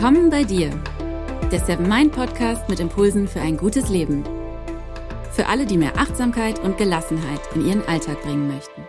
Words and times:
Willkommen 0.00 0.30
bei 0.30 0.44
dir, 0.44 0.70
der 1.50 1.58
Seven 1.58 1.88
Mind 1.88 2.12
Podcast 2.12 2.68
mit 2.68 2.78
Impulsen 2.78 3.26
für 3.26 3.40
ein 3.40 3.56
gutes 3.56 3.88
Leben. 3.88 4.22
Für 5.32 5.48
alle, 5.48 5.66
die 5.66 5.76
mehr 5.76 5.98
Achtsamkeit 5.98 6.60
und 6.60 6.78
Gelassenheit 6.78 7.40
in 7.56 7.66
ihren 7.66 7.84
Alltag 7.88 8.22
bringen 8.22 8.46
möchten. 8.46 8.82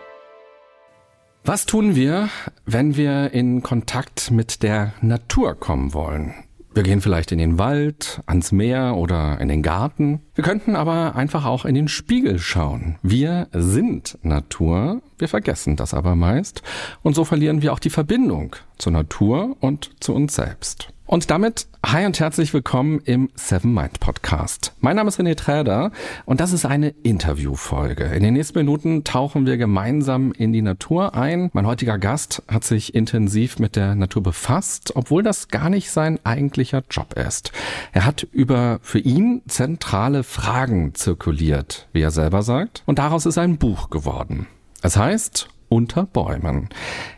Was 1.42 1.66
tun 1.66 1.96
wir, 1.96 2.28
wenn 2.64 2.94
wir 2.94 3.32
in 3.32 3.60
Kontakt 3.64 4.30
mit 4.30 4.62
der 4.62 4.92
Natur 5.00 5.56
kommen 5.56 5.94
wollen? 5.94 6.32
Wir 6.74 6.84
gehen 6.84 7.00
vielleicht 7.00 7.32
in 7.32 7.38
den 7.38 7.58
Wald, 7.58 8.20
ans 8.26 8.52
Meer 8.52 8.94
oder 8.96 9.40
in 9.40 9.48
den 9.48 9.64
Garten. 9.64 10.20
Wir 10.36 10.44
könnten 10.44 10.76
aber 10.76 11.16
einfach 11.16 11.44
auch 11.44 11.64
in 11.64 11.74
den 11.74 11.88
Spiegel 11.88 12.38
schauen. 12.38 13.00
Wir 13.02 13.48
sind 13.50 14.16
Natur, 14.22 15.02
wir 15.18 15.26
vergessen 15.26 15.74
das 15.74 15.92
aber 15.92 16.14
meist 16.14 16.62
und 17.02 17.16
so 17.16 17.24
verlieren 17.24 17.62
wir 17.62 17.72
auch 17.72 17.80
die 17.80 17.90
Verbindung 17.90 18.54
zur 18.80 18.92
Natur 18.92 19.56
und 19.60 19.90
zu 20.00 20.14
uns 20.14 20.34
selbst. 20.34 20.88
Und 21.10 21.28
damit 21.32 21.66
hi 21.84 22.06
und 22.06 22.20
herzlich 22.20 22.54
willkommen 22.54 23.00
im 23.00 23.30
Seven 23.34 23.74
Mind 23.74 23.98
Podcast. 23.98 24.74
Mein 24.78 24.94
Name 24.94 25.08
ist 25.08 25.18
René 25.18 25.34
Träder 25.34 25.90
und 26.24 26.38
das 26.38 26.52
ist 26.52 26.64
eine 26.64 26.90
Interviewfolge. 27.02 28.04
In 28.04 28.22
den 28.22 28.34
nächsten 28.34 28.56
Minuten 28.56 29.02
tauchen 29.02 29.44
wir 29.44 29.56
gemeinsam 29.56 30.30
in 30.30 30.52
die 30.52 30.62
Natur 30.62 31.16
ein. 31.16 31.50
Mein 31.52 31.66
heutiger 31.66 31.98
Gast 31.98 32.44
hat 32.46 32.62
sich 32.62 32.94
intensiv 32.94 33.58
mit 33.58 33.74
der 33.74 33.96
Natur 33.96 34.22
befasst, 34.22 34.92
obwohl 34.94 35.24
das 35.24 35.48
gar 35.48 35.68
nicht 35.68 35.90
sein 35.90 36.20
eigentlicher 36.24 36.84
Job 36.88 37.14
ist. 37.14 37.50
Er 37.90 38.06
hat 38.06 38.22
über 38.30 38.78
für 38.80 39.00
ihn 39.00 39.42
zentrale 39.48 40.22
Fragen 40.22 40.94
zirkuliert, 40.94 41.88
wie 41.92 42.02
er 42.02 42.12
selber 42.12 42.42
sagt, 42.42 42.84
und 42.86 43.00
daraus 43.00 43.26
ist 43.26 43.36
ein 43.36 43.58
Buch 43.58 43.90
geworden. 43.90 44.46
Es 44.80 44.96
heißt 44.96 45.48
unter 45.70 46.04
Bäumen. 46.04 46.68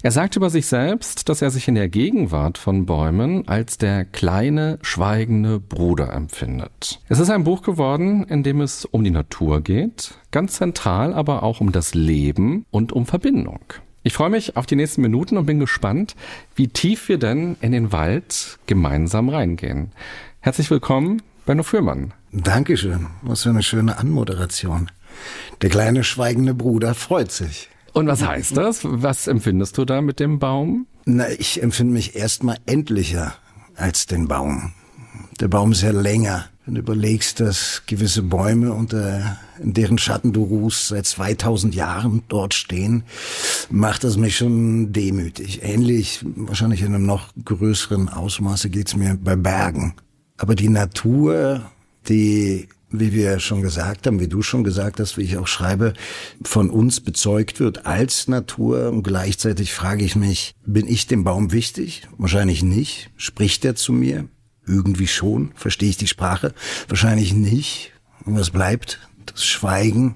Er 0.03 0.13
sagt 0.13 0.37
über 0.37 0.51
sich 0.51 0.67
selbst, 0.67 1.29
dass 1.29 1.43
er 1.43 1.51
sich 1.51 1.67
in 1.67 1.75
der 1.75 1.89
Gegenwart 1.89 2.59
von 2.59 2.87
Bäumen 2.87 3.49
als 3.49 3.79
der 3.79 4.05
kleine, 4.05 4.79
schweigende 4.83 5.59
Bruder 5.59 6.13
empfindet. 6.13 7.01
Es 7.09 7.19
ist 7.19 7.31
ein 7.31 7.45
Buch 7.45 7.63
geworden, 7.63 8.25
in 8.25 8.45
dem 8.45 8.61
es 8.61 8.85
um 8.85 9.03
die 9.03 9.11
Natur 9.11 9.63
geht, 9.63 10.15
ganz 10.31 10.55
zentral 10.55 11.15
aber 11.15 11.43
auch 11.43 11.61
um 11.61 11.73
das 11.73 11.95
Leben 11.95 12.67
und 12.71 12.93
um 12.93 13.07
Verbindung. 13.07 13.61
Ich 14.05 14.13
freue 14.13 14.31
mich 14.31 14.57
auf 14.57 14.67
die 14.67 14.77
nächsten 14.77 15.01
Minuten 15.01 15.37
und 15.37 15.47
bin 15.47 15.59
gespannt, 15.59 16.15
wie 16.55 16.69
tief 16.69 17.09
wir 17.09 17.19
denn 17.19 17.57
in 17.61 17.73
den 17.73 17.91
Wald 17.91 18.59
gemeinsam 18.67 19.29
reingehen. 19.29 19.93
Herzlich 20.41 20.71
willkommen, 20.71 21.23
Benno 21.47 21.63
Fürmann. 21.63 22.13
Dankeschön. 22.33 23.07
Was 23.23 23.45
für 23.45 23.51
eine 23.51 23.63
schöne 23.63 23.99
Anmoderation. 23.99 24.91
Der 25.63 25.71
kleine 25.71 26.05
schweigende 26.05 26.53
Bruder 26.53 26.95
freut 26.95 27.31
sich. 27.31 27.69
Und 27.93 28.07
was 28.07 28.25
heißt 28.25 28.57
das? 28.57 28.81
Was 28.85 29.27
empfindest 29.27 29.77
du 29.79 29.85
da 29.85 30.01
mit 30.01 30.21
dem 30.21 30.39
Baum? 30.39 30.87
Na, 31.05 31.29
ich 31.31 31.63
empfinde 31.63 31.93
mich 31.93 32.17
erstmal 32.17 32.57
endlicher 32.67 33.35
als 33.77 34.07
den 34.07 34.29
Baum. 34.29 34.73
Der 35.41 35.49
Baum 35.49 35.73
ist 35.73 35.83
ja 35.83 35.91
länger. 35.91 36.47
Wenn 36.65 36.77
du 36.77 36.81
überlegst, 36.81 37.41
dass 37.41 37.83
gewisse 37.87 38.23
Bäume, 38.23 38.73
unter 38.73 39.37
in 39.61 39.73
deren 39.73 39.99
Schatten 39.99 40.33
du 40.33 40.45
ruhst, 40.45 40.89
seit 40.89 41.07
2000 41.07 41.75
Jahren 41.75 42.23
dort 42.29 42.55
stehen, 42.55 43.03
macht 43.69 44.05
das 44.05 44.17
mich 44.17 44.37
schon 44.37 44.93
demütig. 44.93 45.65
Ähnlich, 45.65 46.25
wahrscheinlich 46.37 46.83
in 46.83 46.95
einem 46.95 47.05
noch 47.05 47.31
größeren 47.45 48.09
Ausmaße 48.09 48.71
geht's 48.71 48.95
mir 48.95 49.19
bei 49.21 49.35
Bergen. 49.35 49.95
Aber 50.37 50.55
die 50.55 50.69
Natur, 50.69 51.63
die 52.09 52.69
wie 52.93 53.13
wir 53.13 53.41
schon 53.41 53.63
gesagt 53.63 54.07
haben, 54.07 54.21
wie 54.21 54.29
du 54.29 54.43
schon 54.43 54.65
gesagt 54.65 55.01
hast, 55.01 55.17
wie 55.17 55.23
ich 55.23 55.37
auch 55.37 55.47
schreibe, 55.47 55.95
von 56.43 56.71
uns 56.71 57.01
bezeugt 57.01 57.61
wird 57.61 57.87
als 57.87 58.29
Natur. 58.29 58.89
Und 58.91 59.03
gleichzeitig 59.03 59.73
frage 59.73 60.05
ich 60.05 60.17
mich, 60.17 60.55
bin 60.65 60.87
ich 60.87 61.07
dem 61.07 61.25
Baum 61.25 61.53
wichtig? 61.53 62.09
Wahrscheinlich 62.19 62.63
nicht. 62.63 63.11
Spricht 63.17 63.65
er 63.65 63.75
zu 63.75 63.93
mir? 63.93 64.29
Irgendwie 64.67 65.09
schon. 65.09 65.53
Verstehe 65.55 65.91
ich 65.91 65.97
die 65.97 66.07
Sprache? 66.07 66.55
Wahrscheinlich 66.89 67.35
nicht. 67.35 67.93
Und 68.25 68.37
was 68.37 68.51
bleibt? 68.51 69.01
Das 69.27 69.45
Schweigen, 69.45 70.15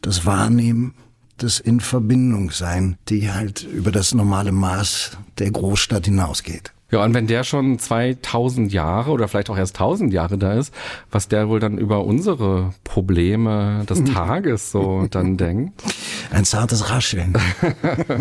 das 0.00 0.26
Wahrnehmen, 0.26 0.94
das 1.36 1.58
in 1.58 1.80
Verbindung 1.80 2.50
sein, 2.50 2.96
die 3.08 3.32
halt 3.32 3.62
über 3.62 3.90
das 3.90 4.14
normale 4.14 4.52
Maß 4.52 5.18
der 5.38 5.50
Großstadt 5.50 6.04
hinausgeht. 6.04 6.72
Ja, 6.94 7.02
und 7.02 7.12
wenn 7.12 7.26
der 7.26 7.42
schon 7.42 7.80
2000 7.80 8.72
Jahre 8.72 9.10
oder 9.10 9.26
vielleicht 9.26 9.50
auch 9.50 9.58
erst 9.58 9.74
1000 9.74 10.12
Jahre 10.12 10.38
da 10.38 10.52
ist, 10.52 10.72
was 11.10 11.26
der 11.26 11.48
wohl 11.48 11.58
dann 11.58 11.76
über 11.76 12.04
unsere 12.04 12.72
Probleme 12.84 13.84
des 13.90 14.04
Tages 14.04 14.70
so 14.70 15.08
dann 15.10 15.36
denkt. 15.36 15.82
Ein 16.30 16.44
zartes 16.44 16.90
Rascheln. 16.90 17.36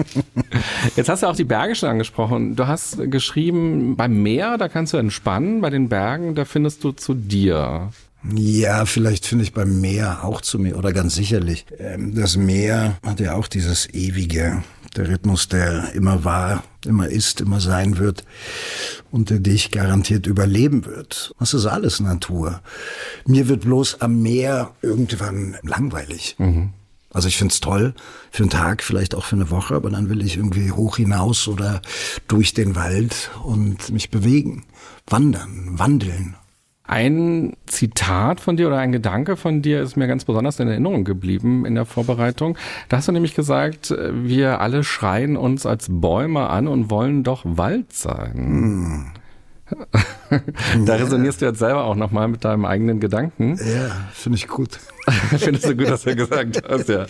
Jetzt 0.95 1.07
hast 1.07 1.22
du 1.22 1.28
auch 1.28 1.35
die 1.35 1.44
Berge 1.44 1.75
schon 1.75 1.89
angesprochen. 1.89 2.56
Du 2.56 2.66
hast 2.66 2.97
geschrieben, 3.11 3.95
beim 3.95 4.23
Meer, 4.23 4.57
da 4.57 4.69
kannst 4.69 4.94
du 4.94 4.97
entspannen, 4.97 5.61
bei 5.61 5.69
den 5.69 5.88
Bergen, 5.88 6.34
da 6.34 6.44
findest 6.44 6.84
du 6.84 6.94
zu 6.94 7.13
dir. 7.13 7.91
Ja, 8.35 8.88
vielleicht 8.88 9.28
finde 9.28 9.44
ich 9.44 9.53
beim 9.53 9.81
Meer 9.81 10.23
auch 10.23 10.41
zu 10.41 10.57
mir, 10.57 10.78
oder 10.78 10.94
ganz 10.94 11.13
sicherlich. 11.13 11.67
Ähm, 11.78 12.16
das 12.16 12.38
Meer 12.38 12.97
hat 13.05 13.19
ja 13.19 13.35
auch 13.35 13.47
dieses 13.47 13.88
ewige, 13.94 14.63
der 14.94 15.09
Rhythmus, 15.09 15.48
der 15.48 15.94
immer 15.94 16.24
war, 16.24 16.64
immer 16.86 17.08
ist, 17.08 17.42
immer 17.42 17.59
sein 17.59 17.98
wird 17.98 18.24
und 19.12 19.30
der 19.30 19.40
dich 19.40 19.72
garantiert 19.72 20.28
überleben 20.28 20.86
wird. 20.86 21.34
Das 21.40 21.54
ist 21.54 21.66
alles 21.66 22.00
Natur. 22.00 22.62
Mir 23.26 23.48
wird 23.48 23.62
bloß 23.62 24.02
am 24.02 24.22
Meer 24.22 24.72
irgendwann 24.82 25.58
langweilig. 25.64 26.36
Mhm. 26.38 26.74
Also 27.14 27.28
ich 27.28 27.38
find's 27.38 27.59
toll 27.59 27.94
für 28.32 28.44
einen 28.44 28.50
Tag, 28.50 28.84
vielleicht 28.84 29.14
auch 29.14 29.24
für 29.24 29.36
eine 29.36 29.52
Woche, 29.52 29.76
aber 29.76 29.92
dann 29.92 30.09
will 30.09 30.26
ich 30.26 30.36
irgendwie 30.36 30.72
hoch 30.72 30.98
hinaus 30.98 31.48
oder 31.48 31.82
durch 32.28 32.56
den 32.56 32.76
Wald 32.76 33.30
und 33.44 33.92
mich 33.92 34.09
bewegen, 34.09 34.66
wandern, 35.08 35.78
wandeln. 35.78 36.36
Ein 36.86 37.54
Zitat 37.66 38.42
von 38.42 38.58
dir 38.58 38.68
oder 38.68 38.78
ein 38.78 38.92
Gedanke 38.92 39.38
von 39.38 39.62
dir 39.62 39.82
ist 39.82 39.96
mir 39.96 40.08
ganz 40.08 40.26
besonders 40.26 40.60
in 40.60 40.68
Erinnerung 40.68 41.06
geblieben 41.06 41.66
in 41.66 41.76
der 41.76 41.86
Vorbereitung. 41.86 42.58
Da 42.90 42.98
hast 42.98 43.08
du 43.08 43.14
nämlich 43.14 43.36
gesagt, 43.36 43.96
wir 43.98 44.60
alle 44.60 44.84
schreien 44.84 45.38
uns 45.38 45.66
als 45.66 45.88
Bäume 45.90 46.50
an 46.50 46.68
und 46.68 46.90
wollen 46.90 47.24
doch 47.24 47.44
Wald 47.46 47.94
sein. 47.94 48.34
Hm. 48.36 49.06
da 50.86 50.96
resonierst 50.96 51.42
du 51.42 51.46
jetzt 51.46 51.60
selber 51.60 51.86
auch 51.86 51.96
nochmal 51.96 52.28
mit 52.28 52.44
deinem 52.44 52.66
eigenen 52.66 53.00
Gedanken. 53.00 53.58
Ja, 53.58 53.92
finde 54.14 54.38
ich 54.38 54.48
gut. 54.48 54.78
Findest 55.38 55.66
du 55.66 55.76
gut, 55.76 55.90
dass 55.90 56.04
du 56.04 56.16
gesagt 56.16 56.64
hast, 56.68 56.90
ja. 56.90 57.06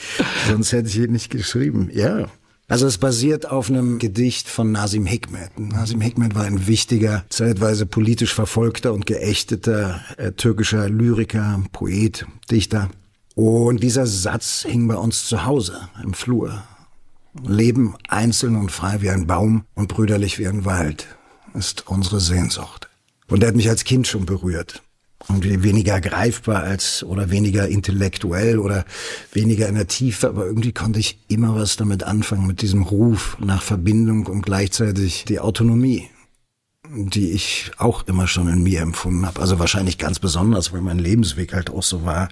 Sonst 0.47 0.71
hätte 0.71 0.87
ich 0.87 0.99
ihn 0.99 1.11
nicht 1.11 1.31
geschrieben. 1.31 1.89
Ja, 1.91 2.27
also 2.67 2.87
es 2.87 2.97
basiert 2.97 3.49
auf 3.49 3.69
einem 3.69 3.99
Gedicht 3.99 4.47
von 4.47 4.71
Nasim 4.71 5.05
Hikmet. 5.05 5.59
Nasim 5.59 6.01
Hikmet 6.01 6.33
war 6.35 6.43
ein 6.43 6.67
wichtiger, 6.67 7.25
zeitweise 7.29 7.85
politisch 7.85 8.33
verfolgter 8.33 8.93
und 8.93 9.05
geächteter 9.05 10.01
äh, 10.17 10.31
türkischer 10.31 10.89
Lyriker, 10.89 11.61
Poet, 11.71 12.25
Dichter. 12.49 12.89
Und 13.35 13.83
dieser 13.83 14.05
Satz 14.05 14.65
hing 14.67 14.87
bei 14.87 14.95
uns 14.95 15.25
zu 15.25 15.45
Hause 15.45 15.89
im 16.03 16.13
Flur. 16.13 16.63
Leben 17.45 17.95
einzeln 18.07 18.55
und 18.55 18.71
frei 18.71 19.01
wie 19.01 19.09
ein 19.09 19.27
Baum 19.27 19.65
und 19.73 19.87
brüderlich 19.87 20.39
wie 20.39 20.47
ein 20.47 20.65
Wald 20.65 21.07
ist 21.55 21.87
unsere 21.87 22.19
Sehnsucht. 22.19 22.89
Und 23.27 23.43
er 23.43 23.49
hat 23.49 23.55
mich 23.55 23.69
als 23.69 23.83
Kind 23.83 24.07
schon 24.07 24.25
berührt 24.25 24.83
irgendwie 25.29 25.63
weniger 25.63 26.01
greifbar 26.01 26.63
als 26.63 27.03
oder 27.03 27.31
weniger 27.31 27.67
intellektuell 27.67 28.59
oder 28.59 28.85
weniger 29.31 29.67
in 29.67 29.75
der 29.75 29.87
Tiefe, 29.87 30.29
aber 30.29 30.45
irgendwie 30.45 30.73
konnte 30.73 30.99
ich 30.99 31.19
immer 31.27 31.55
was 31.55 31.75
damit 31.77 32.03
anfangen, 32.03 32.47
mit 32.47 32.61
diesem 32.61 32.83
Ruf 32.83 33.37
nach 33.39 33.61
Verbindung 33.61 34.27
und 34.27 34.41
gleichzeitig 34.41 35.25
die 35.25 35.39
Autonomie, 35.39 36.09
die 36.89 37.31
ich 37.31 37.71
auch 37.77 38.05
immer 38.07 38.27
schon 38.27 38.47
in 38.47 38.63
mir 38.63 38.81
empfunden 38.81 39.25
habe. 39.25 39.41
Also 39.41 39.59
wahrscheinlich 39.59 39.97
ganz 39.97 40.19
besonders, 40.19 40.73
weil 40.73 40.81
mein 40.81 40.99
Lebensweg 40.99 41.53
halt 41.53 41.69
auch 41.69 41.83
so 41.83 42.05
war, 42.05 42.29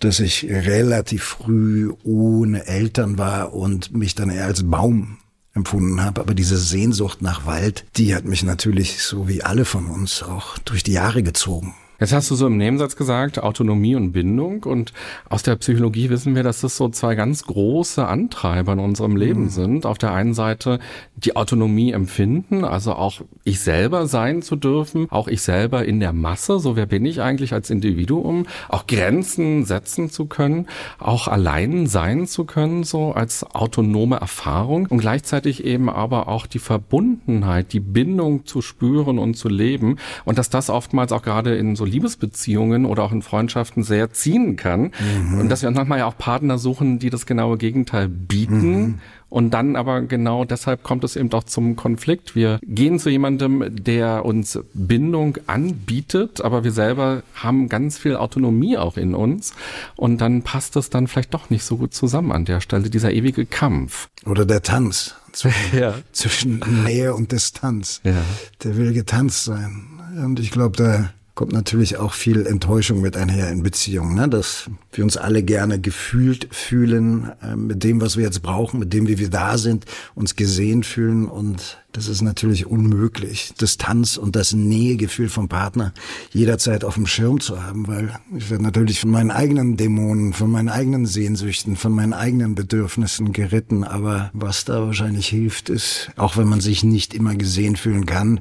dass 0.00 0.20
ich 0.20 0.44
relativ 0.44 1.22
früh 1.22 1.92
ohne 2.02 2.66
Eltern 2.66 3.18
war 3.18 3.54
und 3.54 3.96
mich 3.96 4.14
dann 4.14 4.30
eher 4.30 4.46
als 4.46 4.68
Baum 4.68 5.18
empfunden 5.54 6.02
habe. 6.02 6.20
Aber 6.20 6.34
diese 6.34 6.58
Sehnsucht 6.58 7.22
nach 7.22 7.46
Wald, 7.46 7.84
die 7.96 8.14
hat 8.14 8.24
mich 8.24 8.42
natürlich, 8.42 9.02
so 9.02 9.28
wie 9.28 9.42
alle 9.42 9.64
von 9.64 9.86
uns, 9.86 10.22
auch 10.22 10.58
durch 10.58 10.82
die 10.82 10.92
Jahre 10.92 11.22
gezogen. 11.22 11.74
Jetzt 12.00 12.12
hast 12.12 12.30
du 12.30 12.36
so 12.36 12.46
im 12.46 12.56
Nebensatz 12.56 12.94
gesagt, 12.94 13.42
Autonomie 13.42 13.96
und 13.96 14.12
Bindung. 14.12 14.62
Und 14.62 14.92
aus 15.28 15.42
der 15.42 15.56
Psychologie 15.56 16.10
wissen 16.10 16.36
wir, 16.36 16.44
dass 16.44 16.60
das 16.60 16.76
so 16.76 16.88
zwei 16.90 17.16
ganz 17.16 17.42
große 17.42 18.06
Antreiber 18.06 18.74
in 18.74 18.78
unserem 18.78 19.16
Leben 19.16 19.44
mhm. 19.44 19.48
sind. 19.48 19.86
Auf 19.86 19.98
der 19.98 20.12
einen 20.12 20.32
Seite 20.32 20.78
die 21.16 21.34
Autonomie 21.34 21.90
empfinden, 21.90 22.64
also 22.64 22.92
auch 22.92 23.20
ich 23.42 23.58
selber 23.58 24.06
sein 24.06 24.42
zu 24.42 24.54
dürfen, 24.54 25.08
auch 25.10 25.26
ich 25.26 25.42
selber 25.42 25.84
in 25.84 25.98
der 25.98 26.12
Masse, 26.12 26.60
so 26.60 26.76
wer 26.76 26.86
bin 26.86 27.04
ich 27.04 27.20
eigentlich 27.20 27.52
als 27.52 27.70
Individuum, 27.70 28.46
auch 28.68 28.86
Grenzen 28.86 29.64
setzen 29.64 30.08
zu 30.08 30.26
können, 30.26 30.66
auch 31.00 31.26
allein 31.26 31.88
sein 31.88 32.28
zu 32.28 32.44
können, 32.44 32.84
so 32.84 33.10
als 33.10 33.42
autonome 33.42 34.16
Erfahrung 34.16 34.86
und 34.86 34.98
gleichzeitig 34.98 35.64
eben 35.64 35.90
aber 35.90 36.28
auch 36.28 36.46
die 36.46 36.60
Verbundenheit, 36.60 37.72
die 37.72 37.80
Bindung 37.80 38.46
zu 38.46 38.62
spüren 38.62 39.18
und 39.18 39.34
zu 39.34 39.48
leben. 39.48 39.96
Und 40.24 40.38
dass 40.38 40.50
das 40.50 40.70
oftmals 40.70 41.10
auch 41.10 41.22
gerade 41.22 41.56
in 41.56 41.74
so 41.74 41.87
Liebesbeziehungen 41.88 42.84
oder 42.84 43.02
auch 43.02 43.12
in 43.12 43.22
Freundschaften 43.22 43.82
sehr 43.82 44.12
ziehen 44.12 44.56
kann. 44.56 44.92
Mhm. 45.00 45.40
Und 45.40 45.48
dass 45.48 45.62
wir 45.62 45.68
uns 45.68 45.76
manchmal 45.76 45.98
ja 45.98 46.06
auch 46.06 46.18
Partner 46.18 46.58
suchen, 46.58 46.98
die 46.98 47.10
das 47.10 47.26
genaue 47.26 47.58
Gegenteil 47.58 48.08
bieten. 48.08 48.80
Mhm. 48.80 48.98
Und 49.30 49.50
dann 49.52 49.76
aber 49.76 50.02
genau 50.02 50.44
deshalb 50.44 50.82
kommt 50.82 51.04
es 51.04 51.14
eben 51.14 51.28
doch 51.28 51.44
zum 51.44 51.76
Konflikt. 51.76 52.34
Wir 52.34 52.58
gehen 52.62 52.98
zu 52.98 53.10
jemandem, 53.10 53.64
der 53.68 54.24
uns 54.24 54.58
Bindung 54.72 55.36
anbietet, 55.46 56.40
aber 56.40 56.64
wir 56.64 56.72
selber 56.72 57.22
haben 57.34 57.68
ganz 57.68 57.98
viel 57.98 58.16
Autonomie 58.16 58.78
auch 58.78 58.96
in 58.96 59.14
uns. 59.14 59.52
Und 59.96 60.20
dann 60.22 60.42
passt 60.42 60.76
es 60.76 60.88
dann 60.88 61.08
vielleicht 61.08 61.34
doch 61.34 61.50
nicht 61.50 61.64
so 61.64 61.76
gut 61.76 61.92
zusammen 61.92 62.32
an 62.32 62.46
der 62.46 62.60
Stelle, 62.60 62.88
dieser 62.88 63.12
ewige 63.12 63.44
Kampf. 63.44 64.08
Oder 64.24 64.46
der 64.46 64.62
Tanz 64.62 65.14
zwischen, 65.32 65.78
ja. 65.78 65.94
zwischen 66.12 66.62
Nähe 66.84 67.14
und 67.14 67.32
Distanz. 67.32 68.00
Ja. 68.04 68.22
Der 68.64 68.76
will 68.76 68.94
getanzt 68.94 69.44
sein. 69.44 69.88
Und 70.24 70.40
ich 70.40 70.50
glaube, 70.50 70.76
da 70.76 71.10
kommt 71.38 71.52
natürlich 71.52 71.98
auch 71.98 72.14
viel 72.14 72.46
Enttäuschung 72.46 73.00
mit 73.00 73.16
einher 73.16 73.48
in 73.48 73.62
Beziehungen, 73.62 74.16
ne? 74.16 74.28
dass 74.28 74.68
wir 74.90 75.04
uns 75.04 75.16
alle 75.16 75.44
gerne 75.44 75.80
gefühlt 75.80 76.48
fühlen 76.50 77.30
äh, 77.40 77.54
mit 77.54 77.84
dem, 77.84 78.00
was 78.00 78.16
wir 78.16 78.24
jetzt 78.24 78.42
brauchen, 78.42 78.80
mit 78.80 78.92
dem, 78.92 79.06
wie 79.06 79.20
wir 79.20 79.30
da 79.30 79.56
sind, 79.56 79.84
uns 80.16 80.34
gesehen 80.34 80.82
fühlen 80.82 81.28
und 81.28 81.78
das 81.92 82.06
ist 82.06 82.20
natürlich 82.20 82.66
unmöglich, 82.66 83.54
Distanz 83.60 84.18
und 84.18 84.36
das 84.36 84.52
Nähegefühl 84.52 85.28
vom 85.28 85.48
Partner 85.48 85.94
jederzeit 86.32 86.84
auf 86.84 86.94
dem 86.94 87.06
Schirm 87.06 87.40
zu 87.40 87.62
haben, 87.62 87.88
weil 87.88 88.18
ich 88.36 88.50
werde 88.50 88.62
natürlich 88.62 89.00
von 89.00 89.10
meinen 89.10 89.30
eigenen 89.30 89.76
Dämonen, 89.76 90.32
von 90.32 90.50
meinen 90.50 90.68
eigenen 90.68 91.06
Sehnsüchten, 91.06 91.76
von 91.76 91.92
meinen 91.92 92.12
eigenen 92.12 92.54
Bedürfnissen 92.54 93.32
geritten, 93.32 93.84
aber 93.84 94.30
was 94.34 94.64
da 94.64 94.82
wahrscheinlich 94.82 95.28
hilft, 95.28 95.70
ist, 95.70 96.10
auch 96.16 96.36
wenn 96.36 96.48
man 96.48 96.60
sich 96.60 96.84
nicht 96.84 97.14
immer 97.14 97.34
gesehen 97.34 97.76
fühlen 97.76 98.06
kann, 98.06 98.40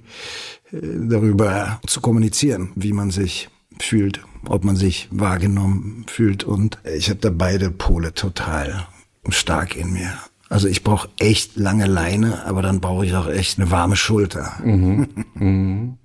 darüber 0.72 1.80
zu 1.88 2.02
kommunizieren, 2.02 2.72
wie 2.76 2.94
man 2.94 3.12
sich 3.12 3.50
fühlt, 3.80 4.22
ob 4.46 4.66
man 4.66 4.76
sich 4.76 5.08
wahrgenommen 5.12 6.06
fühlt. 6.08 6.44
Und 6.44 6.80
ich 6.84 7.10
habe 7.10 7.20
da 7.20 7.30
beide 7.30 7.72
Pole 7.72 8.14
total 8.14 8.88
stark 9.30 9.76
in 9.76 9.94
mir. 9.94 10.14
Also 10.50 10.68
ich 10.68 10.84
brauche 10.84 11.10
echt 11.20 11.58
lange 11.58 11.88
Leine, 11.88 12.46
aber 12.46 12.62
dann 12.62 12.80
brauche 12.80 13.06
ich 13.06 13.14
auch 13.16 13.28
echt 13.28 13.60
eine 13.60 13.70
warme 13.72 13.96
Schulter. 13.96 14.54
Mhm. 14.64 15.08
Mhm. 15.36 15.98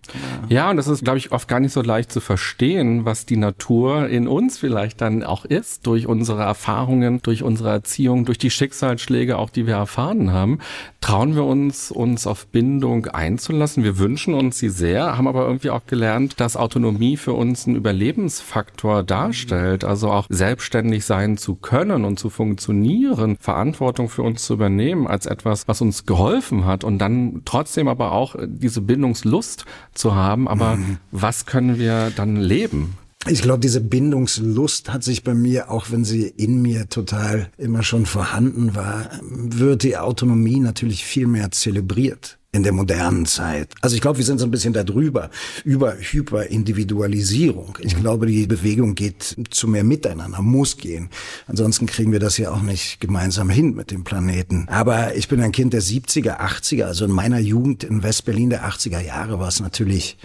Ja, 0.49 0.71
und 0.71 0.77
das 0.77 0.89
ist, 0.89 1.05
glaube 1.05 1.19
ich, 1.19 1.33
oft 1.33 1.49
gar 1.49 1.61
nicht 1.61 1.73
so 1.73 1.81
leicht 1.81 2.13
zu 2.13 2.21
verstehen, 2.21 3.05
was 3.05 3.25
die 3.25 3.37
Natur 3.37 4.09
in 4.09 4.27
uns 4.27 4.59
vielleicht 4.59 5.01
dann 5.01 5.23
auch 5.23 5.45
ist, 5.45 5.87
durch 5.87 6.07
unsere 6.07 6.43
Erfahrungen, 6.43 7.23
durch 7.23 7.43
unsere 7.43 7.71
Erziehung, 7.71 8.25
durch 8.25 8.39
die 8.39 8.51
Schicksalsschläge, 8.51 9.39
auch 9.39 9.51
die 9.51 9.67
wir 9.67 9.75
erfahren 9.75 10.33
haben. 10.33 10.59
Trauen 11.01 11.35
wir 11.35 11.45
uns, 11.45 11.91
uns 11.91 12.27
auf 12.27 12.47
Bindung 12.49 13.07
einzulassen? 13.07 13.85
Wir 13.85 13.99
wünschen 13.99 14.35
uns 14.35 14.59
sie 14.59 14.69
sehr, 14.69 15.17
haben 15.17 15.29
aber 15.29 15.47
irgendwie 15.47 15.71
auch 15.71 15.87
gelernt, 15.87 16.41
dass 16.41 16.57
Autonomie 16.57 17.17
für 17.17 17.33
uns 17.33 17.67
ein 17.67 17.77
Überlebensfaktor 17.77 19.03
darstellt, 19.03 19.85
also 19.85 20.11
auch 20.11 20.27
selbstständig 20.29 21.05
sein 21.05 21.37
zu 21.37 21.55
können 21.55 22.05
und 22.05 22.19
zu 22.19 22.29
funktionieren, 22.29 23.37
Verantwortung 23.41 24.09
für 24.09 24.23
uns 24.23 24.45
zu 24.45 24.55
übernehmen 24.55 25.07
als 25.07 25.27
etwas, 25.27 25.69
was 25.69 25.81
uns 25.81 26.07
geholfen 26.07 26.67
hat 26.67 26.85
und 26.85 26.99
dann 26.99 27.43
trotzdem 27.45 27.89
aber 27.89 28.13
auch 28.13 28.37
diese 28.45 28.81
Bindungslust 28.81 29.65
zu 29.95 30.15
haben. 30.15 30.49
Aber 30.49 30.77
mhm. 30.77 30.99
was 31.11 31.47
können 31.47 31.79
wir 31.79 32.11
dann 32.15 32.37
leben? 32.37 32.97
Ich 33.29 33.43
glaube, 33.43 33.61
diese 33.61 33.81
Bindungslust 33.81 34.93
hat 34.93 35.05
sich 35.05 35.23
bei 35.23 35.33
mir, 35.33 35.71
auch 35.71 35.91
wenn 35.91 36.05
sie 36.05 36.27
in 36.27 36.61
mir 36.61 36.89
total 36.89 37.51
immer 37.57 37.85
schon 37.85 38.05
vorhanden 38.05 38.75
war, 38.75 39.11
wird 39.23 39.85
die 39.85 39.97
Autonomie 39.97 40.59
natürlich 40.59 41.05
viel 41.05 41.29
mehr 41.29 41.53
zelebriert 41.53 42.39
in 42.55 42.65
der 42.65 42.73
modernen 42.73 43.25
Zeit. 43.25 43.75
Also 43.81 43.97
ich 43.97 44.03
glaube, 44.03 44.19
wir 44.19 44.27
sind 44.27 44.39
so 44.39 44.45
ein 44.45 44.51
bisschen 44.51 44.75
da 44.75 44.85
drüber, 44.85 45.31
über 45.65 45.97
Hyperindividualisierung. 45.99 47.79
Ich 47.81 47.97
mhm. 47.97 48.01
glaube, 48.01 48.27
die 48.27 48.47
Bewegung 48.47 48.95
geht 48.95 49.37
zu 49.49 49.67
mehr 49.67 49.85
Miteinander, 49.85 50.43
muss 50.43 50.77
gehen. 50.77 51.09
Ansonsten 51.47 51.87
kriegen 51.87 52.13
wir 52.13 52.21
das 52.21 52.37
ja 52.37 52.51
auch 52.51 52.61
nicht 52.61 53.01
gemeinsam 53.01 53.49
hin 53.49 53.75
mit 53.75 53.91
dem 53.91 54.05
Planeten. 54.05 54.69
Aber 54.69 55.17
ich 55.17 55.29
bin 55.29 55.41
ein 55.41 55.53
Kind 55.53 55.73
der 55.73 55.81
70er, 55.81 56.41
80er, 56.41 56.85
also 56.85 57.07
in 57.07 57.11
meiner 57.11 57.39
Jugend 57.39 57.85
in 57.85 58.03
Westberlin 58.03 58.51
der 58.51 58.69
80er 58.69 59.01
Jahre 59.01 59.39
war 59.39 59.49
es 59.49 59.61
natürlich 59.61 60.19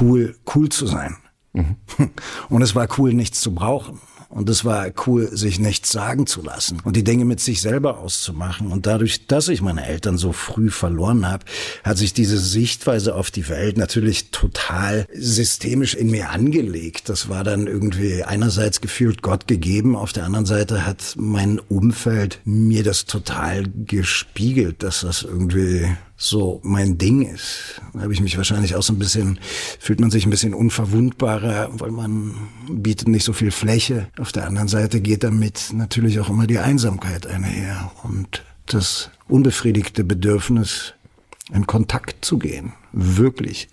cool, 0.00 0.34
cool 0.56 0.70
zu 0.70 0.88
sein. 0.88 1.16
Mhm. 1.52 1.76
Und 2.48 2.62
es 2.62 2.74
war 2.74 2.88
cool, 2.98 3.14
nichts 3.14 3.40
zu 3.40 3.54
brauchen. 3.54 4.00
Und 4.30 4.48
es 4.48 4.64
war 4.64 4.86
cool, 5.06 5.28
sich 5.36 5.58
nichts 5.58 5.90
sagen 5.90 6.24
zu 6.24 6.40
lassen 6.40 6.78
und 6.84 6.94
die 6.94 7.02
Dinge 7.02 7.24
mit 7.24 7.40
sich 7.40 7.60
selber 7.60 7.98
auszumachen. 7.98 8.70
Und 8.70 8.86
dadurch, 8.86 9.26
dass 9.26 9.48
ich 9.48 9.60
meine 9.60 9.84
Eltern 9.84 10.18
so 10.18 10.30
früh 10.30 10.70
verloren 10.70 11.28
habe, 11.28 11.44
hat 11.82 11.98
sich 11.98 12.14
diese 12.14 12.38
Sichtweise 12.38 13.16
auf 13.16 13.32
die 13.32 13.48
Welt 13.48 13.76
natürlich 13.76 14.30
total 14.30 15.06
systemisch 15.12 15.94
in 15.94 16.12
mir 16.12 16.30
angelegt. 16.30 17.08
Das 17.08 17.28
war 17.28 17.42
dann 17.42 17.66
irgendwie 17.66 18.22
einerseits 18.22 18.80
gefühlt 18.80 19.20
Gott 19.20 19.48
gegeben, 19.48 19.96
auf 19.96 20.12
der 20.12 20.24
anderen 20.24 20.46
Seite 20.46 20.86
hat 20.86 21.16
mein 21.16 21.58
Umfeld 21.58 22.40
mir 22.44 22.84
das 22.84 23.06
total 23.06 23.64
gespiegelt, 23.84 24.84
dass 24.84 25.00
das 25.00 25.22
irgendwie 25.22 25.88
so 26.22 26.60
mein 26.62 26.98
Ding 26.98 27.22
ist. 27.22 27.80
Da 27.94 28.02
habe 28.02 28.12
ich 28.12 28.20
mich 28.20 28.36
wahrscheinlich 28.36 28.76
auch 28.76 28.82
so 28.82 28.92
ein 28.92 28.98
bisschen, 28.98 29.40
fühlt 29.78 30.00
man 30.00 30.10
sich 30.10 30.26
ein 30.26 30.30
bisschen 30.30 30.52
unverwundbarer, 30.52 31.70
weil 31.72 31.90
man 31.90 32.34
bietet 32.68 33.08
nicht 33.08 33.24
so 33.24 33.32
viel 33.32 33.50
Fläche. 33.50 34.08
Auf 34.18 34.30
der 34.30 34.46
anderen 34.46 34.68
Seite 34.68 35.00
geht 35.00 35.24
damit 35.24 35.70
natürlich 35.72 36.20
auch 36.20 36.28
immer 36.28 36.46
die 36.46 36.58
Einsamkeit 36.58 37.26
einher 37.26 37.90
und 38.02 38.44
das 38.66 39.10
unbefriedigte 39.28 40.04
Bedürfnis, 40.04 40.92
in 41.52 41.66
Kontakt 41.66 42.24
zu 42.24 42.38
gehen, 42.38 42.74
wirklich 42.92 43.68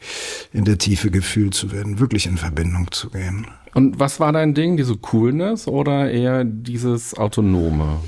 in 0.52 0.66
der 0.66 0.78
Tiefe 0.78 1.12
gefühlt 1.12 1.54
zu 1.54 1.72
werden, 1.72 2.00
wirklich 2.00 2.26
in 2.26 2.38
Verbindung 2.38 2.92
zu 2.92 3.10
gehen. 3.10 3.46
Und 3.74 4.00
was 4.00 4.20
war 4.20 4.32
dein 4.32 4.56
Ding? 4.56 4.76
Diese 4.78 4.98
Coolness 4.98 5.68
oder 5.68 6.10
eher 6.10 6.44
dieses 6.44 7.16
Autonome? 7.16 8.00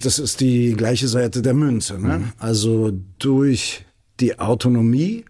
Das 0.00 0.18
ist 0.18 0.40
die 0.40 0.74
gleiche 0.74 1.08
Seite 1.08 1.42
der 1.42 1.54
Münze. 1.54 1.98
Ne? 1.98 2.18
Mhm. 2.18 2.32
Also 2.38 2.92
durch 3.18 3.84
die 4.20 4.38
Autonomie, 4.38 5.24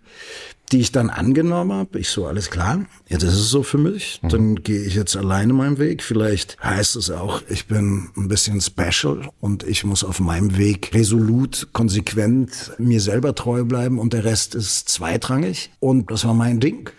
die 0.73 0.81
ich 0.81 0.93
dann 0.93 1.11
angenommen 1.11 1.73
habe, 1.73 1.99
ich 1.99 2.09
so, 2.09 2.27
alles 2.27 2.51
klar, 2.51 2.87
jetzt 3.09 3.23
ist 3.23 3.35
es 3.35 3.51
so 3.51 3.63
für 3.63 3.79
mich, 3.79 4.21
mhm. 4.23 4.29
dann 4.29 4.55
gehe 4.63 4.83
ich 4.83 4.95
jetzt 4.95 5.17
alleine 5.17 5.53
meinen 5.53 5.79
Weg. 5.79 6.03
Vielleicht 6.03 6.63
heißt 6.63 6.97
es 6.97 7.11
auch, 7.11 7.43
ich 7.49 7.67
bin 7.67 8.09
ein 8.17 8.29
bisschen 8.29 8.61
special 8.61 9.29
und 9.41 9.63
ich 9.63 9.85
muss 9.85 10.03
auf 10.03 10.21
meinem 10.21 10.57
Weg 10.59 10.91
resolut, 10.93 11.69
konsequent 11.73 12.73
mir 12.79 13.01
selber 13.01 13.35
treu 13.35 13.65
bleiben 13.65 13.99
und 13.99 14.13
der 14.13 14.25
Rest 14.25 14.55
ist 14.55 14.89
zweitrangig. 14.89 15.71
Und 15.79 16.11
das 16.11 16.25
war 16.25 16.35
mein 16.35 16.61
Ding. 16.61 16.91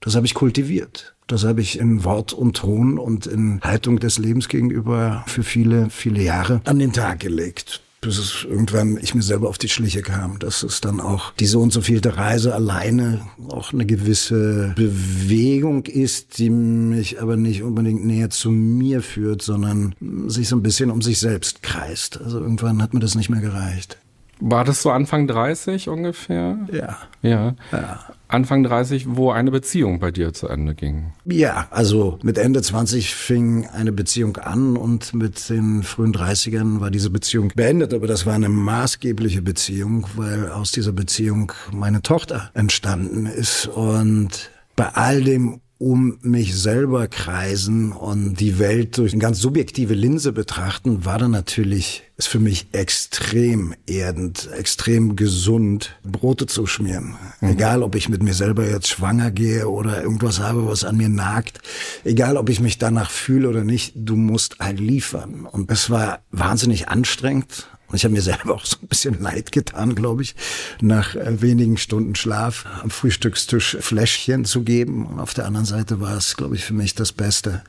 Das 0.00 0.14
habe 0.14 0.24
ich 0.24 0.34
kultiviert. 0.34 1.14
Das 1.30 1.44
habe 1.44 1.60
ich 1.60 1.78
in 1.78 2.02
Wort 2.02 2.32
und 2.32 2.56
Ton 2.56 2.98
und 2.98 3.26
in 3.26 3.60
Haltung 3.62 4.00
des 4.00 4.18
Lebens 4.18 4.48
gegenüber 4.48 5.22
für 5.28 5.44
viele, 5.44 5.88
viele 5.88 6.22
Jahre 6.22 6.60
an 6.64 6.80
den 6.80 6.92
Tag 6.92 7.20
gelegt 7.20 7.82
bis 8.00 8.18
es 8.18 8.46
irgendwann 8.48 8.98
ich 9.00 9.14
mir 9.14 9.22
selber 9.22 9.48
auf 9.48 9.58
die 9.58 9.68
Schliche 9.68 10.00
kam, 10.00 10.38
dass 10.38 10.62
es 10.62 10.80
dann 10.80 11.00
auch 11.00 11.34
die 11.34 11.46
so 11.46 11.60
und 11.60 11.70
so 11.70 11.82
vielte 11.82 12.16
Reise 12.16 12.54
alleine 12.54 13.20
auch 13.48 13.72
eine 13.72 13.84
gewisse 13.84 14.72
Bewegung 14.74 15.84
ist, 15.84 16.38
die 16.38 16.48
mich 16.48 17.20
aber 17.20 17.36
nicht 17.36 17.62
unbedingt 17.62 18.04
näher 18.04 18.30
zu 18.30 18.50
mir 18.50 19.02
führt, 19.02 19.42
sondern 19.42 19.94
sich 20.28 20.48
so 20.48 20.56
ein 20.56 20.62
bisschen 20.62 20.90
um 20.90 21.02
sich 21.02 21.18
selbst 21.18 21.62
kreist. 21.62 22.18
Also 22.18 22.40
irgendwann 22.40 22.80
hat 22.82 22.94
mir 22.94 23.00
das 23.00 23.16
nicht 23.16 23.28
mehr 23.28 23.42
gereicht. 23.42 23.98
War 24.40 24.64
das 24.64 24.80
so 24.80 24.90
Anfang 24.90 25.26
30 25.26 25.90
ungefähr? 25.90 26.58
Ja. 26.72 26.96
Ja. 27.20 27.54
ja. 27.70 28.00
Anfang 28.32 28.62
30, 28.62 29.16
wo 29.16 29.30
eine 29.30 29.50
Beziehung 29.50 29.98
bei 29.98 30.10
dir 30.10 30.32
zu 30.32 30.48
Ende 30.48 30.74
ging. 30.74 31.12
Ja, 31.24 31.66
also 31.70 32.18
mit 32.22 32.38
Ende 32.38 32.62
20 32.62 33.14
fing 33.14 33.66
eine 33.66 33.92
Beziehung 33.92 34.36
an 34.36 34.76
und 34.76 35.14
mit 35.14 35.48
den 35.48 35.82
frühen 35.82 36.14
30ern 36.14 36.80
war 36.80 36.90
diese 36.90 37.10
Beziehung 37.10 37.52
beendet. 37.54 37.92
Aber 37.92 38.06
das 38.06 38.26
war 38.26 38.34
eine 38.34 38.48
maßgebliche 38.48 39.42
Beziehung, 39.42 40.06
weil 40.16 40.50
aus 40.50 40.72
dieser 40.72 40.92
Beziehung 40.92 41.52
meine 41.72 42.02
Tochter 42.02 42.50
entstanden 42.54 43.26
ist. 43.26 43.66
Und 43.66 44.50
bei 44.76 44.88
all 44.88 45.22
dem 45.22 45.60
um 45.80 46.18
mich 46.20 46.54
selber 46.54 47.08
kreisen 47.08 47.92
und 47.92 48.34
die 48.34 48.58
Welt 48.58 48.98
durch 48.98 49.14
eine 49.14 49.22
ganz 49.22 49.40
subjektive 49.40 49.94
Linse 49.94 50.30
betrachten, 50.30 51.06
war 51.06 51.16
dann 51.16 51.30
natürlich, 51.30 52.02
ist 52.18 52.28
für 52.28 52.38
mich 52.38 52.66
extrem 52.72 53.74
erdend, 53.86 54.50
extrem 54.54 55.16
gesund, 55.16 55.96
Brote 56.04 56.44
zu 56.44 56.66
schmieren. 56.66 57.14
Mhm. 57.40 57.48
Egal, 57.48 57.82
ob 57.82 57.94
ich 57.94 58.10
mit 58.10 58.22
mir 58.22 58.34
selber 58.34 58.68
jetzt 58.68 58.88
schwanger 58.88 59.30
gehe 59.30 59.70
oder 59.70 60.02
irgendwas 60.02 60.38
habe, 60.38 60.66
was 60.66 60.84
an 60.84 60.98
mir 60.98 61.08
nagt. 61.08 61.60
Egal, 62.04 62.36
ob 62.36 62.50
ich 62.50 62.60
mich 62.60 62.76
danach 62.76 63.10
fühle 63.10 63.48
oder 63.48 63.64
nicht, 63.64 63.94
du 63.96 64.16
musst 64.16 64.58
halt 64.58 64.80
liefern. 64.80 65.46
Und 65.46 65.70
es 65.70 65.88
war 65.88 66.20
wahnsinnig 66.30 66.90
anstrengend 66.90 67.70
und 67.90 67.96
ich 67.96 68.04
habe 68.04 68.14
mir 68.14 68.22
selber 68.22 68.54
auch 68.54 68.64
so 68.64 68.76
ein 68.80 68.86
bisschen 68.86 69.20
leid 69.20 69.50
getan, 69.50 69.94
glaube 69.94 70.22
ich, 70.22 70.36
nach 70.80 71.16
äh, 71.16 71.42
wenigen 71.42 71.76
Stunden 71.76 72.14
Schlaf 72.14 72.64
am 72.82 72.90
Frühstückstisch 72.90 73.76
Fläschchen 73.80 74.44
zu 74.44 74.62
geben. 74.62 75.06
Und 75.06 75.18
auf 75.18 75.34
der 75.34 75.46
anderen 75.46 75.66
Seite 75.66 76.00
war 76.00 76.16
es, 76.16 76.36
glaube 76.36 76.54
ich, 76.54 76.64
für 76.64 76.74
mich 76.74 76.94
das 76.94 77.12
Beste, 77.12 77.62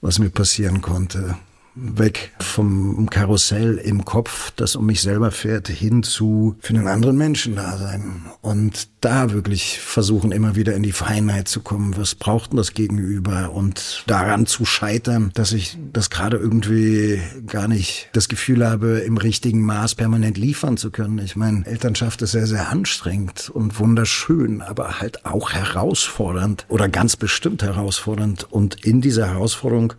was 0.00 0.18
mir 0.20 0.30
passieren 0.30 0.82
konnte. 0.82 1.36
Weg 1.76 2.32
vom 2.40 3.08
Karussell 3.10 3.76
im 3.76 4.04
Kopf, 4.04 4.50
das 4.56 4.76
um 4.76 4.86
mich 4.86 5.02
selber 5.02 5.30
fährt, 5.30 5.68
hin 5.68 6.02
zu 6.02 6.56
für 6.60 6.74
einen 6.74 6.88
anderen 6.88 7.16
Menschen 7.16 7.56
da 7.56 7.76
sein. 7.76 8.22
Und 8.40 8.88
da 9.02 9.32
wirklich 9.32 9.78
versuchen, 9.78 10.32
immer 10.32 10.56
wieder 10.56 10.74
in 10.74 10.82
die 10.82 10.92
Feinheit 10.92 11.48
zu 11.48 11.60
kommen. 11.60 11.96
Was 11.96 12.14
braucht 12.14 12.52
denn 12.52 12.56
das 12.56 12.72
Gegenüber? 12.72 13.52
Und 13.52 14.04
daran 14.06 14.46
zu 14.46 14.64
scheitern, 14.64 15.30
dass 15.34 15.52
ich 15.52 15.76
das 15.92 16.10
gerade 16.10 16.38
irgendwie 16.38 17.20
gar 17.46 17.68
nicht 17.68 18.08
das 18.14 18.28
Gefühl 18.28 18.66
habe, 18.66 19.00
im 19.00 19.18
richtigen 19.18 19.62
Maß 19.62 19.94
permanent 19.94 20.38
liefern 20.38 20.76
zu 20.76 20.90
können. 20.90 21.18
Ich 21.18 21.36
meine, 21.36 21.66
Elternschaft 21.66 22.22
ist 22.22 22.32
sehr, 22.32 22.46
sehr 22.46 22.70
anstrengend 22.70 23.50
und 23.50 23.78
wunderschön, 23.78 24.62
aber 24.62 25.00
halt 25.00 25.26
auch 25.26 25.52
herausfordernd 25.52 26.64
oder 26.68 26.88
ganz 26.88 27.16
bestimmt 27.16 27.62
herausfordernd. 27.62 28.50
Und 28.50 28.84
in 28.84 29.00
dieser 29.02 29.26
Herausforderung 29.26 29.92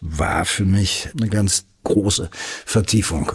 war 0.00 0.44
für 0.44 0.64
mich 0.64 1.08
eine 1.18 1.28
ganz 1.28 1.66
große 1.84 2.30
Vertiefung, 2.64 3.32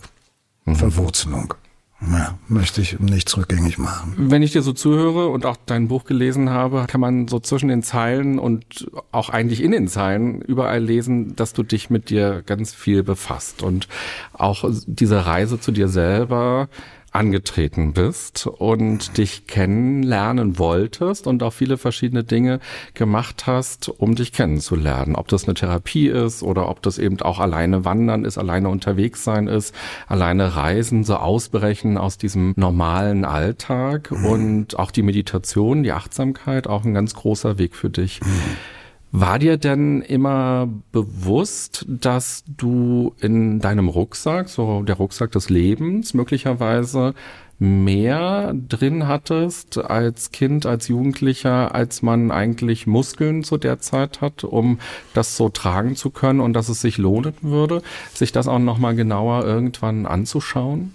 mhm. 0.65 0.75
Verwurzelung. 0.75 1.53
Ja, 2.01 2.39
möchte 2.47 2.79
ich 2.79 2.97
nicht 2.99 3.35
rückgängig 3.35 3.77
machen. 3.77 4.13
Wenn 4.17 4.41
ich 4.41 4.53
dir 4.53 4.61
so 4.61 4.71
zuhöre 4.71 5.27
und 5.27 5.45
auch 5.45 5.57
dein 5.65 5.89
Buch 5.89 6.05
gelesen 6.05 6.49
habe, 6.49 6.85
kann 6.87 7.01
man 7.01 7.27
so 7.27 7.41
zwischen 7.41 7.67
den 7.67 7.83
Zeilen 7.83 8.39
und 8.39 8.89
auch 9.11 9.29
eigentlich 9.29 9.61
in 9.61 9.71
den 9.71 9.89
Zeilen 9.89 10.41
überall 10.41 10.81
lesen, 10.81 11.35
dass 11.35 11.51
du 11.51 11.61
dich 11.61 11.89
mit 11.89 12.09
dir 12.09 12.41
ganz 12.45 12.73
viel 12.73 13.03
befasst 13.03 13.63
und 13.63 13.89
auch 14.31 14.63
diese 14.87 15.25
Reise 15.25 15.59
zu 15.59 15.73
dir 15.73 15.89
selber 15.89 16.69
angetreten 17.11 17.93
bist 17.93 18.47
und 18.47 19.17
dich 19.17 19.47
kennenlernen 19.47 20.59
wolltest 20.59 21.27
und 21.27 21.43
auch 21.43 21.53
viele 21.53 21.77
verschiedene 21.77 22.23
Dinge 22.23 22.59
gemacht 22.93 23.47
hast, 23.47 23.89
um 23.89 24.15
dich 24.15 24.31
kennenzulernen. 24.31 25.15
Ob 25.15 25.27
das 25.27 25.45
eine 25.45 25.53
Therapie 25.53 26.07
ist 26.07 26.43
oder 26.43 26.69
ob 26.69 26.81
das 26.81 26.97
eben 26.97 27.19
auch 27.21 27.39
alleine 27.39 27.85
wandern 27.85 28.25
ist, 28.25 28.37
alleine 28.37 28.69
unterwegs 28.69 29.23
sein 29.23 29.47
ist, 29.47 29.73
alleine 30.07 30.55
reisen, 30.55 31.03
so 31.03 31.15
ausbrechen 31.15 31.97
aus 31.97 32.17
diesem 32.17 32.53
normalen 32.55 33.25
Alltag 33.25 34.11
mhm. 34.11 34.25
und 34.25 34.79
auch 34.79 34.91
die 34.91 35.03
Meditation, 35.03 35.83
die 35.83 35.91
Achtsamkeit, 35.91 36.67
auch 36.67 36.85
ein 36.85 36.93
ganz 36.93 37.13
großer 37.13 37.57
Weg 37.57 37.75
für 37.75 37.89
dich. 37.89 38.21
Mhm. 38.21 38.78
War 39.11 39.39
dir 39.39 39.57
denn 39.57 40.01
immer 40.01 40.69
bewusst, 40.91 41.85
dass 41.87 42.43
du 42.45 43.15
in 43.19 43.59
deinem 43.59 43.87
Rucksack, 43.87 44.49
so 44.49 44.83
der 44.83 44.95
Rucksack 44.95 45.31
des 45.31 45.49
Lebens, 45.49 46.13
möglicherweise 46.13 47.15
mehr 47.57 48.53
drin 48.53 49.07
hattest 49.07 49.77
als 49.77 50.31
Kind, 50.31 50.65
als 50.65 50.87
Jugendlicher, 50.87 51.75
als 51.75 52.01
man 52.01 52.31
eigentlich 52.31 52.87
Muskeln 52.87 53.43
zu 53.43 53.57
der 53.57 53.79
Zeit 53.79 54.21
hat, 54.21 54.43
um 54.43 54.79
das 55.13 55.35
so 55.35 55.49
tragen 55.49 55.95
zu 55.95 56.09
können 56.09 56.39
und 56.39 56.53
dass 56.53 56.69
es 56.69 56.79
sich 56.79 56.97
lohnen 56.97 57.33
würde, 57.41 57.81
sich 58.13 58.31
das 58.31 58.47
auch 58.47 58.59
nochmal 58.59 58.95
genauer 58.95 59.43
irgendwann 59.43 60.05
anzuschauen? 60.05 60.93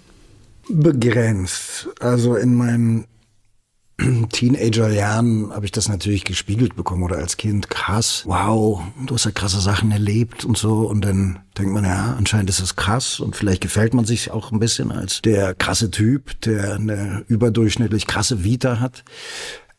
Begrenzt. 0.67 1.89
Also 1.99 2.35
in 2.35 2.55
meinen 2.55 3.05
Teenager-Jahren 4.31 5.51
habe 5.53 5.65
ich 5.65 5.71
das 5.71 5.87
natürlich 5.87 6.25
gespiegelt 6.25 6.75
bekommen 6.75 7.03
oder 7.03 7.17
als 7.17 7.37
Kind. 7.37 7.69
Krass, 7.69 8.23
wow, 8.25 8.81
du 9.05 9.15
hast 9.15 9.25
ja 9.25 9.31
krasse 9.31 9.61
Sachen 9.61 9.91
erlebt 9.91 10.43
und 10.43 10.57
so. 10.57 10.87
Und 10.87 11.05
dann 11.05 11.39
denkt 11.57 11.71
man, 11.71 11.85
ja, 11.85 12.15
anscheinend 12.17 12.49
ist 12.49 12.59
es 12.59 12.75
krass 12.75 13.19
und 13.19 13.35
vielleicht 13.35 13.61
gefällt 13.61 13.93
man 13.93 14.05
sich 14.05 14.31
auch 14.31 14.51
ein 14.51 14.59
bisschen 14.59 14.91
als 14.91 15.21
der 15.21 15.53
krasse 15.53 15.91
Typ, 15.91 16.39
der 16.41 16.75
eine 16.75 17.23
überdurchschnittlich 17.27 18.07
krasse 18.07 18.43
Vita 18.43 18.79
hat. 18.79 19.03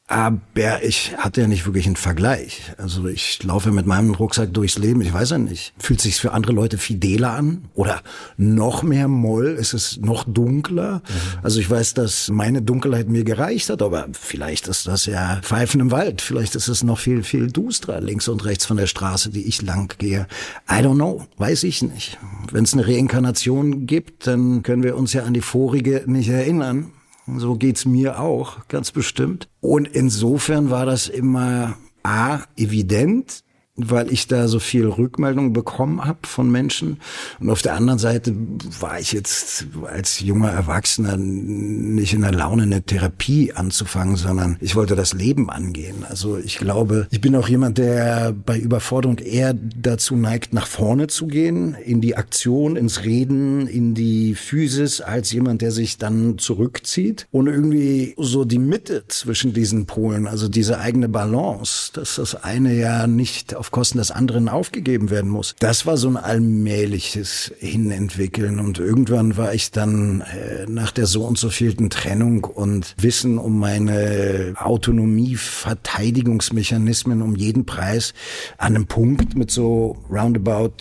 Aber 0.08 0.84
ich 0.84 1.16
hatte 1.18 1.40
ja 1.40 1.48
nicht 1.48 1.66
wirklich 1.66 1.86
einen 1.86 1.96
Vergleich. 1.96 2.62
Also 2.78 3.08
ich 3.08 3.42
laufe 3.42 3.72
mit 3.72 3.86
meinem 3.86 4.14
Rucksack 4.14 4.54
durchs 4.54 4.78
Leben, 4.78 5.00
ich 5.00 5.12
weiß 5.12 5.30
ja 5.30 5.38
nicht. 5.38 5.72
Fühlt 5.78 6.00
sich 6.00 6.20
für 6.20 6.32
andere 6.32 6.52
Leute 6.52 6.78
fideler 6.78 7.32
an? 7.32 7.64
Oder 7.74 8.02
noch 8.36 8.84
mehr 8.84 9.08
Moll? 9.08 9.56
Ist 9.58 9.74
es 9.74 9.96
noch 9.96 10.22
dunkler? 10.22 10.98
Mhm. 10.98 11.38
Also 11.42 11.58
ich 11.58 11.68
weiß, 11.68 11.94
dass 11.94 12.28
meine 12.28 12.62
Dunkelheit 12.62 13.08
mir 13.08 13.24
gereicht 13.24 13.68
hat, 13.68 13.82
aber 13.82 14.06
vielleicht 14.12 14.68
ist 14.68 14.86
das 14.86 15.06
ja 15.06 15.40
Pfeifen 15.42 15.80
im 15.80 15.90
Wald. 15.90 16.22
Vielleicht 16.22 16.54
ist 16.54 16.68
es 16.68 16.84
noch 16.84 17.00
viel, 17.00 17.24
viel 17.24 17.50
dusterer 17.50 18.00
links 18.00 18.28
und 18.28 18.44
rechts 18.44 18.64
von 18.64 18.76
der 18.76 18.86
Straße, 18.86 19.30
die 19.30 19.42
ich 19.42 19.62
lang 19.62 19.92
gehe. 19.98 20.28
I 20.70 20.74
don't 20.74 20.94
know. 20.94 21.26
Weiß 21.36 21.64
ich 21.64 21.82
nicht. 21.82 22.16
Wenn 22.52 22.62
es 22.62 22.74
eine 22.74 22.86
Reinkarnation 22.86 23.86
gibt, 23.86 24.28
dann 24.28 24.62
können 24.62 24.84
wir 24.84 24.96
uns 24.96 25.12
ja 25.14 25.24
an 25.24 25.34
die 25.34 25.40
vorige 25.40 26.04
nicht 26.06 26.28
erinnern. 26.28 26.92
So 27.26 27.56
geht's 27.56 27.84
mir 27.84 28.20
auch, 28.20 28.68
ganz 28.68 28.92
bestimmt. 28.92 29.48
Und 29.60 29.86
insofern 29.86 30.70
war 30.70 30.86
das 30.86 31.08
immer 31.08 31.76
A, 32.02 32.40
evident, 32.56 33.42
weil 33.76 34.10
ich 34.10 34.26
da 34.26 34.48
so 34.48 34.58
viel 34.58 34.86
Rückmeldung 34.86 35.52
bekommen 35.52 36.04
habe 36.04 36.20
von 36.26 36.50
Menschen. 36.50 36.98
Und 37.40 37.50
auf 37.50 37.62
der 37.62 37.74
anderen 37.74 37.98
Seite 37.98 38.34
war 38.80 38.98
ich 38.98 39.12
jetzt 39.12 39.66
als 39.86 40.20
junger 40.20 40.50
Erwachsener 40.50 41.16
nicht 41.16 42.14
in 42.14 42.22
der 42.22 42.32
Laune, 42.32 42.62
eine 42.62 42.82
Therapie 42.82 43.52
anzufangen, 43.52 44.16
sondern 44.16 44.56
ich 44.60 44.76
wollte 44.76 44.96
das 44.96 45.12
Leben 45.12 45.50
angehen. 45.50 46.04
Also 46.08 46.38
ich 46.38 46.58
glaube, 46.58 47.06
ich 47.10 47.20
bin 47.20 47.36
auch 47.36 47.48
jemand, 47.48 47.78
der 47.78 48.32
bei 48.32 48.58
Überforderung 48.58 49.18
eher 49.18 49.54
dazu 49.54 50.16
neigt, 50.16 50.54
nach 50.54 50.66
vorne 50.66 51.06
zu 51.08 51.26
gehen, 51.26 51.74
in 51.74 52.00
die 52.00 52.16
Aktion, 52.16 52.76
ins 52.76 53.04
Reden, 53.04 53.66
in 53.66 53.94
die 53.94 54.34
Physis, 54.34 55.00
als 55.00 55.32
jemand, 55.32 55.60
der 55.62 55.70
sich 55.70 55.98
dann 55.98 56.38
zurückzieht. 56.38 57.26
Und 57.30 57.46
irgendwie 57.46 58.14
so 58.16 58.44
die 58.44 58.58
Mitte 58.58 59.04
zwischen 59.08 59.52
diesen 59.52 59.86
Polen, 59.86 60.26
also 60.26 60.48
diese 60.48 60.78
eigene 60.78 61.08
Balance, 61.08 61.90
dass 61.92 62.16
das 62.16 62.34
eine 62.34 62.74
ja 62.74 63.06
nicht 63.06 63.54
Kosten 63.70 63.98
des 63.98 64.10
anderen 64.10 64.48
aufgegeben 64.48 65.10
werden 65.10 65.30
muss. 65.30 65.54
Das 65.58 65.86
war 65.86 65.96
so 65.96 66.08
ein 66.08 66.16
allmähliches 66.16 67.52
Hinentwickeln 67.58 68.60
und 68.60 68.78
irgendwann 68.78 69.36
war 69.36 69.54
ich 69.54 69.70
dann 69.70 70.20
äh, 70.22 70.66
nach 70.68 70.90
der 70.90 71.06
so 71.06 71.24
und 71.24 71.38
so 71.38 71.50
vielten 71.50 71.90
Trennung 71.90 72.44
und 72.44 72.94
Wissen 72.98 73.38
um 73.38 73.58
meine 73.58 74.54
Autonomie, 74.58 75.36
Verteidigungsmechanismen 75.36 77.22
um 77.22 77.34
jeden 77.36 77.66
Preis 77.66 78.14
an 78.58 78.74
einem 78.74 78.86
Punkt 78.86 79.36
mit 79.36 79.50
so 79.50 79.96
roundabout 80.10 80.72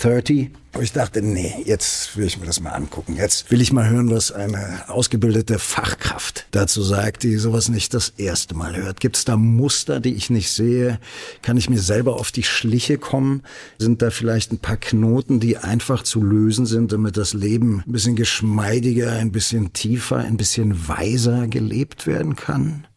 30 0.00 0.50
und 0.78 0.84
ich 0.84 0.92
dachte, 0.92 1.22
nee, 1.22 1.54
jetzt 1.64 2.16
will 2.16 2.24
ich 2.24 2.38
mir 2.38 2.46
das 2.46 2.60
mal 2.60 2.70
angucken. 2.70 3.16
Jetzt 3.16 3.50
will 3.50 3.60
ich 3.60 3.72
mal 3.72 3.90
hören, 3.90 4.12
was 4.12 4.30
eine 4.30 4.88
ausgebildete 4.88 5.58
Fachkraft 5.58 6.46
dazu 6.52 6.82
sagt, 6.82 7.24
die 7.24 7.36
sowas 7.36 7.68
nicht 7.68 7.94
das 7.94 8.10
erste 8.16 8.54
Mal 8.54 8.76
hört. 8.76 9.00
Gibt 9.00 9.16
es 9.16 9.24
da 9.24 9.36
Muster, 9.36 9.98
die 9.98 10.14
ich 10.14 10.30
nicht 10.30 10.52
sehe? 10.52 11.00
Kann 11.42 11.56
ich 11.56 11.68
mir 11.68 11.80
selber 11.80 12.14
auf 12.14 12.30
die 12.30 12.44
Schliche 12.44 12.96
kommen? 12.96 13.42
Sind 13.78 14.02
da 14.02 14.10
vielleicht 14.10 14.52
ein 14.52 14.58
paar 14.58 14.76
Knoten, 14.76 15.40
die 15.40 15.56
einfach 15.56 16.04
zu 16.04 16.22
lösen 16.22 16.64
sind, 16.64 16.92
damit 16.92 17.16
das 17.16 17.34
Leben 17.34 17.82
ein 17.84 17.92
bisschen 17.92 18.14
geschmeidiger, 18.14 19.12
ein 19.12 19.32
bisschen 19.32 19.72
tiefer, 19.72 20.18
ein 20.18 20.36
bisschen 20.36 20.88
weiser 20.88 21.48
gelebt 21.48 22.06
werden 22.06 22.36
kann? 22.36 22.87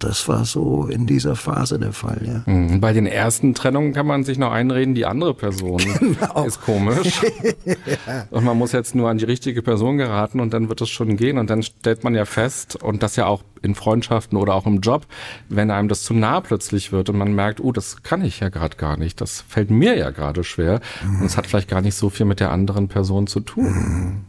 Das 0.00 0.28
war 0.28 0.44
so 0.44 0.86
in 0.86 1.06
dieser 1.06 1.36
Phase 1.36 1.78
der 1.78 1.92
Fall, 1.92 2.20
ja. 2.24 2.52
Mhm. 2.52 2.80
Bei 2.80 2.92
den 2.92 3.06
ersten 3.06 3.54
Trennungen 3.54 3.92
kann 3.92 4.06
man 4.06 4.24
sich 4.24 4.38
noch 4.38 4.50
einreden, 4.50 4.94
die 4.94 5.06
andere 5.06 5.34
Person 5.34 5.80
genau. 5.98 6.44
ist 6.44 6.62
komisch. 6.62 7.20
ja. 7.64 8.26
Und 8.30 8.44
man 8.44 8.56
muss 8.56 8.72
jetzt 8.72 8.94
nur 8.94 9.10
an 9.10 9.18
die 9.18 9.26
richtige 9.26 9.62
Person 9.62 9.98
geraten 9.98 10.40
und 10.40 10.52
dann 10.52 10.68
wird 10.68 10.80
es 10.80 10.88
schon 10.88 11.16
gehen. 11.16 11.38
Und 11.38 11.50
dann 11.50 11.62
stellt 11.62 12.02
man 12.02 12.14
ja 12.14 12.24
fest, 12.24 12.76
und 12.82 13.02
das 13.02 13.16
ja 13.16 13.26
auch 13.26 13.42
in 13.62 13.74
Freundschaften 13.74 14.38
oder 14.38 14.54
auch 14.54 14.66
im 14.66 14.80
Job, 14.80 15.06
wenn 15.48 15.70
einem 15.70 15.88
das 15.88 16.02
zu 16.02 16.14
nah 16.14 16.40
plötzlich 16.40 16.92
wird 16.92 17.10
und 17.10 17.18
man 17.18 17.34
merkt, 17.34 17.60
oh, 17.60 17.72
das 17.72 18.02
kann 18.02 18.24
ich 18.24 18.40
ja 18.40 18.48
gerade 18.48 18.76
gar 18.76 18.96
nicht, 18.96 19.20
das 19.20 19.42
fällt 19.46 19.70
mir 19.70 19.96
ja 19.96 20.10
gerade 20.10 20.44
schwer. 20.44 20.80
Mhm. 21.04 21.20
Und 21.20 21.26
es 21.26 21.36
hat 21.36 21.46
vielleicht 21.46 21.68
gar 21.68 21.82
nicht 21.82 21.94
so 21.94 22.08
viel 22.08 22.26
mit 22.26 22.40
der 22.40 22.50
anderen 22.50 22.88
Person 22.88 23.26
zu 23.26 23.40
tun. 23.40 24.24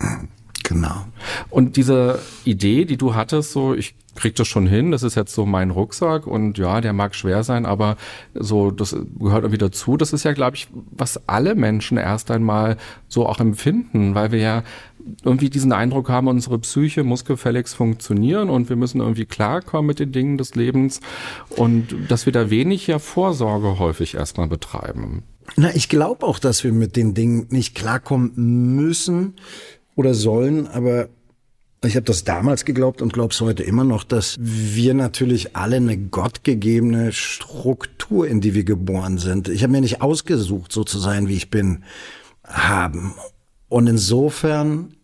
Mhm. 0.00 0.28
Genau. 0.68 1.06
Und 1.48 1.78
diese 1.78 2.18
Idee, 2.44 2.84
die 2.84 2.98
du 2.98 3.14
hattest, 3.14 3.52
so 3.52 3.72
ich 3.72 3.94
krieg 4.16 4.34
das 4.36 4.48
schon 4.48 4.66
hin, 4.66 4.90
das 4.90 5.02
ist 5.02 5.14
jetzt 5.14 5.32
so 5.32 5.46
mein 5.46 5.70
Rucksack 5.70 6.26
und 6.26 6.58
ja, 6.58 6.82
der 6.82 6.92
mag 6.92 7.14
schwer 7.14 7.42
sein, 7.42 7.64
aber 7.64 7.96
so, 8.34 8.70
das 8.70 8.94
gehört 9.18 9.44
irgendwie 9.44 9.56
dazu. 9.56 9.96
Das 9.96 10.12
ist 10.12 10.24
ja, 10.24 10.34
glaube 10.34 10.56
ich, 10.56 10.68
was 10.90 11.26
alle 11.26 11.54
Menschen 11.54 11.96
erst 11.96 12.30
einmal 12.30 12.76
so 13.08 13.26
auch 13.26 13.40
empfinden, 13.40 14.14
weil 14.14 14.30
wir 14.30 14.40
ja 14.40 14.62
irgendwie 15.24 15.48
diesen 15.48 15.72
Eindruck 15.72 16.10
haben, 16.10 16.28
unsere 16.28 16.58
Psyche 16.58 17.02
muss 17.02 17.24
gefälligst 17.24 17.74
funktionieren 17.74 18.50
und 18.50 18.68
wir 18.68 18.76
müssen 18.76 19.00
irgendwie 19.00 19.24
klarkommen 19.24 19.86
mit 19.86 20.00
den 20.00 20.12
Dingen 20.12 20.36
des 20.36 20.54
Lebens 20.54 21.00
und 21.48 21.96
dass 22.08 22.26
wir 22.26 22.34
da 22.34 22.50
wenig 22.50 22.86
ja 22.88 22.98
Vorsorge 22.98 23.78
häufig 23.78 24.16
erstmal 24.16 24.48
betreiben. 24.48 25.22
Na, 25.56 25.74
ich 25.74 25.88
glaube 25.88 26.26
auch, 26.26 26.38
dass 26.38 26.62
wir 26.62 26.72
mit 26.72 26.94
den 26.94 27.14
Dingen 27.14 27.46
nicht 27.48 27.74
klarkommen 27.74 28.76
müssen 28.76 29.34
oder 29.98 30.14
sollen, 30.14 30.68
aber 30.68 31.08
ich 31.84 31.96
habe 31.96 32.04
das 32.04 32.22
damals 32.22 32.64
geglaubt 32.64 33.02
und 33.02 33.12
glaube 33.12 33.34
es 33.34 33.40
heute 33.40 33.64
immer 33.64 33.82
noch, 33.82 34.04
dass 34.04 34.36
wir 34.38 34.94
natürlich 34.94 35.56
alle 35.56 35.76
eine 35.76 35.98
gottgegebene 35.98 37.12
Struktur, 37.12 38.28
in 38.28 38.40
die 38.40 38.54
wir 38.54 38.62
geboren 38.62 39.18
sind. 39.18 39.48
Ich 39.48 39.64
habe 39.64 39.72
mir 39.72 39.80
nicht 39.80 40.00
ausgesucht, 40.00 40.70
so 40.70 40.84
zu 40.84 41.00
sein, 41.00 41.26
wie 41.26 41.34
ich 41.34 41.50
bin, 41.50 41.82
haben. 42.44 43.14
Und 43.68 43.88
insofern 43.88 44.94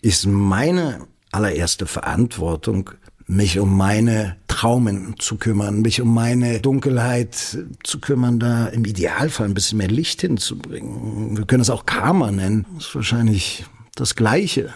ist 0.00 0.26
meine 0.26 1.06
allererste 1.30 1.84
Verantwortung 1.84 2.90
mich 3.26 3.58
um 3.58 3.76
meine 3.76 4.36
Traumen 4.48 5.14
zu 5.18 5.36
kümmern, 5.36 5.82
mich 5.82 6.00
um 6.00 6.12
meine 6.12 6.60
Dunkelheit 6.60 7.58
zu 7.82 8.00
kümmern, 8.00 8.38
da 8.38 8.66
im 8.66 8.84
Idealfall 8.84 9.46
ein 9.46 9.54
bisschen 9.54 9.78
mehr 9.78 9.88
Licht 9.88 10.20
hinzubringen. 10.22 11.36
Wir 11.36 11.44
können 11.46 11.62
es 11.62 11.70
auch 11.70 11.86
Karma 11.86 12.32
nennen. 12.32 12.66
Das 12.74 12.88
ist 12.88 12.94
wahrscheinlich 12.94 13.64
das 13.94 14.14
Gleiche. 14.14 14.72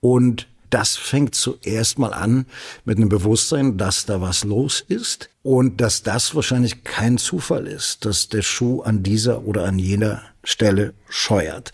Und 0.00 0.46
das 0.70 0.96
fängt 0.96 1.34
zuerst 1.34 1.98
mal 1.98 2.12
an 2.12 2.46
mit 2.84 2.98
einem 2.98 3.08
Bewusstsein, 3.08 3.78
dass 3.78 4.04
da 4.06 4.20
was 4.20 4.44
los 4.44 4.84
ist 4.86 5.30
und 5.42 5.80
dass 5.80 6.02
das 6.02 6.34
wahrscheinlich 6.34 6.84
kein 6.84 7.18
Zufall 7.18 7.66
ist, 7.66 8.04
dass 8.04 8.28
der 8.28 8.42
Schuh 8.42 8.82
an 8.82 9.02
dieser 9.02 9.44
oder 9.44 9.64
an 9.64 9.78
jener 9.78 10.22
Stelle 10.42 10.94
scheuert. 11.08 11.72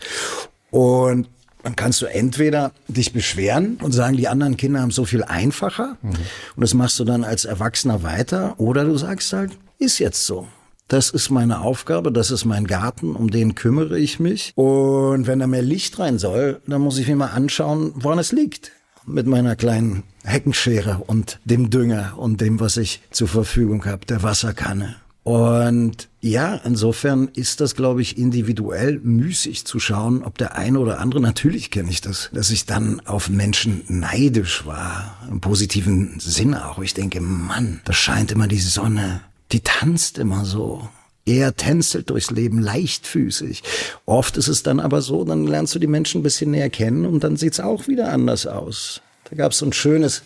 Und 0.69 1.27
dann 1.63 1.75
kannst 1.75 2.01
du 2.01 2.05
entweder 2.05 2.71
dich 2.87 3.13
beschweren 3.13 3.77
und 3.81 3.93
sagen, 3.93 4.17
die 4.17 4.27
anderen 4.27 4.57
Kinder 4.57 4.81
haben 4.81 4.91
so 4.91 5.05
viel 5.05 5.23
einfacher 5.23 5.97
mhm. 6.01 6.11
und 6.55 6.61
das 6.61 6.73
machst 6.73 6.99
du 6.99 7.05
dann 7.05 7.23
als 7.23 7.45
Erwachsener 7.45 8.03
weiter 8.03 8.59
oder 8.59 8.83
du 8.83 8.97
sagst 8.97 9.31
halt, 9.33 9.51
ist 9.79 9.99
jetzt 9.99 10.25
so. 10.25 10.47
Das 10.87 11.09
ist 11.09 11.29
meine 11.29 11.61
Aufgabe, 11.61 12.11
das 12.11 12.29
ist 12.29 12.45
mein 12.45 12.67
Garten, 12.67 13.15
um 13.15 13.31
den 13.31 13.55
kümmere 13.55 13.97
ich 13.97 14.19
mich. 14.19 14.51
Und 14.55 15.27
wenn 15.27 15.39
da 15.39 15.47
mehr 15.47 15.61
Licht 15.61 15.97
rein 15.99 16.19
soll, 16.19 16.61
dann 16.67 16.81
muss 16.81 16.97
ich 16.97 17.07
mir 17.07 17.15
mal 17.15 17.27
anschauen, 17.27 17.93
woran 17.95 18.19
es 18.19 18.31
liegt. 18.31 18.71
Mit 19.05 19.27
meiner 19.27 19.55
kleinen 19.55 20.03
Heckenschere 20.23 21.03
und 21.07 21.39
dem 21.43 21.69
Dünger 21.69 22.13
und 22.17 22.39
dem, 22.39 22.59
was 22.59 22.77
ich 22.77 23.01
zur 23.11 23.27
Verfügung 23.27 23.85
habe, 23.85 24.05
der 24.05 24.23
Wasserkanne. 24.23 24.95
Und 25.23 26.09
ja, 26.19 26.55
insofern 26.65 27.29
ist 27.29 27.61
das, 27.61 27.75
glaube 27.75 28.01
ich, 28.01 28.17
individuell 28.17 28.99
müßig 29.01 29.65
zu 29.65 29.79
schauen, 29.79 30.21
ob 30.21 30.37
der 30.37 30.55
eine 30.55 30.79
oder 30.79 30.99
andere, 30.99 31.21
natürlich 31.21 31.71
kenne 31.71 31.89
ich 31.89 32.01
das, 32.01 32.29
dass 32.33 32.49
ich 32.49 32.65
dann 32.65 32.99
auf 33.05 33.29
Menschen 33.29 33.83
neidisch 33.87 34.65
war, 34.65 35.17
im 35.29 35.39
positiven 35.39 36.19
Sinne 36.19 36.69
auch. 36.69 36.79
Ich 36.79 36.93
denke, 36.93 37.21
Mann, 37.21 37.79
da 37.85 37.93
scheint 37.93 38.31
immer 38.31 38.47
die 38.47 38.59
Sonne, 38.59 39.21
die 39.53 39.61
tanzt 39.61 40.17
immer 40.17 40.45
so. 40.45 40.89
Er 41.25 41.55
tänzelt 41.55 42.09
durchs 42.09 42.31
Leben 42.31 42.59
leichtfüßig. 42.59 43.63
Oft 44.05 44.35
ist 44.35 44.49
es 44.49 44.63
dann 44.63 44.81
aber 44.81 45.01
so, 45.01 45.23
dann 45.23 45.47
lernst 45.47 45.73
du 45.73 45.79
die 45.79 45.87
Menschen 45.87 46.19
ein 46.19 46.23
bisschen 46.23 46.51
näher 46.51 46.69
kennen 46.69 47.05
und 47.05 47.23
dann 47.23 47.37
sieht's 47.37 47.61
auch 47.61 47.87
wieder 47.87 48.11
anders 48.11 48.45
aus. 48.45 49.01
Da 49.29 49.37
gab's 49.37 49.59
so 49.59 49.65
ein 49.65 49.73
schönes 49.73 50.23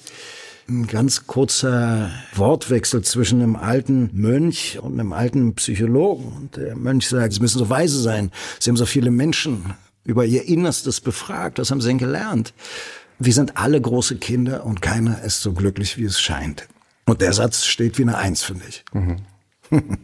ein 0.69 0.88
ganz 0.88 1.27
kurzer 1.27 2.12
Wortwechsel 2.36 3.01
zwischen 3.01 3.41
einem 3.41 3.55
alten 3.55 4.10
Mönch 4.13 4.79
und 4.81 5.00
einem 5.00 5.13
alten 5.13 5.55
Psychologen. 5.55 6.34
Und 6.36 6.57
der 6.57 6.75
Mönch 6.75 7.07
sagt, 7.07 7.34
Sie 7.34 7.39
müssen 7.39 7.60
so 7.60 7.69
weise 7.69 8.01
sein. 8.01 8.31
Sie 8.60 8.69
haben 8.69 8.75
so 8.75 8.86
viele 8.86 9.12
Menschen 9.12 9.74
über 10.03 10.25
ihr 10.25 10.46
Innerstes 10.46 11.00
befragt. 11.00 11.60
Was 11.60 11.72
haben 11.72 11.79
Sie 11.79 11.88
denn 11.88 12.00
gelernt? 12.00 12.53
Wir 13.17 13.34
sind 13.34 13.57
alle 13.57 13.79
große 13.79 14.17
Kinder 14.17 14.65
und 14.65 14.81
keiner 14.81 15.22
ist 15.24 15.41
so 15.41 15.53
glücklich, 15.53 15.98
wie 15.98 16.03
es 16.03 16.19
scheint. 16.19 16.67
Und 17.07 17.21
der 17.21 17.33
Satz 17.33 17.65
steht 17.65 17.97
wie 17.97 18.03
eine 18.03 18.17
Eins, 18.17 18.43
finde 18.43 18.65
ich. 18.67 18.85
Mhm. 18.93 19.17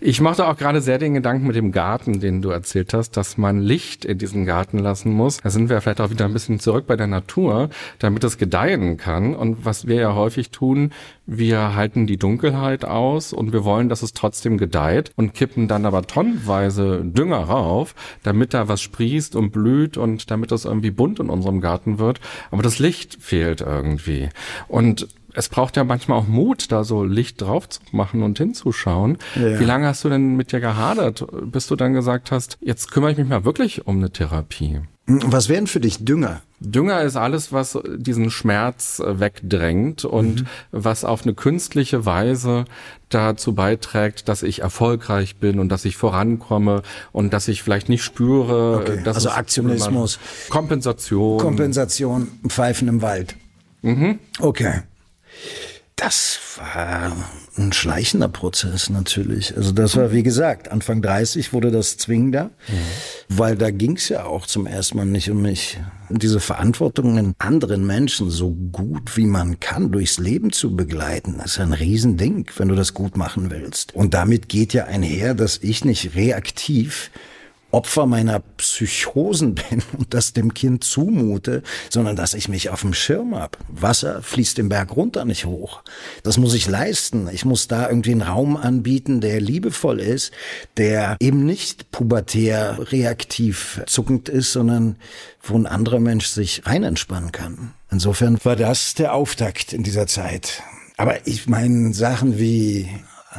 Ich 0.00 0.20
machte 0.20 0.46
auch 0.48 0.56
gerade 0.56 0.80
sehr 0.80 0.98
den 0.98 1.14
Gedanken 1.14 1.46
mit 1.46 1.56
dem 1.56 1.72
Garten, 1.72 2.20
den 2.20 2.42
du 2.42 2.50
erzählt 2.50 2.92
hast, 2.94 3.16
dass 3.16 3.38
man 3.38 3.60
Licht 3.60 4.04
in 4.04 4.18
diesen 4.18 4.44
Garten 4.44 4.78
lassen 4.78 5.12
muss. 5.12 5.38
Da 5.38 5.50
sind 5.50 5.68
wir 5.68 5.80
vielleicht 5.80 6.00
auch 6.00 6.10
wieder 6.10 6.24
ein 6.24 6.32
bisschen 6.32 6.58
zurück 6.58 6.86
bei 6.86 6.96
der 6.96 7.06
Natur, 7.06 7.70
damit 7.98 8.24
es 8.24 8.38
gedeihen 8.38 8.96
kann. 8.96 9.34
Und 9.34 9.64
was 9.64 9.86
wir 9.86 9.96
ja 9.96 10.14
häufig 10.14 10.50
tun, 10.50 10.92
wir 11.26 11.76
halten 11.76 12.06
die 12.06 12.16
Dunkelheit 12.16 12.84
aus 12.84 13.32
und 13.32 13.52
wir 13.52 13.64
wollen, 13.64 13.88
dass 13.88 14.02
es 14.02 14.12
trotzdem 14.12 14.58
gedeiht 14.58 15.12
und 15.16 15.34
kippen 15.34 15.68
dann 15.68 15.86
aber 15.86 16.02
tonnenweise 16.02 17.02
Dünger 17.04 17.44
rauf, 17.44 17.94
damit 18.22 18.54
da 18.54 18.66
was 18.66 18.80
sprießt 18.82 19.36
und 19.36 19.52
blüht 19.52 19.96
und 19.96 20.30
damit 20.30 20.50
das 20.50 20.64
irgendwie 20.64 20.90
bunt 20.90 21.20
in 21.20 21.30
unserem 21.30 21.60
Garten 21.60 21.98
wird. 22.00 22.20
Aber 22.50 22.62
das 22.62 22.80
Licht 22.80 23.22
fehlt 23.22 23.60
irgendwie. 23.60 24.30
Und 24.66 25.06
es 25.34 25.48
braucht 25.48 25.76
ja 25.76 25.84
manchmal 25.84 26.18
auch 26.18 26.26
Mut, 26.26 26.70
da 26.72 26.84
so 26.84 27.04
Licht 27.04 27.40
drauf 27.40 27.68
zu 27.68 27.80
machen 27.92 28.22
und 28.22 28.38
hinzuschauen. 28.38 29.18
Ja. 29.34 29.58
Wie 29.58 29.64
lange 29.64 29.86
hast 29.86 30.04
du 30.04 30.08
denn 30.08 30.36
mit 30.36 30.52
dir 30.52 30.60
gehadert, 30.60 31.26
bis 31.44 31.66
du 31.66 31.76
dann 31.76 31.92
gesagt 31.92 32.30
hast, 32.30 32.58
jetzt 32.60 32.90
kümmere 32.90 33.12
ich 33.12 33.18
mich 33.18 33.28
mal 33.28 33.44
wirklich 33.44 33.86
um 33.86 33.96
eine 33.96 34.10
Therapie? 34.10 34.80
Was 35.06 35.48
wären 35.48 35.66
für 35.66 35.80
dich 35.80 36.04
Dünger? 36.04 36.42
Dünger 36.60 37.02
ist 37.02 37.16
alles, 37.16 37.52
was 37.52 37.76
diesen 37.96 38.30
Schmerz 38.30 39.02
wegdrängt 39.04 40.04
und 40.04 40.42
mhm. 40.42 40.46
was 40.70 41.04
auf 41.04 41.24
eine 41.24 41.34
künstliche 41.34 42.06
Weise 42.06 42.66
dazu 43.08 43.52
beiträgt, 43.52 44.28
dass 44.28 44.44
ich 44.44 44.60
erfolgreich 44.60 45.36
bin 45.36 45.58
und 45.58 45.70
dass 45.70 45.84
ich 45.84 45.96
vorankomme 45.96 46.82
und 47.10 47.32
dass 47.32 47.48
ich 47.48 47.64
vielleicht 47.64 47.88
nicht 47.88 48.04
spüre. 48.04 48.78
Okay. 48.78 49.02
also 49.04 49.30
Aktionismus. 49.30 50.20
Kompensation. 50.50 51.40
Kompensation, 51.40 52.28
Pfeifen 52.46 52.86
im 52.86 53.02
Wald. 53.02 53.34
Mhm. 53.82 54.20
Okay. 54.38 54.82
Das 56.02 56.40
war 56.56 57.12
ein 57.56 57.72
schleichender 57.72 58.26
Prozess 58.26 58.90
natürlich. 58.90 59.56
Also 59.56 59.70
das 59.70 59.96
war, 59.96 60.10
wie 60.10 60.24
gesagt, 60.24 60.68
Anfang 60.68 61.00
30 61.00 61.52
wurde 61.52 61.70
das 61.70 61.96
zwingender, 61.96 62.46
mhm. 62.66 62.72
weil 63.28 63.56
da 63.56 63.70
ging 63.70 63.96
es 63.96 64.08
ja 64.08 64.24
auch 64.24 64.46
zum 64.46 64.66
ersten 64.66 64.96
Mal 64.96 65.06
nicht 65.06 65.30
um 65.30 65.42
mich. 65.42 65.78
Und 66.08 66.24
diese 66.24 66.40
Verantwortung, 66.40 67.36
anderen 67.38 67.86
Menschen 67.86 68.30
so 68.30 68.50
gut 68.50 69.16
wie 69.16 69.26
man 69.26 69.60
kann 69.60 69.92
durchs 69.92 70.18
Leben 70.18 70.50
zu 70.50 70.74
begleiten, 70.74 71.38
ist 71.44 71.60
ein 71.60 71.72
Riesending, 71.72 72.46
wenn 72.56 72.66
du 72.66 72.74
das 72.74 72.94
gut 72.94 73.16
machen 73.16 73.52
willst. 73.52 73.94
Und 73.94 74.12
damit 74.12 74.48
geht 74.48 74.72
ja 74.72 74.86
einher, 74.86 75.34
dass 75.34 75.58
ich 75.58 75.84
nicht 75.84 76.16
reaktiv 76.16 77.12
Opfer 77.72 78.06
meiner 78.06 78.40
Psychosen 78.58 79.54
bin 79.70 79.82
und 79.98 80.14
das 80.14 80.32
dem 80.32 80.54
Kind 80.54 80.84
zumute, 80.84 81.62
sondern 81.90 82.16
dass 82.16 82.34
ich 82.34 82.48
mich 82.48 82.70
auf 82.70 82.82
dem 82.82 82.94
Schirm 82.94 83.34
hab. 83.34 83.58
Wasser 83.68 84.22
fließt 84.22 84.58
den 84.58 84.68
Berg 84.68 84.94
runter 84.94 85.24
nicht 85.24 85.46
hoch. 85.46 85.82
Das 86.22 86.38
muss 86.38 86.54
ich 86.54 86.68
leisten. 86.68 87.28
Ich 87.32 87.44
muss 87.44 87.68
da 87.68 87.88
irgendwie 87.88 88.12
einen 88.12 88.22
Raum 88.22 88.56
anbieten, 88.56 89.20
der 89.20 89.40
liebevoll 89.40 90.00
ist, 90.00 90.32
der 90.76 91.16
eben 91.18 91.44
nicht 91.44 91.90
pubertär 91.90 92.92
reaktiv 92.92 93.80
zuckend 93.86 94.28
ist, 94.28 94.52
sondern 94.52 94.96
wo 95.42 95.56
ein 95.56 95.66
anderer 95.66 96.00
Mensch 96.00 96.26
sich 96.26 96.62
rein 96.66 96.84
entspannen 96.84 97.32
kann. 97.32 97.72
Insofern 97.90 98.38
war 98.44 98.56
das 98.56 98.94
der 98.94 99.14
Auftakt 99.14 99.72
in 99.72 99.82
dieser 99.82 100.06
Zeit. 100.06 100.62
Aber 100.96 101.26
ich 101.26 101.48
meine, 101.48 101.92
Sachen 101.94 102.38
wie 102.38 102.88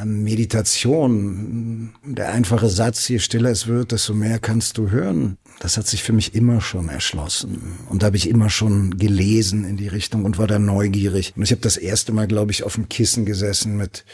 Meditation, 0.04 1.94
der 2.04 2.32
einfache 2.32 2.68
Satz, 2.68 3.08
je 3.08 3.18
stiller 3.18 3.50
es 3.50 3.66
wird, 3.66 3.92
desto 3.92 4.14
mehr 4.14 4.38
kannst 4.38 4.78
du 4.78 4.90
hören, 4.90 5.38
das 5.60 5.76
hat 5.76 5.86
sich 5.86 6.02
für 6.02 6.12
mich 6.12 6.34
immer 6.34 6.60
schon 6.60 6.88
erschlossen. 6.88 7.78
Und 7.88 8.02
da 8.02 8.06
habe 8.06 8.16
ich 8.16 8.28
immer 8.28 8.50
schon 8.50 8.98
gelesen 8.98 9.64
in 9.64 9.76
die 9.76 9.88
Richtung 9.88 10.24
und 10.24 10.38
war 10.38 10.46
da 10.46 10.58
neugierig. 10.58 11.32
Und 11.36 11.42
ich 11.42 11.52
habe 11.52 11.60
das 11.60 11.76
erste 11.76 12.12
Mal, 12.12 12.26
glaube 12.26 12.50
ich, 12.50 12.64
auf 12.64 12.74
dem 12.74 12.88
Kissen 12.88 13.24
gesessen 13.24 13.76
mit 13.76 14.04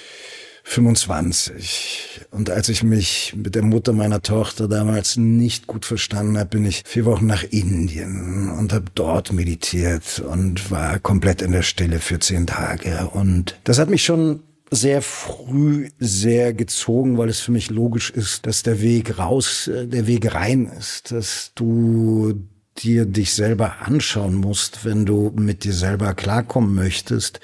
25. 0.65 2.27
Und 2.31 2.51
als 2.51 2.69
ich 2.69 2.83
mich 2.83 3.35
mit 3.37 3.55
der 3.55 3.63
Mutter 3.63 3.93
meiner 3.93 4.23
Tochter 4.23 4.69
damals 4.69 5.17
nicht 5.17 5.67
gut 5.67 5.85
verstanden 5.85 6.39
habe, 6.39 6.51
bin 6.51 6.67
ich 6.67 6.83
vier 6.85 7.07
Wochen 7.07 7.27
nach 7.27 7.43
Indien 7.43 8.51
und 8.51 8.73
habe 8.73 8.87
dort 8.95 9.33
meditiert 9.33 10.21
und 10.21 10.71
war 10.71 10.99
komplett 10.99 11.43
in 11.43 11.53
der 11.53 11.63
Stille 11.63 11.99
für 11.99 12.19
zehn 12.19 12.47
Tage. 12.47 13.09
Und 13.13 13.59
das 13.65 13.79
hat 13.79 13.91
mich 13.91 14.05
schon 14.05 14.41
sehr 14.71 15.03
früh 15.03 15.91
sehr 15.99 16.55
gezogen, 16.55 17.19
weil 17.19 17.29
es 17.29 17.41
für 17.41 17.53
mich 17.53 17.71
logisch 17.71 18.11
ist, 18.11 18.47
dass 18.47 18.63
der 18.63 18.81
Weg 18.81 19.19
raus, 19.19 19.69
äh, 19.69 19.87
der 19.87 20.07
Weg 20.07 20.33
rein 20.35 20.67
ist, 20.67 21.11
dass 21.11 21.53
du 21.55 22.47
dir 22.79 23.05
dich 23.05 23.35
selber 23.35 23.83
anschauen 23.83 24.35
musst, 24.35 24.85
wenn 24.85 25.05
du 25.05 25.33
mit 25.35 25.65
dir 25.65 25.75
selber 25.75 26.15
klarkommen 26.15 26.75
möchtest 26.75 27.41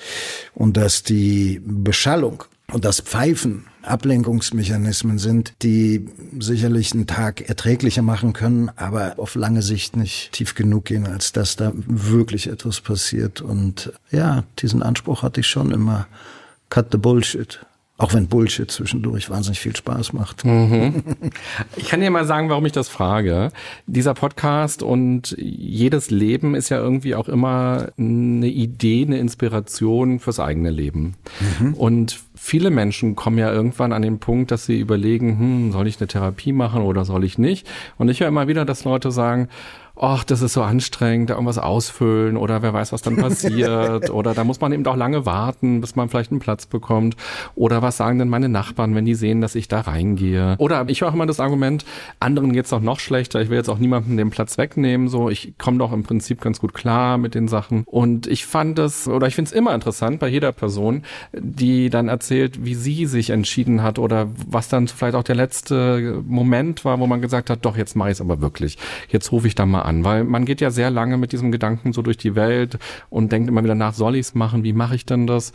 und 0.55 0.77
dass 0.77 1.03
die 1.03 1.61
Beschallung 1.65 2.45
und 2.73 2.85
das 2.85 3.01
Pfeifen 3.01 3.67
Ablenkungsmechanismen 3.83 5.19
sind, 5.19 5.55
die 5.63 6.09
sicherlich 6.41 6.93
einen 6.93 7.07
Tag 7.07 7.49
erträglicher 7.49 8.03
machen 8.03 8.33
können, 8.33 8.71
aber 8.75 9.15
auf 9.19 9.37
lange 9.37 9.63
Sicht 9.63 9.97
nicht 9.97 10.33
tief 10.33 10.55
genug 10.55 10.87
gehen, 10.87 11.07
als 11.07 11.33
dass 11.33 11.57
da 11.57 11.73
wirklich 11.75 12.49
etwas 12.49 12.81
passiert. 12.81 13.41
Und 13.41 13.93
ja, 14.11 14.45
diesen 14.59 14.83
Anspruch 14.83 15.23
hatte 15.23 15.41
ich 15.41 15.47
schon 15.47 15.71
immer 15.71 16.09
cut 16.71 16.89
the 16.93 16.99
bullshit. 16.99 17.61
Auch 17.99 18.13
wenn 18.13 18.27
Bullshit 18.27 18.71
zwischendurch 18.71 19.31
wahnsinnig 19.31 19.59
viel 19.59 19.75
Spaß 19.75 20.13
macht. 20.13 20.45
Mhm. 20.45 21.03
Ich 21.77 21.89
kann 21.89 22.01
dir 22.01 22.11
mal 22.11 22.27
sagen, 22.27 22.51
warum 22.51 22.67
ich 22.67 22.73
das 22.73 22.89
frage. 22.89 23.51
Dieser 23.87 24.13
Podcast 24.13 24.83
und 24.83 25.35
jedes 25.39 26.11
Leben 26.11 26.55
ist 26.55 26.69
ja 26.69 26.79
irgendwie 26.79 27.15
auch 27.15 27.29
immer 27.29 27.89
eine 27.99 28.49
Idee, 28.49 29.05
eine 29.07 29.19
Inspiration 29.19 30.21
fürs 30.21 30.41
eigene 30.41 30.71
Leben. 30.71 31.15
Mhm. 31.61 31.75
Und 31.75 32.19
viele 32.35 32.71
Menschen 32.71 33.17
kommen 33.17 33.39
ja 33.39 33.51
irgendwann 33.51 33.93
an 33.93 34.03
den 34.03 34.19
Punkt, 34.19 34.51
dass 34.51 34.67
sie 34.67 34.79
überlegen, 34.79 35.39
hm, 35.39 35.73
soll 35.73 35.87
ich 35.87 35.99
eine 35.99 36.09
Therapie 36.09 36.53
machen 36.53 36.83
oder 36.83 37.05
soll 37.07 37.25
ich 37.25 37.39
nicht? 37.39 37.67
Und 37.97 38.11
ich 38.11 38.21
höre 38.21 38.29
immer 38.29 38.49
wieder, 38.49 38.67
dass 38.67 38.85
Leute 38.85 39.11
sagen, 39.11 39.49
ach, 39.99 40.25
das 40.25 40.43
ist 40.43 40.53
so 40.53 40.63
anstrengend, 40.63 41.31
da 41.31 41.35
irgendwas 41.35 41.59
ausfüllen 41.59 42.37
oder 42.37 42.63
wer 42.63 42.73
weiß, 42.73 42.93
was 42.93 43.03
dann 43.03 43.17
passiert. 43.27 44.11
Oder 44.11 44.35
da 44.35 44.45
muss 44.45 44.61
man 44.61 44.73
eben 44.73 44.87
auch 44.87 44.97
lange 44.97 45.27
warten, 45.27 45.81
bis 45.81 45.97
man 45.97 46.09
vielleicht 46.09 46.31
einen 46.31 46.41
Platz 46.41 46.67
bekommt. 46.67 47.17
Oder 47.55 47.83
was 47.83 47.97
sagen 47.97 48.19
denn 48.19 48.29
meine 48.29 48.49
Nachbarn, 48.49 48.95
wenn 48.95 49.05
die 49.05 49.15
sehen, 49.15 49.41
dass 49.41 49.55
ich 49.55 49.69
da 49.69 49.81
reingehe? 49.81 50.57
Oder 50.59 50.85
ich 50.89 51.01
höre 51.01 51.09
auch 51.09 51.15
immer 51.15 51.27
das 51.27 51.41
Argument, 51.41 51.85
anderen 52.21 52.53
geht's 52.53 52.71
doch 52.71 52.81
noch 52.81 53.01
schlechter, 53.01 53.41
ich 53.41 53.49
will 53.49 53.57
jetzt 53.57 53.69
auch 53.69 53.79
niemanden 53.79 54.17
den 54.17 54.31
Platz 54.31 54.59
wegnehmen, 54.59 55.09
so 55.09 55.31
ich 55.31 55.55
komme 55.59 55.79
doch 55.79 55.93
im 55.93 56.03
Prinzip 56.03 56.41
ganz 56.41 56.61
gut 56.61 56.75
klar 56.75 57.19
mit 57.19 57.35
den 57.35 57.49
Sachen. 57.49 57.85
Und 57.87 58.27
ich 58.27 58.47
fand 58.47 58.79
es 58.79 59.09
oder 59.09 59.27
ich 59.27 59.35
finde 59.35 59.51
es 59.51 59.57
immer 59.57 59.75
interessant 59.75 60.21
bei 60.21 60.29
jeder 60.29 60.53
Person, 60.53 61.03
die 61.33 61.91
dann 61.91 62.09
erzählt, 62.09 62.65
wie 62.65 62.75
sie 62.75 63.07
sich 63.07 63.31
entschieden 63.31 63.83
hat 63.83 63.99
oder 63.99 64.29
was 64.47 64.69
dann 64.69 64.89
vielleicht 64.89 65.15
auch 65.15 65.23
der 65.23 65.37
letzte 65.37 66.23
Moment 66.27 66.85
war, 66.85 67.01
wo 67.01 67.07
man 67.07 67.21
gesagt 67.21 67.51
hat, 67.51 67.65
doch 67.65 67.77
jetzt 67.77 67.97
mache 67.97 68.11
ich 68.11 68.15
es 68.15 68.21
aber 68.21 68.41
wirklich, 68.41 68.77
jetzt 69.09 69.33
rufe 69.33 69.47
ich 69.47 69.55
da 69.55 69.65
mal 69.65 69.86
an, 69.87 70.05
weil 70.05 70.25
man 70.25 70.45
geht 70.45 70.61
ja 70.61 70.71
sehr 70.71 70.91
lange 70.91 71.17
mit 71.17 71.33
diesem 71.33 71.53
Gedanken 71.53 71.93
so 71.93 72.03
durch 72.03 72.17
die 72.17 72.35
Welt 72.35 72.79
und 73.09 73.33
denkt 73.33 73.49
immer 73.49 73.65
wieder 73.65 73.75
nach, 73.75 73.95
soll 73.95 74.17
ich 74.17 74.27
es 74.27 74.35
machen, 74.35 74.65
wie 74.65 74.73
mache 74.73 74.95
ich 74.95 75.07
denn 75.07 75.27
das? 75.27 75.53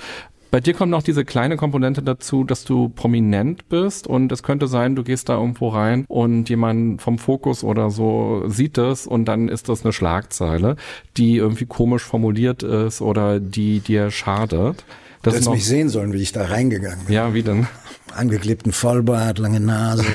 Bei 0.52 0.60
dir 0.60 0.74
kommt 0.74 0.92
noch 0.92 1.02
diese 1.02 1.24
kleine 1.24 1.56
Komponente 1.56 2.04
dazu, 2.04 2.44
dass 2.44 2.66
du 2.66 2.90
prominent 2.90 3.70
bist 3.70 4.06
und 4.06 4.34
es 4.34 4.44
könnte 4.44 4.68
sein, 4.68 4.98
du 4.98 5.04
gehst 5.04 5.30
da 5.30 5.38
irgendwo 5.38 5.70
rein 5.70 6.04
und 6.10 6.50
jemand 6.50 7.02
vom 7.02 7.18
Fokus 7.18 7.64
oder 7.64 7.90
so 7.90 8.44
sieht 8.48 8.78
das 8.78 9.08
und 9.08 9.26
dann 9.26 9.48
ist 9.48 9.70
das 9.70 9.86
eine 9.86 9.94
Schlagzeile, 9.94 10.76
die 11.16 11.38
irgendwie 11.38 11.68
komisch 11.68 12.04
formuliert 12.04 12.64
ist 12.64 13.02
oder 13.02 13.40
die 13.40 13.80
dir 13.80 14.12
schadet. 14.12 14.84
Das 15.24 15.36
du 15.36 15.38
hättest 15.38 15.52
mich 15.52 15.66
sehen 15.66 15.88
sollen, 15.88 16.12
wie 16.12 16.22
ich 16.22 16.34
da 16.34 16.44
reingegangen 16.44 17.06
bin. 17.06 17.16
Ja, 17.16 17.34
wie 17.34 17.44
denn? 17.44 17.68
Angeklebten 18.12 18.72
Vollbart, 18.72 19.40
lange 19.40 19.60
Nase, 19.60 20.06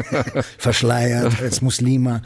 verschleiert 0.58 1.40
als 1.40 1.62
Muslima. 1.62 2.22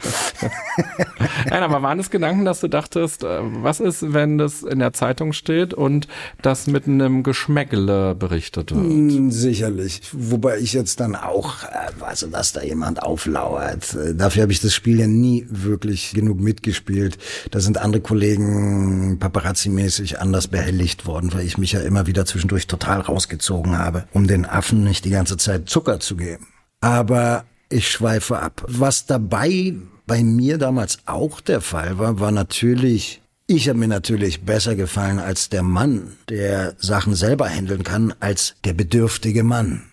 Nein, 1.49 1.63
aber 1.63 1.81
waren 1.81 1.99
es 1.99 2.09
Gedanken, 2.09 2.45
dass 2.45 2.59
du 2.59 2.67
dachtest, 2.67 3.23
äh, 3.23 3.39
was 3.41 3.79
ist, 3.79 4.13
wenn 4.13 4.37
das 4.37 4.63
in 4.63 4.79
der 4.79 4.93
Zeitung 4.93 5.33
steht 5.33 5.73
und 5.73 6.07
das 6.41 6.67
mit 6.67 6.87
einem 6.87 7.23
Geschmäckle 7.23 8.15
berichtet 8.15 8.73
wird? 8.73 8.83
Hm, 8.83 9.31
sicherlich. 9.31 10.01
Wobei 10.11 10.59
ich 10.59 10.73
jetzt 10.73 10.99
dann 10.99 11.15
auch, 11.15 11.63
äh, 11.63 12.03
also 12.03 12.27
dass 12.27 12.53
da 12.53 12.61
jemand 12.61 13.01
auflauert. 13.01 13.93
Äh, 13.95 14.15
dafür 14.15 14.43
habe 14.43 14.51
ich 14.51 14.61
das 14.61 14.73
Spiel 14.73 14.99
ja 14.99 15.07
nie 15.07 15.45
wirklich 15.49 16.11
genug 16.13 16.39
mitgespielt. 16.39 17.17
Da 17.51 17.59
sind 17.59 17.77
andere 17.77 18.01
Kollegen 18.01 19.17
paparazzi-mäßig 19.19 20.19
anders 20.19 20.47
behelligt 20.47 21.05
worden, 21.05 21.33
weil 21.33 21.45
ich 21.45 21.57
mich 21.57 21.73
ja 21.73 21.81
immer 21.81 22.07
wieder 22.07 22.25
zwischendurch 22.25 22.67
total 22.67 23.01
rausgezogen 23.01 23.77
habe, 23.77 24.05
um 24.13 24.27
den 24.27 24.45
Affen 24.45 24.83
nicht 24.83 25.05
die 25.05 25.11
ganze 25.13 25.37
Zeit 25.37 25.69
Zucker 25.69 25.99
zu 25.99 26.15
geben. 26.15 26.47
Aber 26.81 27.45
ich 27.69 27.89
schweife 27.89 28.39
ab. 28.39 28.63
Was 28.67 29.05
dabei 29.05 29.75
bei 30.05 30.23
mir 30.23 30.57
damals 30.57 30.99
auch 31.05 31.41
der 31.41 31.61
Fall 31.61 31.97
war, 31.97 32.19
war 32.19 32.31
natürlich, 32.31 33.21
ich 33.47 33.69
habe 33.69 33.79
mir 33.79 33.87
natürlich 33.87 34.41
besser 34.41 34.75
gefallen 34.75 35.19
als 35.19 35.49
der 35.49 35.63
Mann, 35.63 36.17
der 36.29 36.75
Sachen 36.77 37.15
selber 37.15 37.47
handeln 37.47 37.83
kann, 37.83 38.13
als 38.19 38.55
der 38.63 38.73
bedürftige 38.73 39.43
Mann. 39.43 39.83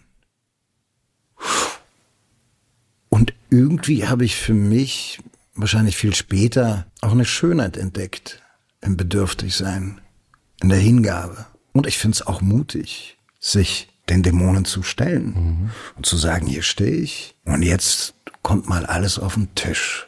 Und 3.08 3.34
irgendwie 3.50 4.06
habe 4.06 4.24
ich 4.24 4.36
für 4.36 4.54
mich 4.54 5.20
wahrscheinlich 5.54 5.96
viel 5.96 6.14
später 6.14 6.86
auch 7.00 7.12
eine 7.12 7.24
Schönheit 7.24 7.76
entdeckt 7.76 8.42
im 8.80 8.96
Bedürftigsein, 8.96 10.00
in 10.62 10.68
der 10.68 10.78
Hingabe. 10.78 11.46
Und 11.72 11.86
ich 11.86 11.98
finde 11.98 12.16
es 12.16 12.26
auch 12.26 12.40
mutig, 12.40 13.18
sich 13.38 13.88
den 14.10 14.22
Dämonen 14.22 14.64
zu 14.64 14.82
stellen 14.82 15.34
mhm. 15.34 15.70
und 15.96 16.06
zu 16.06 16.16
sagen, 16.16 16.46
hier 16.46 16.62
stehe 16.62 16.96
ich 16.96 17.34
und 17.44 17.62
jetzt 17.62 18.14
kommt 18.42 18.68
mal 18.68 18.86
alles 18.86 19.18
auf 19.18 19.34
den 19.34 19.54
Tisch. 19.54 20.06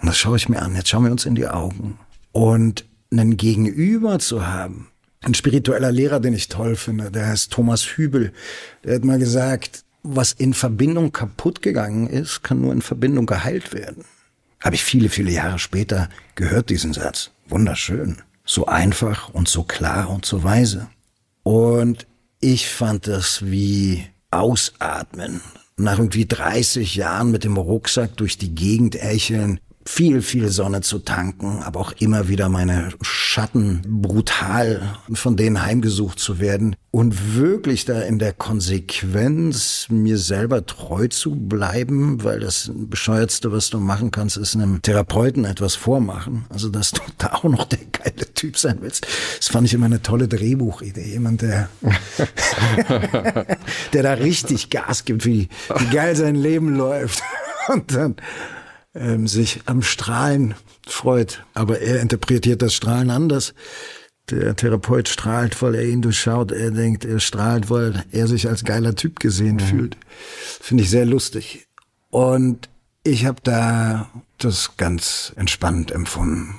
Und 0.00 0.06
das 0.06 0.18
schaue 0.18 0.36
ich 0.36 0.48
mir 0.48 0.62
an. 0.62 0.76
Jetzt 0.76 0.88
schauen 0.88 1.04
wir 1.04 1.10
uns 1.10 1.26
in 1.26 1.34
die 1.34 1.48
Augen. 1.48 1.98
Und 2.32 2.84
einen 3.10 3.36
Gegenüber 3.36 4.18
zu 4.18 4.46
haben, 4.46 4.88
ein 5.22 5.34
spiritueller 5.34 5.90
Lehrer, 5.90 6.20
den 6.20 6.34
ich 6.34 6.48
toll 6.48 6.76
finde, 6.76 7.10
der 7.10 7.26
heißt 7.28 7.50
Thomas 7.50 7.84
Hübel, 7.96 8.32
der 8.84 8.96
hat 8.96 9.04
mal 9.04 9.18
gesagt, 9.18 9.84
was 10.02 10.32
in 10.32 10.54
Verbindung 10.54 11.12
kaputt 11.12 11.62
gegangen 11.62 12.06
ist, 12.06 12.42
kann 12.42 12.60
nur 12.60 12.72
in 12.72 12.82
Verbindung 12.82 13.26
geheilt 13.26 13.72
werden. 13.72 14.04
Habe 14.60 14.76
ich 14.76 14.84
viele, 14.84 15.08
viele 15.08 15.30
Jahre 15.30 15.58
später 15.58 16.08
gehört, 16.34 16.70
diesen 16.70 16.92
Satz. 16.92 17.30
Wunderschön. 17.48 18.18
So 18.44 18.66
einfach 18.66 19.28
und 19.30 19.48
so 19.48 19.64
klar 19.64 20.10
und 20.10 20.24
so 20.24 20.42
weise. 20.44 20.88
Und 21.42 22.06
ich 22.40 22.68
fand 22.68 23.06
das 23.06 23.44
wie 23.44 24.06
Ausatmen. 24.30 25.40
Nach 25.76 25.98
irgendwie 25.98 26.26
30 26.26 26.96
Jahren 26.96 27.30
mit 27.30 27.44
dem 27.44 27.56
Rucksack 27.56 28.16
durch 28.16 28.36
die 28.36 28.54
Gegend 28.54 28.96
ächeln, 28.96 29.60
viel, 29.88 30.20
viel 30.20 30.50
Sonne 30.50 30.82
zu 30.82 30.98
tanken, 30.98 31.62
aber 31.62 31.80
auch 31.80 31.92
immer 31.98 32.28
wieder 32.28 32.48
meine 32.50 32.90
Schatten 33.00 33.80
brutal 33.88 34.82
von 35.14 35.36
denen 35.36 35.62
heimgesucht 35.62 36.20
zu 36.20 36.38
werden 36.38 36.76
und 36.90 37.34
wirklich 37.34 37.86
da 37.86 38.02
in 38.02 38.18
der 38.18 38.34
Konsequenz 38.34 39.86
mir 39.88 40.18
selber 40.18 40.66
treu 40.66 41.08
zu 41.08 41.34
bleiben, 41.34 42.22
weil 42.22 42.38
das 42.38 42.70
bescheuertste, 42.74 43.50
was 43.50 43.70
du 43.70 43.80
machen 43.80 44.10
kannst, 44.10 44.36
ist 44.36 44.54
einem 44.54 44.82
Therapeuten 44.82 45.46
etwas 45.46 45.74
vormachen. 45.74 46.44
Also, 46.50 46.68
dass 46.68 46.92
du 46.92 47.00
da 47.16 47.32
auch 47.32 47.44
noch 47.44 47.64
der 47.64 47.80
geile 47.90 48.32
Typ 48.34 48.58
sein 48.58 48.78
willst. 48.82 49.06
Das 49.38 49.48
fand 49.48 49.66
ich 49.66 49.74
immer 49.74 49.86
eine 49.86 50.02
tolle 50.02 50.28
Drehbuchidee. 50.28 51.12
Jemand, 51.12 51.42
der, 51.42 51.70
der 53.92 54.02
da 54.02 54.12
richtig 54.12 54.70
Gas 54.70 55.06
gibt, 55.06 55.24
wie, 55.24 55.48
wie 55.76 55.94
geil 55.94 56.14
sein 56.14 56.34
Leben 56.34 56.76
läuft. 56.76 57.22
Und 57.68 57.94
dann 57.94 58.16
ähm, 58.94 59.26
sich 59.26 59.62
am 59.66 59.82
Strahlen 59.82 60.54
freut. 60.86 61.44
Aber 61.54 61.80
er 61.80 62.00
interpretiert 62.00 62.62
das 62.62 62.74
Strahlen 62.74 63.10
anders. 63.10 63.54
Der 64.30 64.54
Therapeut 64.56 65.08
strahlt, 65.08 65.60
weil 65.62 65.74
er 65.74 65.84
ihn 65.84 66.02
durchschaut. 66.02 66.52
Er 66.52 66.70
denkt, 66.70 67.04
er 67.04 67.20
strahlt, 67.20 67.70
weil 67.70 68.04
er 68.12 68.26
sich 68.26 68.48
als 68.48 68.64
geiler 68.64 68.94
Typ 68.94 69.20
gesehen 69.20 69.56
mhm. 69.56 69.60
fühlt. 69.60 69.96
Finde 70.60 70.84
ich 70.84 70.90
sehr 70.90 71.06
lustig. 71.06 71.66
Und 72.10 72.68
ich 73.04 73.24
habe 73.24 73.40
da 73.42 74.10
das 74.38 74.76
ganz 74.76 75.32
entspannend 75.36 75.90
empfunden. 75.90 76.54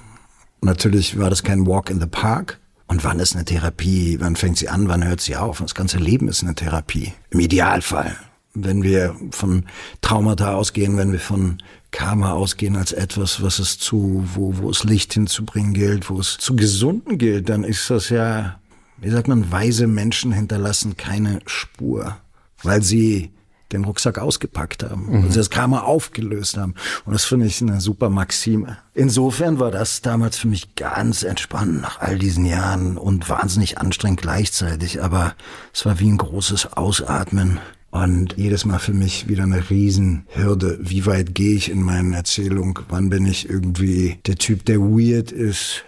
Natürlich 0.61 1.19
war 1.19 1.29
das 1.29 1.43
kein 1.43 1.65
Walk 1.67 1.89
in 1.89 1.99
the 1.99 2.07
Park. 2.07 2.59
Und 2.87 3.03
wann 3.03 3.19
ist 3.19 3.35
eine 3.35 3.45
Therapie? 3.45 4.17
Wann 4.19 4.35
fängt 4.35 4.57
sie 4.57 4.67
an? 4.67 4.87
Wann 4.87 5.07
hört 5.07 5.21
sie 5.21 5.35
auf? 5.35 5.59
Das 5.59 5.75
ganze 5.75 5.99
Leben 5.99 6.27
ist 6.27 6.41
eine 6.41 6.55
Therapie. 6.55 7.13
Im 7.29 7.39
Idealfall. 7.39 8.15
Wenn 8.55 8.81
wir 8.81 9.15
von 9.29 9.65
Traumata 10.01 10.55
ausgehen, 10.55 10.97
wenn 10.97 11.11
wir 11.11 11.19
von 11.19 11.59
Karma 11.91 12.34
ausgehen 12.34 12.75
als 12.75 12.91
etwas, 12.91 13.41
was 13.41 13.60
es 13.60 13.80
zu, 13.80 14.23
wo, 14.34 14.58
wo 14.58 14.69
es 14.69 14.84
Licht 14.84 15.13
hinzubringen 15.13 15.73
gilt, 15.73 16.10
wo 16.10 16.19
es 16.19 16.38
zu 16.38 16.56
gesunden 16.56 17.17
gilt, 17.17 17.49
dann 17.49 17.63
ist 17.63 17.89
das 17.89 18.10
ja, 18.10 18.60
wie 18.97 19.10
sagt 19.10 19.28
man, 19.28 19.52
weise 19.52 19.88
Menschen 19.88 20.32
hinterlassen 20.32 20.97
keine 20.97 21.39
Spur, 21.45 22.17
weil 22.62 22.84
sie 22.84 23.32
den 23.71 23.84
Rucksack 23.84 24.17
ausgepackt 24.17 24.84
haben 24.84 25.06
mhm. 25.06 25.23
und 25.23 25.32
sie 25.32 25.38
das 25.38 25.49
Karma 25.49 25.82
aufgelöst 25.82 26.58
haben. 26.58 26.73
Und 27.06 27.13
das 27.13 27.25
finde 27.25 27.45
ich 27.45 27.62
eine 27.62 27.82
super 27.82 28.10
Maxime. 28.10 28.78
Insofern 28.93 29.60
war 29.60 29.71
das 29.71 30.02
damals 30.02 30.38
für 30.38 30.47
mich 30.47 30.75
ganz 30.75 31.23
entspannt 31.23 31.82
nach 31.82 31.99
all 31.99 32.17
diesen 32.17 32.45
Jahren 32.45 32.97
und 32.97 33.30
wahnsinnig 33.30 33.78
anstrengend 33.78 34.21
gleichzeitig. 34.21 35.04
Aber 35.04 35.36
es 35.73 35.86
war 35.86 35.99
wie 35.99 36.10
ein 36.10 36.17
großes 36.17 36.73
Ausatmen 36.73 37.60
und 37.91 38.36
jedes 38.38 38.65
Mal 38.65 38.80
für 38.80 38.93
mich 38.93 39.28
wieder 39.28 39.43
eine 39.43 39.69
Riesenhürde. 39.69 40.80
Wie 40.82 41.06
weit 41.06 41.34
gehe 41.34 41.56
ich 41.56 41.69
in 41.69 41.82
meinen 41.82 42.13
Erzählungen? 42.13 42.75
Wann 42.89 43.10
bin 43.10 43.25
ich 43.25 43.49
irgendwie 43.49 44.19
der 44.25 44.36
Typ, 44.36 44.65
der 44.65 44.80
weird 44.80 45.32
ist? 45.32 45.84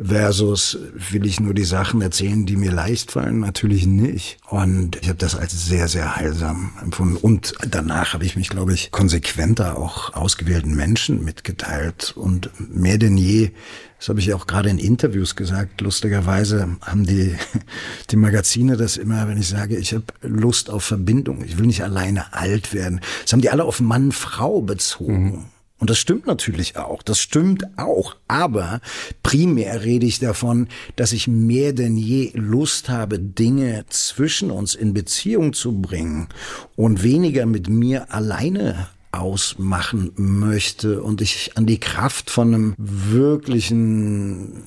Versus 0.00 0.78
will 1.10 1.26
ich 1.26 1.38
nur 1.38 1.52
die 1.52 1.64
Sachen 1.64 2.00
erzählen, 2.00 2.46
die 2.46 2.56
mir 2.56 2.72
leicht 2.72 3.12
fallen? 3.12 3.40
Natürlich 3.40 3.86
nicht. 3.86 4.38
Und 4.48 4.96
ich 4.96 5.08
habe 5.08 5.18
das 5.18 5.36
als 5.36 5.66
sehr, 5.66 5.86
sehr 5.86 6.16
heilsam 6.16 6.72
empfunden. 6.80 7.16
Und 7.16 7.52
danach 7.68 8.14
habe 8.14 8.24
ich 8.24 8.34
mich, 8.34 8.48
glaube 8.48 8.72
ich, 8.72 8.90
konsequenter 8.90 9.76
auch 9.76 10.14
ausgewählten 10.14 10.74
Menschen 10.74 11.22
mitgeteilt 11.22 12.14
und 12.16 12.50
mehr 12.58 12.96
denn 12.96 13.18
je 13.18 13.50
das 14.02 14.08
habe 14.08 14.18
ich 14.18 14.34
auch 14.34 14.48
gerade 14.48 14.68
in 14.68 14.78
Interviews 14.78 15.36
gesagt. 15.36 15.80
Lustigerweise 15.80 16.76
haben 16.80 17.06
die, 17.06 17.36
die 18.10 18.16
Magazine 18.16 18.76
das 18.76 18.96
immer, 18.96 19.28
wenn 19.28 19.38
ich 19.38 19.46
sage, 19.46 19.76
ich 19.76 19.94
habe 19.94 20.06
Lust 20.22 20.70
auf 20.70 20.82
Verbindung, 20.82 21.44
ich 21.44 21.56
will 21.56 21.66
nicht 21.66 21.84
alleine 21.84 22.32
alt 22.34 22.74
werden. 22.74 23.00
Das 23.22 23.32
haben 23.32 23.42
die 23.42 23.50
alle 23.50 23.62
auf 23.62 23.78
Mann-Frau 23.78 24.60
bezogen. 24.60 25.24
Mhm. 25.24 25.44
Und 25.78 25.88
das 25.88 25.98
stimmt 25.98 26.26
natürlich 26.26 26.76
auch, 26.76 27.04
das 27.04 27.20
stimmt 27.20 27.78
auch. 27.78 28.16
Aber 28.26 28.80
primär 29.22 29.84
rede 29.84 30.06
ich 30.06 30.18
davon, 30.18 30.66
dass 30.96 31.12
ich 31.12 31.28
mehr 31.28 31.72
denn 31.72 31.96
je 31.96 32.32
Lust 32.34 32.88
habe, 32.88 33.20
Dinge 33.20 33.84
zwischen 33.88 34.50
uns 34.50 34.74
in 34.74 34.94
Beziehung 34.94 35.52
zu 35.52 35.80
bringen 35.80 36.26
und 36.74 37.04
weniger 37.04 37.46
mit 37.46 37.68
mir 37.68 38.12
alleine 38.12 38.88
ausmachen 39.12 40.12
möchte 40.16 41.02
und 41.02 41.20
ich 41.20 41.52
an 41.54 41.66
die 41.66 41.78
Kraft 41.78 42.30
von 42.30 42.54
einem 42.54 42.74
wirklichen 42.78 44.62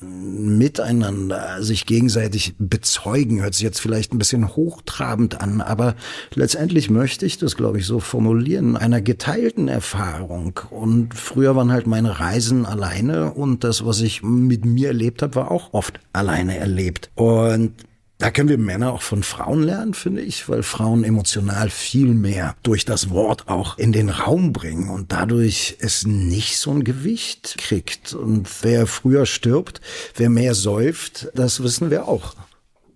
Miteinander 0.56 1.62
sich 1.62 1.84
gegenseitig 1.84 2.54
bezeugen, 2.58 3.42
hört 3.42 3.54
sich 3.54 3.64
jetzt 3.64 3.80
vielleicht 3.80 4.14
ein 4.14 4.18
bisschen 4.18 4.54
hochtrabend 4.54 5.40
an, 5.40 5.60
aber 5.60 5.96
letztendlich 6.34 6.90
möchte 6.90 7.26
ich 7.26 7.38
das, 7.38 7.56
glaube 7.56 7.78
ich, 7.78 7.86
so 7.86 7.98
formulieren, 7.98 8.76
einer 8.76 9.00
geteilten 9.00 9.66
Erfahrung. 9.66 10.60
Und 10.70 11.14
früher 11.14 11.56
waren 11.56 11.72
halt 11.72 11.88
meine 11.88 12.20
Reisen 12.20 12.66
alleine 12.66 13.32
und 13.32 13.64
das, 13.64 13.84
was 13.84 14.00
ich 14.00 14.22
mit 14.22 14.64
mir 14.64 14.88
erlebt 14.88 15.22
habe, 15.22 15.34
war 15.34 15.50
auch 15.50 15.72
oft 15.72 15.98
alleine 16.12 16.56
erlebt. 16.56 17.10
Und 17.16 17.72
da 18.18 18.30
können 18.30 18.48
wir 18.48 18.56
Männer 18.56 18.92
auch 18.92 19.02
von 19.02 19.22
Frauen 19.22 19.62
lernen, 19.62 19.92
finde 19.92 20.22
ich, 20.22 20.48
weil 20.48 20.62
Frauen 20.62 21.04
emotional 21.04 21.68
viel 21.68 22.14
mehr 22.14 22.56
durch 22.62 22.86
das 22.86 23.10
Wort 23.10 23.48
auch 23.48 23.76
in 23.76 23.92
den 23.92 24.08
Raum 24.08 24.54
bringen 24.54 24.88
und 24.88 25.12
dadurch 25.12 25.76
es 25.80 26.06
nicht 26.06 26.56
so 26.56 26.70
ein 26.70 26.82
Gewicht 26.82 27.56
kriegt. 27.58 28.14
Und 28.14 28.48
wer 28.62 28.86
früher 28.86 29.26
stirbt, 29.26 29.82
wer 30.14 30.30
mehr 30.30 30.54
säuft, 30.54 31.28
das 31.34 31.62
wissen 31.62 31.90
wir 31.90 32.08
auch. 32.08 32.34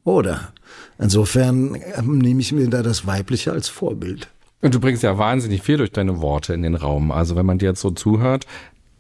Oder? 0.04 0.52
Insofern 0.98 1.78
ähm, 1.96 2.18
nehme 2.18 2.40
ich 2.40 2.52
mir 2.52 2.68
da 2.68 2.82
das 2.82 3.06
Weibliche 3.06 3.52
als 3.52 3.68
Vorbild. 3.68 4.28
Und 4.62 4.74
du 4.74 4.80
bringst 4.80 5.02
ja 5.02 5.18
wahnsinnig 5.18 5.62
viel 5.62 5.78
durch 5.78 5.92
deine 5.92 6.20
Worte 6.20 6.54
in 6.54 6.62
den 6.62 6.74
Raum. 6.74 7.10
Also 7.10 7.36
wenn 7.36 7.46
man 7.46 7.58
dir 7.58 7.70
jetzt 7.70 7.80
so 7.80 7.90
zuhört, 7.90 8.46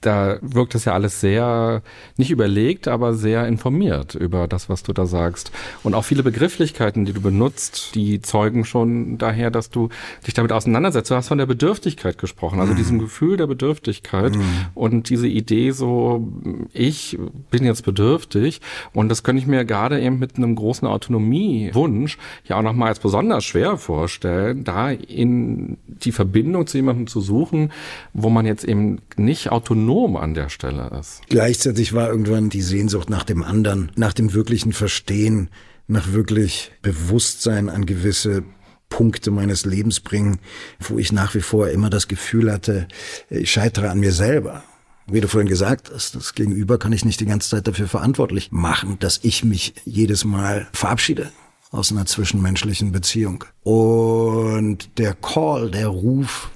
da 0.00 0.38
wirkt 0.40 0.74
es 0.74 0.86
ja 0.86 0.94
alles 0.94 1.20
sehr, 1.20 1.82
nicht 2.16 2.30
überlegt, 2.30 2.88
aber 2.88 3.12
sehr 3.12 3.46
informiert 3.46 4.14
über 4.14 4.48
das, 4.48 4.70
was 4.70 4.82
du 4.82 4.94
da 4.94 5.04
sagst. 5.04 5.52
Und 5.82 5.94
auch 5.94 6.04
viele 6.04 6.22
Begrifflichkeiten, 6.22 7.04
die 7.04 7.12
du 7.12 7.20
benutzt, 7.20 7.94
die 7.94 8.22
zeugen 8.22 8.64
schon 8.64 9.18
daher, 9.18 9.50
dass 9.50 9.68
du 9.68 9.90
dich 10.26 10.32
damit 10.32 10.52
auseinandersetzt. 10.52 11.10
Du 11.10 11.14
hast 11.14 11.28
von 11.28 11.38
der 11.38 11.46
Bedürftigkeit 11.46 12.16
gesprochen, 12.16 12.60
also 12.60 12.72
mhm. 12.72 12.76
diesem 12.76 12.98
Gefühl 12.98 13.36
der 13.36 13.46
Bedürftigkeit 13.46 14.36
mhm. 14.36 14.44
und 14.74 15.10
diese 15.10 15.28
Idee 15.28 15.72
so, 15.72 16.26
ich 16.72 17.18
bin 17.50 17.64
jetzt 17.64 17.84
bedürftig. 17.84 18.62
Und 18.94 19.10
das 19.10 19.22
könnte 19.22 19.42
ich 19.42 19.46
mir 19.46 19.66
gerade 19.66 20.00
eben 20.00 20.18
mit 20.18 20.36
einem 20.36 20.54
großen 20.54 20.88
Autonomiewunsch 20.88 22.16
ja 22.44 22.56
auch 22.56 22.62
nochmal 22.62 22.88
als 22.88 23.00
besonders 23.00 23.44
schwer 23.44 23.76
vorstellen, 23.76 24.64
da 24.64 24.90
in 24.90 25.76
die 25.86 26.12
Verbindung 26.12 26.66
zu 26.66 26.78
jemandem 26.78 27.06
zu 27.06 27.20
suchen, 27.20 27.70
wo 28.14 28.30
man 28.30 28.46
jetzt 28.46 28.64
eben 28.64 29.00
nicht 29.16 29.52
autonom 29.52 29.89
autonom 29.90 30.16
an 30.16 30.34
der 30.34 30.48
Stelle 30.48 30.90
ist. 31.00 31.22
Gleichzeitig 31.28 31.92
war 31.92 32.08
irgendwann 32.08 32.48
die 32.48 32.62
Sehnsucht 32.62 33.10
nach 33.10 33.24
dem 33.24 33.42
anderen, 33.42 33.90
nach 33.96 34.12
dem 34.12 34.32
wirklichen 34.32 34.72
Verstehen, 34.72 35.50
nach 35.88 36.12
wirklich 36.12 36.70
Bewusstsein 36.82 37.68
an 37.68 37.86
gewisse 37.86 38.44
Punkte 38.88 39.30
meines 39.30 39.64
Lebens 39.66 40.00
bringen, 40.00 40.38
wo 40.78 40.98
ich 40.98 41.12
nach 41.12 41.34
wie 41.34 41.40
vor 41.40 41.68
immer 41.68 41.90
das 41.90 42.08
Gefühl 42.08 42.52
hatte, 42.52 42.86
ich 43.28 43.50
scheitere 43.50 43.88
an 43.88 44.00
mir 44.00 44.12
selber. 44.12 44.62
Wie 45.06 45.20
du 45.20 45.26
vorhin 45.26 45.48
gesagt 45.48 45.90
hast, 45.92 46.14
das 46.14 46.34
Gegenüber 46.34 46.78
kann 46.78 46.92
ich 46.92 47.04
nicht 47.04 47.18
die 47.18 47.26
ganze 47.26 47.50
Zeit 47.50 47.66
dafür 47.66 47.88
verantwortlich 47.88 48.52
machen, 48.52 48.96
dass 49.00 49.18
ich 49.22 49.44
mich 49.44 49.74
jedes 49.84 50.24
Mal 50.24 50.68
verabschiede 50.72 51.32
aus 51.72 51.90
einer 51.90 52.06
zwischenmenschlichen 52.06 52.92
Beziehung. 52.92 53.44
Und 53.62 54.98
der 54.98 55.14
Call, 55.14 55.70
der 55.70 55.88
Ruf 55.88 56.50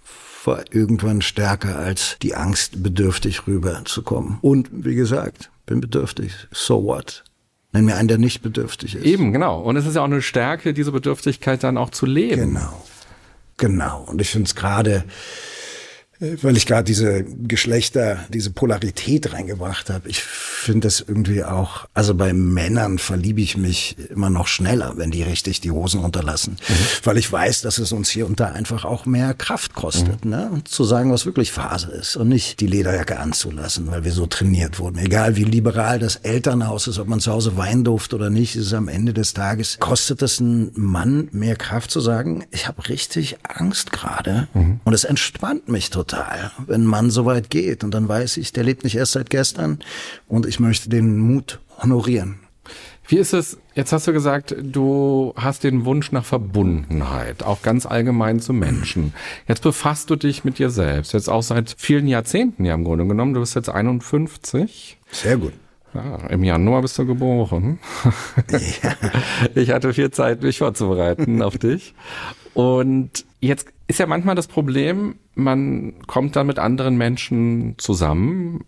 war 0.47 0.65
irgendwann 0.71 1.23
stärker 1.23 1.79
als 1.79 2.17
die 2.23 2.35
Angst, 2.35 2.83
bedürftig 2.83 3.47
rüberzukommen. 3.47 4.39
Und 4.41 4.69
wie 4.73 4.95
gesagt, 4.95 5.51
bin 5.67 5.81
bedürftig. 5.81 6.33
So 6.53 6.85
what? 6.85 7.25
Nenn 7.73 7.87
mir 7.87 7.97
einen, 7.97 8.09
der 8.09 8.19
nicht 8.19 8.43
bedürftig 8.43 8.95
ist. 8.95 9.05
Eben, 9.05 9.33
genau. 9.33 9.61
Und 9.61 9.77
es 9.77 9.87
ist 9.87 9.97
ja 9.97 10.03
auch 10.03 10.07
eine 10.07 10.23
Stärke, 10.23 10.75
diese 10.75 10.93
Bedürftigkeit 10.93 11.65
dann 11.65 11.77
auch 11.77 11.91
zu 11.91 12.07
leben. 12.07 12.55
Genau. 12.55 12.83
Genau. 13.57 14.05
Und 14.07 14.21
ich 14.21 14.31
finde 14.31 14.47
es 14.47 14.55
gerade 14.55 15.05
weil 16.43 16.57
ich 16.57 16.67
gerade 16.67 16.85
diese 16.85 17.25
Geschlechter, 17.25 18.19
diese 18.29 18.51
Polarität 18.51 19.33
reingebracht 19.33 19.91
habe. 19.91 20.09
Ich 20.09 20.23
finde 20.23 20.87
das 20.89 21.01
irgendwie 21.01 21.45
auch, 21.45 21.87
also 21.95 22.15
bei 22.15 22.33
Männern 22.33 22.99
verliebe 22.99 23.41
ich 23.41 23.57
mich 23.57 23.97
immer 24.11 24.31
noch 24.31 24.47
schneller, 24.47 24.95
wenn 24.97 25.11
die 25.11 25.23
richtig 25.23 25.61
die 25.61 25.71
Hosen 25.71 26.01
runterlassen, 26.01 26.57
mhm. 26.69 26.75
weil 27.05 27.19
ich 27.19 27.31
weiß, 27.31 27.63
dass 27.63 27.79
es 27.79 27.93
uns 27.93 28.09
hier 28.09 28.27
und 28.27 28.41
da 28.41 28.47
einfach 28.47 28.85
auch 28.85 29.07
mehr 29.07 29.35
Kraft 29.35 29.75
kostet, 29.75 30.25
mhm. 30.25 30.31
ne? 30.31 30.51
Und 30.51 30.69
zu 30.69 30.85
sagen, 30.85 31.13
was 31.13 31.27
wirklich 31.27 31.53
Phase 31.53 31.91
ist 31.91 32.17
und 32.17 32.29
nicht 32.29 32.61
die 32.61 32.67
Lederjacke 32.67 33.19
anzulassen, 33.19 33.91
weil 33.91 34.05
wir 34.05 34.13
so 34.13 34.27
trainiert 34.27 34.79
wurden. 34.79 34.99
Egal 34.99 35.37
wie 35.37 35.45
liberal 35.45 35.99
das 35.99 36.17
Elternhaus 36.17 36.87
ist, 36.87 36.99
ob 36.99 37.09
man 37.09 37.21
zu 37.21 37.33
Hause 37.33 37.57
Wein 37.57 37.85
durft 37.85 38.15
oder 38.15 38.31
nicht, 38.31 38.57
ist 38.57 38.67
es 38.67 38.75
am 38.75 38.89
Ende 38.89 39.13
des 39.13 39.35
Tages, 39.35 39.79
kostet 39.81 40.23
es 40.23 40.41
einen 40.41 40.71
Mann 40.75 41.29
mehr 41.33 41.57
Kraft 41.57 41.91
zu 41.91 42.01
sagen, 42.01 42.45
ich 42.51 42.69
habe 42.69 42.89
richtig 42.89 43.37
Angst 43.43 43.93
gerade 43.93 44.49
mhm. 44.55 44.81
und 44.85 44.93
es 44.93 45.05
entspannt 45.05 45.69
mich 45.69 45.91
total 45.91 46.14
total, 46.15 46.51
wenn 46.67 46.83
ein 46.83 46.87
Mann 46.87 47.11
so 47.11 47.25
weit 47.25 47.51
geht. 47.51 47.85
Und 47.85 47.93
dann 47.93 48.09
weiß 48.09 48.37
ich, 48.37 48.53
der 48.53 48.65
lebt 48.65 48.85
nicht 48.85 48.97
erst 48.97 49.13
seit 49.13 49.31
gestern 49.31 49.79
und 50.29 50.47
ich 50.47 50.61
möchte 50.61 50.89
den 50.89 51.19
Mut 51.19 51.61
honorieren. 51.83 52.41
Wie 53.07 53.19
ist 53.19 53.35
es, 53.35 53.59
jetzt 53.75 53.93
hast 53.93 54.07
du 54.07 54.15
gesagt, 54.15 54.57
du 54.59 55.35
hast 55.37 55.63
den 55.63 55.85
Wunsch 55.85 56.11
nach 56.11 56.25
Verbundenheit, 56.25 57.43
auch 57.43 57.61
ganz 57.61 57.85
allgemein 57.85 58.41
zu 58.41 58.55
Menschen. 58.55 59.13
Jetzt 59.47 59.63
befasst 59.63 60.09
du 60.09 60.17
dich 60.17 60.45
mit 60.45 60.59
dir 60.59 60.71
selbst, 60.71 61.13
jetzt 61.13 61.29
auch 61.29 61.43
seit 61.43 61.75
vielen 61.77 62.09
Jahrzehnten 62.09 62.65
ja 62.65 62.75
im 62.75 62.85
Grunde 62.85 63.07
genommen. 63.07 63.35
Du 63.35 63.41
bist 63.41 63.57
jetzt 63.57 63.69
51. 63.69 64.97
Sehr 65.11 65.37
gut. 65.37 65.53
Ja, 65.95 66.27
Im 66.29 66.43
Januar 66.43 66.83
bist 66.83 66.99
du 66.99 67.07
geboren. 67.07 67.79
Ja. 68.51 68.61
Ich 69.55 69.71
hatte 69.71 69.93
viel 69.93 70.11
Zeit, 70.11 70.43
mich 70.43 70.59
vorzubereiten 70.59 71.43
auf 71.43 71.59
dich. 71.59 71.95
Und 72.55 73.25
jetzt 73.41 73.69
ist 73.87 74.01
ja 74.01 74.07
manchmal 74.07 74.35
das 74.35 74.47
Problem, 74.47 75.17
man 75.35 75.95
kommt 76.07 76.37
dann 76.37 76.47
mit 76.47 76.59
anderen 76.59 76.97
Menschen 76.97 77.75
zusammen, 77.79 78.65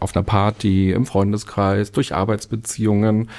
auf 0.00 0.14
einer 0.14 0.24
Party, 0.24 0.92
im 0.92 1.06
Freundeskreis, 1.06 1.92
durch 1.92 2.14
Arbeitsbeziehungen 2.14 3.30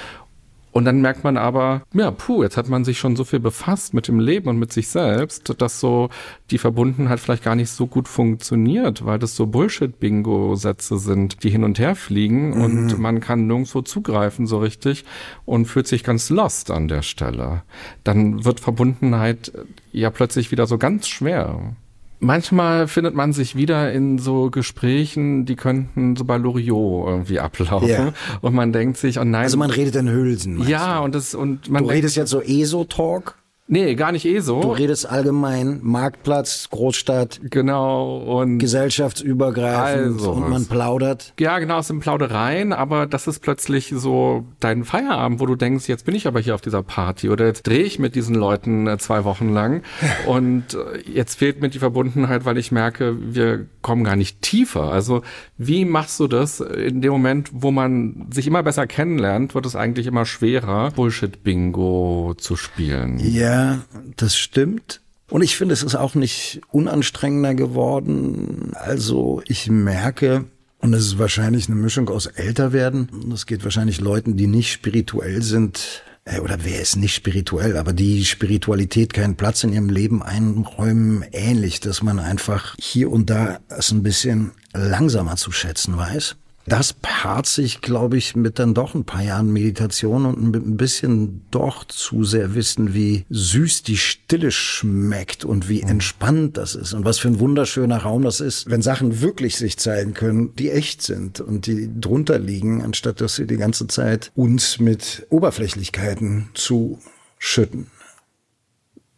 und 0.75 0.83
dann 0.83 0.99
merkt 0.99 1.23
man 1.23 1.37
aber, 1.37 1.83
ja, 1.93 2.11
puh, 2.11 2.43
jetzt 2.43 2.57
hat 2.57 2.67
man 2.67 2.83
sich 2.83 2.99
schon 2.99 3.15
so 3.15 3.23
viel 3.23 3.39
befasst 3.39 3.93
mit 3.93 4.09
dem 4.09 4.19
Leben 4.19 4.49
und 4.49 4.59
mit 4.59 4.73
sich 4.73 4.89
selbst, 4.89 5.55
dass 5.61 5.79
so 5.79 6.09
die 6.51 6.57
Verbundenheit 6.57 7.21
vielleicht 7.21 7.45
gar 7.45 7.55
nicht 7.55 7.69
so 7.69 7.87
gut 7.87 8.09
funktioniert, 8.09 9.05
weil 9.05 9.17
das 9.17 9.37
so 9.37 9.45
Bullshit-Bingo-Sätze 9.45 10.97
sind, 10.97 11.45
die 11.45 11.49
hin 11.49 11.63
und 11.63 11.79
her 11.79 11.95
fliegen 11.95 12.49
mhm. 12.49 12.61
und 12.61 12.99
man 12.99 13.21
kann 13.21 13.47
nirgendwo 13.47 13.83
zugreifen 13.83 14.47
so 14.47 14.57
richtig 14.57 15.05
und 15.45 15.63
fühlt 15.65 15.87
sich 15.87 16.03
ganz 16.03 16.29
lost 16.29 16.69
an 16.71 16.89
der 16.89 17.03
Stelle. 17.03 17.63
Dann 18.03 18.43
wird 18.43 18.59
Verbundenheit 18.59 19.53
ja 19.93 20.09
plötzlich 20.09 20.51
wieder 20.51 20.67
so 20.67 20.77
ganz 20.77 21.07
schwer. 21.07 21.77
Manchmal 22.25 22.87
findet 22.87 23.13
man 23.13 23.33
sich 23.33 23.55
wieder 23.55 23.93
in 23.93 24.17
so 24.17 24.49
Gesprächen, 24.49 25.45
die 25.45 25.55
könnten 25.55 26.15
so 26.15 26.25
bei 26.25 26.37
Loriot 26.37 27.07
irgendwie 27.07 27.39
ablaufen. 27.39 27.87
Yeah. 27.87 28.13
Und 28.41 28.55
man 28.55 28.73
denkt 28.73 28.97
sich, 28.97 29.19
oh 29.19 29.23
nein. 29.23 29.43
Also 29.43 29.57
man 29.57 29.69
redet 29.69 29.95
in 29.95 30.09
Hülsen. 30.09 30.67
Ja, 30.67 30.97
du? 30.97 31.03
und 31.03 31.15
das, 31.15 31.35
und 31.35 31.69
man. 31.69 31.83
Du 31.83 31.89
redest 31.89 32.15
jetzt 32.15 32.31
so 32.31 32.41
ESO-Talk? 32.41 33.35
Nee, 33.67 33.95
gar 33.95 34.11
nicht 34.11 34.25
eh 34.25 34.41
so. 34.41 34.61
Du 34.61 34.71
redest 34.71 35.09
allgemein 35.09 35.79
Marktplatz, 35.81 36.69
Großstadt. 36.69 37.41
Genau 37.49 38.17
und 38.17 38.59
gesellschaftsübergreifend 38.59 40.19
also, 40.19 40.33
und 40.33 40.49
man 40.49 40.67
plaudert. 40.67 41.33
Ja, 41.39 41.57
genau, 41.57 41.79
es 41.79 41.87
sind 41.87 41.99
Plaudereien, 41.99 42.73
aber 42.73 43.07
das 43.07 43.25
ist 43.25 43.39
plötzlich 43.39 43.91
so 43.95 44.45
dein 44.59 44.83
Feierabend, 44.83 45.39
wo 45.39 45.47
du 45.47 45.55
denkst, 45.55 45.87
jetzt 45.87 46.05
bin 46.05 46.13
ich 46.13 46.27
aber 46.27 46.39
hier 46.39 46.53
auf 46.53 46.61
dieser 46.61 46.83
Party 46.83 47.29
oder 47.29 47.47
jetzt 47.47 47.65
drehe 47.65 47.81
ich 47.81 47.97
mit 47.97 48.13
diesen 48.13 48.35
Leuten 48.35 48.85
äh, 48.85 48.99
zwei 48.99 49.23
Wochen 49.23 49.49
lang 49.49 49.81
und 50.27 50.75
äh, 50.75 51.01
jetzt 51.11 51.39
fehlt 51.39 51.59
mir 51.59 51.69
die 51.69 51.79
Verbundenheit, 51.79 52.45
weil 52.45 52.59
ich 52.59 52.71
merke, 52.71 53.17
wir 53.19 53.65
kommen 53.81 54.03
gar 54.03 54.15
nicht 54.15 54.43
tiefer. 54.43 54.91
Also, 54.91 55.23
wie 55.57 55.85
machst 55.85 56.19
du 56.19 56.27
das 56.27 56.59
in 56.59 57.01
dem 57.01 57.11
Moment, 57.11 57.49
wo 57.51 57.71
man 57.71 58.27
sich 58.31 58.45
immer 58.45 58.61
besser 58.61 58.85
kennenlernt, 58.85 59.55
wird 59.55 59.65
es 59.65 59.75
eigentlich 59.75 60.05
immer 60.05 60.25
schwerer, 60.25 60.91
Bullshit 60.91 61.43
Bingo 61.43 62.35
zu 62.37 62.55
spielen? 62.55 63.17
Ja. 63.19 63.54
Ja, 63.55 63.85
das 64.17 64.35
stimmt. 64.35 64.99
Und 65.29 65.41
ich 65.41 65.55
finde, 65.55 65.73
es 65.73 65.81
ist 65.81 65.95
auch 65.95 66.13
nicht 66.13 66.59
unanstrengender 66.71 67.55
geworden. 67.55 68.71
Also 68.73 69.41
ich 69.47 69.69
merke, 69.69 70.43
und 70.79 70.93
es 70.93 71.05
ist 71.05 71.19
wahrscheinlich 71.19 71.67
eine 71.67 71.77
Mischung 71.77 72.09
aus 72.09 72.25
Älterwerden. 72.25 73.07
Das 73.29 73.45
geht 73.45 73.63
wahrscheinlich 73.63 74.01
Leuten, 74.01 74.35
die 74.35 74.47
nicht 74.47 74.73
spirituell 74.73 75.41
sind, 75.41 76.03
äh, 76.25 76.41
oder 76.41 76.57
wer 76.63 76.81
ist 76.81 76.97
nicht 76.97 77.15
spirituell, 77.15 77.77
aber 77.77 77.93
die 77.93 78.25
Spiritualität 78.25 79.13
keinen 79.13 79.37
Platz 79.37 79.63
in 79.63 79.71
ihrem 79.71 79.89
Leben 79.89 80.21
einräumen, 80.21 81.23
ähnlich, 81.31 81.79
dass 81.79 82.03
man 82.03 82.19
einfach 82.19 82.75
hier 82.77 83.09
und 83.09 83.29
da 83.29 83.59
es 83.69 83.91
ein 83.91 84.03
bisschen 84.03 84.51
langsamer 84.73 85.37
zu 85.37 85.53
schätzen 85.53 85.95
weiß. 85.95 86.35
Das 86.67 86.93
paart 86.93 87.45
sich, 87.45 87.81
glaube 87.81 88.17
ich, 88.17 88.35
mit 88.35 88.57
dann 88.57 88.73
doch 88.73 88.95
ein 88.95 89.05
paar 89.05 89.21
Jahren 89.21 89.53
Meditation 89.53 90.25
und 90.25 90.41
mit 90.49 90.65
ein 90.65 90.77
bisschen 90.77 91.41
doch 91.51 91.83
zu 91.83 92.23
sehr 92.23 92.55
wissen, 92.55 92.95
wie 92.95 93.25
süß 93.29 93.83
die 93.83 93.97
Stille 93.97 94.49
schmeckt 94.49 95.45
und 95.45 95.69
wie 95.69 95.83
mhm. 95.83 95.89
entspannt 95.89 96.57
das 96.57 96.73
ist 96.73 96.93
und 96.93 97.05
was 97.05 97.19
für 97.19 97.27
ein 97.27 97.39
wunderschöner 97.39 97.97
Raum 97.97 98.23
das 98.23 98.39
ist, 98.39 98.69
wenn 98.69 98.81
Sachen 98.81 99.21
wirklich 99.21 99.57
sich 99.57 99.77
zeigen 99.77 100.15
können, 100.15 100.55
die 100.55 100.71
echt 100.71 101.03
sind 101.03 101.39
und 101.39 101.67
die 101.67 101.89
drunter 101.99 102.39
liegen, 102.39 102.81
anstatt 102.81 103.21
dass 103.21 103.35
sie 103.35 103.45
die 103.45 103.57
ganze 103.57 103.85
Zeit 103.85 104.31
uns 104.33 104.79
mit 104.79 105.27
Oberflächlichkeiten 105.29 106.49
zu 106.55 106.99
schütten. 107.37 107.91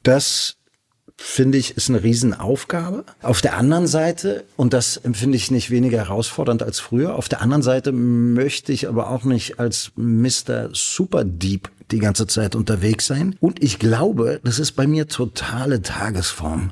Das 0.03 0.56
finde 1.17 1.57
ich, 1.57 1.75
ist 1.75 1.89
eine 1.89 2.03
Riesenaufgabe. 2.03 3.03
Auf 3.21 3.41
der 3.41 3.57
anderen 3.57 3.87
Seite, 3.87 4.45
und 4.55 4.73
das 4.73 4.97
empfinde 4.97 5.35
ich 5.35 5.51
nicht 5.51 5.71
weniger 5.71 5.97
herausfordernd 5.97 6.63
als 6.63 6.79
früher, 6.79 7.15
auf 7.15 7.27
der 7.27 7.41
anderen 7.41 7.63
Seite 7.63 7.91
möchte 7.91 8.71
ich 8.71 8.87
aber 8.87 9.09
auch 9.09 9.23
nicht 9.23 9.59
als 9.59 9.91
Mr. 9.95 10.69
Super 10.73 11.23
Deep 11.23 11.69
die 11.91 11.99
ganze 11.99 12.27
Zeit 12.27 12.55
unterwegs 12.55 13.07
sein. 13.07 13.35
Und 13.39 13.63
ich 13.63 13.79
glaube, 13.79 14.39
das 14.43 14.59
ist 14.59 14.73
bei 14.73 14.87
mir 14.87 15.07
totale 15.07 15.81
Tagesform. 15.81 16.71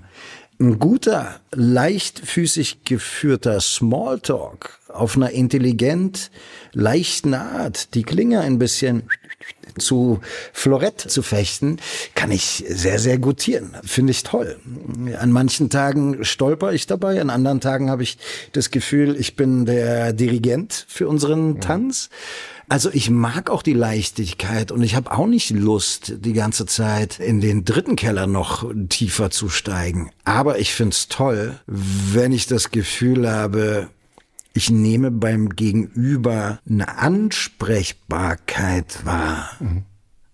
Ein 0.60 0.80
guter, 0.80 1.42
leichtfüßig 1.52 2.86
geführter 2.86 3.60
Smalltalk 3.60 4.80
auf 4.88 5.18
einer 5.18 5.32
intelligent, 5.32 6.32
leichten 6.72 7.34
Art, 7.34 7.94
die 7.94 8.04
Klinge 8.04 8.40
ein 8.40 8.58
bisschen 8.58 9.04
zu 9.78 10.20
Florett 10.54 11.00
zu 11.00 11.22
fechten, 11.22 11.78
kann 12.14 12.32
ich 12.32 12.64
sehr, 12.68 13.00
sehr 13.00 13.18
gutieren. 13.18 13.76
Finde 13.84 14.12
ich 14.12 14.24
toll. 14.24 14.58
An 15.20 15.32
manchen 15.32 15.70
Tagen 15.70 16.24
stolper 16.24 16.74
ich 16.74 16.88
dabei, 16.88 17.20
an 17.22 17.30
anderen 17.30 17.62
Tagen 17.62 17.90
habe 17.90 18.04
ich 18.04 18.18
das 18.54 18.72
Gefühl, 18.72 19.16
ich 19.20 19.36
bin 19.36 19.66
der 19.66 20.14
Dirigent 20.14 20.86
für 20.88 21.08
unseren 21.08 21.60
Tanz. 21.60 22.10
Also 22.68 22.90
ich 22.92 23.12
mag 23.12 23.52
auch 23.52 23.62
die 23.62 23.74
Leichtigkeit 23.74 24.72
und 24.72 24.82
ich 24.82 24.96
habe 24.96 25.12
auch 25.12 25.28
nicht 25.28 25.52
Lust, 25.52 26.14
die 26.18 26.34
ganze 26.34 26.66
Zeit 26.66 27.20
in 27.20 27.40
den 27.40 27.64
dritten 27.64 27.96
Keller 27.96 28.26
noch 28.26 28.72
tiefer 28.90 29.30
zu 29.30 29.50
steigen. 29.50 30.10
Aber 30.24 30.58
ich 30.58 30.74
find's 30.74 31.08
toll, 31.08 31.60
wenn 31.68 32.32
ich 32.32 32.48
das 32.48 32.72
Gefühl 32.72 33.30
habe, 33.30 33.90
ich 34.56 34.72
nehme 34.72 35.12
beim 35.12 35.50
Gegenüber 35.50 36.60
eine 36.68 36.98
Ansprechbarkeit 36.98 39.06
wahr. 39.06 39.52
Mhm. 39.60 39.84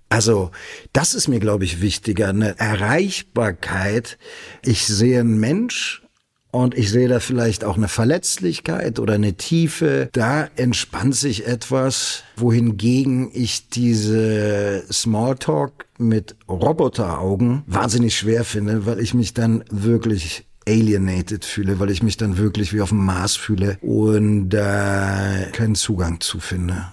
Also, 0.09 0.51
das 0.93 1.15
ist 1.15 1.27
mir, 1.27 1.39
glaube 1.39 1.63
ich, 1.63 1.81
wichtiger, 1.81 2.29
eine 2.29 2.59
Erreichbarkeit. 2.59 4.19
Ich 4.63 4.85
sehe 4.85 5.21
einen 5.21 5.39
Mensch 5.39 6.03
und 6.51 6.77
ich 6.77 6.91
sehe 6.91 7.07
da 7.07 7.19
vielleicht 7.19 7.63
auch 7.63 7.77
eine 7.77 7.87
Verletzlichkeit 7.87 8.99
oder 8.99 9.15
eine 9.15 9.33
Tiefe. 9.33 10.09
Da 10.11 10.49
entspannt 10.55 11.15
sich 11.15 11.47
etwas, 11.47 12.23
wohingegen 12.35 13.31
ich 13.33 13.69
diese 13.69 14.83
Smalltalk 14.91 15.87
mit 15.97 16.35
Roboteraugen 16.47 17.63
wahnsinnig 17.65 18.15
schwer 18.15 18.43
finde, 18.43 18.85
weil 18.85 18.99
ich 18.99 19.15
mich 19.15 19.33
dann 19.33 19.63
wirklich 19.71 20.45
alienated 20.67 21.45
fühle, 21.45 21.79
weil 21.79 21.89
ich 21.89 22.03
mich 22.03 22.17
dann 22.17 22.37
wirklich 22.37 22.73
wie 22.73 22.81
auf 22.81 22.89
dem 22.89 23.05
Mars 23.05 23.35
fühle 23.35 23.77
und 23.81 24.53
äh, 24.53 25.49
keinen 25.51 25.75
Zugang 25.75 26.21
zu 26.21 26.39
finde. 26.39 26.91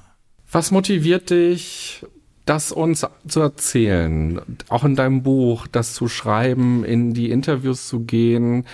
Was 0.50 0.70
motiviert 0.70 1.30
dich, 1.30 2.04
das 2.46 2.72
uns 2.72 3.06
zu 3.26 3.40
erzählen, 3.40 4.40
auch 4.68 4.84
in 4.84 4.96
deinem 4.96 5.22
Buch, 5.22 5.66
das 5.66 5.92
zu 5.92 6.08
schreiben, 6.08 6.84
in 6.84 7.12
die 7.12 7.30
Interviews 7.30 7.88
zu 7.88 8.00
gehen? 8.00 8.64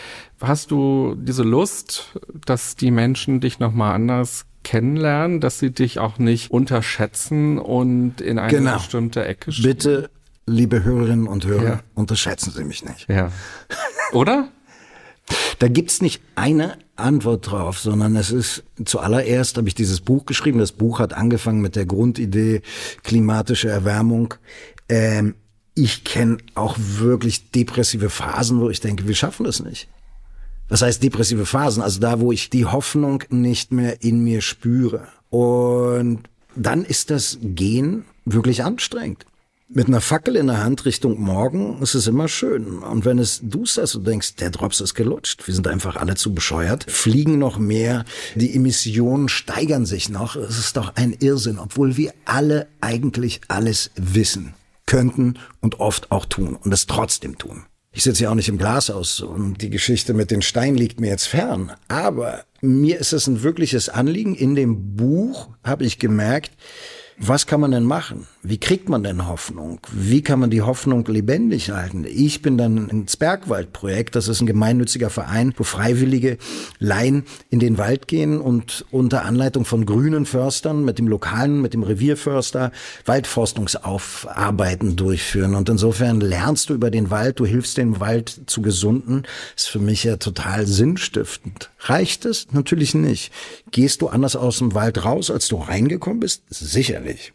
Hast 0.41 0.71
du 0.71 1.17
diese 1.19 1.43
Lust, 1.43 2.17
dass 2.47 2.77
die 2.77 2.93
Menschen 2.93 3.41
dich 3.41 3.59
nochmal 3.59 3.95
anders 3.95 4.47
kennenlernen, 4.63 5.41
dass 5.41 5.59
sie 5.59 5.71
dich 5.71 5.99
auch 5.99 6.19
nicht 6.19 6.53
unterschätzen 6.53 7.59
und 7.59 8.21
in 8.21 8.39
eine 8.39 8.57
genau. 8.57 8.75
bestimmte 8.75 9.25
Ecke 9.25 9.51
stellen? 9.51 9.75
Bitte, 9.75 10.11
liebe 10.47 10.85
Hörerinnen 10.85 11.27
und 11.27 11.45
Hörer, 11.45 11.65
ja. 11.65 11.81
unterschätzen 11.95 12.53
Sie 12.53 12.65
mich 12.65 12.85
nicht. 12.85 13.09
Ja. 13.09 13.33
Oder? 14.13 14.49
Da 15.59 15.69
gibt's 15.69 16.03
nicht 16.03 16.21
eine 16.35 16.79
Antwort 16.97 17.51
drauf, 17.51 17.79
sondern 17.79 18.17
es 18.17 18.31
ist 18.31 18.65
zuallererst 18.85 19.57
habe 19.57 19.69
ich 19.69 19.75
dieses 19.75 20.01
Buch 20.01 20.27
geschrieben. 20.27 20.59
Das 20.59 20.73
Buch 20.73 20.99
hat 20.99 21.15
angefangen 21.15 21.61
mit 21.61 21.77
der 21.77 21.87
Grundidee 21.87 22.63
klimatische 23.03 23.69
Erwärmung. 23.69 24.35
Ähm, 24.89 25.35
ich 25.75 26.05
kenne 26.05 26.39
auch 26.55 26.77
wirklich 26.79 27.51
depressive 27.51 28.11
Phasen, 28.11 28.61
wo 28.61 28.71
ich 28.71 28.81
denke, 28.81 29.09
wir 29.09 29.15
schaffen 29.15 29.45
das 29.45 29.61
nicht. 29.61 29.89
Was 30.69 30.83
heißt 30.83 31.03
depressive 31.03 31.47
Phasen? 31.47 31.83
Also 31.83 32.01
da, 32.01 32.21
wo 32.21 32.33
ich 32.33 32.51
die 32.51 32.67
Hoffnung 32.67 33.25
nicht 33.31 33.73
mehr 33.73 34.03
in 34.03 34.23
mir 34.23 34.41
spüre. 34.41 35.09
Und 35.31 36.29
dann 36.55 36.85
ist 36.85 37.11
das 37.11 37.39
Gehen 37.43 38.05
wirklich 38.25 38.63
anstrengend 38.63 39.27
mit 39.75 39.89
einer 39.89 40.01
Fackel 40.01 40.37
in 40.37 40.47
der 40.47 40.63
Hand 40.63 40.85
Richtung 40.85 41.21
Morgen 41.21 41.83
ist 41.83 41.95
es 41.95 42.07
immer 42.07 42.29
schön. 42.29 42.79
Und 42.79 43.05
wenn 43.05 43.19
es 43.19 43.41
duster 43.43 43.83
ist 43.83 43.97
und 43.97 44.07
denkst, 44.07 44.37
der 44.37 44.51
Drops 44.51 44.81
ist 44.81 44.95
gelutscht, 44.95 45.47
wir 45.47 45.55
sind 45.55 45.67
einfach 45.67 45.97
alle 45.97 46.15
zu 46.15 46.33
bescheuert, 46.33 46.89
fliegen 46.89 47.39
noch 47.39 47.59
mehr, 47.59 48.05
die 48.37 48.55
Emissionen 48.55 49.29
steigern 49.29 49.85
sich 49.85 50.09
noch. 50.09 50.37
Es 50.37 50.59
ist 50.59 50.77
doch 50.77 50.95
ein 50.95 51.13
Irrsinn, 51.13 51.59
obwohl 51.59 51.97
wir 51.97 52.13
alle 52.25 52.69
eigentlich 52.81 53.41
alles 53.49 53.91
wissen, 53.97 54.55
könnten 54.87 55.39
und 55.61 55.81
oft 55.81 56.13
auch 56.13 56.27
tun 56.27 56.57
und 56.57 56.73
es 56.73 56.87
trotzdem 56.87 57.37
tun. 57.37 57.65
Ich 57.91 58.05
sitze 58.05 58.25
ja 58.25 58.31
auch 58.31 58.35
nicht 58.35 58.49
im 58.49 58.59
Glashaus 58.59 59.21
und 59.21 59.61
die 59.63 59.71
Geschichte 59.71 60.15
mit 60.15 60.31
den 60.31 60.43
Steinen 60.43 60.77
liegt 60.77 61.01
mir 61.01 61.11
jetzt 61.11 61.27
fern. 61.27 61.73
Aber 61.89 62.45
mir 62.61 62.99
ist 62.99 63.13
es 63.13 63.27
ein 63.27 63.43
wirkliches 63.43 63.89
Anliegen. 63.89 64.35
In 64.35 64.55
dem 64.55 64.97
Buch 64.97 65.49
habe 65.63 65.85
ich 65.85 65.99
gemerkt, 65.99 66.53
was 67.19 67.47
kann 67.47 67.61
man 67.61 67.71
denn 67.71 67.85
machen? 67.85 68.27
Wie 68.47 68.59
kriegt 68.59 68.89
man 68.89 69.03
denn 69.03 69.27
Hoffnung? 69.27 69.81
Wie 69.93 70.23
kann 70.23 70.39
man 70.39 70.51
die 70.51 70.63
Hoffnung 70.63 71.07
lebendig 71.07 71.71
halten? 71.71 72.05
Ich 72.07 72.43
bin 72.43 72.57
dann 72.57 72.89
ins 72.89 73.17
Bergwaldprojekt. 73.17 74.15
Das 74.17 74.29
ist 74.29 74.41
ein 74.41 74.47
gemeinnütziger 74.47 75.11
Verein, 75.11 75.53
wo 75.57 75.65
Freiwillige 75.65 76.39
Laien 76.79 77.25
in 77.51 77.59
den 77.59 77.79
Wald 77.79 78.09
gehen 78.09 78.41
und 78.41 78.85
unter 78.91 79.25
Anleitung 79.25 79.65
von 79.65 79.87
grünen 79.87 80.27
Förstern 80.27 80.85
mit 80.85 80.99
dem 80.99 81.09
lokalen, 81.09 81.61
mit 81.61 81.75
dem 81.75 81.83
Revierförster 81.83 82.73
Waldforstungsaufarbeiten 83.05 84.97
durchführen. 84.97 85.55
Und 85.55 85.69
insofern 85.69 86.21
lernst 86.21 86.71
du 86.71 86.75
über 86.75 86.91
den 86.91 87.11
Wald, 87.11 87.41
du 87.41 87.47
hilfst 87.47 87.77
dem 87.77 88.01
Wald 88.01 88.43
zu 88.47 88.63
gesunden. 88.63 89.25
ist 89.57 89.69
für 89.69 89.79
mich 89.79 90.05
ja 90.05 90.17
total 90.17 90.67
sinnstiftend. 90.67 91.71
Reicht 91.81 92.25
es? 92.25 92.49
Natürlich 92.53 92.95
nicht. 92.95 93.33
Gehst 93.71 94.03
du 94.03 94.09
anders 94.09 94.37
aus 94.37 94.59
dem 94.59 94.75
Wald 94.75 95.05
raus, 95.05 95.31
als 95.31 95.49
du 95.49 95.57
reingekommen 95.57 96.21
bist? 96.21 96.43
Sicher 96.49 96.95
lächerlich. 96.95 97.33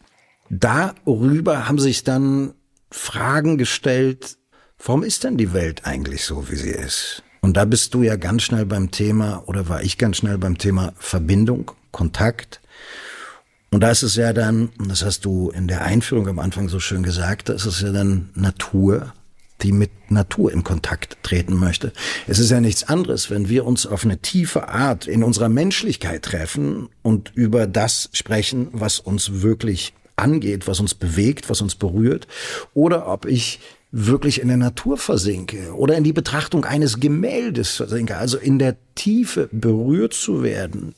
Darüber 0.50 1.68
haben 1.68 1.78
sich 1.78 2.02
dann 2.02 2.54
Fragen 2.90 3.56
gestellt, 3.56 4.36
warum 4.84 5.04
ist 5.04 5.22
denn 5.22 5.36
die 5.36 5.52
Welt 5.52 5.86
eigentlich 5.86 6.24
so, 6.24 6.50
wie 6.50 6.56
sie 6.56 6.70
ist? 6.70 7.22
Und 7.40 7.56
da 7.56 7.64
bist 7.64 7.94
du 7.94 8.02
ja 8.02 8.16
ganz 8.16 8.42
schnell 8.42 8.66
beim 8.66 8.90
Thema, 8.90 9.44
oder 9.46 9.68
war 9.68 9.82
ich 9.82 9.96
ganz 9.96 10.18
schnell 10.18 10.38
beim 10.38 10.58
Thema 10.58 10.92
Verbindung, 10.98 11.70
Kontakt. 11.92 12.60
Und 13.70 13.80
da 13.80 13.92
ist 13.92 14.02
es 14.02 14.16
ja 14.16 14.32
dann, 14.32 14.70
das 14.88 15.04
hast 15.04 15.24
du 15.24 15.50
in 15.50 15.68
der 15.68 15.84
Einführung 15.84 16.26
am 16.26 16.40
Anfang 16.40 16.68
so 16.68 16.80
schön 16.80 17.04
gesagt, 17.04 17.48
da 17.48 17.52
ist 17.52 17.66
es 17.66 17.80
ja 17.80 17.92
dann 17.92 18.30
Natur, 18.34 19.14
die 19.62 19.70
mit 19.70 20.10
Natur 20.10 20.52
in 20.52 20.64
Kontakt 20.64 21.18
treten 21.22 21.54
möchte. 21.54 21.92
Es 22.26 22.40
ist 22.40 22.50
ja 22.50 22.60
nichts 22.60 22.84
anderes, 22.84 23.30
wenn 23.30 23.48
wir 23.48 23.66
uns 23.66 23.86
auf 23.86 24.04
eine 24.04 24.18
tiefe 24.18 24.68
Art 24.68 25.06
in 25.06 25.22
unserer 25.22 25.48
Menschlichkeit 25.48 26.24
treffen 26.24 26.88
und 27.02 27.30
über 27.36 27.68
das 27.68 28.10
sprechen, 28.12 28.68
was 28.72 28.98
uns 28.98 29.42
wirklich 29.42 29.94
angeht, 30.20 30.68
was 30.68 30.80
uns 30.80 30.94
bewegt, 30.94 31.50
was 31.50 31.60
uns 31.60 31.74
berührt, 31.74 32.26
oder 32.74 33.08
ob 33.08 33.26
ich 33.26 33.60
wirklich 33.92 34.40
in 34.40 34.48
der 34.48 34.56
Natur 34.56 34.96
versinke 34.96 35.74
oder 35.74 35.96
in 35.96 36.04
die 36.04 36.12
Betrachtung 36.12 36.64
eines 36.64 37.00
Gemäldes 37.00 37.70
versinke, 37.70 38.16
also 38.16 38.38
in 38.38 38.58
der 38.58 38.76
Tiefe 38.94 39.48
berührt 39.50 40.14
zu 40.14 40.42
werden. 40.42 40.94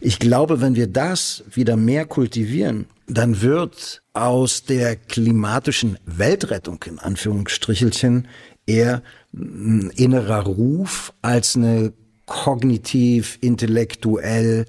Ich 0.00 0.18
glaube, 0.18 0.60
wenn 0.60 0.74
wir 0.74 0.86
das 0.86 1.44
wieder 1.50 1.76
mehr 1.76 2.06
kultivieren, 2.06 2.86
dann 3.06 3.42
wird 3.42 4.02
aus 4.14 4.64
der 4.64 4.96
klimatischen 4.96 5.98
Weltrettung 6.06 6.82
in 6.86 6.98
Anführungsstrichelchen 6.98 8.28
eher 8.66 9.02
ein 9.34 9.90
innerer 9.96 10.44
Ruf 10.44 11.12
als 11.20 11.56
eine 11.56 11.92
kognitiv, 12.24 13.36
intellektuell 13.42 14.64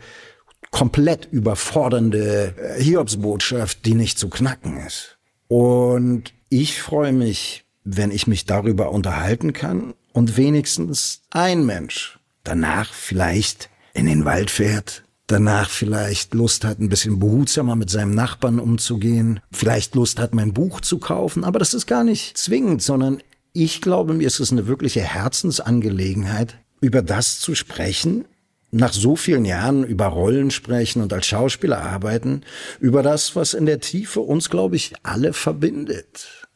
komplett 0.74 1.30
überfordernde 1.32 2.56
äh, 2.58 2.84
Hiobsbotschaft, 2.84 3.86
die 3.86 3.94
nicht 3.94 4.18
zu 4.18 4.28
knacken 4.28 4.78
ist. 4.86 5.18
Und 5.48 6.34
ich 6.50 6.82
freue 6.82 7.14
mich, 7.14 7.64
wenn 7.84 8.12
ich 8.12 8.28
mich 8.28 8.46
darüber 8.46 8.92
unterhalten 8.92 9.54
kann 9.54 9.94
und 10.14 10.36
wenigstens 10.36 11.22
ein 11.30 11.66
Mensch 11.66 12.20
danach 12.44 12.92
vielleicht 12.92 13.70
in 13.94 14.08
den 14.08 14.26
Wald 14.26 14.50
fährt, 14.50 15.04
danach 15.28 15.70
vielleicht 15.70 16.34
Lust 16.34 16.66
hat, 16.66 16.80
ein 16.80 16.90
bisschen 16.90 17.20
behutsamer 17.20 17.76
mit 17.76 17.92
seinem 17.92 18.16
Nachbarn 18.16 18.60
umzugehen, 18.60 19.42
vielleicht 19.52 19.94
Lust 19.94 20.20
hat, 20.20 20.34
mein 20.34 20.54
Buch 20.54 20.82
zu 20.82 20.98
kaufen, 20.98 21.44
aber 21.44 21.60
das 21.60 21.76
ist 21.76 21.86
gar 21.86 22.04
nicht 22.04 22.36
zwingend, 22.36 22.82
sondern 22.82 23.22
ich 23.54 23.80
glaube, 23.80 24.16
mir 24.16 24.26
ist 24.26 24.40
es 24.40 24.52
eine 24.52 24.66
wirkliche 24.66 25.02
Herzensangelegenheit, 25.02 26.58
über 26.82 27.04
das 27.04 27.40
zu 27.40 27.54
sprechen, 27.54 28.26
nach 28.74 28.92
so 28.92 29.16
vielen 29.16 29.46
Jahren 29.46 29.84
über 29.84 30.08
Rollen 30.08 30.50
sprechen 30.52 31.02
und 31.02 31.14
als 31.14 31.28
Schauspieler 31.28 31.82
arbeiten, 31.82 32.42
über 32.80 33.04
das, 33.04 33.36
was 33.36 33.54
in 33.54 33.66
der 33.66 33.80
Tiefe 33.80 34.20
uns, 34.20 34.50
glaube 34.50 34.76
ich, 34.76 34.94
alle 35.04 35.34
verbindet. 35.34 36.48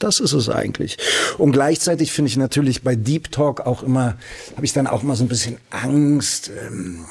Das 0.00 0.18
ist 0.18 0.32
es 0.32 0.48
eigentlich. 0.48 0.98
Und 1.38 1.52
gleichzeitig 1.52 2.10
finde 2.10 2.30
ich 2.30 2.36
natürlich 2.36 2.82
bei 2.82 2.96
Deep 2.96 3.30
Talk 3.30 3.60
auch 3.60 3.82
immer, 3.82 4.16
habe 4.56 4.64
ich 4.64 4.72
dann 4.72 4.86
auch 4.86 5.02
mal 5.02 5.14
so 5.14 5.24
ein 5.24 5.28
bisschen 5.28 5.58
Angst. 5.70 6.50
Ähm, 6.50 7.04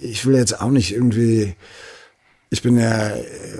ich 0.00 0.24
will 0.26 0.36
jetzt 0.36 0.60
auch 0.60 0.70
nicht 0.70 0.94
irgendwie, 0.94 1.56
ich 2.50 2.62
bin 2.62 2.78
ja 2.78 3.14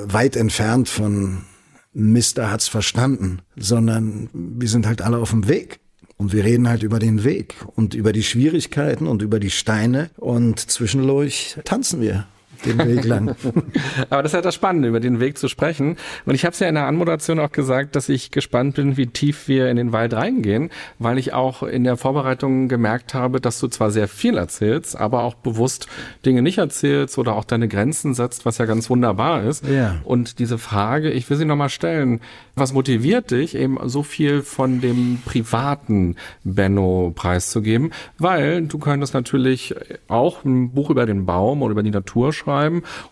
weit 0.05 0.37
entfernt 0.37 0.89
von 0.89 1.45
Mister 1.93 2.51
hat's 2.51 2.69
verstanden, 2.69 3.41
sondern 3.57 4.29
wir 4.33 4.69
sind 4.69 4.87
halt 4.87 5.03
alle 5.03 5.19
auf 5.19 5.31
dem 5.31 5.49
Weg. 5.49 5.81
Und 6.17 6.33
wir 6.33 6.45
reden 6.45 6.69
halt 6.69 6.83
über 6.83 6.99
den 6.99 7.25
Weg 7.25 7.55
und 7.75 7.95
über 7.95 8.13
die 8.13 8.23
Schwierigkeiten 8.23 9.07
und 9.07 9.23
über 9.23 9.41
die 9.41 9.51
Steine. 9.51 10.11
Und 10.17 10.59
zwischendurch 10.59 11.57
tanzen 11.65 12.01
wir 12.01 12.27
den 12.65 12.79
Weg 12.79 13.05
lang. 13.05 13.35
Aber 14.11 14.23
das 14.23 14.33
ist 14.33 14.35
halt 14.35 14.45
das 14.45 14.55
Spannende, 14.55 14.89
über 14.89 15.01
den 15.01 15.21
Weg 15.21 15.39
zu 15.39 15.49
sprechen. 15.49 15.97
Und 16.27 16.35
ich 16.35 16.45
habe 16.45 16.53
es 16.53 16.61
ja 16.61 16.69
in 16.69 16.75
der 16.75 16.87
Anmoderation 16.87 17.39
auch 17.39 17.53
gesagt, 17.53 17.97
dass 17.97 18.09
ich 18.09 18.31
gespannt 18.31 18.77
bin, 18.77 18.97
wie 18.97 19.07
tief 19.07 19.49
wir 19.49 19.69
in 19.69 19.77
den 19.77 19.93
Wald 19.93 20.15
reingehen, 20.15 20.71
weil 20.99 21.19
ich 21.19 21.33
auch 21.33 21.63
in 21.63 21.85
der 21.85 21.97
Vorbereitung 21.97 22.69
gemerkt 22.69 23.15
habe, 23.15 23.41
dass 23.41 23.61
du 23.61 23.69
zwar 23.69 23.91
sehr 23.91 24.09
viel 24.09 24.37
erzählst, 24.37 24.99
aber 24.99 25.23
auch 25.23 25.35
bewusst 25.35 25.87
Dinge 26.25 26.43
nicht 26.43 26.59
erzählst 26.59 27.19
oder 27.19 27.35
auch 27.35 27.45
deine 27.45 27.69
Grenzen 27.69 28.15
setzt, 28.15 28.45
was 28.47 28.59
ja 28.59 28.65
ganz 28.65 28.91
wunderbar 28.91 29.43
ist. 29.45 29.67
Ja. 29.67 29.97
Und 30.05 30.39
diese 30.39 30.59
Frage, 30.59 31.11
ich 31.11 31.29
will 31.31 31.37
sie 31.37 31.45
nochmal 31.45 31.69
stellen, 31.69 32.21
was 32.57 32.73
motiviert 32.73 33.31
dich, 33.31 33.55
eben 33.55 33.79
so 33.89 34.03
viel 34.03 34.43
von 34.43 34.81
dem 34.81 35.19
privaten 35.25 36.17
Benno 36.45 37.13
preiszugeben? 37.15 37.93
Weil 38.19 38.63
du 38.63 38.79
könntest 38.79 39.15
natürlich 39.15 39.75
auch 40.09 40.45
ein 40.45 40.71
Buch 40.71 40.91
über 40.91 41.07
den 41.07 41.27
Baum 41.27 41.63
oder 41.63 41.73
über 41.73 41.83
die 41.83 41.91
Natur 41.91 42.33
schreiben, 42.33 42.54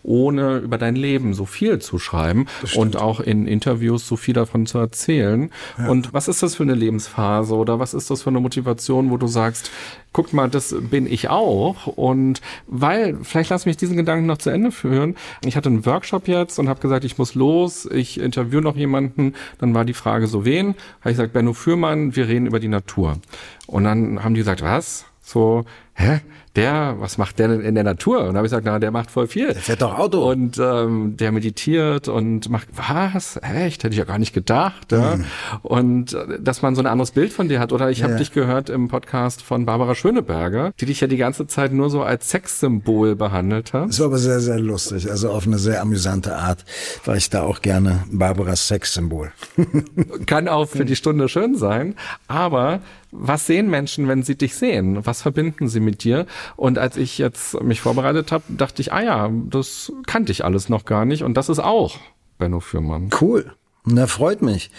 ohne 0.03 0.57
über 0.57 0.77
dein 0.77 0.95
Leben 0.95 1.33
so 1.33 1.45
viel 1.45 1.79
zu 1.79 1.99
schreiben 1.99 2.47
und 2.75 2.97
auch 2.97 3.19
in 3.19 3.47
Interviews 3.47 4.07
so 4.07 4.15
viel 4.15 4.33
davon 4.33 4.65
zu 4.65 4.77
erzählen. 4.77 5.51
Ja. 5.77 5.89
Und 5.89 6.13
was 6.13 6.27
ist 6.27 6.43
das 6.43 6.55
für 6.55 6.63
eine 6.63 6.75
Lebensphase 6.75 7.55
oder 7.55 7.79
was 7.79 7.93
ist 7.93 8.09
das 8.09 8.23
für 8.23 8.29
eine 8.29 8.39
Motivation, 8.39 9.09
wo 9.09 9.17
du 9.17 9.27
sagst, 9.27 9.71
guck 10.13 10.31
mal, 10.31 10.49
das 10.49 10.73
bin 10.79 11.11
ich 11.11 11.29
auch. 11.29 11.87
Und 11.87 12.41
weil, 12.67 13.17
vielleicht 13.23 13.49
lass 13.49 13.65
mich 13.65 13.77
diesen 13.77 13.97
Gedanken 13.97 14.27
noch 14.27 14.37
zu 14.37 14.49
Ende 14.49 14.71
führen. 14.71 15.15
Ich 15.43 15.57
hatte 15.57 15.69
einen 15.69 15.85
Workshop 15.85 16.27
jetzt 16.27 16.59
und 16.59 16.69
habe 16.69 16.79
gesagt, 16.79 17.03
ich 17.03 17.17
muss 17.17 17.35
los, 17.35 17.85
ich 17.91 18.19
interview 18.19 18.61
noch 18.61 18.75
jemanden. 18.75 19.33
Dann 19.57 19.73
war 19.73 19.83
die 19.83 19.93
Frage 19.93 20.27
so, 20.27 20.45
wen? 20.45 20.75
Habe 21.01 21.11
ich 21.11 21.17
gesagt, 21.17 21.33
Benno 21.33 21.53
Fürmann, 21.53 22.15
wir 22.15 22.27
reden 22.27 22.45
über 22.45 22.59
die 22.59 22.67
Natur. 22.67 23.17
Und 23.65 23.83
dann 23.83 24.23
haben 24.23 24.35
die 24.35 24.41
gesagt, 24.41 24.61
was? 24.61 25.05
So, 25.21 25.65
hä? 25.93 26.19
Der, 26.55 26.95
was 26.99 27.17
macht 27.17 27.39
der 27.39 27.47
denn 27.47 27.61
in 27.61 27.73
der 27.73 27.83
Natur? 27.83 28.19
Und 28.19 28.33
da 28.33 28.37
habe 28.37 28.47
ich 28.47 28.51
gesagt, 28.51 28.65
na, 28.65 28.77
der 28.77 28.91
macht 28.91 29.09
voll 29.09 29.27
viel. 29.27 29.47
Der 29.47 29.61
fährt 29.61 29.81
doch 29.81 29.97
Auto. 29.97 30.29
Und 30.29 30.59
ähm, 30.59 31.17
der 31.17 31.31
meditiert 31.31 32.07
und 32.07 32.49
macht, 32.49 32.67
was? 32.75 33.39
Echt? 33.41 33.83
Hätte 33.83 33.93
ich 33.93 33.97
ja 33.97 34.05
gar 34.05 34.19
nicht 34.19 34.33
gedacht. 34.33 34.91
Ja? 34.91 35.15
Mhm. 35.15 35.25
Und 35.63 36.13
äh, 36.13 36.39
dass 36.39 36.61
man 36.61 36.75
so 36.75 36.81
ein 36.81 36.87
anderes 36.87 37.11
Bild 37.11 37.33
von 37.33 37.49
dir 37.49 37.59
hat. 37.59 37.71
Oder 37.73 37.89
ich 37.89 37.99
ja. 37.99 38.05
habe 38.05 38.17
dich 38.17 38.31
gehört 38.31 38.69
im 38.69 38.87
Podcast 38.87 39.41
von 39.41 39.65
Barbara 39.65 39.95
Schöneberger, 39.95 40.73
die 40.79 40.85
dich 40.85 41.01
ja 41.01 41.07
die 41.07 41.17
ganze 41.17 41.47
Zeit 41.47 41.73
nur 41.73 41.89
so 41.89 42.03
als 42.03 42.29
Sexsymbol 42.29 43.15
behandelt 43.15 43.73
hat. 43.73 43.89
Das 43.89 43.99
war 43.99 44.07
aber 44.07 44.19
sehr, 44.19 44.39
sehr 44.39 44.59
lustig. 44.59 45.09
Also 45.09 45.31
auf 45.31 45.47
eine 45.47 45.57
sehr 45.57 45.81
amüsante 45.81 46.35
Art 46.35 46.65
war 47.05 47.15
ich 47.15 47.31
da 47.31 47.43
auch 47.43 47.61
gerne 47.61 48.03
Barbaras 48.11 48.67
Sexsymbol. 48.67 49.31
Kann 50.27 50.47
auch 50.47 50.69
für 50.69 50.85
die 50.85 50.95
Stunde 50.95 51.29
schön 51.29 51.55
sein. 51.55 51.95
Aber 52.27 52.81
was 53.13 53.45
sehen 53.45 53.69
Menschen, 53.69 54.07
wenn 54.07 54.23
sie 54.23 54.35
dich 54.35 54.55
sehen? 54.55 55.05
Was 55.05 55.21
verbinden 55.21 55.67
sie 55.67 55.79
mit 55.79 56.03
dir? 56.03 56.25
Und 56.55 56.77
als 56.77 56.97
ich 56.97 57.17
jetzt 57.17 57.61
mich 57.61 57.81
vorbereitet 57.81 58.31
habe, 58.31 58.43
dachte 58.49 58.81
ich, 58.81 58.91
ah 58.91 59.01
ja, 59.01 59.31
das 59.49 59.91
kannte 60.07 60.31
ich 60.31 60.43
alles 60.43 60.69
noch 60.69 60.85
gar 60.85 61.05
nicht. 61.05 61.23
Und 61.23 61.35
das 61.35 61.49
ist 61.49 61.59
auch 61.59 61.97
Benno 62.37 62.59
Fürmann. 62.59 63.09
Cool. 63.21 63.53
Na, 63.85 64.07
freut 64.07 64.41
mich. 64.41 64.71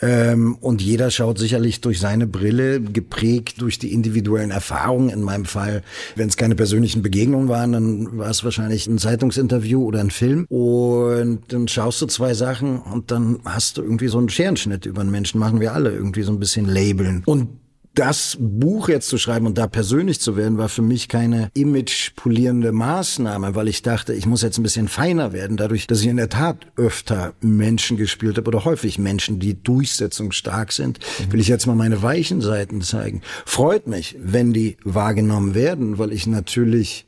Ähm, 0.00 0.56
und 0.62 0.80
jeder 0.80 1.10
schaut 1.10 1.38
sicherlich 1.38 1.82
durch 1.82 2.00
seine 2.00 2.26
Brille, 2.26 2.80
geprägt 2.80 3.60
durch 3.60 3.78
die 3.78 3.92
individuellen 3.92 4.50
Erfahrungen. 4.50 5.10
In 5.10 5.22
meinem 5.22 5.44
Fall, 5.44 5.82
wenn 6.16 6.28
es 6.28 6.38
keine 6.38 6.54
persönlichen 6.54 7.02
Begegnungen 7.02 7.48
waren, 7.48 7.72
dann 7.72 8.16
war 8.16 8.30
es 8.30 8.42
wahrscheinlich 8.42 8.86
ein 8.86 8.96
Zeitungsinterview 8.96 9.84
oder 9.84 10.00
ein 10.00 10.10
Film. 10.10 10.46
Und 10.48 11.42
dann 11.48 11.68
schaust 11.68 12.00
du 12.00 12.06
zwei 12.06 12.32
Sachen 12.32 12.78
und 12.80 13.10
dann 13.10 13.40
hast 13.44 13.76
du 13.76 13.82
irgendwie 13.82 14.08
so 14.08 14.16
einen 14.16 14.30
Scherenschnitt 14.30 14.86
über 14.86 15.02
einen 15.02 15.10
Menschen. 15.10 15.38
Machen 15.38 15.60
wir 15.60 15.74
alle 15.74 15.90
irgendwie 15.90 16.22
so 16.22 16.32
ein 16.32 16.40
bisschen 16.40 16.64
labeln. 16.64 17.22
Und 17.26 17.59
das 17.94 18.36
Buch 18.40 18.88
jetzt 18.88 19.08
zu 19.08 19.18
schreiben 19.18 19.46
und 19.46 19.58
da 19.58 19.66
persönlich 19.66 20.20
zu 20.20 20.36
werden, 20.36 20.58
war 20.58 20.68
für 20.68 20.82
mich 20.82 21.08
keine 21.08 21.50
imagepolierende 21.54 22.72
Maßnahme, 22.72 23.54
weil 23.54 23.68
ich 23.68 23.82
dachte, 23.82 24.14
ich 24.14 24.26
muss 24.26 24.42
jetzt 24.42 24.58
ein 24.58 24.62
bisschen 24.62 24.88
feiner 24.88 25.32
werden, 25.32 25.56
dadurch, 25.56 25.86
dass 25.86 26.00
ich 26.00 26.06
in 26.06 26.16
der 26.16 26.28
Tat 26.28 26.66
öfter 26.76 27.34
Menschen 27.40 27.96
gespielt 27.96 28.36
habe 28.36 28.48
oder 28.48 28.64
häufig 28.64 28.98
Menschen, 28.98 29.40
die 29.40 29.60
durchsetzungsstark 29.60 30.72
sind, 30.72 30.98
mhm. 30.98 31.32
will 31.32 31.40
ich 31.40 31.48
jetzt 31.48 31.66
mal 31.66 31.74
meine 31.74 32.02
weichen 32.02 32.40
Seiten 32.40 32.80
zeigen. 32.80 33.22
Freut 33.44 33.86
mich, 33.86 34.16
wenn 34.20 34.52
die 34.52 34.76
wahrgenommen 34.84 35.54
werden, 35.54 35.98
weil 35.98 36.12
ich 36.12 36.26
natürlich 36.26 37.06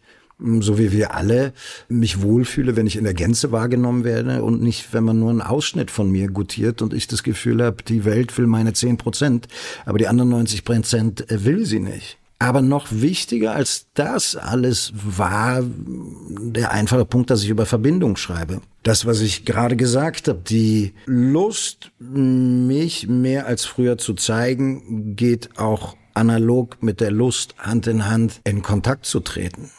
so 0.60 0.78
wie 0.78 0.92
wir 0.92 1.14
alle, 1.14 1.52
mich 1.88 2.22
wohlfühle, 2.22 2.76
wenn 2.76 2.86
ich 2.86 2.96
in 2.96 3.04
der 3.04 3.14
Gänze 3.14 3.52
wahrgenommen 3.52 4.04
werde 4.04 4.42
und 4.42 4.62
nicht, 4.62 4.92
wenn 4.92 5.04
man 5.04 5.18
nur 5.18 5.30
einen 5.30 5.42
Ausschnitt 5.42 5.90
von 5.90 6.10
mir 6.10 6.28
gutiert 6.28 6.82
und 6.82 6.92
ich 6.94 7.06
das 7.06 7.22
Gefühl 7.22 7.62
habe, 7.62 7.82
die 7.82 8.04
Welt 8.04 8.36
will 8.38 8.46
meine 8.46 8.72
10 8.72 8.96
Prozent, 8.96 9.48
aber 9.84 9.98
die 9.98 10.08
anderen 10.08 10.30
90 10.30 10.64
Prozent 10.64 11.24
will 11.28 11.66
sie 11.66 11.80
nicht. 11.80 12.18
Aber 12.42 12.60
noch 12.60 12.88
wichtiger 12.90 13.54
als 13.54 13.86
das 13.94 14.34
alles 14.34 14.92
war 14.94 15.62
der 15.64 16.72
einfache 16.72 17.04
Punkt, 17.04 17.30
dass 17.30 17.44
ich 17.44 17.50
über 17.50 17.66
Verbindung 17.66 18.16
schreibe. 18.16 18.60
Das, 18.82 19.06
was 19.06 19.20
ich 19.20 19.44
gerade 19.44 19.76
gesagt 19.76 20.26
habe, 20.26 20.40
die 20.44 20.92
Lust, 21.06 21.92
mich 22.00 23.06
mehr 23.06 23.46
als 23.46 23.64
früher 23.64 23.96
zu 23.96 24.14
zeigen, 24.14 25.14
geht 25.14 25.56
auch 25.56 25.96
analog 26.14 26.82
mit 26.82 27.00
der 27.00 27.12
Lust, 27.12 27.54
Hand 27.58 27.86
in 27.86 28.06
Hand 28.06 28.40
in 28.42 28.62
Kontakt 28.62 29.06
zu 29.06 29.20
treten. 29.20 29.70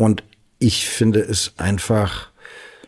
Und 0.00 0.24
ich 0.58 0.88
finde 0.88 1.20
es 1.20 1.52
einfach 1.58 2.30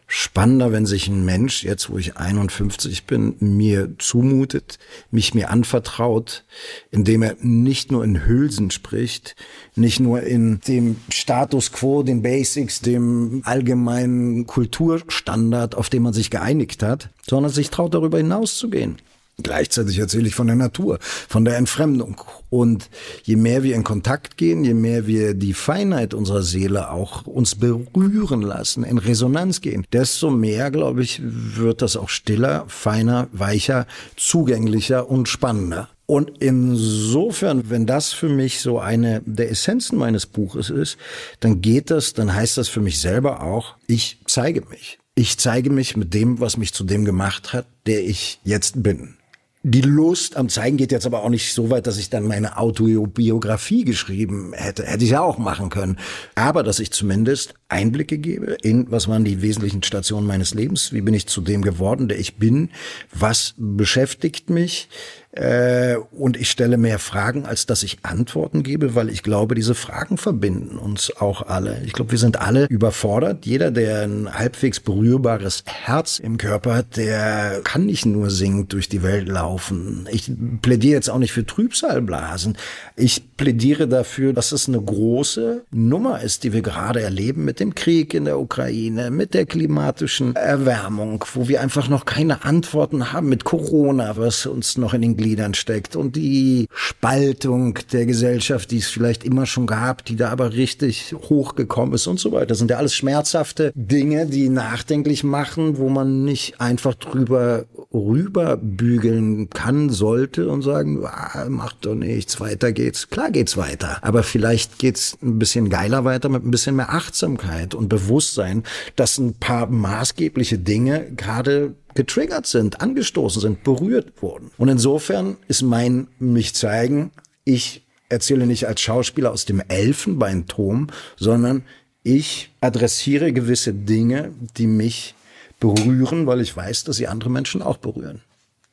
spannender, 0.06 0.72
wenn 0.72 0.86
sich 0.86 1.08
ein 1.08 1.26
Mensch, 1.26 1.62
jetzt 1.62 1.90
wo 1.90 1.98
ich 1.98 2.16
51 2.16 3.04
bin, 3.04 3.36
mir 3.40 3.98
zumutet, 3.98 4.78
mich 5.10 5.34
mir 5.34 5.50
anvertraut, 5.50 6.44
indem 6.90 7.22
er 7.22 7.36
nicht 7.40 7.92
nur 7.92 8.02
in 8.02 8.24
Hülsen 8.26 8.70
spricht, 8.70 9.36
nicht 9.74 10.00
nur 10.00 10.22
in 10.22 10.60
dem 10.66 10.96
Status 11.10 11.70
quo, 11.72 12.02
den 12.02 12.22
Basics, 12.22 12.80
dem 12.80 13.42
allgemeinen 13.44 14.46
Kulturstandard, 14.46 15.74
auf 15.74 15.90
den 15.90 16.02
man 16.02 16.14
sich 16.14 16.30
geeinigt 16.30 16.82
hat, 16.82 17.10
sondern 17.28 17.52
sich 17.52 17.68
traut, 17.68 17.92
darüber 17.92 18.16
hinauszugehen. 18.16 18.96
Gleichzeitig 19.38 19.98
erzähle 19.98 20.28
ich 20.28 20.34
von 20.34 20.46
der 20.46 20.56
Natur, 20.56 20.98
von 21.00 21.44
der 21.44 21.56
Entfremdung. 21.56 22.20
Und 22.50 22.90
je 23.24 23.36
mehr 23.36 23.62
wir 23.62 23.74
in 23.74 23.82
Kontakt 23.82 24.36
gehen, 24.36 24.62
je 24.62 24.74
mehr 24.74 25.06
wir 25.06 25.32
die 25.34 25.54
Feinheit 25.54 26.12
unserer 26.12 26.42
Seele 26.42 26.90
auch 26.90 27.26
uns 27.26 27.54
berühren 27.54 28.42
lassen, 28.42 28.84
in 28.84 28.98
Resonanz 28.98 29.62
gehen, 29.62 29.86
desto 29.92 30.30
mehr, 30.30 30.70
glaube 30.70 31.02
ich, 31.02 31.20
wird 31.22 31.80
das 31.80 31.96
auch 31.96 32.10
stiller, 32.10 32.64
feiner, 32.68 33.28
weicher, 33.32 33.86
zugänglicher 34.16 35.08
und 35.08 35.28
spannender. 35.28 35.88
Und 36.04 36.32
insofern, 36.40 37.70
wenn 37.70 37.86
das 37.86 38.12
für 38.12 38.28
mich 38.28 38.60
so 38.60 38.78
eine 38.78 39.22
der 39.24 39.50
Essenzen 39.50 39.96
meines 39.98 40.26
Buches 40.26 40.68
ist, 40.68 40.98
dann 41.40 41.62
geht 41.62 41.90
das, 41.90 42.12
dann 42.12 42.34
heißt 42.34 42.58
das 42.58 42.68
für 42.68 42.80
mich 42.80 43.00
selber 43.00 43.42
auch, 43.42 43.76
ich 43.86 44.18
zeige 44.26 44.62
mich. 44.68 44.98
Ich 45.14 45.38
zeige 45.38 45.70
mich 45.70 45.96
mit 45.96 46.12
dem, 46.12 46.38
was 46.40 46.58
mich 46.58 46.74
zu 46.74 46.84
dem 46.84 47.06
gemacht 47.06 47.54
hat, 47.54 47.66
der 47.86 48.04
ich 48.04 48.40
jetzt 48.44 48.82
bin. 48.82 49.16
Die 49.64 49.80
Lust 49.80 50.36
am 50.36 50.48
Zeigen 50.48 50.76
geht 50.76 50.90
jetzt 50.90 51.06
aber 51.06 51.22
auch 51.22 51.28
nicht 51.28 51.54
so 51.54 51.70
weit, 51.70 51.86
dass 51.86 51.96
ich 51.96 52.10
dann 52.10 52.26
meine 52.26 52.58
Autobiografie 52.58 53.84
geschrieben 53.84 54.52
hätte. 54.54 54.84
Hätte 54.84 55.04
ich 55.04 55.10
ja 55.10 55.20
auch 55.20 55.38
machen 55.38 55.70
können. 55.70 55.98
Aber 56.34 56.64
dass 56.64 56.80
ich 56.80 56.90
zumindest 56.90 57.54
Einblicke 57.68 58.18
gebe 58.18 58.56
in, 58.62 58.90
was 58.90 59.06
waren 59.06 59.24
die 59.24 59.40
wesentlichen 59.40 59.84
Stationen 59.84 60.26
meines 60.26 60.54
Lebens? 60.54 60.92
Wie 60.92 61.00
bin 61.00 61.14
ich 61.14 61.28
zu 61.28 61.40
dem 61.40 61.62
geworden, 61.62 62.08
der 62.08 62.18
ich 62.18 62.38
bin? 62.38 62.70
Was 63.12 63.54
beschäftigt 63.56 64.50
mich? 64.50 64.88
Äh, 65.32 65.96
und 66.12 66.36
ich 66.36 66.50
stelle 66.50 66.76
mehr 66.76 66.98
Fragen, 66.98 67.46
als 67.46 67.64
dass 67.64 67.82
ich 67.82 67.98
Antworten 68.02 68.62
gebe, 68.62 68.94
weil 68.94 69.08
ich 69.08 69.22
glaube, 69.22 69.54
diese 69.54 69.74
Fragen 69.74 70.18
verbinden 70.18 70.76
uns 70.76 71.16
auch 71.16 71.46
alle. 71.46 71.80
Ich 71.86 71.94
glaube, 71.94 72.10
wir 72.10 72.18
sind 72.18 72.40
alle 72.40 72.66
überfordert. 72.66 73.46
Jeder, 73.46 73.70
der 73.70 74.02
ein 74.02 74.32
halbwegs 74.32 74.80
berührbares 74.80 75.64
Herz 75.66 76.18
im 76.18 76.36
Körper 76.36 76.74
hat, 76.74 76.98
der 76.98 77.62
kann 77.64 77.86
nicht 77.86 78.04
nur 78.04 78.30
singend 78.30 78.74
durch 78.74 78.90
die 78.90 79.02
Welt 79.02 79.26
laufen. 79.26 80.06
Ich 80.10 80.30
plädiere 80.60 80.96
jetzt 80.96 81.08
auch 81.08 81.18
nicht 81.18 81.32
für 81.32 81.46
Trübsalblasen. 81.46 82.58
Ich 82.96 83.36
plädiere 83.38 83.88
dafür, 83.88 84.34
dass 84.34 84.52
es 84.52 84.68
eine 84.68 84.82
große 84.82 85.64
Nummer 85.70 86.20
ist, 86.20 86.44
die 86.44 86.52
wir 86.52 86.60
gerade 86.60 87.00
erleben 87.00 87.46
mit 87.46 87.58
dem 87.58 87.74
Krieg 87.74 88.12
in 88.12 88.26
der 88.26 88.38
Ukraine, 88.38 89.10
mit 89.10 89.32
der 89.32 89.46
klimatischen 89.46 90.36
Erwärmung, 90.36 91.24
wo 91.32 91.48
wir 91.48 91.62
einfach 91.62 91.88
noch 91.88 92.04
keine 92.04 92.44
Antworten 92.44 93.14
haben, 93.14 93.30
mit 93.30 93.44
Corona, 93.44 94.18
was 94.18 94.44
uns 94.44 94.76
noch 94.76 94.92
in 94.92 95.00
den 95.00 95.21
Gliedern 95.22 95.54
steckt 95.54 95.94
und 95.96 96.16
die 96.16 96.66
Spaltung 96.74 97.78
der 97.92 98.06
Gesellschaft, 98.06 98.70
die 98.70 98.78
es 98.78 98.88
vielleicht 98.88 99.24
immer 99.24 99.46
schon 99.46 99.66
gab, 99.66 100.04
die 100.04 100.16
da 100.16 100.30
aber 100.30 100.52
richtig 100.52 101.14
hochgekommen 101.14 101.94
ist 101.94 102.06
und 102.06 102.18
so 102.18 102.32
weiter. 102.32 102.46
Das 102.46 102.58
sind 102.58 102.70
ja 102.70 102.78
alles 102.78 102.94
schmerzhafte 102.94 103.72
Dinge, 103.74 104.26
die 104.26 104.48
nachdenklich 104.48 105.22
machen, 105.22 105.78
wo 105.78 105.88
man 105.88 106.24
nicht 106.24 106.60
einfach 106.60 106.94
drüber 106.94 107.66
rüberbügeln 107.92 109.50
kann, 109.50 109.90
sollte 109.90 110.48
und 110.48 110.62
sagen, 110.62 111.04
ah, 111.04 111.46
macht 111.48 111.86
doch 111.86 111.94
nichts, 111.94 112.40
weiter 112.40 112.72
geht's. 112.72 113.08
Klar 113.10 113.30
geht's 113.30 113.56
weiter, 113.56 113.98
aber 114.02 114.22
vielleicht 114.22 114.78
geht's 114.78 115.16
ein 115.22 115.38
bisschen 115.38 115.68
geiler 115.68 116.04
weiter 116.04 116.28
mit 116.28 116.44
ein 116.44 116.50
bisschen 116.50 116.76
mehr 116.76 116.90
Achtsamkeit 116.90 117.74
und 117.74 117.88
Bewusstsein, 117.88 118.64
dass 118.96 119.18
ein 119.18 119.34
paar 119.34 119.66
maßgebliche 119.66 120.58
Dinge 120.58 121.06
gerade 121.16 121.74
getriggert 121.94 122.46
sind, 122.46 122.80
angestoßen 122.80 123.40
sind, 123.40 123.64
berührt 123.64 124.22
wurden. 124.22 124.50
Und 124.58 124.68
insofern 124.68 125.36
ist 125.48 125.62
mein 125.62 126.08
mich 126.18 126.54
zeigen, 126.54 127.10
ich 127.44 127.84
erzähle 128.08 128.46
nicht 128.46 128.66
als 128.66 128.80
Schauspieler 128.80 129.32
aus 129.32 129.44
dem 129.44 129.60
Elfenbeinturm, 129.60 130.88
sondern 131.16 131.64
ich 132.02 132.50
adressiere 132.60 133.32
gewisse 133.32 133.72
Dinge, 133.72 134.32
die 134.56 134.66
mich 134.66 135.14
berühren, 135.60 136.26
weil 136.26 136.40
ich 136.40 136.56
weiß, 136.56 136.84
dass 136.84 136.96
sie 136.96 137.08
andere 137.08 137.30
Menschen 137.30 137.62
auch 137.62 137.76
berühren. 137.76 138.20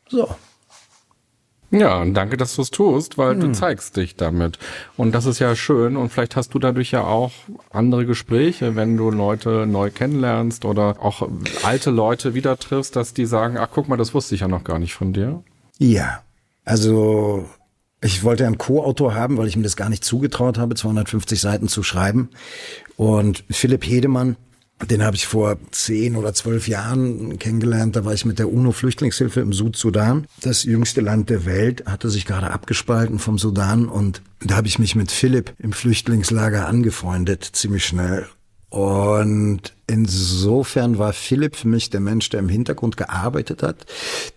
So. 0.10 0.36
Ja, 1.72 2.02
und 2.02 2.16
danke, 2.16 2.36
dass 2.36 2.56
du 2.56 2.64
es 2.64 2.72
tust, 2.72 3.18
weil 3.18 3.34
hm. 3.34 3.40
du 3.40 3.52
zeigst 3.52 3.96
dich 3.98 4.16
damit. 4.16 4.58
Und 4.98 5.14
das 5.14 5.26
ist 5.26 5.40
ja 5.40 5.56
schön. 5.56 5.98
Und 5.98 6.10
vielleicht 6.10 6.36
hast 6.36 6.54
du 6.54 6.60
dadurch 6.60 6.92
ja 6.92 7.04
auch 7.04 7.32
andere 7.70 8.06
Gespräche, 8.06 8.76
wenn 8.76 8.98
du 8.98 9.12
Leute 9.12 9.68
neu 9.68 9.92
kennenlernst 9.92 10.66
oder 10.66 10.96
auch 11.00 11.28
alte 11.64 11.92
Leute 11.92 12.34
wieder 12.34 12.58
triffst, 12.58 12.96
dass 12.96 13.14
die 13.14 13.26
sagen, 13.26 13.58
ach 13.58 13.70
guck 13.72 13.88
mal, 13.88 13.98
das 13.98 14.14
wusste 14.14 14.36
ich 14.36 14.42
ja 14.42 14.48
noch 14.48 14.64
gar 14.64 14.80
nicht 14.80 14.94
von 14.94 15.14
dir. 15.14 15.44
Ja, 15.78 16.22
also 16.66 17.46
ich 18.02 18.24
wollte 18.24 18.46
einen 18.46 18.58
Co-Autor 18.58 19.14
haben, 19.14 19.38
weil 19.38 19.48
ich 19.48 19.56
mir 19.56 19.64
das 19.64 19.76
gar 19.76 19.90
nicht 19.90 20.04
zugetraut 20.04 20.58
habe, 20.58 20.76
250 20.76 21.40
Seiten 21.40 21.68
zu 21.68 21.84
schreiben. 21.84 22.30
Und 22.96 23.44
Philipp 23.50 23.86
Hedemann, 23.86 24.38
den 24.88 25.04
habe 25.04 25.16
ich 25.16 25.28
vor 25.28 25.58
zehn 25.72 26.16
oder 26.16 26.34
zwölf 26.34 26.68
Jahren 26.68 27.38
kennengelernt. 27.38 27.96
Da 27.96 28.06
war 28.06 28.14
ich 28.14 28.26
mit 28.26 28.40
der 28.40 28.52
UNO-Flüchtlingshilfe 28.52 29.42
im 29.42 29.54
Südsudan. 29.54 30.26
Das 30.42 30.64
jüngste 30.64 31.02
Land 31.02 31.30
der 31.30 31.46
Welt 31.46 31.86
hatte 31.86 32.10
sich 32.10 32.26
gerade 32.26 32.52
abgespalten 32.52 33.20
vom 33.20 33.38
Sudan. 33.38 33.88
Und 33.88 34.22
da 34.42 34.56
habe 34.56 34.68
ich 34.68 34.80
mich 34.80 34.96
mit 34.96 35.12
Philipp 35.12 35.54
im 35.60 35.74
Flüchtlingslager 35.74 36.68
angefreundet, 36.68 37.44
ziemlich 37.44 37.86
schnell. 37.86 38.28
Und 38.70 39.74
insofern 39.90 40.98
war 40.98 41.14
Philipp 41.14 41.56
für 41.56 41.68
mich 41.68 41.90
der 41.90 42.00
Mensch, 42.00 42.30
der 42.30 42.40
im 42.40 42.50
Hintergrund 42.50 42.96
gearbeitet 42.96 43.64
hat, 43.64 43.86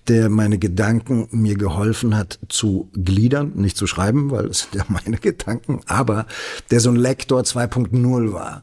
der 0.09 0.28
meine 0.28 0.59
Gedanken 0.59 1.28
mir 1.30 1.57
geholfen 1.57 2.16
hat 2.16 2.38
zu 2.48 2.88
gliedern, 2.94 3.53
nicht 3.55 3.76
zu 3.76 3.86
schreiben, 3.86 4.30
weil 4.30 4.46
es 4.46 4.61
sind 4.61 4.74
ja 4.74 4.84
meine 4.88 5.18
Gedanken, 5.18 5.80
aber 5.86 6.26
der 6.70 6.80
so 6.80 6.90
ein 6.90 6.96
Lektor 6.96 7.42
2.0 7.42 8.32
war, 8.32 8.62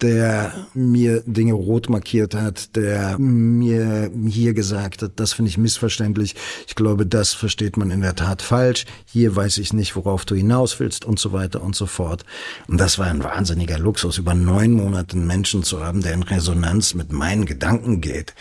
der 0.00 0.52
mir 0.74 1.22
Dinge 1.26 1.54
rot 1.54 1.88
markiert 1.88 2.34
hat, 2.34 2.76
der 2.76 3.18
mir 3.18 4.10
hier 4.28 4.54
gesagt 4.54 5.02
hat, 5.02 5.12
das 5.16 5.32
finde 5.32 5.48
ich 5.48 5.58
missverständlich. 5.58 6.36
Ich 6.68 6.76
glaube, 6.76 7.04
das 7.04 7.32
versteht 7.32 7.76
man 7.76 7.90
in 7.90 8.02
der 8.02 8.14
Tat 8.14 8.42
falsch. 8.42 8.86
Hier 9.06 9.34
weiß 9.34 9.58
ich 9.58 9.72
nicht, 9.72 9.96
worauf 9.96 10.24
du 10.24 10.36
hinaus 10.36 10.78
willst 10.78 11.04
und 11.04 11.18
so 11.18 11.32
weiter 11.32 11.62
und 11.62 11.74
so 11.74 11.86
fort. 11.86 12.24
Und 12.68 12.78
das 12.78 12.98
war 12.98 13.06
ein 13.06 13.24
wahnsinniger 13.24 13.78
Luxus, 13.78 14.18
über 14.18 14.34
neun 14.34 14.72
Monate 14.72 15.16
einen 15.16 15.26
Menschen 15.26 15.64
zu 15.64 15.82
haben, 15.84 16.00
der 16.00 16.14
in 16.14 16.22
Resonanz 16.30 16.94
mit 16.94 17.12
meinen 17.12 17.44
Gedanken 17.44 18.00
geht. 18.00 18.34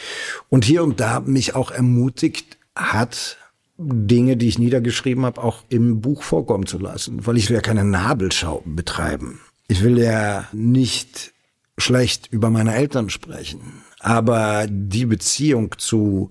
Und 0.50 0.66
hier 0.66 0.84
und 0.84 1.00
da 1.00 1.20
mich 1.20 1.56
auch 1.56 1.72
ermutigt 1.72 2.58
hat, 2.76 3.38
Dinge, 3.78 4.38
die 4.38 4.48
ich 4.48 4.58
niedergeschrieben 4.58 5.26
habe, 5.26 5.44
auch 5.44 5.64
im 5.70 6.02
Buch 6.02 6.24
vorkommen 6.24 6.66
zu 6.66 6.80
lassen, 6.80 7.26
weil 7.26 7.38
ich 7.38 7.50
will 7.50 7.56
ja 7.56 7.62
keine 7.62 7.84
Nabelschau 7.84 8.64
betreiben. 8.66 9.40
Ich 9.68 9.84
will 9.84 10.00
ja 10.00 10.48
nicht 10.52 11.34
schlecht 11.78 12.28
über 12.32 12.50
meine 12.50 12.74
Eltern 12.74 13.10
sprechen, 13.10 13.84
aber 14.00 14.66
die 14.68 15.06
Beziehung 15.06 15.76
zu 15.78 16.30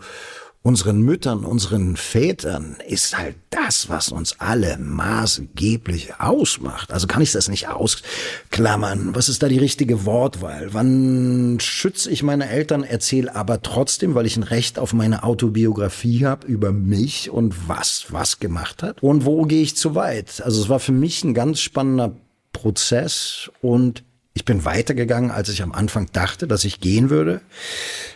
unseren 0.67 1.01
Müttern, 1.01 1.45
unseren 1.45 1.95
Vätern 1.95 2.77
ist 2.89 3.17
halt 3.17 3.37
das, 3.51 3.89
was 3.89 4.09
uns 4.09 4.41
alle 4.41 4.77
maßgeblich 4.79 6.19
ausmacht. 6.19 6.91
Also 6.91 7.07
kann 7.07 7.23
ich 7.23 7.31
das 7.31 7.49
nicht 7.49 7.69
ausklammern. 7.69 9.15
Was 9.15 9.29
ist 9.29 9.45
da 9.45 9.49
die 9.49 9.61
richtige 9.61 10.05
Wortwahl? 10.07 10.75
Wann 10.75 11.59
schütze 11.61 12.11
ich 12.11 12.25
meine 12.25 12.49
Eltern, 12.49 12.83
erzähle 12.83 13.37
aber 13.37 13.63
trotzdem, 13.63 14.17
weil 14.17 14.27
ich 14.27 14.37
ein 14.37 14.43
Recht 14.43 14.81
auf 14.81 14.93
meine 14.93 15.23
Autobiografie 15.23 16.27
habe 16.27 16.49
über 16.49 16.73
mich 16.73 17.31
und 17.31 17.69
was 17.69 18.07
was 18.09 18.41
gemacht 18.41 18.83
hat 18.83 19.01
und 19.05 19.25
wo 19.25 19.45
gehe 19.45 19.63
ich 19.63 19.77
zu 19.77 19.95
weit? 19.95 20.43
Also 20.45 20.61
es 20.61 20.69
war 20.69 20.81
für 20.81 20.91
mich 20.91 21.23
ein 21.23 21.33
ganz 21.33 21.61
spannender 21.61 22.17
Prozess 22.53 23.53
und 23.63 24.03
ich 24.37 24.45
bin 24.45 24.67
weitergegangen, 24.67 25.31
als 25.31 25.49
ich 25.49 25.63
am 25.63 25.73
Anfang 25.73 26.09
dachte, 26.13 26.47
dass 26.47 26.65
ich 26.65 26.81
gehen 26.81 27.09
würde. 27.09 27.41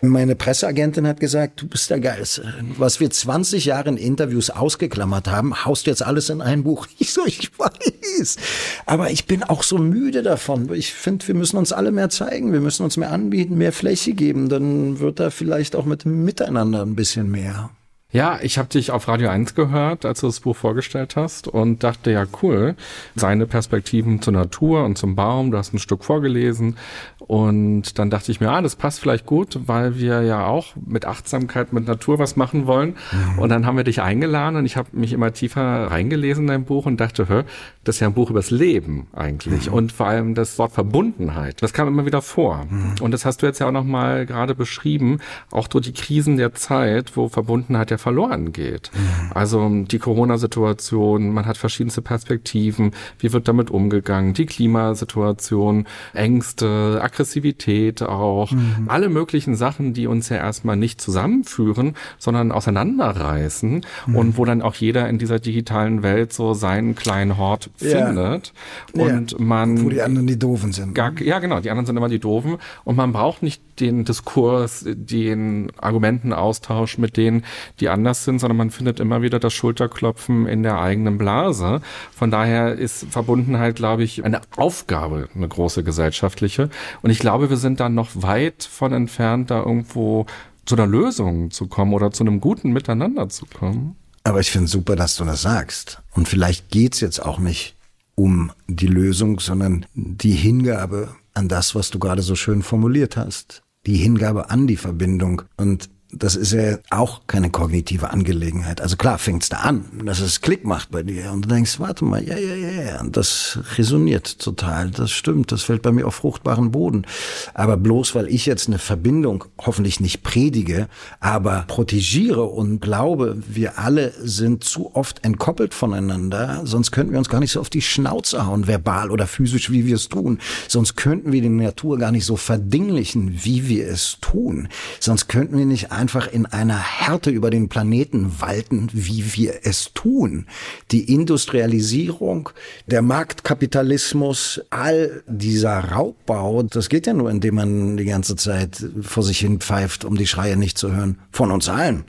Meine 0.03 0.37
Presseagentin 0.37 1.07
hat 1.07 1.19
gesagt, 1.19 1.63
du 1.63 1.67
bist 1.67 1.89
der 1.89 1.99
Geilste. 1.99 2.53
Was 2.77 3.01
wir 3.01 3.09
20 3.09 3.65
Jahre 3.65 3.89
in 3.89 3.97
Interviews 3.97 4.51
ausgeklammert 4.51 5.29
haben, 5.29 5.65
haust 5.65 5.87
jetzt 5.87 6.03
alles 6.05 6.29
in 6.29 6.43
ein 6.43 6.63
Buch. 6.63 6.87
Ich 6.99 7.15
so, 7.15 7.25
ich 7.25 7.51
weiß. 7.59 8.37
Aber 8.85 9.11
ich 9.11 9.25
bin 9.25 9.43
auch 9.43 9.63
so 9.63 9.79
müde 9.79 10.23
davon. 10.23 10.71
Ich 10.75 10.93
finde, 10.93 11.27
wir 11.27 11.35
müssen 11.35 11.57
uns 11.57 11.73
alle 11.73 11.91
mehr 11.91 12.11
zeigen. 12.11 12.53
Wir 12.53 12.61
müssen 12.61 12.85
uns 12.85 12.99
mehr 12.99 13.11
anbieten, 13.11 13.57
mehr 13.57 13.73
Fläche 13.73 14.13
geben. 14.13 14.51
Dann 14.51 15.01
wird 15.01 15.19
da 15.19 15.31
vielleicht 15.31 15.75
auch 15.75 15.87
mit 15.87 16.05
dem 16.05 16.25
Miteinander 16.25 16.83
ein 16.83 16.97
bisschen 16.97 17.31
mehr. 17.31 17.71
Ja, 18.13 18.41
ich 18.43 18.59
habe 18.59 18.69
dich 18.69 18.91
auf 18.91 19.07
Radio 19.07 19.29
1 19.29 19.55
gehört, 19.55 20.05
als 20.05 20.21
du 20.21 20.27
das 20.27 20.41
Buch 20.41 20.57
vorgestellt 20.57 21.15
hast 21.15 21.47
und 21.47 21.85
dachte, 21.85 22.11
ja 22.11 22.25
cool, 22.43 22.75
seine 23.15 23.47
Perspektiven 23.47 24.21
zur 24.21 24.33
Natur 24.33 24.85
und 24.85 24.99
zum 24.99 25.15
Baum, 25.15 25.53
du 25.53 25.59
hast 25.59 25.73
ein 25.73 25.79
Stück 25.79 26.03
vorgelesen 26.03 26.77
und 27.21 28.01
dann 28.01 28.11
dachte 28.11 28.33
ich 28.33 28.41
mir, 28.41 28.51
ah, 28.51 28.63
das 28.63 28.75
passt 28.75 28.99
vielleicht 28.99 29.27
gut, 29.27 29.61
weil 29.67 29.97
wir 29.97 30.23
ja 30.23 30.47
auch 30.47 30.75
mit 30.85 31.05
Achtsamkeit, 31.05 31.73
mit 31.73 31.87
Natur 31.87 32.19
was 32.19 32.35
machen 32.35 32.67
wollen 32.67 32.97
mhm. 33.13 33.39
und 33.39 33.49
dann 33.49 33.65
haben 33.65 33.77
wir 33.77 33.85
dich 33.85 34.03
eingeladen 34.03 34.57
und 34.57 34.67
ich 34.67 34.77
habe 34.77 34.89
mich 34.91 35.13
immer 35.13 35.33
tiefer 35.33 35.63
reingelesen 35.63 36.45
in 36.45 36.49
dein 36.49 36.65
Buch 36.65 36.87
und 36.87 37.01
dachte, 37.01 37.29
hör, 37.29 37.45
das 37.85 37.97
ist 37.97 38.01
ja 38.01 38.09
ein 38.09 38.15
Buch 38.15 38.31
übers 38.31 38.51
Leben 38.51 39.07
eigentlich 39.13 39.69
mhm. 39.69 39.75
und 39.75 39.93
vor 39.93 40.07
allem 40.07 40.35
das 40.35 40.59
Wort 40.59 40.73
Verbundenheit, 40.73 41.63
das 41.63 41.73
kam 41.73 41.87
immer 41.87 42.07
wieder 42.07 42.23
vor 42.23 42.67
mhm. 42.69 42.95
und 43.01 43.13
das 43.13 43.25
hast 43.25 43.43
du 43.43 43.47
jetzt 43.47 43.61
ja 43.61 43.69
auch 43.69 43.73
nochmal 43.73 44.27
gerade 44.27 44.57
beschrieben, 44.57 45.21
auch 45.53 45.69
durch 45.69 45.85
die 45.85 45.93
Krisen 45.93 46.37
der 46.37 46.55
Zeit, 46.55 47.17
wo 47.17 47.29
Verbundenheit 47.29 47.93
ja 47.93 48.00
verloren 48.01 48.53
geht. 48.53 48.91
Also 49.35 49.69
die 49.85 49.99
Corona-Situation, 49.99 51.31
man 51.33 51.47
hat 51.47 51.57
verschiedenste 51.57 52.03
Perspektiven, 52.03 52.93
wie 53.19 53.33
wird 53.33 53.47
damit 53.49 53.71
umgegangen, 53.71 54.35
die 54.35 54.47
Klimasituation, 54.47 55.87
Ängste, 56.15 57.01
Aggressivität 57.03 58.03
auch, 58.03 58.51
mhm. 58.51 58.87
alle 58.89 59.09
möglichen 59.09 59.55
Sachen, 59.55 59.93
die 59.93 60.07
uns 60.07 60.29
ja 60.29 60.37
erstmal 60.37 60.77
nicht 60.77 61.01
zusammenführen, 61.01 61.95
sondern 62.19 62.53
auseinanderreißen 62.53 63.83
mhm. 64.07 64.17
und 64.17 64.39
wo 64.39 64.45
dann 64.45 64.63
auch 64.63 64.75
jeder 64.75 65.09
in 65.09 65.19
dieser 65.19 65.39
digitalen 65.39 66.03
Welt 66.03 66.33
so 66.33 66.55
seinen 66.55 66.95
kleinen 66.95 67.37
Hort 67.37 67.71
ja. 67.81 68.07
findet 68.07 68.53
und 68.93 69.33
ja. 69.33 69.39
man 69.39 69.85
wo 69.85 69.89
die 69.91 70.03
anderen 70.03 70.27
die 70.27 70.39
doofen 70.39 70.73
sind. 70.73 70.95
Gar, 70.95 71.21
ja, 71.21 71.39
genau, 71.39 71.61
die 71.61 71.71
anderen 71.71 71.87
sind 71.87 71.97
immer 71.97 72.09
die 72.09 72.19
doofen 72.19 72.57
und 72.85 72.97
man 72.97 73.13
braucht 73.13 73.43
nicht 73.43 73.63
den 73.81 74.05
Diskurs, 74.05 74.85
den 74.87 75.71
Argumentenaustausch 75.79 76.99
mit 76.99 77.17
denen, 77.17 77.45
die 77.81 77.89
anders 77.91 78.25
sind, 78.25 78.39
sondern 78.39 78.57
man 78.57 78.71
findet 78.71 79.01
immer 79.01 79.23
wieder 79.23 79.39
das 79.39 79.53
Schulterklopfen 79.53 80.47
in 80.47 80.63
der 80.63 80.81
eigenen 80.81 81.19
Blase. 81.19 81.81
Von 82.13 82.31
daher 82.31 82.75
ist 82.75 83.07
Verbundenheit, 83.11 83.77
glaube 83.77 84.03
ich, 84.03 84.25
eine 84.25 84.41
Aufgabe, 84.57 85.29
eine 85.35 85.49
große 85.49 85.85
gesellschaftliche. 85.85 86.71
Und 87.03 87.11
ich 87.11 87.19
glaube, 87.19 87.51
wir 87.51 87.57
sind 87.57 87.81
dann 87.81 87.95
noch 87.95 88.11
weit 88.15 88.65
von 88.65 88.93
entfernt, 88.93 89.51
da 89.51 89.61
irgendwo 89.61 90.27
zu 90.65 90.77
einer 90.77 90.87
Lösung 90.87 91.51
zu 91.51 91.67
kommen 91.67 91.93
oder 91.93 92.11
zu 92.11 92.25
einem 92.25 92.41
guten 92.41 92.73
Miteinander 92.73 93.29
zu 93.29 93.47
kommen. 93.47 93.97
Aber 94.25 94.41
ich 94.41 94.51
finde 94.51 94.69
super, 94.69 94.97
dass 94.97 95.17
du 95.17 95.25
das 95.25 95.43
sagst. 95.43 96.03
Und 96.13 96.29
vielleicht 96.29 96.71
geht's 96.71 97.01
jetzt 97.01 97.21
auch 97.21 97.39
nicht 97.39 97.77
um 98.15 98.53
die 98.69 98.87
Lösung, 98.87 99.41
sondern 99.41 99.87
die 99.95 100.33
Hingabe 100.33 101.15
an 101.33 101.49
das, 101.49 101.75
was 101.75 101.91
du 101.91 101.99
gerade 101.99 102.23
so 102.23 102.35
schön 102.35 102.63
formuliert 102.63 103.17
hast 103.17 103.63
die 103.87 103.97
Hingabe 103.97 104.51
an 104.51 104.67
die 104.67 104.77
Verbindung. 104.77 105.43
Und 105.57 105.91
das 106.13 106.37
ist 106.37 106.53
ja 106.53 106.79
auch 106.91 107.23
keine 107.27 107.51
kognitive 107.51 108.11
Angelegenheit. 108.11 108.81
Also 108.81 108.97
klar 108.97 109.19
fängt's 109.19 109.49
da 109.49 109.59
an, 109.59 109.85
dass 110.05 110.21
es 110.21 110.41
Klick 110.41 110.65
macht 110.65 110.91
bei 110.91 111.03
dir 111.03 111.31
und 111.33 111.45
du 111.45 111.49
denkst, 111.49 111.79
warte 111.79 112.05
mal, 112.05 112.23
ja, 112.23 112.37
ja, 112.37 112.55
ja, 112.55 112.83
ja, 112.83 113.01
und 113.01 113.17
das 113.17 113.59
resoniert 113.77 114.39
total, 114.39 114.91
das 114.91 115.11
stimmt, 115.11 115.53
das 115.53 115.63
fällt 115.63 115.83
bei 115.83 115.93
mir 115.93 116.07
auf 116.07 116.17
fruchtbaren 116.17 116.71
Boden. 116.71 117.07
Aber 117.55 117.77
bloß 117.77 118.15
weil 118.15 118.29
ich 118.29 118.47
jetzt 118.47 118.69
eine 118.69 118.79
Verbindung 118.79 119.45
hoffentlich 119.59 120.01
nicht 120.01 120.23
predige, 120.23 120.89
aber 121.21 121.65
protegiere 121.69 122.45
und 122.45 122.81
glaube, 122.81 123.37
wir 123.47 123.79
alle 123.79 124.13
sind 124.21 124.65
zu 124.65 124.95
oft 124.95 125.25
entkoppelt 125.25 125.75
voneinander, 125.75 126.63
sonst 126.65 126.91
könnten 126.91 127.13
wir 127.13 127.19
uns 127.19 127.29
gar 127.29 127.41
nicht 127.41 127.53
so 127.53 127.61
auf 127.61 127.71
die 127.71 127.83
Schnauze 127.83 128.47
hauen, 128.47 128.67
verbal 128.67 129.11
oder 129.11 129.27
physisch, 129.27 129.71
wie 129.71 129.87
wir 129.87 129.97
es 129.97 130.09
tun. 130.09 130.39
Sonst 130.69 130.97
könnten 130.97 131.33
wir 131.33 131.43
die 131.43 131.49
Natur 131.49 131.99
gar 131.99 132.13
nicht 132.13 132.25
so 132.25 132.37
verdinglichen, 132.37 133.45
wie 133.45 133.69
wir 133.69 133.89
es 133.89 134.19
tun. 134.21 134.69
Sonst 134.99 135.29
könnten 135.29 135.57
wir 135.57 135.67
nicht 135.67 135.93
einfach 136.01 136.27
in 136.27 136.47
einer 136.47 136.79
Härte 136.79 137.31
über 137.31 137.51
den 137.51 137.69
Planeten 137.69 138.41
walten, 138.41 138.89
wie 138.93 139.37
wir 139.37 139.61
es 139.65 139.93
tun. 139.93 140.47
Die 140.91 141.13
Industrialisierung, 141.13 142.51
der 142.87 143.03
Marktkapitalismus, 143.03 144.63
all 144.71 145.23
dieser 145.27 145.79
Raubbau, 145.79 146.63
das 146.63 146.89
geht 146.89 147.07
ja 147.07 147.13
nur, 147.13 147.31
indem 147.31 147.55
man 147.55 147.97
die 147.97 148.07
ganze 148.07 148.35
Zeit 148.37 148.85
vor 149.03 149.23
sich 149.23 149.39
hin 149.39 149.61
pfeift, 149.61 150.05
um 150.05 150.17
die 150.17 150.27
Schreie 150.27 150.57
nicht 150.57 150.79
zu 150.79 150.91
hören. 150.93 151.19
Von 151.31 151.51
uns 151.51 151.69
allen. 151.69 152.05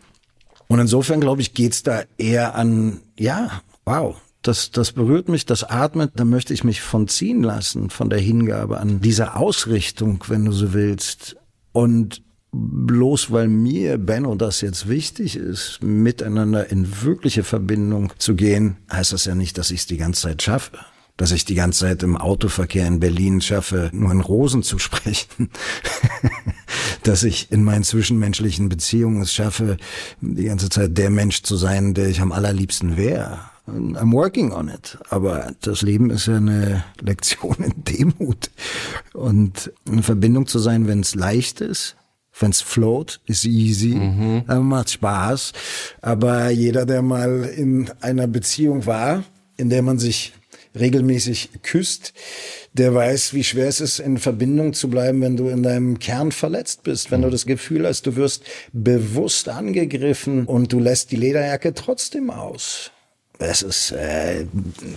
Und 0.68 0.80
insofern, 0.80 1.20
glaube 1.20 1.42
ich, 1.42 1.54
geht's 1.54 1.84
da 1.84 2.04
eher 2.18 2.56
an, 2.56 3.02
ja, 3.18 3.62
wow, 3.86 4.16
das, 4.42 4.72
das 4.72 4.94
berührt 4.94 5.30
mich, 5.30 5.46
das 5.46 5.64
atmet, 5.64 6.14
da 6.16 6.26
möchte 6.26 6.54
ich 6.54 6.64
mich 6.64 6.82
von 6.82 7.08
ziehen 7.08 7.44
lassen, 7.44 7.90
von 7.90 8.10
der 8.10 8.20
Hingabe 8.20 8.80
an 8.80 9.02
dieser 9.02 9.38
Ausrichtung, 9.38 10.24
wenn 10.30 10.46
du 10.46 10.52
so 10.52 10.74
willst. 10.74 11.36
Und 11.74 12.24
bloß 12.52 13.32
weil 13.32 13.48
mir, 13.48 13.98
Benno, 13.98 14.36
das 14.36 14.62
jetzt 14.62 14.90
wichtig 14.90 15.36
ist, 15.36 15.80
miteinander 15.82 16.70
in 16.70 17.02
wirkliche 17.04 17.44
Verbindung 17.44 18.12
zu 18.18 18.36
gehen, 18.36 18.78
heißt 18.92 19.14
das 19.14 19.26
ja 19.26 19.36
nicht, 19.36 19.58
dass 19.58 19.72
ich 19.72 19.82
es 19.82 19.86
die 19.88 19.98
ganze 19.98 20.22
Zeit 20.22 20.42
schaffe. 20.42 20.78
Dass 21.18 21.32
ich 21.32 21.46
die 21.46 21.56
ganze 21.56 21.82
Zeit 21.82 22.04
im 22.04 22.18
Autoverkehr 22.18 22.88
in 22.88 23.00
Berlin 23.00 23.42
schaffe, 23.42 23.90
nur 23.94 24.12
in 24.12 24.22
Rosen 24.22 24.64
zu 24.64 24.80
sprechen. 24.80 25.50
dass 27.04 27.24
ich 27.24 27.52
in 27.52 27.64
meinen 27.64 27.84
zwischenmenschlichen 27.84 28.70
Beziehungen 28.70 29.22
es 29.22 29.34
schaffe, 29.34 29.78
die 30.20 30.46
ganze 30.46 30.70
Zeit 30.70 30.98
der 30.98 31.10
Mensch 31.10 31.44
zu 31.44 31.58
sein, 31.58 31.94
der 31.94 32.08
ich 32.08 32.22
am 32.22 32.32
allerliebsten 32.32 32.98
wäre. 32.98 33.40
I'm 33.68 34.12
working 34.12 34.52
on 34.52 34.70
it. 34.70 34.98
Aber 35.10 35.54
das 35.62 35.82
Leben 35.82 36.10
ist 36.10 36.26
ja 36.26 36.38
eine 36.38 36.84
Lektion 37.00 37.56
in 37.60 37.84
Demut. 37.84 38.50
Und 39.14 39.72
in 39.86 40.04
Verbindung 40.04 40.48
zu 40.48 40.60
sein, 40.60 40.88
wenn 40.88 41.02
es 41.02 41.16
leicht 41.16 41.62
ist, 41.62 41.96
wenn 42.40 42.52
es 42.52 42.62
float, 42.62 43.20
ist 43.26 43.46
easy, 43.46 43.96
mhm. 43.96 44.44
macht 44.64 44.92
Spaß. 44.92 45.54
Aber 46.02 46.50
jeder, 46.50 46.86
der 46.86 47.02
mal 47.02 47.44
in 47.44 47.90
einer 48.02 48.28
Beziehung 48.28 48.86
war, 48.86 49.24
in 49.58 49.70
der 49.70 49.82
man 49.82 50.00
sich 50.00 50.34
regelmäßig 50.74 51.50
küsst, 51.64 52.14
der 52.74 52.94
weiß, 52.94 53.34
wie 53.34 53.44
schwer 53.44 53.68
es 53.68 53.82
ist, 53.82 54.00
in 54.00 54.18
Verbindung 54.18 54.74
zu 54.74 54.90
bleiben, 54.90 55.22
wenn 55.22 55.36
du 55.36 55.50
in 55.50 55.64
deinem 55.64 56.00
Kern 56.00 56.32
verletzt 56.32 56.84
bist, 56.84 57.12
wenn 57.12 57.20
mhm. 57.20 57.26
du 57.26 57.30
das 57.32 57.46
Gefühl 57.46 57.86
hast, 57.86 58.08
du 58.08 58.16
wirst 58.16 58.44
bewusst 58.72 59.50
angegriffen 59.50 60.46
und 60.46 60.72
du 60.72 60.80
lässt 60.80 61.12
die 61.12 61.18
Lederjacke 61.18 61.74
trotzdem 61.74 62.30
aus. 62.30 62.92
Es 63.40 63.64
ist 63.64 63.92
äh, 63.92 64.46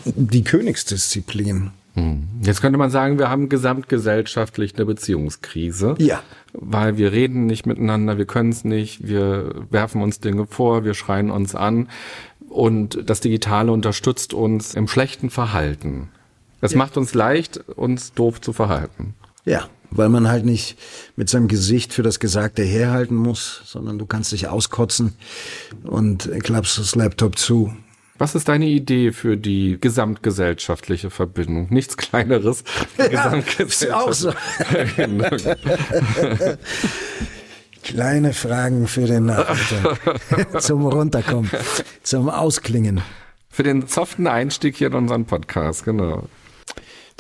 die 0.05 0.45
Königsdisziplin. 0.45 1.71
Hm. 1.95 2.29
Jetzt 2.43 2.61
könnte 2.61 2.79
man 2.79 2.91
sagen, 2.91 3.19
wir 3.19 3.31
haben 3.31 3.49
gesamtgesellschaftlich 3.49 4.75
eine 4.75 4.85
Beziehungskrise. 4.85 5.95
Ja. 5.99 6.23
Weil 6.57 6.97
wir 6.97 7.13
reden 7.13 7.47
nicht 7.47 7.67
miteinander, 7.67 8.17
wir 8.17 8.27
können 8.27 8.51
es 8.51 8.65
nicht, 8.65 9.07
wir 9.07 9.67
werfen 9.71 10.03
uns 10.03 10.21
Dinge 10.21 10.47
vor, 10.47 10.85
wir 10.85 10.95
schreien 10.95 11.31
uns 11.31 11.55
an. 11.55 11.89
Und 12.49 13.11
das 13.11 13.21
Digitale 13.21 13.73
unterstützt 13.73 14.33
uns 14.33 14.75
im 14.75 14.87
schlechten 14.87 15.31
Verhalten. 15.31 16.11
Es 16.61 16.73
ja. 16.73 16.79
macht 16.79 16.97
uns 16.97 17.13
leicht, 17.15 17.59
uns 17.77 18.13
doof 18.13 18.41
zu 18.41 18.53
verhalten. 18.53 19.15
Ja, 19.45 19.69
weil 19.91 20.09
man 20.09 20.29
halt 20.29 20.45
nicht 20.45 20.79
mit 21.17 21.29
seinem 21.29 21.49
Gesicht 21.49 21.93
für 21.93 22.03
das 22.03 22.21
Gesagte 22.21 22.63
herhalten 22.63 23.17
muss, 23.17 23.63
sondern 23.65 23.99
du 23.99 24.07
kannst 24.07 24.33
dich 24.33 24.49
auskotzen 24.49 25.13
und 25.85 26.31
klappst 26.43 26.79
das 26.79 26.95
Laptop 26.95 27.39
zu 27.39 27.73
was 28.17 28.35
ist 28.35 28.49
deine 28.49 28.67
Idee 28.67 29.13
für 29.13 29.37
die 29.37 29.79
gesamtgesellschaftliche 29.81 31.11
Verbindung? 31.11 31.69
Nichts 31.71 31.97
Kleineres. 31.97 32.65
Ja, 32.99 33.09
gesamtgesellschaftliche 33.09 34.13
so. 34.13 34.33
Kleine 37.83 38.33
Fragen 38.33 38.87
für 38.87 39.07
den 39.07 39.27
Nachmittag. 39.27 40.63
zum 40.63 40.87
Runterkommen, 40.87 41.51
zum 42.03 42.31
Ausklingen. 42.31 43.03
Für 43.51 43.63
den 43.63 43.87
soften 43.87 44.27
Einstieg 44.27 44.77
hier 44.77 44.89
in 44.89 44.95
unseren 44.95 45.27
Podcast, 45.27 45.85
genau. 45.85 46.29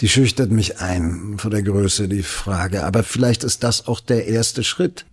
Die 0.00 0.08
schüchtert 0.08 0.50
mich 0.50 0.80
ein 0.80 1.36
vor 1.38 1.50
der 1.50 1.62
Größe, 1.62 2.08
die 2.08 2.22
Frage. 2.22 2.84
Aber 2.84 3.02
vielleicht 3.02 3.44
ist 3.44 3.62
das 3.62 3.86
auch 3.86 4.00
der 4.00 4.26
erste 4.26 4.64
Schritt, 4.64 5.06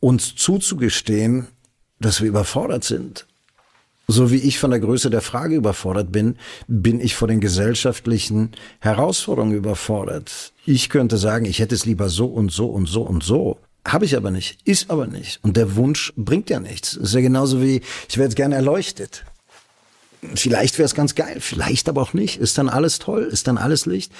uns 0.00 0.34
zuzugestehen, 0.36 1.48
dass 2.00 2.20
wir 2.20 2.28
überfordert 2.28 2.84
sind 2.84 3.26
so 4.06 4.30
wie 4.30 4.36
ich 4.36 4.58
von 4.58 4.70
der 4.70 4.80
Größe 4.80 5.10
der 5.10 5.20
Frage 5.20 5.54
überfordert 5.54 6.12
bin, 6.12 6.36
bin 6.66 7.00
ich 7.00 7.14
vor 7.14 7.28
den 7.28 7.40
gesellschaftlichen 7.40 8.52
Herausforderungen 8.80 9.54
überfordert. 9.54 10.52
Ich 10.66 10.90
könnte 10.90 11.16
sagen, 11.16 11.46
ich 11.46 11.58
hätte 11.58 11.74
es 11.74 11.86
lieber 11.86 12.08
so 12.08 12.26
und 12.26 12.52
so 12.52 12.66
und 12.66 12.86
so 12.86 13.02
und 13.02 13.22
so. 13.22 13.58
Habe 13.86 14.06
ich 14.06 14.16
aber 14.16 14.30
nicht, 14.30 14.58
ist 14.64 14.90
aber 14.90 15.06
nicht. 15.06 15.40
Und 15.42 15.56
der 15.56 15.76
Wunsch 15.76 16.12
bringt 16.16 16.48
ja 16.48 16.58
nichts. 16.58 16.94
Ist 16.94 17.14
ja 17.14 17.20
genauso 17.20 17.60
wie, 17.60 17.82
ich 18.08 18.16
wäre 18.16 18.26
jetzt 18.26 18.36
gerne 18.36 18.54
erleuchtet. 18.54 19.24
Vielleicht 20.34 20.78
wäre 20.78 20.86
es 20.86 20.94
ganz 20.94 21.14
geil, 21.14 21.36
vielleicht 21.40 21.88
aber 21.88 22.00
auch 22.00 22.14
nicht. 22.14 22.38
Ist 22.38 22.56
dann 22.56 22.70
alles 22.70 22.98
toll? 22.98 23.24
Ist 23.24 23.46
dann 23.46 23.58
alles 23.58 23.84
Licht? 23.84 24.10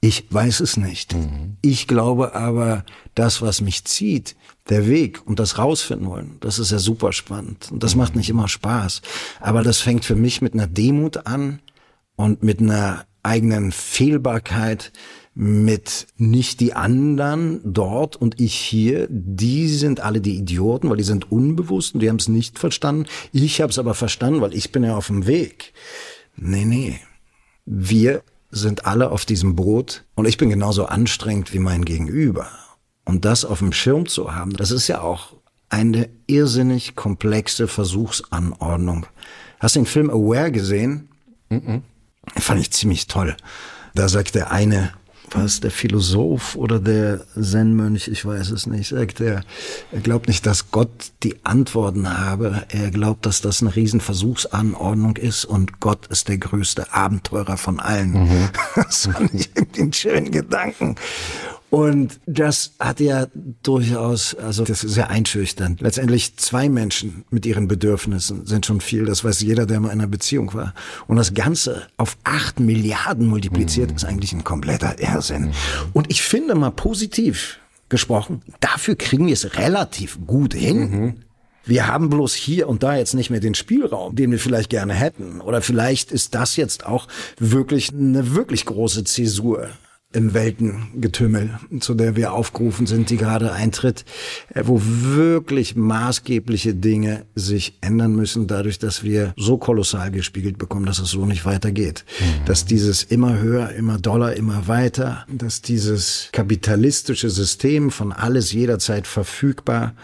Ich 0.00 0.26
weiß 0.30 0.60
es 0.60 0.76
nicht. 0.76 1.14
Mhm. 1.14 1.56
Ich 1.62 1.86
glaube 1.86 2.34
aber, 2.34 2.84
das, 3.14 3.42
was 3.42 3.60
mich 3.60 3.84
zieht, 3.84 4.36
der 4.68 4.86
Weg 4.86 5.26
und 5.26 5.38
das 5.38 5.58
rausfinden 5.58 6.08
wollen, 6.08 6.36
das 6.40 6.58
ist 6.58 6.70
ja 6.70 6.78
super 6.78 7.12
spannend. 7.12 7.70
Und 7.72 7.82
das 7.82 7.94
mhm. 7.94 8.02
macht 8.02 8.16
nicht 8.16 8.30
immer 8.30 8.48
Spaß. 8.48 9.02
Aber 9.40 9.62
das 9.62 9.78
fängt 9.78 10.04
für 10.04 10.16
mich 10.16 10.42
mit 10.42 10.54
einer 10.54 10.66
Demut 10.66 11.26
an 11.26 11.60
und 12.14 12.42
mit 12.42 12.60
einer 12.60 13.06
eigenen 13.22 13.72
Fehlbarkeit, 13.72 14.92
mit 15.34 16.06
nicht 16.16 16.60
die 16.60 16.72
anderen 16.72 17.60
dort 17.62 18.16
und 18.16 18.40
ich 18.40 18.54
hier, 18.54 19.06
die 19.10 19.68
sind 19.68 20.00
alle 20.00 20.22
die 20.22 20.36
Idioten, 20.36 20.88
weil 20.88 20.96
die 20.96 21.02
sind 21.02 21.30
unbewusst 21.30 21.92
und 21.92 22.00
die 22.00 22.08
haben 22.08 22.16
es 22.16 22.28
nicht 22.28 22.58
verstanden. 22.58 23.06
Ich 23.32 23.60
habe 23.60 23.70
es 23.70 23.78
aber 23.78 23.92
verstanden, 23.92 24.40
weil 24.40 24.54
ich 24.54 24.72
bin 24.72 24.82
ja 24.82 24.96
auf 24.96 25.08
dem 25.08 25.26
Weg. 25.26 25.74
Nee, 26.36 26.64
nee. 26.64 27.00
Wir 27.66 28.22
sind 28.50 28.86
alle 28.86 29.10
auf 29.10 29.24
diesem 29.24 29.56
Boot 29.56 30.04
und 30.14 30.26
ich 30.26 30.36
bin 30.36 30.50
genauso 30.50 30.86
anstrengend 30.86 31.52
wie 31.52 31.58
mein 31.58 31.84
Gegenüber. 31.84 32.48
Und 33.04 33.24
das 33.24 33.44
auf 33.44 33.60
dem 33.60 33.72
Schirm 33.72 34.06
zu 34.06 34.34
haben, 34.34 34.52
das 34.52 34.70
ist 34.70 34.88
ja 34.88 35.00
auch 35.00 35.34
eine 35.68 36.08
irrsinnig 36.26 36.96
komplexe 36.96 37.68
Versuchsanordnung. 37.68 39.06
Hast 39.58 39.76
du 39.76 39.80
den 39.80 39.86
Film 39.86 40.10
Aware 40.10 40.52
gesehen? 40.52 41.08
Mhm. 41.48 41.82
Fand 42.36 42.60
ich 42.60 42.72
ziemlich 42.72 43.06
toll. 43.06 43.36
Da 43.94 44.08
sagt 44.08 44.34
der 44.34 44.50
eine, 44.50 44.92
was 45.30 45.60
der 45.60 45.70
Philosoph 45.70 46.56
oder 46.56 46.78
der 46.78 47.20
Zen-Mönch, 47.40 48.08
ich 48.08 48.24
weiß 48.24 48.50
es 48.50 48.66
nicht, 48.66 48.88
sagt 48.88 49.20
er, 49.20 49.42
er 49.92 50.00
glaubt 50.00 50.28
nicht, 50.28 50.46
dass 50.46 50.70
Gott 50.70 51.12
die 51.22 51.44
Antworten 51.44 52.18
habe. 52.18 52.64
Er 52.68 52.90
glaubt, 52.90 53.26
dass 53.26 53.40
das 53.40 53.62
eine 53.62 53.74
Riesenversuchsanordnung 53.74 55.16
ist 55.16 55.44
und 55.44 55.80
Gott 55.80 56.06
ist 56.06 56.28
der 56.28 56.38
größte 56.38 56.92
Abenteurer 56.92 57.56
von 57.56 57.80
allen. 57.80 58.12
Mhm. 58.12 58.48
Das 58.76 59.06
fand 59.06 59.34
ich 59.34 59.50
irgendwie 59.54 59.82
einen 59.82 59.92
schönen 59.92 60.30
Gedanken. 60.30 60.96
Und 61.70 62.20
das 62.26 62.72
hat 62.78 63.00
ja 63.00 63.26
durchaus, 63.62 64.34
also 64.34 64.64
das 64.64 64.84
ist 64.84 64.96
ja 64.96 65.08
einschüchternd. 65.08 65.80
Letztendlich 65.80 66.36
zwei 66.36 66.68
Menschen 66.68 67.24
mit 67.30 67.44
ihren 67.44 67.66
Bedürfnissen 67.66 68.46
sind 68.46 68.66
schon 68.66 68.80
viel. 68.80 69.04
Das 69.04 69.24
weiß 69.24 69.40
jeder, 69.40 69.66
der 69.66 69.80
mal 69.80 69.88
in 69.88 70.00
einer 70.00 70.06
Beziehung 70.06 70.54
war. 70.54 70.74
Und 71.08 71.16
das 71.16 71.34
Ganze 71.34 71.86
auf 71.96 72.16
acht 72.24 72.60
Milliarden 72.60 73.26
multipliziert 73.26 73.90
mhm. 73.90 73.96
ist 73.96 74.04
eigentlich 74.04 74.32
ein 74.32 74.44
kompletter 74.44 75.00
Irrsinn. 75.00 75.46
Mhm. 75.46 75.52
Und 75.92 76.10
ich 76.10 76.22
finde 76.22 76.54
mal 76.54 76.70
positiv 76.70 77.58
gesprochen, 77.88 78.42
dafür 78.60 78.96
kriegen 78.96 79.26
wir 79.26 79.32
es 79.32 79.58
relativ 79.58 80.18
gut 80.26 80.54
hin. 80.54 80.78
Mhm. 80.78 81.14
Wir 81.64 81.88
haben 81.88 82.10
bloß 82.10 82.34
hier 82.34 82.68
und 82.68 82.84
da 82.84 82.96
jetzt 82.96 83.14
nicht 83.14 83.30
mehr 83.30 83.40
den 83.40 83.56
Spielraum, 83.56 84.14
den 84.14 84.30
wir 84.30 84.38
vielleicht 84.38 84.70
gerne 84.70 84.94
hätten. 84.94 85.40
Oder 85.40 85.62
vielleicht 85.62 86.12
ist 86.12 86.36
das 86.36 86.54
jetzt 86.54 86.86
auch 86.86 87.08
wirklich 87.40 87.92
eine 87.92 88.36
wirklich 88.36 88.66
große 88.66 89.02
Zäsur 89.02 89.70
im 90.12 90.34
Weltengetümmel, 90.34 91.58
zu 91.80 91.94
der 91.94 92.16
wir 92.16 92.32
aufgerufen 92.32 92.86
sind, 92.86 93.10
die 93.10 93.16
gerade 93.16 93.52
eintritt, 93.52 94.04
äh, 94.54 94.62
wo 94.64 94.80
wirklich 94.82 95.76
maßgebliche 95.76 96.74
Dinge 96.74 97.26
sich 97.34 97.78
ändern 97.80 98.14
müssen, 98.14 98.46
dadurch, 98.46 98.78
dass 98.78 99.02
wir 99.02 99.34
so 99.36 99.58
kolossal 99.58 100.10
gespiegelt 100.10 100.58
bekommen, 100.58 100.86
dass 100.86 101.00
es 101.00 101.10
so 101.10 101.26
nicht 101.26 101.44
weitergeht. 101.44 102.04
Mhm. 102.20 102.44
Dass 102.46 102.64
dieses 102.64 103.02
immer 103.02 103.38
höher, 103.38 103.70
immer 103.70 103.98
doller, 103.98 104.34
immer 104.36 104.68
weiter, 104.68 105.26
dass 105.28 105.60
dieses 105.60 106.30
kapitalistische 106.32 107.28
System 107.28 107.90
von 107.90 108.12
alles 108.12 108.52
jederzeit 108.52 109.06
verfügbar 109.06 109.94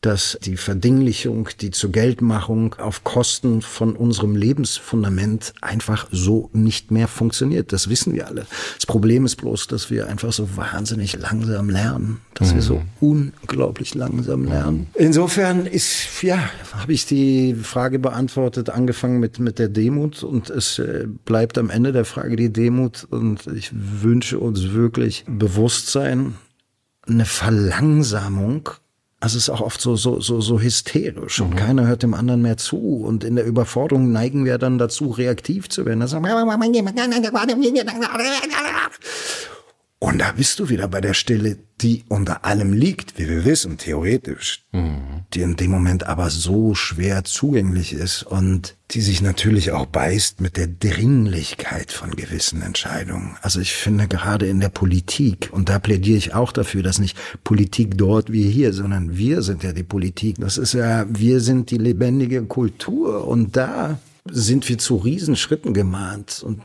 dass 0.00 0.38
die 0.42 0.56
Verdinglichung, 0.56 1.50
die 1.60 1.70
zur 1.70 1.92
Geldmachung 1.92 2.74
auf 2.76 3.04
Kosten 3.04 3.60
von 3.60 3.94
unserem 3.94 4.34
Lebensfundament 4.34 5.52
einfach 5.60 6.08
so 6.10 6.48
nicht 6.54 6.90
mehr 6.90 7.06
funktioniert. 7.06 7.72
Das 7.72 7.90
wissen 7.90 8.14
wir 8.14 8.26
alle. 8.26 8.46
Das 8.76 8.86
Problem 8.86 9.26
ist 9.26 9.36
bloß, 9.36 9.66
dass 9.66 9.90
wir 9.90 10.08
einfach 10.08 10.32
so 10.32 10.56
wahnsinnig 10.56 11.18
langsam 11.18 11.68
lernen, 11.68 12.20
dass 12.34 12.50
mhm. 12.50 12.54
wir 12.54 12.62
so 12.62 12.74
mhm. 12.76 13.32
unglaublich 13.42 13.94
langsam 13.94 14.46
lernen. 14.46 14.86
Insofern 14.94 15.66
ist, 15.66 16.22
ja, 16.22 16.48
habe 16.72 16.94
ich 16.94 17.04
die 17.04 17.54
Frage 17.54 17.98
beantwortet, 17.98 18.70
angefangen 18.70 19.20
mit, 19.20 19.38
mit 19.38 19.58
der 19.58 19.68
Demut 19.68 20.22
und 20.22 20.48
es 20.48 20.78
äh, 20.78 21.06
bleibt 21.26 21.58
am 21.58 21.68
Ende 21.68 21.92
der 21.92 22.06
Frage 22.06 22.36
die 22.36 22.52
Demut 22.52 23.06
und 23.10 23.46
ich 23.48 23.70
wünsche 23.72 24.38
uns 24.38 24.72
wirklich 24.72 25.24
Bewusstsein, 25.28 26.36
eine 27.06 27.26
Verlangsamung 27.26 28.70
also 29.22 29.36
es 29.36 29.44
ist 29.44 29.50
auch 29.50 29.60
oft 29.60 29.82
so, 29.82 29.96
so, 29.96 30.18
so, 30.20 30.40
so 30.40 30.60
hysterisch 30.60 31.40
und 31.40 31.50
mhm. 31.50 31.56
keiner 31.56 31.86
hört 31.86 32.02
dem 32.02 32.14
anderen 32.14 32.40
mehr 32.40 32.56
zu. 32.56 32.78
Und 33.04 33.22
in 33.22 33.36
der 33.36 33.44
Überforderung 33.44 34.10
neigen 34.10 34.46
wir 34.46 34.56
dann 34.56 34.78
dazu, 34.78 35.10
reaktiv 35.10 35.68
zu 35.68 35.84
werden. 35.84 36.00
Und 40.02 40.18
da 40.18 40.32
bist 40.32 40.58
du 40.58 40.70
wieder 40.70 40.88
bei 40.88 41.02
der 41.02 41.12
Stille, 41.12 41.58
die 41.82 42.04
unter 42.08 42.46
allem 42.46 42.72
liegt, 42.72 43.18
wie 43.18 43.28
wir 43.28 43.44
wissen, 43.44 43.76
theoretisch, 43.76 44.64
mhm. 44.72 45.24
die 45.34 45.42
in 45.42 45.56
dem 45.56 45.70
Moment 45.70 46.04
aber 46.04 46.30
so 46.30 46.74
schwer 46.74 47.24
zugänglich 47.24 47.92
ist 47.92 48.22
und 48.22 48.76
die 48.92 49.02
sich 49.02 49.20
natürlich 49.20 49.72
auch 49.72 49.84
beißt 49.84 50.40
mit 50.40 50.56
der 50.56 50.68
Dringlichkeit 50.68 51.92
von 51.92 52.16
gewissen 52.16 52.62
Entscheidungen. 52.62 53.36
Also 53.42 53.60
ich 53.60 53.74
finde 53.74 54.08
gerade 54.08 54.46
in 54.46 54.60
der 54.60 54.70
Politik, 54.70 55.50
und 55.52 55.68
da 55.68 55.78
plädiere 55.78 56.16
ich 56.16 56.32
auch 56.32 56.52
dafür, 56.52 56.82
dass 56.82 56.98
nicht 56.98 57.18
Politik 57.44 57.98
dort 57.98 58.32
wie 58.32 58.50
hier, 58.50 58.72
sondern 58.72 59.18
wir 59.18 59.42
sind 59.42 59.62
ja 59.62 59.74
die 59.74 59.82
Politik. 59.82 60.36
Das 60.38 60.56
ist 60.56 60.72
ja, 60.72 61.04
wir 61.10 61.40
sind 61.40 61.70
die 61.70 61.78
lebendige 61.78 62.42
Kultur 62.44 63.28
und 63.28 63.54
da 63.54 63.98
sind 64.24 64.66
wir 64.70 64.78
zu 64.78 64.96
Riesenschritten 64.96 65.74
gemahnt 65.74 66.42
und 66.42 66.62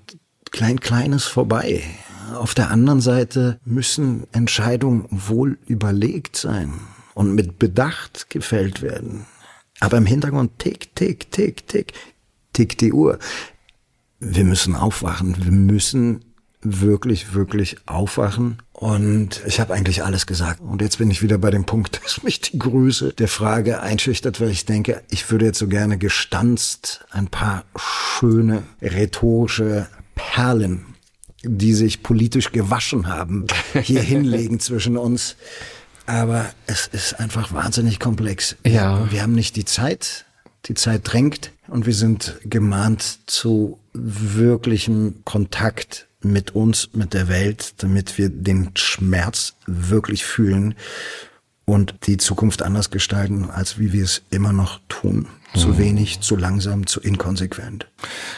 klein 0.51 0.79
kleines 0.79 1.25
vorbei. 1.25 1.83
Auf 2.34 2.53
der 2.53 2.71
anderen 2.71 3.01
Seite 3.01 3.59
müssen 3.65 4.26
Entscheidungen 4.32 5.05
wohl 5.09 5.57
überlegt 5.67 6.36
sein 6.36 6.73
und 7.13 7.34
mit 7.36 7.59
Bedacht 7.59 8.30
gefällt 8.30 8.82
werden. 8.82 9.26
Aber 9.80 9.97
im 9.97 10.05
Hintergrund 10.05 10.57
tick, 10.59 10.95
tick, 10.95 11.32
tick, 11.32 11.67
tick, 11.67 11.93
tick 12.53 12.78
die 12.78 12.93
Uhr. 12.93 13.19
Wir 14.19 14.45
müssen 14.45 14.76
aufwachen. 14.76 15.36
Wir 15.43 15.51
müssen 15.51 16.23
wirklich, 16.61 17.34
wirklich 17.34 17.78
aufwachen. 17.86 18.57
Und 18.71 19.41
ich 19.45 19.59
habe 19.59 19.73
eigentlich 19.73 20.03
alles 20.03 20.26
gesagt. 20.26 20.61
Und 20.61 20.82
jetzt 20.82 20.97
bin 20.97 21.11
ich 21.11 21.21
wieder 21.21 21.38
bei 21.38 21.51
dem 21.51 21.65
Punkt, 21.65 22.01
dass 22.03 22.23
mich 22.23 22.41
die 22.41 22.59
Größe 22.59 23.13
der 23.13 23.28
Frage 23.28 23.82
einschüchtert, 23.82 24.41
weil 24.41 24.49
ich 24.49 24.65
denke, 24.65 25.01
ich 25.09 25.30
würde 25.32 25.45
jetzt 25.45 25.59
so 25.59 25.67
gerne 25.67 25.97
gestanzt 25.97 27.05
ein 27.11 27.28
paar 27.28 27.65
schöne 27.76 28.63
rhetorische 28.82 29.88
Perlen 30.15 30.95
die 31.48 31.74
sich 31.74 32.04
politisch 32.04 32.52
gewaschen 32.52 33.08
haben, 33.08 33.46
hier 33.82 34.02
hinlegen 34.04 34.60
zwischen 34.60 34.98
uns. 34.98 35.36
Aber 36.06 36.46
es 36.68 36.88
ist 36.88 37.20
einfach 37.20 37.52
wahnsinnig 37.54 38.00
komplex. 38.00 38.56
Ja. 38.66 39.12
Wir 39.12 39.22
haben 39.22 39.34
nicht 39.34 39.56
die 39.56 39.66
Zeit. 39.66 40.26
Die 40.66 40.74
Zeit 40.74 41.02
drängt 41.04 41.52
und 41.68 41.86
wir 41.86 41.93
sind 41.93 42.39
gemahnt 42.43 43.20
zu 43.28 43.80
wirklichem 43.93 45.24
Kontakt 45.24 46.08
mit 46.22 46.56
uns, 46.56 46.89
mit 46.93 47.14
der 47.14 47.28
Welt, 47.28 47.76
damit 47.78 48.18
wir 48.18 48.30
den 48.30 48.72
Schmerz 48.76 49.54
wirklich 49.68 50.26
fühlen 50.26 50.74
und 51.66 51.96
die 52.08 52.18
Zukunft 52.18 52.64
anders 52.64 52.89
gestalten, 52.89 53.50
als 53.50 53.78
wie 53.78 53.93
wir 53.93 54.04
es 54.04 54.24
immer 54.32 54.54
noch 54.54 54.80
tun. 54.89 55.28
Zu 55.56 55.70
mhm. 55.70 55.78
wenig, 55.78 56.22
zu 56.22 56.36
langsam, 56.36 56.86
zu 56.86 56.99
inkonsequent. 56.99 57.88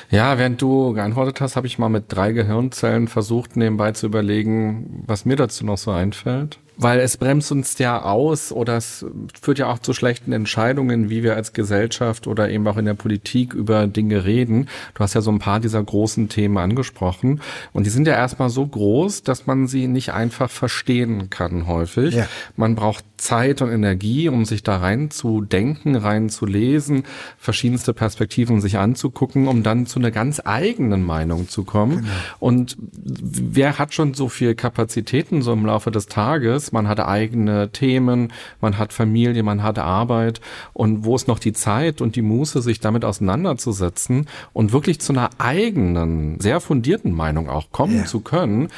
Ja, 0.09 0.37
während 0.37 0.61
du 0.61 0.93
geantwortet 0.93 1.41
hast, 1.41 1.55
habe 1.55 1.67
ich 1.67 1.79
mal 1.79 1.89
mit 1.89 2.05
drei 2.07 2.31
Gehirnzellen 2.31 3.07
versucht, 3.07 3.57
nebenbei 3.57 3.91
zu 3.91 4.05
überlegen, 4.05 5.03
was 5.07 5.25
mir 5.25 5.35
dazu 5.35 5.65
noch 5.65 5.77
so 5.77 5.91
einfällt 5.91 6.59
weil 6.77 6.99
es 6.99 7.17
bremst 7.17 7.51
uns 7.51 7.77
ja 7.79 8.01
aus 8.03 8.51
oder 8.51 8.77
es 8.77 9.05
führt 9.41 9.59
ja 9.59 9.71
auch 9.71 9.79
zu 9.79 9.93
schlechten 9.93 10.31
Entscheidungen, 10.31 11.09
wie 11.09 11.23
wir 11.23 11.35
als 11.35 11.53
Gesellschaft 11.53 12.27
oder 12.27 12.49
eben 12.49 12.67
auch 12.67 12.77
in 12.77 12.85
der 12.85 12.93
Politik 12.93 13.53
über 13.53 13.87
Dinge 13.87 14.25
reden. 14.25 14.69
Du 14.93 14.99
hast 15.01 15.15
ja 15.15 15.21
so 15.21 15.31
ein 15.31 15.39
paar 15.39 15.59
dieser 15.59 15.83
großen 15.83 16.29
Themen 16.29 16.57
angesprochen 16.57 17.41
und 17.73 17.85
die 17.85 17.89
sind 17.89 18.07
ja 18.07 18.13
erstmal 18.13 18.49
so 18.49 18.65
groß, 18.65 19.23
dass 19.23 19.47
man 19.47 19.67
sie 19.67 19.87
nicht 19.87 20.13
einfach 20.13 20.49
verstehen 20.49 21.29
kann 21.29 21.67
häufig. 21.67 22.13
Ja. 22.13 22.27
Man 22.55 22.75
braucht 22.75 23.03
Zeit 23.17 23.61
und 23.61 23.71
Energie, 23.71 24.29
um 24.29 24.45
sich 24.45 24.63
da 24.63 24.77
rein 24.77 25.11
zu 25.11 25.41
denken, 25.41 25.95
rein 25.95 26.29
zu 26.29 26.45
lesen, 26.45 27.03
verschiedenste 27.37 27.93
Perspektiven 27.93 28.61
sich 28.61 28.77
anzugucken, 28.77 29.47
um 29.47 29.63
dann 29.63 29.85
zu 29.85 29.99
einer 29.99 30.11
ganz 30.11 30.41
eigenen 30.43 31.03
Meinung 31.03 31.49
zu 31.49 31.63
kommen. 31.63 31.97
Genau. 31.97 32.09
Und 32.39 32.77
wer 32.79 33.79
hat 33.79 33.93
schon 33.93 34.13
so 34.13 34.29
viel 34.29 34.55
Kapazitäten 34.55 35.41
so 35.41 35.53
im 35.53 35.65
Laufe 35.65 35.91
des 35.91 36.07
Tages, 36.07 36.71
man 36.71 36.87
hat 36.87 36.99
eigene 36.99 37.71
Themen, 37.71 38.31
man 38.61 38.77
hat 38.77 38.93
Familie, 38.93 39.43
man 39.43 39.63
hat 39.63 39.79
Arbeit 39.79 40.41
und 40.73 41.05
wo 41.05 41.15
ist 41.15 41.27
noch 41.27 41.39
die 41.39 41.53
Zeit 41.53 42.01
und 42.01 42.15
die 42.15 42.21
Muße, 42.21 42.61
sich 42.61 42.79
damit 42.79 43.03
auseinanderzusetzen 43.03 44.27
und 44.53 44.73
wirklich 44.73 44.99
zu 44.99 45.13
einer 45.13 45.29
eigenen, 45.37 46.39
sehr 46.39 46.59
fundierten 46.59 47.11
Meinung 47.11 47.49
auch 47.49 47.71
kommen 47.71 47.97
ja. 47.97 48.05
zu 48.05 48.19
können, 48.19 48.69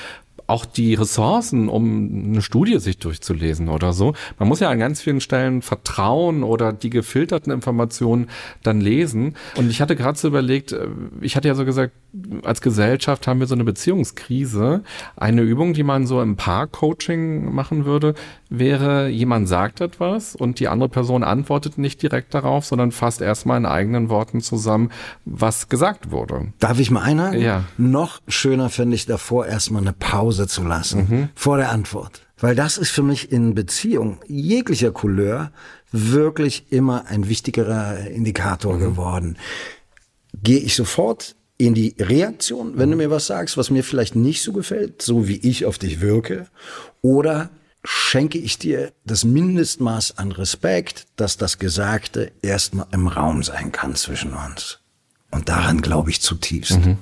auch 0.49 0.65
die 0.65 0.95
Ressourcen, 0.95 1.69
um 1.69 2.29
eine 2.31 2.41
Studie 2.41 2.79
sich 2.79 2.97
durchzulesen 2.97 3.69
oder 3.69 3.93
so. 3.93 4.13
Man 4.39 4.49
muss 4.49 4.59
ja 4.59 4.69
an 4.69 4.79
ganz 4.79 5.01
vielen 5.01 5.21
Stellen 5.21 5.61
vertrauen 5.61 6.43
oder 6.43 6.73
die 6.73 6.89
gefilterten 6.89 7.53
Informationen 7.53 8.29
dann 8.63 8.81
lesen. 8.81 9.35
Und 9.55 9.69
ich 9.69 9.81
hatte 9.81 9.95
gerade 9.95 10.17
so 10.17 10.27
überlegt, 10.27 10.71
äh, 10.71 10.87
ich 11.21 11.35
hatte 11.35 11.47
ja 11.47 11.55
so 11.55 11.65
gesagt, 11.65 11.93
als 12.43 12.61
Gesellschaft 12.61 13.27
haben 13.27 13.39
wir 13.39 13.47
so 13.47 13.53
eine 13.53 13.63
Beziehungskrise. 13.63 14.83
Eine 15.15 15.41
Übung, 15.41 15.73
die 15.73 15.83
man 15.83 16.07
so 16.07 16.21
im 16.21 16.35
Paar-Coaching 16.35 17.53
machen 17.53 17.85
würde, 17.85 18.15
wäre, 18.49 19.09
jemand 19.09 19.47
sagt 19.47 19.81
etwas 19.81 20.35
und 20.35 20.59
die 20.59 20.67
andere 20.67 20.89
Person 20.89 21.23
antwortet 21.23 21.77
nicht 21.77 22.01
direkt 22.01 22.33
darauf, 22.33 22.65
sondern 22.65 22.91
fasst 22.91 23.21
erstmal 23.21 23.57
in 23.57 23.65
eigenen 23.65 24.09
Worten 24.09 24.41
zusammen, 24.41 24.89
was 25.25 25.69
gesagt 25.69 26.11
wurde. 26.11 26.51
Darf 26.59 26.79
ich 26.79 26.89
mal 26.89 27.01
einhaken? 27.01 27.41
Ja. 27.41 27.65
Noch 27.77 28.19
schöner 28.27 28.69
finde 28.69 28.95
ich 28.95 29.05
davor, 29.05 29.45
erstmal 29.45 29.81
eine 29.81 29.93
Pause 29.93 30.38
zu 30.47 30.63
lassen 30.63 31.07
mhm. 31.09 31.29
vor 31.35 31.57
der 31.57 31.69
Antwort. 31.71 32.21
Weil 32.37 32.55
das 32.55 32.77
ist 32.77 32.91
für 32.91 33.03
mich 33.03 33.31
in 33.31 33.53
Beziehung 33.53 34.19
jeglicher 34.27 34.91
Couleur 34.91 35.51
wirklich 35.91 36.71
immer 36.71 37.05
ein 37.07 37.27
wichtigerer 37.27 38.07
Indikator 38.07 38.75
mhm. 38.75 38.79
geworden. 38.79 39.37
Gehe 40.41 40.59
ich 40.59 40.75
sofort 40.75 41.35
in 41.57 41.73
die 41.73 41.95
Reaktion, 41.99 42.77
wenn 42.77 42.89
du 42.89 42.95
mir 42.95 43.11
was 43.11 43.27
sagst, 43.27 43.57
was 43.57 43.69
mir 43.69 43.83
vielleicht 43.83 44.15
nicht 44.15 44.41
so 44.41 44.53
gefällt, 44.53 45.01
so 45.01 45.27
wie 45.27 45.37
ich 45.37 45.65
auf 45.65 45.77
dich 45.77 45.99
wirke, 45.99 46.47
oder 47.01 47.49
schenke 47.83 48.37
ich 48.37 48.57
dir 48.57 48.93
das 49.05 49.25
Mindestmaß 49.25 50.17
an 50.17 50.31
Respekt, 50.31 51.07
dass 51.17 51.37
das 51.37 51.59
Gesagte 51.59 52.31
erstmal 52.41 52.87
im 52.91 53.07
Raum 53.07 53.43
sein 53.43 53.71
kann 53.71 53.95
zwischen 53.95 54.33
uns. 54.33 54.79
Und 55.31 55.49
daran 55.49 55.81
glaube 55.81 56.09
ich 56.11 56.21
zutiefst. 56.21 56.79
Mhm. 56.79 56.97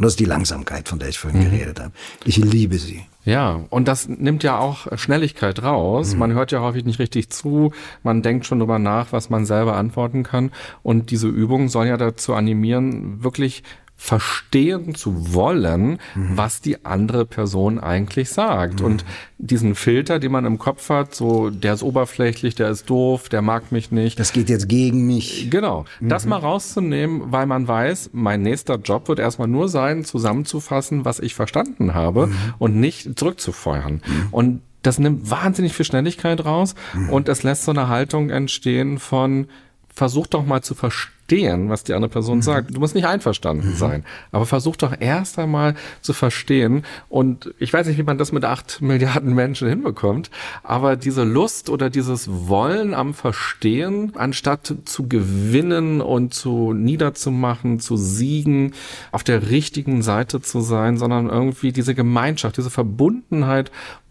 Und 0.00 0.04
das 0.04 0.14
ist 0.14 0.20
die 0.20 0.24
Langsamkeit, 0.24 0.88
von 0.88 0.98
der 0.98 1.10
ich 1.10 1.18
vorhin 1.18 1.40
mhm. 1.40 1.50
geredet 1.50 1.78
habe. 1.78 1.92
Ich 2.24 2.38
liebe 2.38 2.78
sie. 2.78 3.04
Ja, 3.26 3.60
und 3.68 3.86
das 3.86 4.08
nimmt 4.08 4.42
ja 4.42 4.58
auch 4.58 4.96
Schnelligkeit 4.96 5.62
raus. 5.62 6.14
Mhm. 6.14 6.20
Man 6.20 6.32
hört 6.32 6.52
ja 6.52 6.62
häufig 6.62 6.86
nicht 6.86 7.00
richtig 7.00 7.28
zu. 7.28 7.72
Man 8.02 8.22
denkt 8.22 8.46
schon 8.46 8.60
drüber 8.60 8.78
nach, 8.78 9.12
was 9.12 9.28
man 9.28 9.44
selber 9.44 9.76
antworten 9.76 10.22
kann. 10.22 10.52
Und 10.82 11.10
diese 11.10 11.28
Übung 11.28 11.68
soll 11.68 11.86
ja 11.86 11.98
dazu 11.98 12.32
animieren, 12.32 13.22
wirklich 13.22 13.62
verstehen 14.02 14.94
zu 14.94 15.34
wollen, 15.34 15.98
mhm. 16.14 16.30
was 16.34 16.62
die 16.62 16.86
andere 16.86 17.26
Person 17.26 17.78
eigentlich 17.78 18.30
sagt. 18.30 18.80
Mhm. 18.80 18.86
Und 18.86 19.04
diesen 19.36 19.74
Filter, 19.74 20.18
den 20.18 20.32
man 20.32 20.46
im 20.46 20.58
Kopf 20.58 20.88
hat, 20.88 21.14
so 21.14 21.50
der 21.50 21.74
ist 21.74 21.82
oberflächlich, 21.82 22.54
der 22.54 22.70
ist 22.70 22.88
doof, 22.88 23.28
der 23.28 23.42
mag 23.42 23.72
mich 23.72 23.92
nicht. 23.92 24.18
Das 24.18 24.32
geht 24.32 24.48
jetzt 24.48 24.70
gegen 24.70 25.06
mich. 25.06 25.50
Genau. 25.50 25.84
Mhm. 26.00 26.08
Das 26.08 26.24
mal 26.24 26.38
rauszunehmen, 26.38 27.30
weil 27.30 27.44
man 27.44 27.68
weiß, 27.68 28.10
mein 28.14 28.40
nächster 28.40 28.76
Job 28.76 29.06
wird 29.06 29.18
erstmal 29.18 29.48
nur 29.48 29.68
sein, 29.68 30.02
zusammenzufassen, 30.06 31.04
was 31.04 31.20
ich 31.20 31.34
verstanden 31.34 31.92
habe 31.92 32.28
mhm. 32.28 32.54
und 32.58 32.76
nicht 32.76 33.18
zurückzufeuern. 33.18 34.00
Mhm. 34.06 34.28
Und 34.30 34.62
das 34.80 34.98
nimmt 34.98 35.30
wahnsinnig 35.30 35.74
viel 35.74 35.84
Schnelligkeit 35.84 36.42
raus 36.46 36.74
mhm. 36.94 37.10
und 37.10 37.28
es 37.28 37.42
lässt 37.42 37.64
so 37.64 37.70
eine 37.70 37.88
Haltung 37.88 38.30
entstehen 38.30 38.98
von 38.98 39.46
versuch 39.94 40.26
doch 40.26 40.46
mal 40.46 40.62
zu 40.62 40.74
verstehen, 40.74 41.19
verstehen, 41.30 41.68
was 41.68 41.84
die 41.84 41.94
andere 41.94 42.10
Person 42.10 42.38
mhm. 42.38 42.42
sagt. 42.42 42.74
Du 42.74 42.80
musst 42.80 42.94
nicht 42.94 43.06
einverstanden 43.06 43.70
mhm. 43.70 43.74
sein, 43.74 44.04
aber 44.32 44.46
versuch 44.46 44.76
doch 44.76 44.94
erst 44.98 45.38
einmal 45.38 45.74
zu 46.00 46.12
verstehen. 46.12 46.82
Und 47.08 47.54
ich 47.58 47.72
weiß 47.72 47.86
nicht, 47.86 47.98
wie 47.98 48.02
man 48.02 48.18
das 48.18 48.32
mit 48.32 48.44
acht 48.44 48.82
Milliarden 48.82 49.34
Menschen 49.34 49.68
hinbekommt, 49.68 50.30
aber 50.64 50.96
diese 50.96 51.22
Lust 51.22 51.70
oder 51.70 51.88
dieses 51.88 52.28
Wollen 52.48 52.94
am 52.94 53.14
Verstehen, 53.14 54.12
anstatt 54.16 54.74
zu 54.84 55.08
gewinnen 55.08 56.00
und 56.00 56.34
zu 56.34 56.72
niederzumachen, 56.72 57.78
zu 57.78 57.96
siegen, 57.96 58.72
auf 59.12 59.22
der 59.22 59.50
richtigen 59.50 60.02
Seite 60.02 60.40
zu 60.40 60.60
sein, 60.60 60.96
sondern 60.96 61.28
irgendwie 61.28 61.72
diese 61.72 61.94
Gemeinschaft, 61.94 62.56
diese 62.56 62.70
Verbundenheit, 62.70 63.70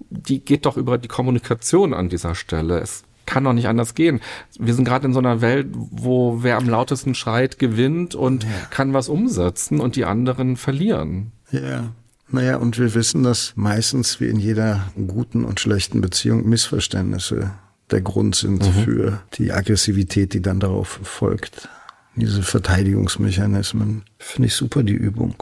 die 0.10 0.40
geht 0.40 0.66
doch 0.66 0.78
über 0.78 0.98
die 0.98 1.10
Kommunikation 1.10 1.94
an 1.94 2.08
dieser 2.08 2.34
Stelle. 2.34 2.80
Es 2.80 3.04
kann 3.30 3.44
doch 3.44 3.54
nicht 3.54 3.68
anders 3.68 3.94
gehen. 3.94 4.22
Wir 4.58 4.74
sind 4.74 4.86
gerade 4.86 5.06
in 5.06 5.14
so 5.14 5.20
einer 5.20 5.40
Welt, 5.40 5.68
wo 5.72 6.42
wer 6.42 6.58
am 6.58 6.68
lautesten 6.68 7.14
schreit, 7.14 7.60
gewinnt 7.60 8.16
und 8.16 8.44
ja. 8.44 8.50
kann 8.72 8.92
was 8.92 9.08
umsetzen 9.08 9.80
und 9.80 9.96
die 9.96 10.06
anderen 10.06 10.58
verlieren. 10.58 11.32
Ja. 11.52 11.92
Naja, 12.32 12.58
und 12.58 12.80
wir 12.80 12.96
wissen, 12.96 13.22
dass 13.22 13.54
meistens 13.56 14.20
wie 14.20 14.30
in 14.30 14.40
jeder 14.40 14.92
guten 15.08 15.46
und 15.46 15.60
schlechten 15.60 16.02
Beziehung 16.02 16.50
Missverständnisse 16.50 17.52
der 17.92 18.02
Grund 18.02 18.36
sind 18.36 18.66
mhm. 18.66 18.84
für 18.84 19.22
die 19.36 19.52
Aggressivität, 19.52 20.34
die 20.34 20.42
dann 20.42 20.60
darauf 20.60 21.00
folgt. 21.04 21.70
Diese 22.16 22.42
Verteidigungsmechanismen. 22.42 24.04
Finde 24.18 24.48
ich 24.48 24.56
super, 24.56 24.82
die 24.82 24.94
Übung. 24.94 25.36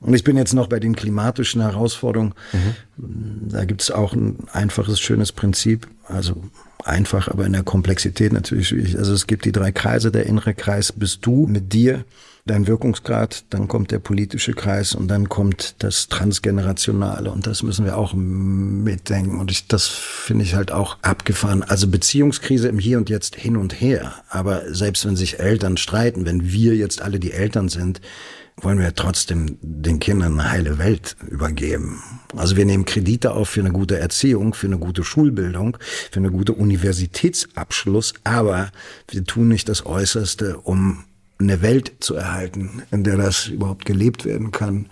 Und 0.00 0.14
ich 0.14 0.24
bin 0.24 0.36
jetzt 0.36 0.54
noch 0.54 0.66
bei 0.66 0.80
den 0.80 0.96
klimatischen 0.96 1.60
Herausforderungen. 1.60 2.34
Mhm. 2.52 3.48
Da 3.50 3.64
gibt 3.64 3.82
es 3.82 3.92
auch 3.92 4.14
ein 4.14 4.48
einfaches, 4.52 4.98
schönes 4.98 5.30
Prinzip. 5.30 5.86
Also 6.06 6.42
einfach, 6.84 7.28
aber 7.28 7.46
in 7.46 7.52
der 7.52 7.62
Komplexität 7.62 8.32
natürlich 8.32 8.68
schwierig. 8.68 8.98
Also 8.98 9.12
es 9.12 9.26
gibt 9.26 9.44
die 9.44 9.52
drei 9.52 9.72
Kreise. 9.72 10.10
Der 10.10 10.26
innere 10.26 10.54
Kreis 10.54 10.92
bist 10.92 11.24
du 11.26 11.46
mit 11.46 11.72
dir, 11.72 12.04
dein 12.46 12.66
Wirkungsgrad, 12.66 13.44
dann 13.50 13.68
kommt 13.68 13.90
der 13.90 13.98
politische 13.98 14.52
Kreis 14.52 14.94
und 14.94 15.08
dann 15.08 15.28
kommt 15.28 15.76
das 15.78 16.08
Transgenerationale 16.08 17.30
und 17.30 17.46
das 17.46 17.62
müssen 17.62 17.84
wir 17.84 17.96
auch 17.96 18.14
mitdenken 18.14 19.38
und 19.38 19.50
ich, 19.50 19.68
das 19.68 19.86
finde 19.86 20.44
ich 20.44 20.54
halt 20.54 20.72
auch 20.72 20.96
abgefahren. 21.02 21.62
Also 21.62 21.86
Beziehungskrise 21.88 22.68
im 22.68 22.78
Hier 22.78 22.98
und 22.98 23.10
Jetzt 23.10 23.36
hin 23.36 23.56
und 23.56 23.80
her, 23.80 24.14
aber 24.28 24.62
selbst 24.72 25.06
wenn 25.06 25.16
sich 25.16 25.38
Eltern 25.38 25.76
streiten, 25.76 26.26
wenn 26.26 26.50
wir 26.50 26.74
jetzt 26.74 27.02
alle 27.02 27.20
die 27.20 27.32
Eltern 27.32 27.68
sind, 27.68 28.00
wollen 28.62 28.78
wir 28.78 28.94
trotzdem 28.94 29.58
den 29.62 30.00
Kindern 30.00 30.38
eine 30.38 30.50
heile 30.50 30.78
Welt 30.78 31.16
übergeben. 31.28 32.02
Also 32.36 32.56
wir 32.56 32.64
nehmen 32.64 32.84
Kredite 32.84 33.32
auf 33.32 33.50
für 33.50 33.60
eine 33.60 33.72
gute 33.72 33.98
Erziehung, 33.98 34.54
für 34.54 34.66
eine 34.66 34.78
gute 34.78 35.04
Schulbildung, 35.04 35.76
für 36.10 36.20
eine 36.20 36.30
gute 36.30 36.52
Universitätsabschluss, 36.52 38.14
aber 38.24 38.70
wir 39.08 39.24
tun 39.24 39.48
nicht 39.48 39.68
das 39.68 39.86
Äußerste, 39.86 40.58
um 40.58 41.04
eine 41.38 41.62
Welt 41.62 41.92
zu 42.00 42.14
erhalten, 42.14 42.82
in 42.90 43.04
der 43.04 43.16
das 43.16 43.46
überhaupt 43.48 43.84
gelebt 43.84 44.24
werden 44.24 44.50
kann. 44.50 44.86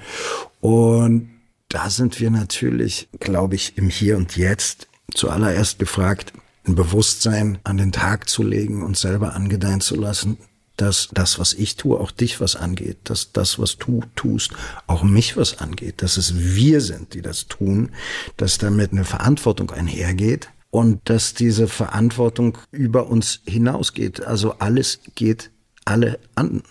Und 0.60 1.28
da 1.68 1.90
sind 1.90 2.18
wir 2.20 2.30
natürlich, 2.30 3.08
glaube 3.20 3.54
ich, 3.54 3.76
im 3.76 3.90
Hier 3.90 4.16
und 4.16 4.36
Jetzt 4.36 4.88
zuallererst 5.14 5.78
gefragt, 5.78 6.32
ein 6.66 6.74
Bewusstsein 6.74 7.58
an 7.64 7.76
den 7.76 7.92
Tag 7.92 8.28
zu 8.28 8.42
legen 8.42 8.82
und 8.82 8.96
selber 8.96 9.34
angedeihen 9.34 9.80
zu 9.80 9.94
lassen, 9.94 10.38
dass 10.79 11.09
das, 11.12 11.39
was 11.39 11.53
ich 11.55 11.76
tue, 11.76 11.99
auch 11.99 12.11
dich 12.11 12.41
was 12.41 12.57
angeht, 12.57 12.99
dass 13.05 13.33
das, 13.33 13.59
was 13.59 13.76
du 13.76 14.03
tust, 14.16 14.53
auch 14.87 15.03
mich 15.03 15.37
was 15.37 15.59
angeht, 15.59 16.03
dass 16.03 16.16
es 16.16 16.35
wir 16.37 16.81
sind, 16.81 17.14
die 17.14 17.22
das 17.22 17.47
tun, 17.49 17.91
dass 18.37 18.59
damit 18.59 18.93
eine 18.93 19.05
Verantwortung 19.05 19.70
einhergeht 19.70 20.49
und 20.70 21.01
dass 21.11 21.35
diese 21.35 21.68
Verantwortung 21.68 22.59
über 22.70 23.09
uns 23.09 23.41
hinausgeht. 23.47 24.24
Also 24.24 24.55
alles 24.59 25.01
geht 25.14 25.51
alle 25.85 26.18
an. 26.35 26.62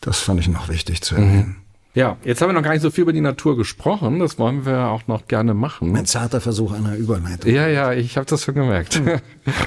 Das 0.00 0.18
fand 0.18 0.40
ich 0.40 0.48
noch 0.48 0.68
wichtig 0.68 1.02
zu 1.02 1.14
erwähnen. 1.14 1.36
Mhm. 1.36 1.61
Ja, 1.94 2.16
jetzt 2.24 2.40
haben 2.40 2.48
wir 2.48 2.54
noch 2.54 2.62
gar 2.62 2.72
nicht 2.72 2.80
so 2.80 2.90
viel 2.90 3.02
über 3.02 3.12
die 3.12 3.20
Natur 3.20 3.56
gesprochen. 3.56 4.18
Das 4.18 4.38
wollen 4.38 4.64
wir 4.64 4.88
auch 4.88 5.06
noch 5.08 5.28
gerne 5.28 5.52
machen. 5.52 5.92
Mein 5.92 6.06
zarter 6.06 6.40
Versuch 6.40 6.72
einer 6.72 6.96
Überleitung. 6.96 7.52
Ja, 7.52 7.68
ja, 7.68 7.92
ich 7.92 8.16
habe 8.16 8.24
das 8.24 8.44
schon 8.44 8.54
gemerkt. 8.54 8.94
Hm. 8.94 9.18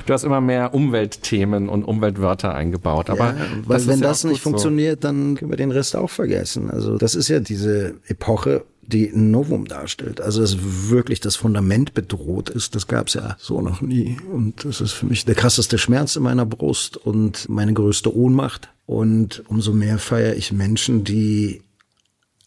Du 0.05 0.13
hast 0.13 0.23
immer 0.23 0.41
mehr 0.41 0.73
Umweltthemen 0.73 1.69
und 1.69 1.84
Umweltwörter 1.84 2.53
eingebaut. 2.55 3.09
Aber 3.09 3.28
ja, 3.28 3.45
weil 3.65 3.78
das 3.78 3.88
wenn 3.88 3.99
ja 3.99 4.07
das 4.07 4.23
nicht 4.23 4.41
funktioniert, 4.41 5.03
so. 5.03 5.07
dann 5.09 5.36
können 5.36 5.51
wir 5.51 5.57
den 5.57 5.71
Rest 5.71 5.95
auch 5.95 6.09
vergessen. 6.09 6.71
Also 6.71 6.97
das 6.97 7.13
ist 7.13 7.28
ja 7.28 7.39
diese 7.39 7.95
Epoche, 8.07 8.63
die 8.82 9.09
ein 9.09 9.30
Novum 9.30 9.65
darstellt. 9.65 10.19
Also 10.19 10.41
dass 10.41 10.57
wirklich 10.89 11.19
das 11.19 11.36
Fundament 11.36 11.93
bedroht 11.93 12.49
ist, 12.49 12.73
das 12.73 12.88
gab 12.88 13.07
es 13.07 13.13
ja 13.13 13.36
so 13.39 13.61
noch 13.61 13.82
nie. 13.82 14.17
Und 14.32 14.65
das 14.65 14.82
ist 14.82 14.93
für 14.93 15.05
mich 15.05 15.26
der 15.26 15.36
krasseste 15.36 15.78
Schmerz 15.78 16.15
in 16.15 16.23
meiner 16.23 16.45
Brust 16.45 16.97
und 16.97 17.47
meine 17.49 17.73
größte 17.73 18.15
Ohnmacht. 18.15 18.69
Und 18.88 19.43
umso 19.47 19.73
mehr 19.73 19.97
feiere 19.97 20.36
ich 20.36 20.51
Menschen, 20.51 21.03
die 21.03 21.61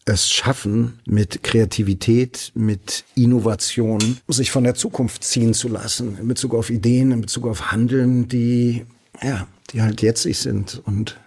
es 0.09 0.29
schaffen, 0.29 0.99
mit 1.05 1.43
Kreativität, 1.43 2.51
mit 2.55 3.03
Innovation, 3.15 4.17
sich 4.27 4.51
von 4.51 4.63
der 4.63 4.75
Zukunft 4.75 5.23
ziehen 5.23 5.53
zu 5.53 5.67
lassen, 5.67 6.17
in 6.19 6.27
Bezug 6.27 6.53
auf 6.55 6.69
Ideen, 6.69 7.11
in 7.11 7.21
Bezug 7.21 7.47
auf 7.47 7.71
Handeln, 7.71 8.27
die, 8.27 8.85
ja, 9.21 9.47
die 9.71 9.81
halt 9.81 10.01
jetzig 10.01 10.37
sind 10.39 10.81
und 10.85 11.19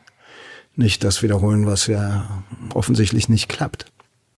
nicht 0.74 1.04
das 1.04 1.22
wiederholen, 1.22 1.66
was 1.66 1.86
ja 1.86 2.44
offensichtlich 2.74 3.28
nicht 3.28 3.48
klappt. 3.48 3.91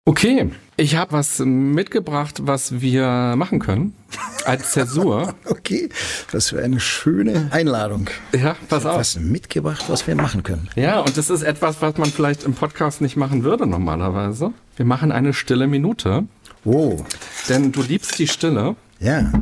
Okay, 0.06 0.50
ich 0.76 0.96
habe 0.96 1.12
was 1.12 1.38
mitgebracht, 1.38 2.42
was 2.42 2.82
wir 2.82 3.36
machen 3.38 3.58
können 3.58 3.94
als 4.44 4.72
Zäsur. 4.72 5.34
okay, 5.46 5.88
das 6.30 6.52
wäre 6.52 6.62
eine 6.62 6.78
schöne 6.78 7.48
Einladung. 7.52 8.10
Ja, 8.34 8.54
pass 8.68 8.84
auf. 8.84 8.98
Was 8.98 9.18
mitgebracht, 9.18 9.84
was 9.88 10.06
wir 10.06 10.14
machen 10.14 10.42
können. 10.42 10.68
Ja, 10.76 11.00
und 11.00 11.16
das 11.16 11.30
ist 11.30 11.40
etwas, 11.40 11.80
was 11.80 11.96
man 11.96 12.10
vielleicht 12.10 12.44
im 12.44 12.52
Podcast 12.52 13.00
nicht 13.00 13.16
machen 13.16 13.44
würde 13.44 13.66
normalerweise. 13.66 14.52
Wir 14.76 14.84
machen 14.84 15.10
eine 15.10 15.32
stille 15.32 15.66
Minute. 15.66 16.24
Oh. 16.66 16.98
Denn 17.48 17.72
du 17.72 17.80
liebst 17.80 18.18
die 18.18 18.28
Stille. 18.28 18.76
Ja. 19.00 19.32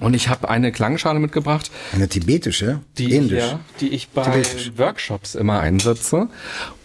Und 0.00 0.14
ich 0.14 0.28
habe 0.28 0.48
eine 0.48 0.72
Klangschale 0.72 1.20
mitgebracht. 1.20 1.70
Eine 1.92 2.08
tibetische? 2.08 2.80
Die, 2.98 3.16
ich, 3.16 3.30
ja, 3.30 3.60
die 3.78 3.90
ich 3.90 4.08
bei. 4.08 4.42
Workshops 4.76 5.36
immer 5.36 5.60
einsetze, 5.60 6.26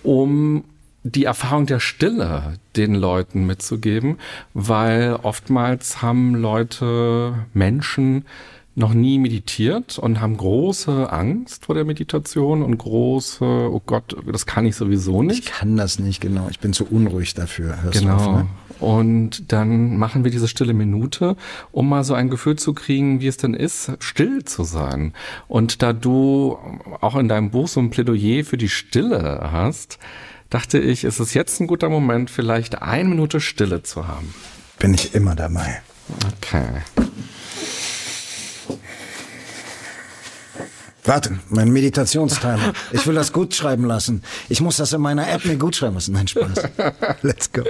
um 0.03 0.63
die 1.03 1.23
Erfahrung 1.23 1.65
der 1.65 1.79
Stille 1.79 2.55
den 2.75 2.95
Leuten 2.95 3.45
mitzugeben, 3.45 4.17
weil 4.53 5.15
oftmals 5.23 6.01
haben 6.01 6.35
Leute, 6.35 7.33
Menschen 7.53 8.25
noch 8.75 8.93
nie 8.93 9.19
meditiert 9.19 9.99
und 9.99 10.21
haben 10.21 10.37
große 10.37 11.11
Angst 11.11 11.65
vor 11.65 11.75
der 11.75 11.83
Meditation 11.83 12.63
und 12.63 12.77
große, 12.77 13.43
oh 13.43 13.81
Gott, 13.85 14.15
das 14.25 14.45
kann 14.45 14.65
ich 14.65 14.75
sowieso 14.75 15.21
nicht. 15.21 15.39
Ich 15.39 15.51
kann 15.51 15.75
das 15.75 15.99
nicht, 15.99 16.21
genau. 16.21 16.47
Ich 16.49 16.59
bin 16.59 16.71
zu 16.71 16.85
unruhig 16.85 17.33
dafür. 17.33 17.81
Hörst 17.81 17.99
genau. 17.99 18.15
Auf, 18.15 18.27
ne? 18.27 18.47
Und 18.79 19.51
dann 19.51 19.97
machen 19.97 20.23
wir 20.23 20.31
diese 20.31 20.47
stille 20.47 20.73
Minute, 20.73 21.35
um 21.73 21.89
mal 21.89 22.05
so 22.05 22.13
ein 22.13 22.29
Gefühl 22.29 22.55
zu 22.55 22.73
kriegen, 22.73 23.19
wie 23.19 23.27
es 23.27 23.35
denn 23.35 23.53
ist, 23.53 23.91
still 23.99 24.45
zu 24.45 24.63
sein. 24.63 25.13
Und 25.49 25.81
da 25.81 25.91
du 25.91 26.57
auch 27.01 27.17
in 27.17 27.27
deinem 27.27 27.51
Buch 27.51 27.67
so 27.67 27.81
ein 27.81 27.89
Plädoyer 27.89 28.45
für 28.45 28.57
die 28.57 28.69
Stille 28.69 29.49
hast, 29.51 29.99
dachte 30.49 30.79
ich, 30.79 31.03
ist 31.03 31.19
es 31.19 31.33
jetzt 31.33 31.59
ein 31.59 31.67
guter 31.67 31.89
Moment, 31.89 32.29
vielleicht 32.29 32.81
eine 32.81 33.09
Minute 33.09 33.39
Stille 33.39 33.83
zu 33.83 34.07
haben. 34.07 34.33
Bin 34.79 34.93
ich 34.93 35.13
immer 35.13 35.35
dabei. 35.35 35.81
Okay. 36.37 36.81
Warte, 41.03 41.39
mein 41.49 41.71
Meditationstimer. 41.71 42.73
Ich 42.91 43.07
will 43.07 43.15
das 43.15 43.33
gut 43.33 43.55
schreiben 43.55 43.85
lassen. 43.85 44.21
Ich 44.47 44.61
muss 44.61 44.77
das 44.77 44.93
in 44.93 45.01
meiner 45.01 45.27
App 45.29 45.43
mir 45.45 45.57
gut 45.57 45.75
schreiben 45.75 45.95
lassen. 45.95 46.13
Nein, 46.13 46.27
Spaß. 46.27 46.63
Let's 47.21 47.51
go. 47.51 47.63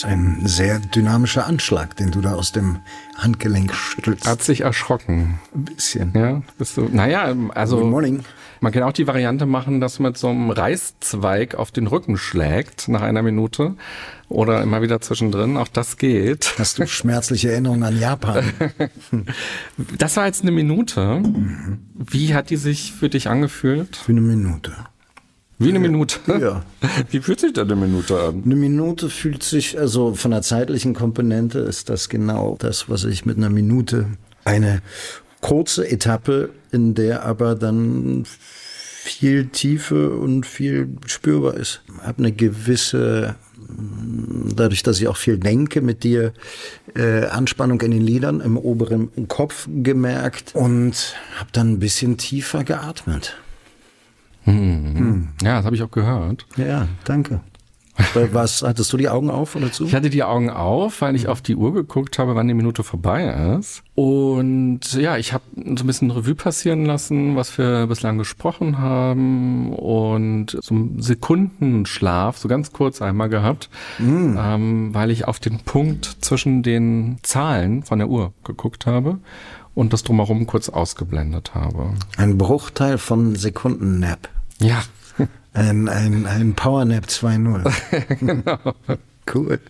Ist 0.00 0.06
ein 0.06 0.46
sehr 0.46 0.78
dynamischer 0.78 1.46
Anschlag, 1.46 1.94
den 1.96 2.10
du 2.10 2.22
da 2.22 2.32
aus 2.32 2.52
dem 2.52 2.78
Handgelenk 3.16 3.74
schüttelst. 3.74 4.26
Hat 4.26 4.42
sich 4.42 4.62
erschrocken. 4.62 5.38
Ein 5.54 5.64
bisschen. 5.64 6.12
Ja, 6.14 6.40
bist 6.56 6.78
du. 6.78 6.88
Naja, 6.90 7.34
also. 7.54 7.80
Good 7.80 7.90
morning. 7.90 8.24
Man 8.60 8.72
kann 8.72 8.82
auch 8.82 8.92
die 8.92 9.06
Variante 9.06 9.44
machen, 9.44 9.80
dass 9.80 9.98
man 9.98 10.12
mit 10.12 10.18
so 10.18 10.28
einem 10.28 10.50
Reißzweig 10.50 11.54
auf 11.54 11.70
den 11.70 11.86
Rücken 11.86 12.16
schlägt 12.16 12.88
nach 12.88 13.02
einer 13.02 13.22
Minute 13.22 13.74
oder 14.30 14.62
immer 14.62 14.80
wieder 14.80 15.02
zwischendrin. 15.02 15.58
Auch 15.58 15.68
das 15.68 15.98
geht. 15.98 16.54
Hast 16.58 16.78
du 16.78 16.86
schmerzliche 16.86 17.50
Erinnerungen 17.50 17.82
an 17.82 17.98
Japan? 17.98 18.44
das 19.98 20.16
war 20.16 20.26
jetzt 20.26 20.42
eine 20.42 20.50
Minute. 20.50 21.22
Wie 21.94 22.34
hat 22.34 22.48
die 22.48 22.56
sich 22.56 22.92
für 22.92 23.10
dich 23.10 23.28
angefühlt? 23.28 23.96
Für 23.96 24.12
eine 24.12 24.22
Minute. 24.22 24.72
Wie 25.60 25.68
eine 25.68 25.78
Minute? 25.78 26.18
Ja. 26.26 26.64
Wie 27.10 27.20
fühlt 27.20 27.38
sich 27.38 27.52
da 27.52 27.62
eine 27.62 27.76
Minute 27.76 28.18
an? 28.18 28.42
Eine 28.46 28.56
Minute 28.56 29.10
fühlt 29.10 29.42
sich, 29.42 29.78
also 29.78 30.14
von 30.14 30.30
der 30.30 30.40
zeitlichen 30.40 30.94
Komponente 30.94 31.58
ist 31.58 31.90
das 31.90 32.08
genau 32.08 32.56
das, 32.58 32.88
was 32.88 33.04
ich 33.04 33.26
mit 33.26 33.36
einer 33.36 33.50
Minute, 33.50 34.06
eine 34.44 34.80
kurze 35.42 35.86
Etappe, 35.86 36.48
in 36.72 36.94
der 36.94 37.26
aber 37.26 37.56
dann 37.56 38.24
viel 38.24 39.48
Tiefe 39.48 40.16
und 40.16 40.46
viel 40.46 40.88
spürbar 41.04 41.54
ist. 41.54 41.82
Ich 41.88 42.06
habe 42.06 42.18
eine 42.20 42.32
gewisse, 42.32 43.36
dadurch, 44.56 44.82
dass 44.82 44.98
ich 44.98 45.08
auch 45.08 45.18
viel 45.18 45.36
denke 45.36 45.82
mit 45.82 46.04
dir, 46.04 46.32
äh, 46.96 47.26
Anspannung 47.26 47.82
in 47.82 47.90
den 47.90 48.02
Lidern 48.02 48.40
im 48.40 48.56
oberen 48.56 49.10
Kopf 49.28 49.68
gemerkt 49.70 50.54
und 50.54 51.16
habe 51.36 51.50
dann 51.52 51.72
ein 51.72 51.78
bisschen 51.80 52.16
tiefer 52.16 52.64
geatmet. 52.64 53.36
Hm. 54.50 54.98
Hm. 54.98 55.28
Ja, 55.42 55.56
das 55.56 55.66
habe 55.66 55.76
ich 55.76 55.82
auch 55.82 55.90
gehört. 55.90 56.46
Ja, 56.56 56.88
danke. 57.04 57.40
Was, 58.32 58.62
hattest 58.62 58.92
du 58.92 58.96
die 58.96 59.08
Augen 59.08 59.30
auf 59.30 59.56
oder 59.56 59.70
zu? 59.72 59.84
Ich 59.84 59.94
hatte 59.94 60.10
die 60.10 60.22
Augen 60.22 60.50
auf, 60.50 61.00
weil 61.00 61.14
ich 61.16 61.28
auf 61.28 61.40
die 61.40 61.56
Uhr 61.56 61.72
geguckt 61.72 62.18
habe, 62.18 62.34
wann 62.34 62.48
die 62.48 62.54
Minute 62.54 62.82
vorbei 62.82 63.56
ist. 63.58 63.82
Und 63.94 64.92
ja, 64.94 65.16
ich 65.16 65.32
habe 65.32 65.44
so 65.54 65.84
ein 65.84 65.86
bisschen 65.86 66.10
Revue 66.10 66.34
passieren 66.34 66.86
lassen, 66.86 67.36
was 67.36 67.56
wir 67.58 67.86
bislang 67.86 68.18
gesprochen 68.18 68.78
haben 68.78 69.72
und 69.74 70.56
so 70.60 70.74
einen 70.74 71.02
Sekundenschlaf, 71.02 72.38
so 72.38 72.48
ganz 72.48 72.72
kurz 72.72 73.02
einmal 73.02 73.28
gehabt, 73.28 73.68
mm. 73.98 74.36
ähm, 74.38 74.94
weil 74.94 75.10
ich 75.10 75.28
auf 75.28 75.38
den 75.38 75.58
Punkt 75.58 76.16
zwischen 76.20 76.62
den 76.62 77.18
Zahlen 77.22 77.82
von 77.82 77.98
der 77.98 78.08
Uhr 78.08 78.32
geguckt 78.44 78.86
habe 78.86 79.18
und 79.74 79.92
das 79.92 80.02
drumherum 80.02 80.46
kurz 80.46 80.68
ausgeblendet 80.68 81.54
habe. 81.54 81.92
Ein 82.16 82.38
Bruchteil 82.38 82.98
von 82.98 83.36
Sekundennap. 83.36 84.28
Ja, 84.60 84.82
ein, 85.52 85.88
ein, 85.88 86.26
ein 86.26 86.54
Powernap 86.54 87.06
2.0. 87.06 88.14
genau. 88.20 88.74
Cool. 89.32 89.60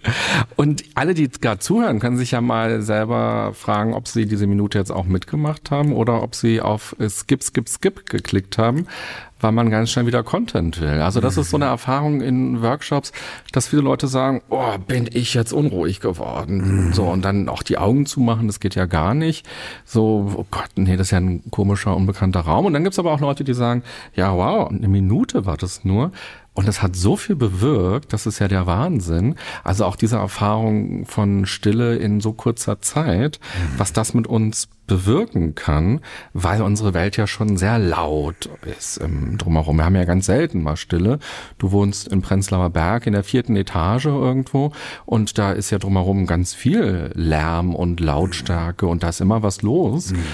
Und 0.56 0.84
alle, 0.94 1.14
die 1.14 1.28
gerade 1.28 1.58
zuhören, 1.58 1.98
können 1.98 2.16
sich 2.16 2.30
ja 2.30 2.40
mal 2.40 2.82
selber 2.82 3.52
fragen, 3.54 3.94
ob 3.94 4.08
sie 4.08 4.26
diese 4.26 4.46
Minute 4.46 4.78
jetzt 4.78 4.90
auch 4.90 5.04
mitgemacht 5.04 5.70
haben 5.70 5.92
oder 5.92 6.22
ob 6.22 6.34
sie 6.34 6.60
auf 6.60 6.96
Skip, 7.08 7.42
Skip, 7.42 7.68
Skip 7.68 8.08
geklickt 8.08 8.56
haben, 8.58 8.86
weil 9.40 9.52
man 9.52 9.70
ganz 9.70 9.90
schnell 9.90 10.06
wieder 10.06 10.22
Content 10.22 10.80
will. 10.80 11.02
Also 11.02 11.20
das 11.20 11.36
mhm. 11.36 11.42
ist 11.42 11.50
so 11.50 11.56
eine 11.56 11.66
Erfahrung 11.66 12.20
in 12.20 12.62
Workshops, 12.62 13.12
dass 13.52 13.68
viele 13.68 13.82
Leute 13.82 14.06
sagen, 14.06 14.40
oh, 14.48 14.78
bin 14.86 15.08
ich 15.12 15.34
jetzt 15.34 15.52
unruhig 15.52 16.00
geworden. 16.00 16.86
Mhm. 16.86 16.92
So, 16.92 17.04
und 17.04 17.22
dann 17.22 17.48
auch 17.48 17.62
die 17.62 17.76
Augen 17.76 18.06
zu 18.06 18.20
machen, 18.20 18.46
das 18.46 18.60
geht 18.60 18.74
ja 18.74 18.86
gar 18.86 19.14
nicht. 19.14 19.46
So, 19.84 20.32
oh 20.36 20.46
Gott, 20.50 20.70
nee, 20.76 20.96
das 20.96 21.08
ist 21.08 21.10
ja 21.10 21.18
ein 21.18 21.42
komischer, 21.50 21.96
unbekannter 21.96 22.40
Raum. 22.40 22.66
Und 22.66 22.72
dann 22.72 22.84
gibt's 22.84 22.98
aber 22.98 23.12
auch 23.12 23.20
Leute, 23.20 23.44
die 23.44 23.54
sagen, 23.54 23.82
ja, 24.14 24.34
wow, 24.34 24.70
eine 24.70 24.88
Minute 24.88 25.44
war 25.44 25.56
das 25.56 25.84
nur. 25.84 26.12
Und 26.52 26.68
es 26.68 26.82
hat 26.82 26.96
so 26.96 27.16
viel 27.16 27.36
bewirkt, 27.36 28.12
das 28.12 28.26
ist 28.26 28.40
ja 28.40 28.48
der 28.48 28.66
Wahnsinn. 28.66 29.36
Also 29.62 29.84
auch 29.84 29.96
diese 29.96 30.16
Erfahrung 30.16 31.06
von 31.06 31.46
Stille 31.46 31.96
in 31.96 32.20
so 32.20 32.32
kurzer 32.32 32.80
Zeit, 32.80 33.38
mhm. 33.40 33.78
was 33.78 33.92
das 33.92 34.14
mit 34.14 34.26
uns 34.26 34.68
bewirken 34.90 35.54
kann, 35.54 36.00
weil 36.32 36.62
unsere 36.62 36.94
Welt 36.94 37.16
ja 37.16 37.28
schon 37.28 37.56
sehr 37.56 37.78
laut 37.78 38.50
ist 38.76 38.96
im 38.96 39.38
Drumherum. 39.38 39.76
Wir 39.76 39.84
haben 39.84 39.94
ja 39.94 40.04
ganz 40.04 40.26
selten 40.26 40.64
mal 40.64 40.76
Stille. 40.76 41.20
Du 41.58 41.70
wohnst 41.70 42.08
in 42.08 42.22
Prenzlauer 42.22 42.70
Berg 42.70 43.06
in 43.06 43.12
der 43.12 43.22
vierten 43.22 43.54
Etage 43.54 44.06
irgendwo 44.06 44.72
und 45.06 45.38
da 45.38 45.52
ist 45.52 45.70
ja 45.70 45.78
drumherum 45.78 46.26
ganz 46.26 46.54
viel 46.54 47.12
Lärm 47.14 47.76
und 47.76 48.00
Lautstärke 48.00 48.88
und 48.88 49.04
da 49.04 49.10
ist 49.10 49.20
immer 49.20 49.44
was 49.44 49.62
los. 49.62 50.10
Mhm. 50.10 50.24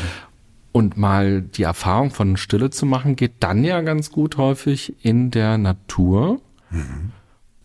Und 0.76 0.98
mal 0.98 1.40
die 1.40 1.62
Erfahrung 1.62 2.10
von 2.10 2.36
Stille 2.36 2.68
zu 2.68 2.84
machen, 2.84 3.16
geht 3.16 3.36
dann 3.40 3.64
ja 3.64 3.80
ganz 3.80 4.12
gut 4.12 4.36
häufig 4.36 4.94
in 5.02 5.30
der 5.30 5.56
Natur. 5.56 6.42
Mhm. 6.68 7.12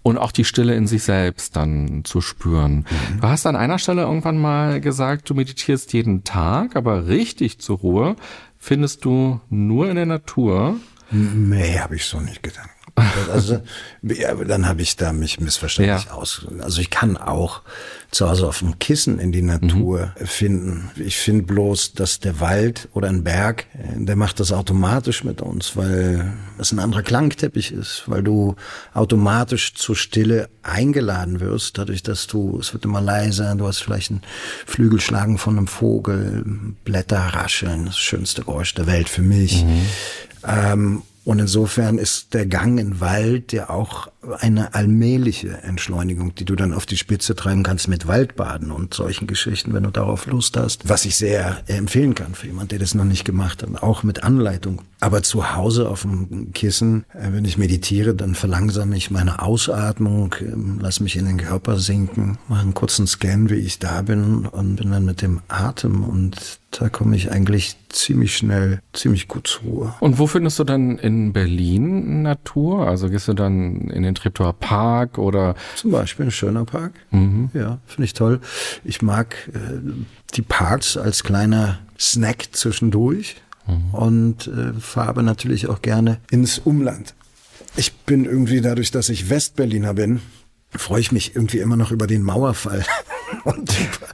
Und 0.02 0.18
auch 0.18 0.32
die 0.32 0.46
Stille 0.46 0.76
in 0.76 0.88
sich 0.88 1.04
selbst 1.04 1.58
dann 1.58 2.06
zu 2.06 2.22
spüren. 2.22 2.86
Mhm. 2.90 3.20
Du 3.20 3.28
hast 3.28 3.46
an 3.46 3.58
einer 3.58 3.80
Stelle 3.80 4.04
irgendwann 4.04 4.38
mal 4.38 4.80
gesagt, 4.80 5.30
du 5.30 5.34
meditierst 5.34 5.92
jeden 5.92 6.24
Tag, 6.24 6.78
aber 6.78 7.08
richtig 7.08 7.60
zur 7.60 7.80
Ruhe 7.80 8.16
findest 8.58 9.04
du 9.04 9.42
nur 9.50 9.90
in 9.90 9.98
der 9.98 10.06
Natur. 10.06 10.78
Nee, 11.12 11.80
habe 11.80 11.98
ich 11.98 12.06
so 12.06 12.22
nicht 12.22 12.42
gedacht. 12.42 12.70
Also, 13.32 13.62
ja, 14.02 14.34
dann 14.36 14.68
habe 14.68 14.82
ich 14.82 14.96
da 14.96 15.14
mich 15.14 15.40
missverständlich 15.40 16.06
ja. 16.06 16.12
aus. 16.12 16.46
Also 16.62 16.82
ich 16.82 16.90
kann 16.90 17.18
auch 17.18 17.62
zu 18.12 18.30
Hause 18.30 18.48
auf 18.48 18.60
dem 18.60 18.78
Kissen 18.78 19.20
in 19.20 19.32
die 19.32 19.42
Natur 19.42 20.14
mhm. 20.20 20.26
finden. 20.26 20.92
Ich 20.98 21.18
finde 21.18 21.44
bloß, 21.44 21.94
dass 21.94 22.20
der 22.20 22.40
Wald 22.42 22.90
oder 22.94 23.08
ein 23.08 23.24
Berg, 23.24 23.68
der 23.74 24.18
macht 24.18 24.40
das 24.42 24.52
automatisch 24.52 25.24
mit 25.24 25.42
uns, 25.42 25.78
weil 25.78 26.34
es 26.58 26.74
ein 26.74 26.80
anderer 26.80 27.04
Klangteppich 27.04 27.72
ist, 27.72 28.04
weil 28.08 28.22
du 28.22 28.56
automatisch 28.94 29.76
zur 29.76 29.96
Stille 29.96 30.50
eingeladen 30.62 31.40
wirst, 31.40 31.78
dadurch, 31.78 32.04
dass 32.04 32.28
du, 32.28 32.60
es 32.60 32.74
wird 32.74 32.84
immer 32.84 33.02
leiser, 33.02 33.56
du 33.56 33.66
hast 33.66 33.80
vielleicht 33.80 34.12
ein 34.12 34.22
Flügelschlagen 34.66 35.38
von 35.38 35.58
einem 35.58 35.68
Vogel, 35.68 36.44
Blätter 36.84 37.20
rascheln, 37.20 37.86
das 37.86 37.98
schönste 37.98 38.42
Geräusch 38.42 38.74
der 38.74 38.88
Welt 38.88 39.08
für 39.08 39.22
mich. 39.22 39.64
Mhm. 39.64 39.86
Ähm, 40.46 41.02
und 41.24 41.40
insofern 41.40 41.98
ist 41.98 42.34
der 42.34 42.46
Gang 42.46 42.80
in 42.80 43.00
Wald 43.00 43.54
ja 43.54 43.70
auch 43.70 44.08
eine 44.40 44.74
allmähliche 44.76 45.50
Entschleunigung, 45.64 46.36
die 46.36 46.46
du 46.46 46.56
dann 46.56 46.74
auf 46.74 46.86
die 46.86 46.98
Spitze 46.98 47.36
treiben 47.36 47.64
kannst 47.64 47.88
mit 47.88 48.08
Waldbaden 48.08 48.72
und 48.72 48.94
solchen 48.94 49.28
Geschichten, 49.28 49.74
wenn 49.74 49.84
du 49.84 49.90
darauf 49.90 50.28
Lust 50.28 50.58
hast. 50.58 50.88
Was 50.88 51.06
ich 51.06 51.16
sehr 51.16 51.64
empfehlen 51.68 52.14
kann 52.14 52.36
für 52.36 52.48
jemand, 52.48 52.72
der 52.72 52.80
das 52.80 52.94
noch 52.94 53.06
nicht 53.06 53.26
gemacht 53.26 53.64
hat, 53.64 53.82
auch 53.82 54.04
mit 54.04 54.24
Anleitung. 54.24 54.82
Aber 55.00 55.24
zu 55.24 55.56
Hause 55.56 55.90
auf 55.90 56.04
dem 56.04 56.54
Kissen, 56.54 57.06
äh, 57.14 57.32
wenn 57.32 57.46
ich 57.46 57.58
meditiere, 57.58 58.14
dann 58.14 58.36
verlangsame 58.36 58.96
ich 58.96 59.10
meine 59.10 59.42
Ausatmung, 59.42 60.36
ähm, 60.42 60.78
lass 60.80 61.00
mich 61.00 61.16
in 61.16 61.26
den 61.26 61.38
Körper 61.38 61.80
sinken, 61.80 62.38
mache 62.48 62.62
einen 62.62 62.76
kurzen 62.76 63.08
Scan, 63.08 63.50
wie 63.50 63.56
ich 63.56 63.80
da 63.80 64.04
bin 64.04 64.46
und 64.46 64.76
bin 64.76 64.92
dann 64.92 65.06
mit 65.06 65.24
dem 65.24 65.42
Atem 65.48 66.04
und 66.04 66.60
da 66.72 66.88
komme 66.90 67.16
ich 67.16 67.32
eigentlich 67.32 67.76
ziemlich 67.90 68.36
schnell, 68.38 68.80
ziemlich 68.94 69.28
gut 69.28 69.48
zur 69.48 69.64
Ruhe. 69.64 69.94
Und 70.00 70.20
wo 70.20 70.28
findest 70.28 70.58
du 70.58 70.64
dann 70.64 70.98
in 70.98 71.34
Berlin 71.34 72.22
Natur? 72.22 72.88
Also 72.88 73.10
gehst 73.10 73.28
du 73.28 73.34
dann 73.34 73.90
in 73.90 74.04
den 74.04 74.11
Treptower 74.16 74.54
Park 74.54 75.18
oder? 75.18 75.56
Zum 75.76 75.92
Beispiel 75.92 76.26
ein 76.26 76.32
schöner 76.32 76.66
Park. 76.66 76.94
Mhm. 77.12 77.50
Ja, 77.54 77.80
finde 77.86 78.06
ich 78.06 78.14
toll. 78.14 78.40
Ich 78.84 79.02
mag 79.02 79.36
äh, 79.54 79.80
die 80.36 80.42
Parks 80.42 80.98
als 80.98 81.24
kleiner 81.24 81.80
Snack 82.00 82.50
zwischendurch 82.52 83.36
mhm. 83.68 83.94
und 83.94 84.48
äh, 84.48 84.74
fahre 84.80 85.24
natürlich 85.24 85.68
auch 85.68 85.82
gerne 85.82 86.20
ins 86.30 86.60
Umland. 86.60 87.14
Ich 87.76 87.94
bin 87.94 88.26
irgendwie 88.26 88.62
dadurch, 88.62 88.92
dass 88.92 89.10
ich 89.10 89.30
Westberliner 89.30 89.94
bin, 89.94 90.22
freue 90.72 91.02
ich 91.02 91.12
mich 91.12 91.36
irgendwie 91.36 91.60
immer 91.60 91.76
noch 91.76 91.92
über 91.92 92.08
den 92.08 92.22
Mauerfall 92.22 92.84
und 93.44 93.72
über, 93.80 94.08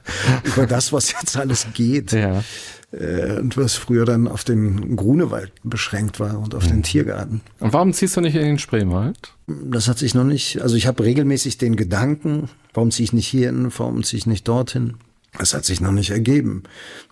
über 0.44 0.66
das, 0.66 0.92
was 0.92 1.12
jetzt 1.12 1.36
alles 1.36 1.66
geht. 1.74 2.12
Ja. 2.12 2.42
Äh, 2.90 3.38
und 3.38 3.56
was 3.56 3.74
früher 3.74 4.04
dann 4.04 4.28
auf 4.28 4.44
den 4.44 4.96
Grunewald 4.96 5.52
beschränkt 5.62 6.20
war 6.20 6.38
und 6.38 6.54
auf 6.54 6.64
mhm. 6.64 6.68
den 6.68 6.82
Tiergarten. 6.82 7.40
Und 7.60 7.72
warum 7.72 7.92
ziehst 7.92 8.16
du 8.16 8.20
nicht 8.20 8.34
in 8.34 8.42
den 8.42 8.58
Spreewald? 8.58 9.34
Das 9.46 9.88
hat 9.88 9.98
sich 9.98 10.14
noch 10.14 10.24
nicht, 10.24 10.62
also 10.62 10.76
ich 10.76 10.86
habe 10.86 11.04
regelmäßig 11.04 11.58
den 11.58 11.76
Gedanken, 11.76 12.48
warum 12.72 12.90
ziehe 12.90 13.04
ich 13.04 13.12
nicht 13.12 13.28
hier 13.28 13.48
hin, 13.48 13.70
warum 13.76 14.02
ziehe 14.04 14.18
ich 14.18 14.26
nicht 14.26 14.48
dorthin? 14.48 14.94
Das 15.38 15.52
hat 15.52 15.66
sich 15.66 15.80
noch 15.80 15.92
nicht 15.92 16.10
ergeben. 16.10 16.62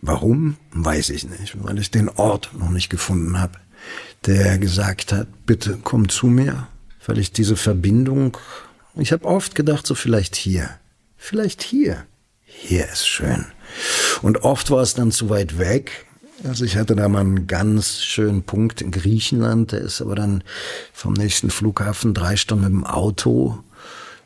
Warum? 0.00 0.56
Weiß 0.72 1.10
ich 1.10 1.28
nicht, 1.28 1.62
weil 1.62 1.78
ich 1.78 1.90
den 1.90 2.08
Ort 2.08 2.50
noch 2.58 2.70
nicht 2.70 2.88
gefunden 2.88 3.38
habe, 3.38 3.58
der 4.24 4.58
gesagt 4.58 5.12
hat, 5.12 5.28
bitte 5.44 5.78
komm 5.82 6.08
zu 6.08 6.26
mir, 6.26 6.68
weil 7.06 7.18
ich 7.18 7.32
diese 7.32 7.56
Verbindung, 7.56 8.38
ich 8.94 9.12
habe 9.12 9.26
oft 9.26 9.54
gedacht, 9.54 9.86
so 9.86 9.94
vielleicht 9.94 10.36
hier, 10.36 10.70
vielleicht 11.18 11.62
hier, 11.62 12.04
hier 12.42 12.88
ist 12.88 13.06
schön. 13.06 13.44
Und 14.22 14.44
oft 14.44 14.70
war 14.70 14.82
es 14.82 14.94
dann 14.94 15.10
zu 15.10 15.30
weit 15.30 15.58
weg. 15.58 16.06
Also 16.44 16.64
ich 16.64 16.76
hatte 16.76 16.94
da 16.94 17.08
mal 17.08 17.20
einen 17.20 17.46
ganz 17.46 18.02
schönen 18.02 18.42
Punkt 18.42 18.82
in 18.82 18.90
Griechenland, 18.90 19.72
der 19.72 19.80
ist 19.80 20.02
aber 20.02 20.14
dann 20.14 20.44
vom 20.92 21.14
nächsten 21.14 21.50
Flughafen 21.50 22.12
drei 22.12 22.36
Stunden 22.36 22.64
mit 22.64 22.72
dem 22.72 22.84
Auto. 22.84 23.58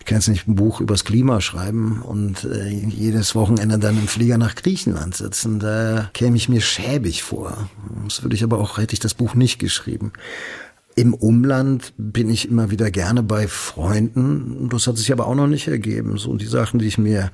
Ich 0.01 0.07
kann 0.07 0.19
jetzt 0.19 0.29
nicht 0.29 0.49
ein 0.49 0.57
Buch 0.57 0.81
übers 0.81 1.05
Klima 1.05 1.41
schreiben 1.41 2.03
und 2.03 2.45
äh, 2.45 2.69
jedes 2.69 3.35
Wochenende 3.35 3.79
dann 3.79 3.99
im 3.99 4.09
Flieger 4.09 4.39
nach 4.39 4.55
Griechenland 4.55 5.15
sitzen. 5.15 5.61
Da 5.61 6.11
käme 6.15 6.37
ich 6.37 6.49
mir 6.49 6.63
schäbig 6.63 7.23
vor. 7.23 7.69
Das 8.05 8.23
würde 8.23 8.35
ich 8.35 8.43
aber 8.43 8.59
auch, 8.59 8.79
hätte 8.79 8.95
ich 8.95 9.01
das 9.01 9.15
Buch 9.15 9.35
nicht 9.35 9.59
geschrieben. 9.59 10.13
Im 10.97 11.15
Umland 11.15 11.95
bin 11.97 12.29
ich 12.29 12.51
immer 12.51 12.71
wieder 12.71 12.91
gerne 12.91 13.23
bei 13.23 13.47
Freunden. 13.47 14.69
Das 14.71 14.87
hat 14.87 14.99
sich 14.99 15.13
aber 15.13 15.29
auch 15.29 15.37
noch 15.37 15.47
nicht 15.47 15.69
ergeben. 15.69 16.19
So 16.19 16.35
die 16.35 16.47
Sachen, 16.47 16.81
die 16.81 16.89
ich 16.89 16.99
mir 16.99 17.31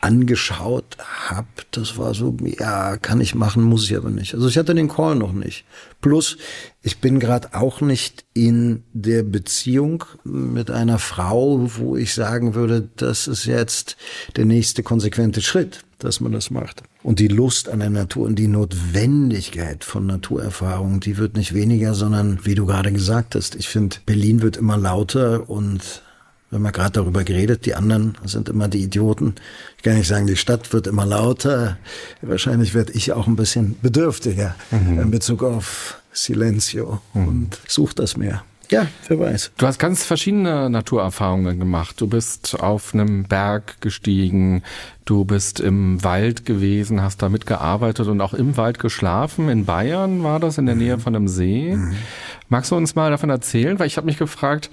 angeschaut 0.00 0.98
habe, 1.28 1.48
das 1.70 1.96
war 1.96 2.14
so, 2.14 2.36
ja, 2.42 2.98
kann 2.98 3.20
ich 3.20 3.34
machen, 3.34 3.62
muss 3.62 3.84
ich 3.84 3.96
aber 3.96 4.10
nicht. 4.10 4.34
Also 4.34 4.46
ich 4.46 4.58
hatte 4.58 4.74
den 4.74 4.88
Call 4.88 5.16
noch 5.16 5.32
nicht. 5.32 5.64
Plus, 6.02 6.36
ich 6.82 6.98
bin 6.98 7.18
gerade 7.18 7.54
auch 7.54 7.80
nicht 7.80 8.24
in 8.34 8.84
der 8.92 9.22
Beziehung 9.22 10.04
mit 10.22 10.70
einer 10.70 10.98
Frau, 10.98 11.70
wo 11.76 11.96
ich 11.96 12.14
sagen 12.14 12.54
würde, 12.54 12.88
das 12.96 13.26
ist 13.26 13.46
jetzt 13.46 13.96
der 14.36 14.44
nächste 14.44 14.82
konsequente 14.82 15.40
Schritt, 15.40 15.80
dass 15.98 16.20
man 16.20 16.32
das 16.32 16.50
macht. 16.50 16.82
Und 17.02 17.18
die 17.18 17.28
Lust 17.28 17.68
an 17.68 17.80
der 17.80 17.90
Natur 17.90 18.26
und 18.26 18.36
die 18.36 18.48
Notwendigkeit 18.48 19.84
von 19.84 20.06
Naturerfahrung, 20.06 21.00
die 21.00 21.16
wird 21.16 21.36
nicht 21.36 21.54
weniger, 21.54 21.94
sondern 21.94 22.40
wie 22.44 22.54
du 22.54 22.66
gerade 22.66 22.92
gesagt 22.92 23.34
hast, 23.34 23.54
ich 23.54 23.68
finde, 23.68 23.96
Berlin 24.06 24.42
wird 24.42 24.56
immer 24.56 24.76
lauter 24.76 25.48
und 25.50 26.02
haben 26.52 26.64
ja 26.64 26.70
gerade 26.70 26.92
darüber 26.92 27.24
geredet, 27.24 27.66
die 27.66 27.74
anderen 27.74 28.16
sind 28.24 28.48
immer 28.48 28.68
die 28.68 28.82
Idioten. 28.82 29.34
Ich 29.76 29.82
kann 29.82 29.96
nicht 29.96 30.08
sagen, 30.08 30.26
die 30.26 30.36
Stadt 30.36 30.72
wird 30.72 30.86
immer 30.86 31.04
lauter. 31.04 31.76
Wahrscheinlich 32.22 32.74
werde 32.74 32.92
ich 32.92 33.12
auch 33.12 33.26
ein 33.26 33.36
bisschen 33.36 33.76
bedürftiger 33.82 34.54
mhm. 34.70 35.00
in 35.00 35.10
Bezug 35.10 35.42
auf 35.42 36.00
Silencio 36.12 37.00
und 37.12 37.58
such 37.68 37.92
das 37.92 38.16
Meer. 38.16 38.44
Ja, 38.70 38.86
wer 39.08 39.18
weiß. 39.18 39.52
Du 39.56 39.66
hast 39.66 39.78
ganz 39.78 40.04
verschiedene 40.04 40.68
Naturerfahrungen 40.68 41.58
gemacht. 41.58 42.00
Du 42.00 42.06
bist 42.06 42.60
auf 42.60 42.92
einem 42.92 43.24
Berg 43.24 43.80
gestiegen, 43.80 44.62
du 45.08 45.24
bist 45.24 45.58
im 45.58 46.02
Wald 46.04 46.44
gewesen, 46.44 47.00
hast 47.00 47.22
da 47.22 47.28
mitgearbeitet 47.28 48.08
und 48.08 48.20
auch 48.20 48.34
im 48.34 48.56
Wald 48.56 48.78
geschlafen. 48.78 49.48
In 49.48 49.64
Bayern 49.64 50.22
war 50.22 50.38
das, 50.38 50.58
in 50.58 50.66
der 50.66 50.74
Nähe 50.74 50.98
von 50.98 51.16
einem 51.16 51.28
See. 51.28 51.74
Mhm. 51.74 51.94
Magst 52.50 52.70
du 52.70 52.76
uns 52.76 52.94
mal 52.94 53.10
davon 53.10 53.30
erzählen? 53.30 53.78
Weil 53.78 53.86
ich 53.86 53.96
habe 53.96 54.06
mich 54.06 54.18
gefragt, 54.18 54.70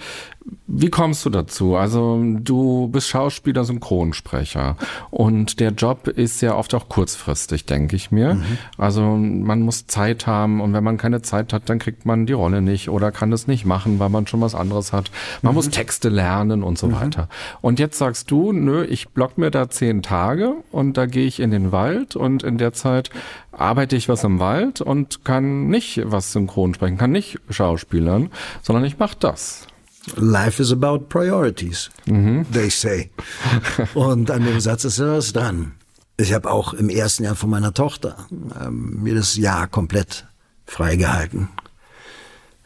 wie 0.67 0.89
kommst 0.89 1.25
du 1.25 1.29
dazu? 1.29 1.75
Also 1.75 2.21
du 2.23 2.87
bist 2.87 3.07
Schauspieler, 3.07 3.63
Synchronsprecher 3.65 4.77
und 5.09 5.59
der 5.59 5.71
Job 5.71 6.07
ist 6.07 6.41
ja 6.41 6.55
oft 6.55 6.73
auch 6.73 6.87
kurzfristig, 6.87 7.65
denke 7.65 7.95
ich 7.95 8.11
mir. 8.11 8.35
Mhm. 8.35 8.43
Also 8.77 9.01
man 9.01 9.61
muss 9.61 9.87
Zeit 9.87 10.27
haben 10.27 10.61
und 10.61 10.73
wenn 10.73 10.83
man 10.83 10.97
keine 10.97 11.21
Zeit 11.21 11.51
hat, 11.51 11.69
dann 11.69 11.79
kriegt 11.79 12.05
man 12.05 12.25
die 12.25 12.33
Rolle 12.33 12.61
nicht 12.61 12.89
oder 12.89 13.11
kann 13.11 13.33
es 13.33 13.47
nicht 13.47 13.65
machen, 13.65 13.99
weil 13.99 14.09
man 14.09 14.27
schon 14.27 14.41
was 14.41 14.55
anderes 14.55 14.93
hat. 14.93 15.11
Man 15.41 15.53
mhm. 15.53 15.55
muss 15.55 15.69
Texte 15.69 16.09
lernen 16.09 16.63
und 16.63 16.77
so 16.77 16.87
mhm. 16.87 16.93
weiter. 16.93 17.29
Und 17.61 17.79
jetzt 17.79 17.97
sagst 17.97 18.29
du, 18.31 18.51
nö, 18.51 18.83
ich 18.83 19.09
block 19.09 19.37
mir 19.37 19.51
da 19.51 19.69
zehn 19.69 20.01
Tage 20.01 20.24
und 20.71 20.97
da 20.97 21.05
gehe 21.05 21.25
ich 21.25 21.39
in 21.39 21.51
den 21.51 21.71
Wald 21.71 22.15
und 22.15 22.43
in 22.43 22.57
der 22.57 22.73
Zeit 22.73 23.09
arbeite 23.51 23.95
ich 23.95 24.09
was 24.09 24.23
im 24.23 24.39
Wald 24.39 24.81
und 24.81 25.23
kann 25.23 25.67
nicht 25.67 26.01
was 26.05 26.31
synchron 26.31 26.73
sprechen, 26.73 26.97
kann 26.97 27.11
nicht 27.11 27.39
schauspielern, 27.49 28.29
sondern 28.61 28.85
ich 28.85 28.97
mache 28.97 29.17
das. 29.19 29.67
Life 30.15 30.61
is 30.61 30.71
about 30.71 31.09
priorities, 31.09 31.89
mhm. 32.05 32.45
they 32.51 32.69
say. 32.69 33.09
Und 33.93 34.29
an 34.29 34.45
dem 34.45 34.59
Satz 34.59 34.85
ist 34.85 34.99
ja 34.99 35.17
was 35.17 35.33
dran. 35.33 35.73
Ich 36.17 36.33
habe 36.33 36.49
auch 36.49 36.73
im 36.73 36.89
ersten 36.89 37.23
Jahr 37.23 37.35
von 37.35 37.49
meiner 37.49 37.73
Tochter 37.73 38.27
ähm, 38.31 39.03
mir 39.03 39.15
das 39.15 39.35
Jahr 39.35 39.67
komplett 39.67 40.27
freigehalten, 40.65 41.49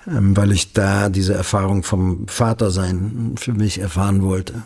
ähm, 0.07 0.36
weil 0.38 0.51
ich 0.51 0.74
da 0.74 1.10
diese 1.10 1.34
Erfahrung 1.34 1.84
vom 1.84 2.28
Vatersein 2.28 3.36
für 3.38 3.53
mich 3.53 3.80
erfahren 3.80 4.22
wollte. 4.22 4.64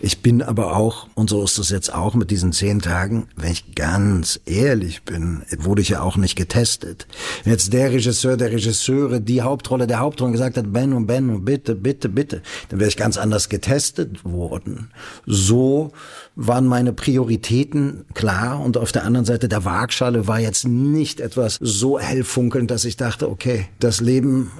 Ich 0.00 0.20
bin 0.20 0.42
aber 0.42 0.76
auch, 0.76 1.06
und 1.14 1.30
so 1.30 1.44
ist 1.44 1.58
es 1.58 1.68
jetzt 1.68 1.94
auch 1.94 2.14
mit 2.14 2.30
diesen 2.30 2.52
zehn 2.52 2.80
Tagen, 2.80 3.28
wenn 3.36 3.52
ich 3.52 3.74
ganz 3.74 4.40
ehrlich 4.46 5.02
bin, 5.02 5.42
wurde 5.58 5.82
ich 5.82 5.90
ja 5.90 6.02
auch 6.02 6.16
nicht 6.16 6.34
getestet. 6.34 7.06
Wenn 7.44 7.52
jetzt 7.52 7.72
der 7.72 7.92
Regisseur, 7.92 8.36
der 8.36 8.50
Regisseure, 8.50 9.20
die 9.20 9.42
Hauptrolle 9.42 9.86
der 9.86 10.00
Hauptrolle 10.00 10.32
gesagt 10.32 10.56
hat, 10.56 10.72
Ben 10.72 10.92
und 10.92 11.06
Ben 11.06 11.30
und 11.30 11.44
bitte, 11.44 11.76
bitte, 11.76 12.08
bitte, 12.08 12.42
dann 12.68 12.80
wäre 12.80 12.88
ich 12.88 12.96
ganz 12.96 13.16
anders 13.16 13.48
getestet 13.48 14.24
worden. 14.24 14.90
So 15.26 15.92
waren 16.34 16.66
meine 16.66 16.92
Prioritäten 16.92 18.06
klar 18.14 18.60
und 18.60 18.78
auf 18.78 18.92
der 18.92 19.04
anderen 19.04 19.26
Seite 19.26 19.48
der 19.48 19.64
Waagschale 19.64 20.26
war 20.26 20.40
jetzt 20.40 20.66
nicht 20.66 21.20
etwas 21.20 21.58
so 21.60 21.98
hellfunkelnd, 21.98 22.70
dass 22.70 22.84
ich 22.84 22.96
dachte, 22.96 23.30
okay, 23.30 23.66
das 23.78 24.00
Leben 24.00 24.50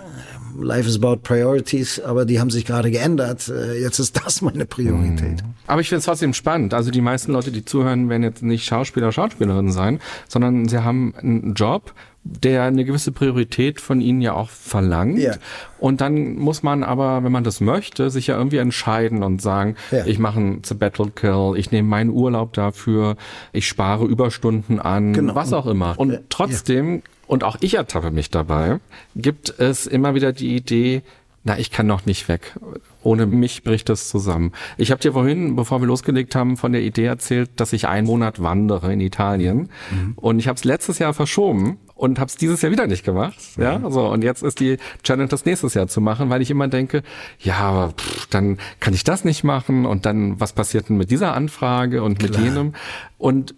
Life 0.58 0.88
is 0.88 0.96
about 0.96 1.18
priorities, 1.22 2.00
aber 2.00 2.24
die 2.24 2.40
haben 2.40 2.50
sich 2.50 2.64
gerade 2.64 2.90
geändert. 2.90 3.48
Äh, 3.48 3.80
jetzt 3.80 3.98
ist 3.98 4.24
das 4.24 4.42
meine 4.42 4.66
Priorität. 4.66 5.42
Mhm. 5.42 5.54
Aber 5.66 5.80
ich 5.80 5.88
finde 5.88 6.00
es 6.00 6.04
trotzdem 6.04 6.34
spannend. 6.34 6.74
Also 6.74 6.90
die 6.90 7.00
meisten 7.00 7.32
Leute, 7.32 7.52
die 7.52 7.64
zuhören, 7.64 8.08
werden 8.08 8.22
jetzt 8.22 8.42
nicht 8.42 8.64
Schauspieler, 8.64 9.12
Schauspielerinnen 9.12 9.72
sein, 9.72 10.00
sondern 10.28 10.68
sie 10.68 10.78
haben 10.78 11.14
einen 11.16 11.54
Job, 11.54 11.94
der 12.24 12.62
eine 12.62 12.84
gewisse 12.84 13.10
Priorität 13.10 13.80
von 13.80 14.00
ihnen 14.00 14.20
ja 14.20 14.34
auch 14.34 14.48
verlangt. 14.48 15.18
Ja. 15.18 15.34
Und 15.78 16.00
dann 16.00 16.36
muss 16.36 16.62
man 16.62 16.84
aber, 16.84 17.24
wenn 17.24 17.32
man 17.32 17.42
das 17.42 17.60
möchte, 17.60 18.10
sich 18.10 18.28
ja 18.28 18.36
irgendwie 18.36 18.58
entscheiden 18.58 19.22
und 19.24 19.42
sagen, 19.42 19.76
ja. 19.90 20.06
ich 20.06 20.18
mache 20.18 20.38
ein 20.38 20.62
Sabbatical, 20.64 21.56
ich 21.56 21.72
nehme 21.72 21.88
meinen 21.88 22.10
Urlaub 22.10 22.52
dafür, 22.52 23.16
ich 23.52 23.66
spare 23.66 24.04
Überstunden 24.04 24.78
an, 24.78 25.12
genau. 25.12 25.34
was 25.34 25.52
auch 25.52 25.66
immer. 25.66 25.98
Und 25.98 26.20
trotzdem 26.28 26.96
ja 26.96 27.02
und 27.26 27.44
auch 27.44 27.56
ich 27.60 27.74
ertappe 27.74 28.10
mich 28.10 28.30
dabei, 28.30 28.80
gibt 29.16 29.58
es 29.58 29.86
immer 29.86 30.14
wieder 30.14 30.32
die 30.32 30.54
Idee, 30.54 31.02
na, 31.44 31.58
ich 31.58 31.72
kann 31.72 31.86
noch 31.86 32.06
nicht 32.06 32.28
weg. 32.28 32.56
Ohne 33.02 33.26
mich 33.26 33.64
bricht 33.64 33.88
das 33.88 34.08
zusammen. 34.08 34.52
Ich 34.76 34.92
habe 34.92 35.00
dir 35.00 35.12
vorhin, 35.12 35.56
bevor 35.56 35.80
wir 35.80 35.88
losgelegt 35.88 36.36
haben, 36.36 36.56
von 36.56 36.72
der 36.72 36.82
Idee 36.82 37.06
erzählt, 37.06 37.50
dass 37.56 37.72
ich 37.72 37.88
einen 37.88 38.06
Monat 38.06 38.40
wandere 38.40 38.92
in 38.92 39.00
Italien. 39.00 39.68
Mhm. 39.90 40.12
Und 40.14 40.38
ich 40.38 40.46
habe 40.46 40.56
es 40.56 40.62
letztes 40.62 41.00
Jahr 41.00 41.12
verschoben 41.14 41.78
und 41.96 42.20
habe 42.20 42.28
es 42.28 42.36
dieses 42.36 42.62
Jahr 42.62 42.70
wieder 42.70 42.86
nicht 42.86 43.04
gemacht. 43.04 43.36
Mhm. 43.56 43.62
Ja, 43.62 43.90
so 43.90 44.06
und 44.06 44.22
jetzt 44.22 44.44
ist 44.44 44.60
die 44.60 44.76
Challenge, 45.02 45.28
das 45.28 45.44
nächstes 45.44 45.74
Jahr 45.74 45.88
zu 45.88 46.00
machen, 46.00 46.30
weil 46.30 46.42
ich 46.42 46.50
immer 46.50 46.68
denke, 46.68 47.02
ja, 47.40 47.88
pff, 47.90 48.26
dann 48.26 48.58
kann 48.78 48.94
ich 48.94 49.02
das 49.02 49.24
nicht 49.24 49.42
machen 49.42 49.84
und 49.84 50.06
dann 50.06 50.38
was 50.38 50.52
passiert 50.52 50.88
denn 50.88 50.96
mit 50.96 51.10
dieser 51.10 51.34
Anfrage 51.34 52.04
und 52.04 52.20
Klar. 52.20 52.30
mit 52.30 52.40
jenem 52.40 52.74
und 53.18 53.56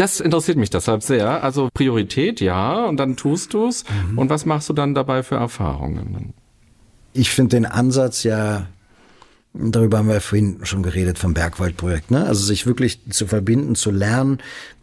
das 0.00 0.18
interessiert 0.18 0.56
mich 0.56 0.70
deshalb 0.70 1.02
sehr. 1.02 1.44
Also 1.44 1.68
Priorität, 1.74 2.40
ja, 2.40 2.86
und 2.86 2.96
dann 2.96 3.16
tust 3.16 3.52
du's. 3.52 3.84
Mhm. 4.10 4.18
Und 4.18 4.30
was 4.30 4.46
machst 4.46 4.68
du 4.70 4.72
dann 4.72 4.94
dabei 4.94 5.22
für 5.22 5.34
Erfahrungen? 5.34 6.32
Ich 7.12 7.30
finde 7.30 7.56
den 7.56 7.66
Ansatz 7.66 8.22
ja, 8.22 8.66
darüber 9.52 9.98
haben 9.98 10.08
wir 10.08 10.22
vorhin 10.22 10.60
schon 10.62 10.82
geredet 10.82 11.18
vom 11.18 11.34
Bergwaldprojekt, 11.34 12.10
ne? 12.10 12.24
Also 12.24 12.44
sich 12.44 12.66
wirklich 12.66 13.00
zu 13.10 13.26
verbinden, 13.26 13.74
zu 13.74 13.90
lernen, 13.90 14.38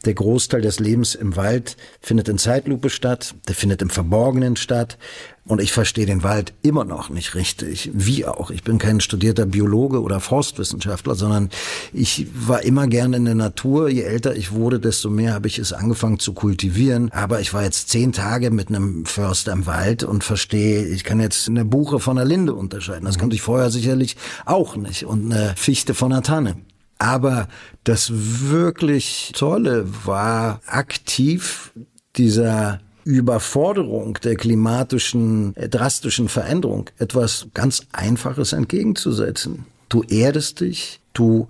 der 0.07 0.15
Großteil 0.15 0.61
des 0.61 0.79
Lebens 0.79 1.13
im 1.15 1.35
Wald 1.35 1.77
findet 2.01 2.29
in 2.29 2.37
Zeitlupe 2.37 2.89
statt, 2.89 3.35
der 3.47 3.55
findet 3.55 3.81
im 3.81 3.89
Verborgenen 3.89 4.55
statt. 4.55 4.97
Und 5.45 5.61
ich 5.61 5.71
verstehe 5.71 6.05
den 6.05 6.23
Wald 6.23 6.53
immer 6.61 6.83
noch 6.83 7.09
nicht 7.09 7.33
richtig. 7.33 7.89
Wie 7.93 8.25
auch. 8.25 8.51
Ich 8.51 8.63
bin 8.63 8.79
kein 8.79 8.99
studierter 8.99 9.45
Biologe 9.45 10.01
oder 10.01 10.19
Forstwissenschaftler, 10.19 11.15
sondern 11.15 11.49
ich 11.93 12.27
war 12.33 12.63
immer 12.63 12.87
gerne 12.87 13.15
in 13.15 13.23
der 13.23 13.35
Natur. 13.35 13.89
Je 13.89 14.01
älter 14.01 14.35
ich 14.35 14.51
wurde, 14.51 14.81
desto 14.81 15.09
mehr 15.09 15.33
habe 15.33 15.47
ich 15.47 15.57
es 15.57 15.71
angefangen 15.71 16.19
zu 16.19 16.33
kultivieren. 16.33 17.11
Aber 17.13 17.39
ich 17.39 17.53
war 17.53 17.63
jetzt 17.63 17.89
zehn 17.89 18.11
Tage 18.11 18.51
mit 18.51 18.67
einem 18.67 19.05
Förster 19.05 19.53
im 19.53 19.65
Wald 19.65 20.03
und 20.03 20.25
verstehe, 20.25 20.85
ich 20.85 21.05
kann 21.05 21.21
jetzt 21.21 21.47
eine 21.47 21.63
Buche 21.63 21.99
von 21.99 22.17
einer 22.17 22.27
Linde 22.27 22.53
unterscheiden. 22.53 23.05
Das 23.05 23.17
konnte 23.17 23.35
ich 23.35 23.41
vorher 23.41 23.69
sicherlich 23.69 24.17
auch 24.45 24.75
nicht. 24.75 25.05
Und 25.05 25.31
eine 25.31 25.53
Fichte 25.55 25.93
von 25.93 26.11
einer 26.11 26.23
Tanne. 26.23 26.57
Aber 26.97 27.47
das 27.83 28.11
wirklich 28.11 29.31
Tolle 29.35 29.85
war 30.05 30.61
aktiv 30.65 31.71
dieser 32.15 32.79
Überforderung 33.03 34.15
der 34.23 34.35
klimatischen, 34.35 35.55
äh, 35.55 35.69
drastischen 35.69 36.27
Veränderung 36.27 36.89
etwas 36.97 37.47
ganz 37.53 37.83
Einfaches 37.93 38.51
entgegenzusetzen. 38.51 39.65
Du 39.87 40.03
erdest 40.03 40.59
dich, 40.59 40.99
du 41.13 41.47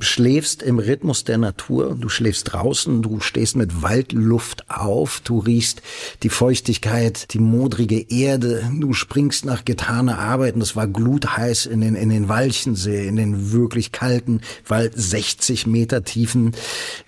schläfst 0.00 0.62
im 0.62 0.78
Rhythmus 0.78 1.24
der 1.24 1.38
Natur, 1.38 1.96
du 1.98 2.08
schläfst 2.08 2.52
draußen, 2.52 3.02
du 3.02 3.20
stehst 3.20 3.56
mit 3.56 3.82
Waldluft 3.82 4.70
auf, 4.70 5.20
du 5.24 5.38
riechst 5.38 5.82
die 6.22 6.28
Feuchtigkeit, 6.28 7.32
die 7.34 7.38
modrige 7.38 8.00
Erde, 8.10 8.70
du 8.78 8.92
springst 8.92 9.44
nach 9.44 9.64
getaner 9.64 10.18
Arbeit 10.18 10.54
und 10.54 10.62
es 10.62 10.76
war 10.76 10.86
glutheiß 10.86 11.66
in 11.66 11.80
den, 11.80 11.94
in 11.94 12.08
den 12.08 12.28
Walchensee, 12.28 13.06
in 13.06 13.16
den 13.16 13.52
wirklich 13.52 13.92
kalten, 13.92 14.40
Wald 14.66 14.92
60 14.96 15.66
Meter 15.66 16.04
tiefen 16.04 16.52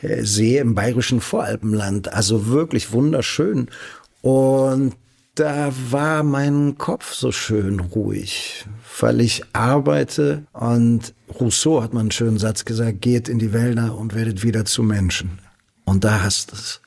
äh, 0.02 0.24
See 0.24 0.58
im 0.58 0.74
bayerischen 0.74 1.20
Voralpenland. 1.20 2.12
Also 2.12 2.46
wirklich 2.46 2.92
wunderschön. 2.92 3.68
Und 4.22 4.94
da 5.40 5.72
war 5.90 6.22
mein 6.22 6.76
Kopf 6.76 7.14
so 7.14 7.32
schön 7.32 7.80
ruhig, 7.80 8.66
weil 9.00 9.22
ich 9.22 9.42
arbeite 9.54 10.44
und 10.52 11.14
Rousseau 11.40 11.82
hat 11.82 11.94
mal 11.94 12.00
einen 12.00 12.10
schönen 12.10 12.36
Satz 12.36 12.66
gesagt, 12.66 13.00
geht 13.00 13.30
in 13.30 13.38
die 13.38 13.54
Wälder 13.54 13.96
und 13.96 14.14
werdet 14.14 14.42
wieder 14.42 14.66
zu 14.66 14.82
Menschen. 14.82 15.38
Und 15.86 16.04
da 16.04 16.22
hast 16.22 16.52
es. 16.52 16.82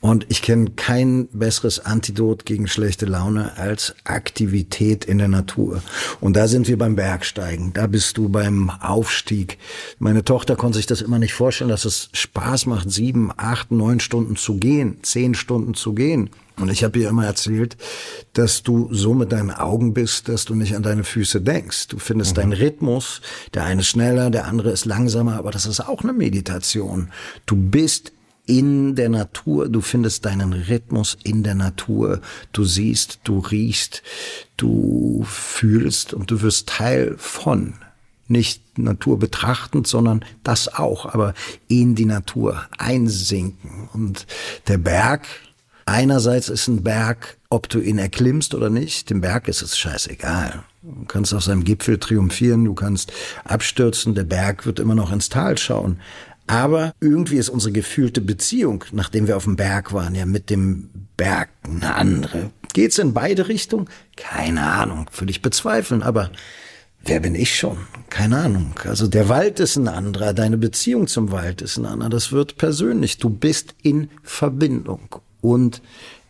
Und 0.00 0.26
ich 0.28 0.42
kenne 0.42 0.72
kein 0.72 1.28
besseres 1.28 1.86
Antidot 1.86 2.44
gegen 2.44 2.66
schlechte 2.66 3.06
Laune 3.06 3.56
als 3.56 3.94
Aktivität 4.02 5.04
in 5.04 5.18
der 5.18 5.28
Natur. 5.28 5.80
Und 6.20 6.34
da 6.34 6.48
sind 6.48 6.66
wir 6.66 6.76
beim 6.76 6.96
Bergsteigen. 6.96 7.72
Da 7.74 7.86
bist 7.86 8.18
du 8.18 8.28
beim 8.28 8.70
Aufstieg. 8.70 9.56
Meine 10.00 10.24
Tochter 10.24 10.56
konnte 10.56 10.78
sich 10.78 10.86
das 10.86 11.00
immer 11.00 11.20
nicht 11.20 11.32
vorstellen, 11.32 11.70
dass 11.70 11.84
es 11.84 12.10
Spaß 12.12 12.66
macht, 12.66 12.90
sieben, 12.90 13.30
acht, 13.36 13.70
neun 13.70 14.00
Stunden 14.00 14.34
zu 14.34 14.56
gehen, 14.56 14.98
zehn 15.02 15.34
Stunden 15.34 15.74
zu 15.74 15.94
gehen. 15.94 16.28
Und 16.56 16.70
ich 16.70 16.84
habe 16.84 16.98
ihr 16.98 17.08
immer 17.08 17.26
erzählt, 17.26 17.76
dass 18.32 18.62
du 18.62 18.88
so 18.92 19.12
mit 19.12 19.32
deinen 19.32 19.50
Augen 19.50 19.92
bist, 19.92 20.28
dass 20.28 20.44
du 20.44 20.54
nicht 20.54 20.76
an 20.76 20.84
deine 20.84 21.02
Füße 21.02 21.40
denkst. 21.40 21.88
Du 21.88 21.98
findest 21.98 22.32
mhm. 22.32 22.40
deinen 22.40 22.52
Rhythmus. 22.52 23.20
Der 23.54 23.64
eine 23.64 23.80
ist 23.80 23.88
schneller, 23.88 24.30
der 24.30 24.46
andere 24.46 24.70
ist 24.70 24.84
langsamer, 24.84 25.36
aber 25.36 25.50
das 25.50 25.66
ist 25.66 25.80
auch 25.80 26.02
eine 26.02 26.12
Meditation. 26.12 27.10
Du 27.46 27.56
bist 27.56 28.12
in 28.46 28.94
der 28.94 29.08
Natur, 29.08 29.68
du 29.68 29.80
findest 29.80 30.26
deinen 30.26 30.52
Rhythmus 30.52 31.16
in 31.24 31.42
der 31.42 31.54
Natur, 31.54 32.20
du 32.52 32.64
siehst, 32.64 33.20
du 33.24 33.38
riechst, 33.38 34.02
du 34.56 35.24
fühlst 35.26 36.12
und 36.12 36.30
du 36.30 36.42
wirst 36.42 36.68
Teil 36.68 37.14
von. 37.18 37.74
Nicht 38.26 38.78
Natur 38.78 39.18
betrachtend, 39.18 39.86
sondern 39.86 40.24
das 40.42 40.72
auch, 40.72 41.06
aber 41.06 41.34
in 41.68 41.94
die 41.94 42.06
Natur 42.06 42.64
einsinken. 42.78 43.88
Und 43.92 44.26
der 44.66 44.78
Berg, 44.78 45.26
einerseits 45.86 46.48
ist 46.48 46.68
ein 46.68 46.82
Berg, 46.82 47.36
ob 47.50 47.68
du 47.68 47.80
ihn 47.80 47.98
erklimmst 47.98 48.54
oder 48.54 48.70
nicht, 48.70 49.10
dem 49.10 49.20
Berg 49.20 49.48
ist 49.48 49.62
es 49.62 49.78
scheißegal. 49.78 50.64
Du 50.82 51.04
kannst 51.06 51.32
auf 51.32 51.44
seinem 51.44 51.64
Gipfel 51.64 51.98
triumphieren, 51.98 52.64
du 52.64 52.74
kannst 52.74 53.12
abstürzen, 53.44 54.14
der 54.14 54.24
Berg 54.24 54.66
wird 54.66 54.80
immer 54.80 54.94
noch 54.94 55.12
ins 55.12 55.28
Tal 55.28 55.56
schauen. 55.56 55.98
Aber 56.46 56.94
irgendwie 57.00 57.36
ist 57.36 57.48
unsere 57.48 57.72
gefühlte 57.72 58.20
Beziehung, 58.20 58.84
nachdem 58.92 59.26
wir 59.26 59.36
auf 59.36 59.44
dem 59.44 59.56
Berg 59.56 59.94
waren, 59.94 60.14
ja 60.14 60.26
mit 60.26 60.50
dem 60.50 60.90
Berg 61.16 61.48
eine 61.62 61.94
andere. 61.94 62.50
Geht's 62.74 62.98
in 62.98 63.14
beide 63.14 63.48
Richtungen? 63.48 63.88
Keine 64.16 64.62
Ahnung, 64.62 65.08
würde 65.16 65.30
ich 65.30 65.40
bezweifeln, 65.40 66.02
aber 66.02 66.30
wer 67.02 67.20
bin 67.20 67.34
ich 67.34 67.56
schon? 67.56 67.78
Keine 68.10 68.38
Ahnung. 68.38 68.74
Also 68.84 69.06
der 69.06 69.28
Wald 69.28 69.58
ist 69.58 69.76
ein 69.76 69.88
anderer, 69.88 70.34
deine 70.34 70.58
Beziehung 70.58 71.06
zum 71.06 71.32
Wald 71.32 71.62
ist 71.62 71.78
ein 71.78 71.86
anderer. 71.86 72.10
Das 72.10 72.30
wird 72.30 72.58
persönlich. 72.58 73.18
Du 73.18 73.30
bist 73.30 73.74
in 73.82 74.10
Verbindung. 74.22 75.16
Und 75.44 75.82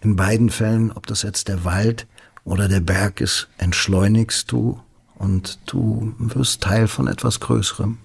in 0.03 0.17
beiden 0.17 0.51
Fällen, 0.51 0.91
ob 0.91 1.07
das 1.07 1.23
jetzt 1.23 1.47
der 1.47 1.65
Wald 1.65 2.09
oder 2.45 2.67
der 2.67 2.81
Berg 2.81 3.21
ist, 3.21 3.47
entschleunigst 3.59 4.51
du 4.51 4.81
und 5.15 5.61
du 5.67 6.17
wirst 6.19 6.63
Teil 6.65 6.89
von 6.89 7.07
etwas 7.07 7.39
Größerem. 7.39 7.99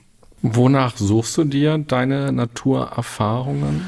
Wonach 0.44 0.96
suchst 0.98 1.36
du 1.38 1.46
dir 1.46 1.80
deine 1.80 2.32
Naturerfahrungen? 2.32 3.88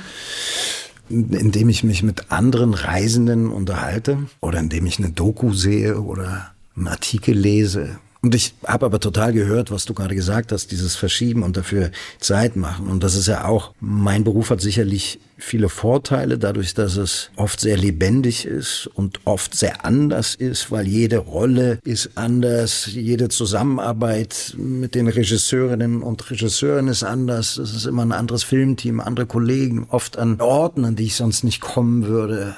Indem 1.10 1.69
ich 1.69 1.84
mich 1.84 2.02
mit 2.02 2.31
anderen 2.31 2.73
Reisenden 2.73 3.52
unterhalte 3.52 4.18
oder 4.39 4.57
indem 4.57 4.88
ich 4.88 4.98
eine 4.98 5.11
Doku 5.11 5.53
sehe 5.53 6.02
oder 6.02 6.53
einen 6.76 6.88
Artikel 6.88 7.35
lese 7.38 7.99
und 8.23 8.35
ich 8.35 8.53
habe 8.68 8.85
aber 8.85 8.99
total 8.99 9.34
gehört, 9.34 9.72
was 9.72 9.85
du 9.85 9.95
gerade 9.95 10.14
gesagt 10.14 10.52
hast, 10.52 10.72
dieses 10.72 10.95
Verschieben 10.95 11.41
und 11.41 11.57
dafür 11.57 11.89
Zeit 12.19 12.56
machen. 12.56 12.88
Und 12.88 13.03
das 13.03 13.15
ist 13.15 13.27
ja 13.27 13.45
auch, 13.45 13.73
mein 13.80 14.23
Beruf 14.23 14.52
hat 14.52 14.61
sicherlich 14.61 15.19
viele 15.39 15.69
Vorteile, 15.69 16.38
dadurch, 16.38 16.76
dass 16.76 16.98
es 16.98 17.31
oft 17.35 17.60
sehr 17.60 17.77
lebendig 17.77 18.45
ist 18.45 18.88
und 18.93 19.22
oft 19.26 19.56
sehr 19.56 19.85
anders 19.85 20.35
ist, 20.35 20.69
weil 20.69 20.88
jede 20.88 21.18
Rolle 21.18 21.80
ist 21.84 22.11
anders, 22.14 22.85
jede 22.85 23.30
Zusammenarbeit 23.30 24.53
mit 24.56 24.93
den 24.93 25.07
Regisseurinnen 25.07 26.03
und 26.03 26.30
Regisseuren 26.30 26.89
ist 26.89 27.03
anders. 27.03 27.57
Es 27.57 27.73
ist 27.73 27.88
immer 27.88 28.06
ein 28.06 28.11
anderes 28.11 28.43
Filmteam, 28.43 28.99
andere 28.99 29.26
Kollegen, 29.26 29.88
oft 29.89 30.19
an 30.19 30.39
Orten, 30.39 30.85
an 30.85 30.95
die 30.95 31.06
ich 31.06 31.15
sonst 31.15 31.43
nicht 31.43 31.60
kommen 31.60 32.06
würde. 32.06 32.56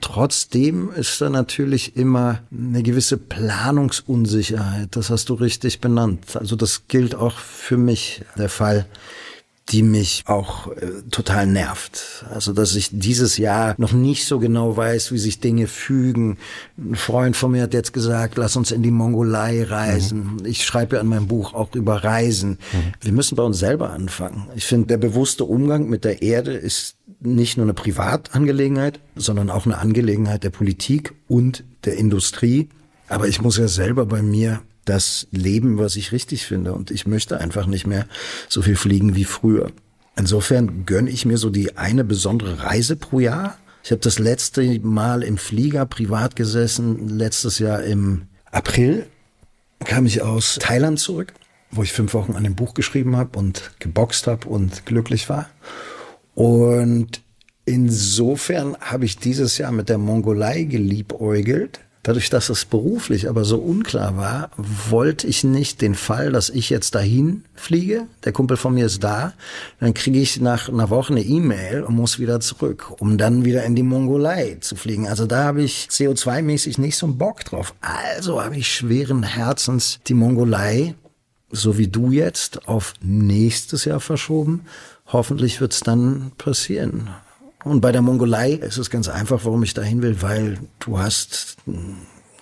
Trotzdem 0.00 0.90
ist 0.92 1.20
da 1.20 1.28
natürlich 1.28 1.96
immer 1.96 2.40
eine 2.52 2.82
gewisse 2.82 3.16
Planungsunsicherheit. 3.16 4.88
Das 4.92 5.10
hast 5.10 5.28
du 5.28 5.34
richtig 5.34 5.80
benannt. 5.80 6.36
Also 6.36 6.54
das 6.54 6.86
gilt 6.86 7.14
auch 7.14 7.38
für 7.38 7.76
mich 7.76 8.22
der 8.36 8.48
Fall 8.48 8.86
die 9.70 9.82
mich 9.82 10.24
auch 10.26 10.68
äh, 10.72 11.02
total 11.10 11.46
nervt. 11.46 12.26
Also, 12.30 12.52
dass 12.52 12.74
ich 12.74 12.90
dieses 12.92 13.38
Jahr 13.38 13.74
noch 13.78 13.92
nicht 13.92 14.26
so 14.26 14.38
genau 14.38 14.76
weiß, 14.76 15.10
wie 15.10 15.18
sich 15.18 15.40
Dinge 15.40 15.68
fügen. 15.68 16.36
Ein 16.76 16.96
Freund 16.96 17.36
von 17.36 17.52
mir 17.52 17.62
hat 17.62 17.72
jetzt 17.72 17.94
gesagt, 17.94 18.36
lass 18.36 18.56
uns 18.56 18.72
in 18.72 18.82
die 18.82 18.90
Mongolei 18.90 19.64
reisen. 19.64 20.38
Mhm. 20.38 20.46
Ich 20.46 20.64
schreibe 20.64 20.96
ja 20.96 21.02
in 21.02 21.08
meinem 21.08 21.28
Buch 21.28 21.54
auch 21.54 21.74
über 21.74 22.04
Reisen. 22.04 22.50
Mhm. 22.50 22.92
Wir 23.00 23.12
müssen 23.12 23.36
bei 23.36 23.42
uns 23.42 23.58
selber 23.58 23.90
anfangen. 23.90 24.48
Ich 24.54 24.66
finde, 24.66 24.88
der 24.88 24.98
bewusste 24.98 25.44
Umgang 25.44 25.88
mit 25.88 26.04
der 26.04 26.20
Erde 26.20 26.52
ist 26.52 26.96
nicht 27.20 27.56
nur 27.56 27.64
eine 27.64 27.74
Privatangelegenheit, 27.74 29.00
sondern 29.16 29.50
auch 29.50 29.66
eine 29.66 29.78
Angelegenheit 29.78 30.44
der 30.44 30.50
Politik 30.50 31.14
und 31.28 31.64
der 31.84 31.96
Industrie. 31.96 32.68
Aber 33.08 33.28
ich 33.28 33.40
muss 33.40 33.56
ja 33.56 33.68
selber 33.68 34.06
bei 34.06 34.22
mir 34.22 34.62
das 34.84 35.26
Leben, 35.30 35.78
was 35.78 35.96
ich 35.96 36.12
richtig 36.12 36.46
finde. 36.46 36.72
Und 36.72 36.90
ich 36.90 37.06
möchte 37.06 37.40
einfach 37.40 37.66
nicht 37.66 37.86
mehr 37.86 38.06
so 38.48 38.62
viel 38.62 38.76
fliegen 38.76 39.14
wie 39.16 39.24
früher. 39.24 39.70
Insofern 40.16 40.86
gönne 40.86 41.10
ich 41.10 41.24
mir 41.24 41.38
so 41.38 41.50
die 41.50 41.76
eine 41.76 42.04
besondere 42.04 42.62
Reise 42.62 42.96
pro 42.96 43.20
Jahr. 43.20 43.58
Ich 43.82 43.90
habe 43.90 44.00
das 44.00 44.18
letzte 44.18 44.80
Mal 44.80 45.22
im 45.22 45.36
Flieger 45.36 45.86
privat 45.86 46.36
gesessen, 46.36 47.08
letztes 47.08 47.58
Jahr 47.58 47.82
im 47.82 48.22
April 48.50 49.06
kam 49.84 50.06
ich 50.06 50.22
aus 50.22 50.58
Thailand 50.60 50.98
zurück, 50.98 51.34
wo 51.70 51.82
ich 51.82 51.92
fünf 51.92 52.14
Wochen 52.14 52.32
an 52.32 52.44
dem 52.44 52.54
Buch 52.54 52.74
geschrieben 52.74 53.16
habe 53.16 53.38
und 53.38 53.72
geboxt 53.78 54.26
habe 54.26 54.48
und 54.48 54.86
glücklich 54.86 55.28
war. 55.28 55.50
Und 56.34 57.22
insofern 57.64 58.76
habe 58.80 59.04
ich 59.04 59.18
dieses 59.18 59.58
Jahr 59.58 59.72
mit 59.72 59.88
der 59.88 59.98
Mongolei 59.98 60.64
geliebäugelt 60.64 61.80
Dadurch, 62.04 62.28
dass 62.28 62.50
es 62.50 62.66
beruflich 62.66 63.30
aber 63.30 63.46
so 63.46 63.56
unklar 63.56 64.18
war, 64.18 64.50
wollte 64.58 65.26
ich 65.26 65.42
nicht 65.42 65.80
den 65.80 65.94
Fall, 65.94 66.32
dass 66.32 66.50
ich 66.50 66.68
jetzt 66.68 66.94
dahin 66.94 67.46
fliege, 67.54 68.06
der 68.24 68.32
Kumpel 68.32 68.58
von 68.58 68.74
mir 68.74 68.84
ist 68.84 69.02
da, 69.02 69.32
dann 69.80 69.94
kriege 69.94 70.20
ich 70.20 70.38
nach 70.38 70.68
einer 70.68 70.90
Woche 70.90 71.14
eine 71.14 71.22
E-Mail 71.22 71.82
und 71.82 71.94
muss 71.94 72.18
wieder 72.18 72.40
zurück, 72.40 72.92
um 73.00 73.16
dann 73.16 73.46
wieder 73.46 73.64
in 73.64 73.74
die 73.74 73.82
Mongolei 73.82 74.58
zu 74.60 74.76
fliegen. 74.76 75.08
Also 75.08 75.24
da 75.24 75.44
habe 75.44 75.62
ich 75.62 75.88
CO2-mäßig 75.90 76.78
nicht 76.78 76.98
so 76.98 77.06
einen 77.06 77.16
Bock 77.16 77.42
drauf. 77.46 77.74
Also 77.80 78.42
habe 78.44 78.58
ich 78.58 78.70
schweren 78.70 79.22
Herzens 79.22 79.98
die 80.06 80.12
Mongolei, 80.12 80.96
so 81.50 81.78
wie 81.78 81.88
du 81.88 82.10
jetzt, 82.10 82.68
auf 82.68 82.92
nächstes 83.00 83.86
Jahr 83.86 84.00
verschoben. 84.00 84.66
Hoffentlich 85.06 85.60
wird 85.60 85.72
es 85.72 85.80
dann 85.80 86.32
passieren. 86.38 87.10
Und 87.64 87.80
bei 87.80 87.92
der 87.92 88.02
Mongolei 88.02 88.52
ist 88.52 88.78
es 88.78 88.90
ganz 88.90 89.08
einfach, 89.08 89.44
warum 89.44 89.62
ich 89.62 89.74
dahin 89.74 90.02
will, 90.02 90.20
weil 90.22 90.58
du 90.80 90.98
hast 90.98 91.56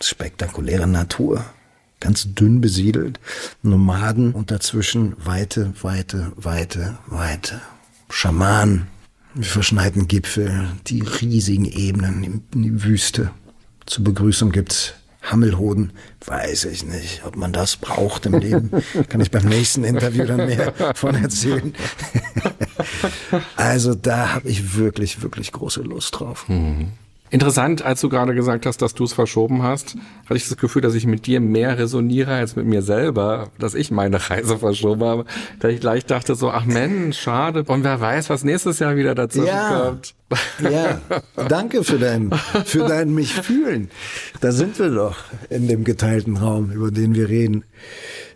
spektakuläre 0.01 0.87
Natur. 0.87 1.45
Ganz 2.01 2.35
dünn 2.35 2.61
besiedelt, 2.61 3.21
Nomaden 3.63 4.33
und 4.33 4.51
dazwischen 4.51 5.15
Weite, 5.25 5.73
Weite, 5.83 6.33
Weite, 6.35 6.99
Weite. 7.07 7.61
Schamanen, 8.11 8.89
die 9.35 9.45
verschneiten 9.45 10.09
Gipfel, 10.09 10.67
die 10.89 11.03
riesigen 11.03 11.65
Ebenen 11.65 12.43
in 12.53 12.63
die 12.63 12.83
Wüste. 12.83 13.31
Zur 13.87 14.03
Begrüßung 14.03 14.51
gibt's 14.51 14.95
Hammelhoden, 15.23 15.93
weiß 16.27 16.65
ich 16.67 16.85
nicht, 16.85 17.23
ob 17.25 17.37
man 17.37 17.53
das 17.53 17.77
braucht 17.77 18.27
im 18.27 18.39
Leben. 18.39 18.71
Kann 19.09 19.21
ich 19.21 19.31
beim 19.31 19.47
nächsten 19.47 19.85
Interview 19.85 20.25
dann 20.25 20.47
mehr 20.47 20.73
von 20.95 21.15
erzählen. 21.15 21.75
also 23.57 23.95
da 23.95 24.35
habe 24.35 24.49
ich 24.49 24.77
wirklich, 24.77 25.23
wirklich 25.23 25.53
große 25.53 25.83
Lust 25.83 26.19
drauf. 26.19 26.49
Mhm. 26.49 26.93
Interessant, 27.33 27.81
als 27.81 28.03
du 28.03 28.11
gerade 28.11 28.35
gesagt 28.35 28.67
hast, 28.67 28.83
dass 28.83 28.93
du 28.93 29.05
es 29.05 29.15
verschoben 29.15 29.63
hast, 29.63 29.97
hatte 30.25 30.37
ich 30.37 30.47
das 30.47 30.59
Gefühl, 30.59 30.83
dass 30.83 30.93
ich 30.93 31.07
mit 31.07 31.27
dir 31.27 31.41
mehr 31.41 31.79
resoniere 31.79 32.35
als 32.35 32.57
mit 32.57 32.67
mir 32.67 32.83
selber, 32.83 33.49
dass 33.59 33.75
ich 33.75 33.91
meine 33.91 34.29
Reise 34.29 34.59
verschoben 34.59 35.03
habe. 35.03 35.25
Da 35.59 35.69
ich 35.69 35.81
gleich 35.81 36.05
dachte 36.05 36.35
so, 36.35 36.51
ach 36.51 36.67
Mensch, 36.67 37.19
schade. 37.19 37.65
Und 37.67 37.85
wer 37.85 37.99
weiß, 37.99 38.29
was 38.29 38.45
nächstes 38.45 38.81
Jahr 38.81 38.97
wieder 38.97 39.15
dazu 39.15 39.47
ja. 39.47 39.85
kommt. 39.85 40.15
Ja, 40.61 41.01
danke 41.49 41.85
für 41.85 41.99
dein, 41.99 42.31
für 42.65 42.87
dein 42.87 43.15
mich 43.15 43.35
fühlen. 43.35 43.91
Da 44.41 44.53
sind 44.53 44.79
wir 44.79 44.91
doch 44.91 45.17
in 45.51 45.69
dem 45.69 45.85
geteilten 45.85 46.37
Raum, 46.37 46.71
über 46.71 46.91
den 46.91 47.15
wir 47.15 47.29
reden. 47.29 47.65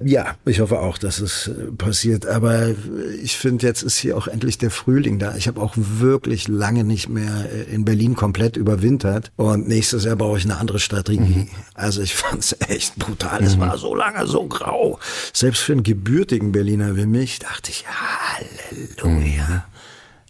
Ja, 0.04 0.36
ich 0.44 0.60
hoffe 0.60 0.80
auch, 0.80 0.98
dass 0.98 1.20
es 1.20 1.48
äh, 1.48 1.72
passiert. 1.72 2.26
Aber 2.26 2.74
ich 3.22 3.36
finde, 3.36 3.66
jetzt 3.66 3.82
ist 3.82 3.96
hier 3.96 4.16
auch 4.16 4.28
endlich 4.28 4.58
der 4.58 4.70
Frühling 4.70 5.18
da. 5.18 5.36
Ich 5.36 5.48
habe 5.48 5.60
auch 5.60 5.74
wirklich 5.76 6.48
lange 6.48 6.84
nicht 6.84 7.08
mehr 7.08 7.46
äh, 7.50 7.74
in 7.74 7.84
Berlin 7.84 8.14
komplett 8.14 8.56
überwintert. 8.56 9.32
Und 9.36 9.68
nächstes 9.68 10.04
Jahr 10.04 10.16
brauche 10.16 10.38
ich 10.38 10.44
eine 10.44 10.58
andere 10.58 10.80
Strategie. 10.80 11.20
Mhm. 11.20 11.48
Also 11.74 12.02
ich 12.02 12.14
fand 12.14 12.44
es 12.44 12.56
echt 12.68 12.96
brutal. 12.96 13.40
Mhm. 13.40 13.46
Es 13.46 13.58
war 13.58 13.78
so 13.78 13.94
lange 13.94 14.26
so 14.26 14.46
grau. 14.46 14.98
Selbst 15.32 15.62
für 15.62 15.72
einen 15.72 15.82
gebürtigen 15.82 16.52
Berliner 16.52 16.96
wie 16.96 17.06
mich 17.06 17.38
dachte 17.38 17.70
ich, 17.70 17.84
Halleluja. 17.86 19.46
Mhm. 19.48 19.62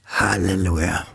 Halleluja. 0.07 1.07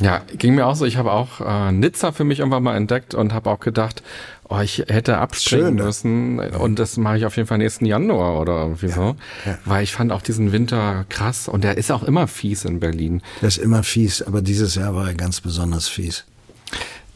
Ja, 0.00 0.22
ging 0.38 0.54
mir 0.54 0.66
auch 0.66 0.76
so. 0.76 0.84
Ich 0.84 0.96
habe 0.96 1.12
auch 1.12 1.40
äh, 1.40 1.72
Nizza 1.72 2.12
für 2.12 2.24
mich 2.24 2.38
irgendwann 2.38 2.62
mal 2.62 2.76
entdeckt 2.76 3.14
und 3.14 3.32
habe 3.32 3.50
auch 3.50 3.58
gedacht, 3.58 4.02
oh, 4.48 4.60
ich 4.60 4.84
hätte 4.86 5.18
abspringen 5.18 5.66
Schön, 5.66 5.74
ne? 5.76 5.82
müssen 5.84 6.38
und 6.38 6.78
das 6.78 6.96
mache 6.96 7.18
ich 7.18 7.26
auf 7.26 7.36
jeden 7.36 7.48
Fall 7.48 7.58
nächsten 7.58 7.84
Januar 7.84 8.40
oder 8.40 8.62
irgendwie 8.62 8.86
ja, 8.86 8.94
so, 8.94 9.16
ja. 9.44 9.58
weil 9.64 9.82
ich 9.82 9.92
fand 9.92 10.12
auch 10.12 10.22
diesen 10.22 10.52
Winter 10.52 11.04
krass 11.08 11.48
und 11.48 11.64
der 11.64 11.78
ist 11.78 11.90
auch 11.90 12.04
immer 12.04 12.28
fies 12.28 12.64
in 12.64 12.78
Berlin. 12.78 13.22
Der 13.40 13.48
ist 13.48 13.58
immer 13.58 13.82
fies, 13.82 14.22
aber 14.22 14.40
dieses 14.40 14.76
Jahr 14.76 14.94
war 14.94 15.08
er 15.08 15.14
ganz 15.14 15.40
besonders 15.40 15.88
fies. 15.88 16.24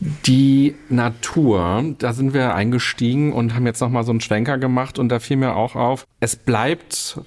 Die 0.01 0.75
Natur, 0.89 1.85
da 1.99 2.15
sind 2.15 2.33
wir 2.33 2.55
eingestiegen 2.55 3.33
und 3.33 3.55
haben 3.55 3.67
jetzt 3.67 3.81
nochmal 3.81 4.03
so 4.03 4.11
einen 4.11 4.23
Schwenker 4.23 4.57
gemacht 4.57 4.99
und 4.99 5.11
da 5.11 5.21
fiel 5.21 5.37
mir 5.37 5.55
auch 5.55 5.77
auf, 5.77 6.07
es 6.21 6.37
bleibt 6.37 7.21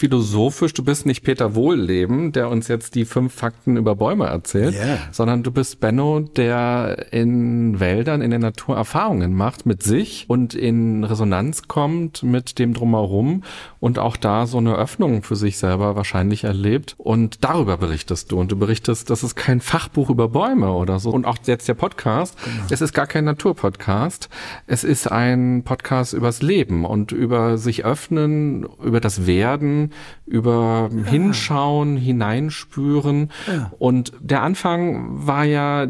philosophisch, 0.00 0.72
du 0.72 0.82
bist 0.82 1.04
nicht 1.04 1.22
Peter 1.22 1.54
Wohlleben, 1.54 2.32
der 2.32 2.48
uns 2.48 2.68
jetzt 2.68 2.94
die 2.94 3.04
fünf 3.04 3.34
Fakten 3.34 3.76
über 3.76 3.94
Bäume 3.94 4.24
erzählt, 4.28 4.74
yeah. 4.74 4.96
sondern 5.12 5.42
du 5.42 5.50
bist 5.50 5.78
Benno, 5.78 6.20
der 6.20 7.12
in 7.12 7.80
Wäldern, 7.80 8.22
in 8.22 8.30
der 8.30 8.38
Natur 8.38 8.76
Erfahrungen 8.76 9.34
macht 9.34 9.66
mit 9.66 9.82
sich 9.82 10.24
und 10.26 10.54
in 10.54 11.04
Resonanz 11.04 11.68
kommt 11.68 12.22
mit 12.22 12.58
dem 12.58 12.72
drumherum 12.72 13.42
und 13.78 13.98
auch 13.98 14.16
da 14.16 14.46
so 14.46 14.56
eine 14.56 14.74
Öffnung 14.74 15.22
für 15.22 15.36
sich 15.36 15.58
selber 15.58 15.96
wahrscheinlich 15.96 16.44
erlebt. 16.44 16.94
Und 16.96 17.44
darüber 17.44 17.76
berichtest 17.76 18.32
du. 18.32 18.40
Und 18.40 18.50
du 18.50 18.56
berichtest, 18.56 19.10
das 19.10 19.22
ist 19.22 19.36
kein 19.36 19.60
Fachbuch 19.60 20.08
über 20.08 20.28
Bäume 20.28 20.72
oder 20.72 20.98
so. 20.98 21.10
Und 21.10 21.26
auch 21.26 21.36
jetzt 21.44 21.68
der 21.68 21.74
Podcast. 21.74 22.36
Genau. 22.42 22.64
Es 22.70 22.80
ist 22.80 22.94
gar 22.94 23.06
kein 23.06 23.24
Naturpodcast. 23.24 24.30
Es 24.66 24.82
ist 24.82 25.12
ein 25.12 25.62
Podcast 25.62 26.14
übers 26.14 26.40
Leben 26.40 26.86
und 26.86 27.12
über 27.12 27.58
sich 27.58 27.84
öffnen, 27.84 28.66
über 28.82 29.00
das 29.00 29.26
Werden, 29.26 29.89
über 30.26 30.90
ja. 30.92 31.10
Hinschauen, 31.10 31.96
hineinspüren. 31.96 33.30
Ja. 33.46 33.72
Und 33.78 34.12
der 34.20 34.42
Anfang 34.42 35.26
war 35.26 35.44
ja, 35.44 35.86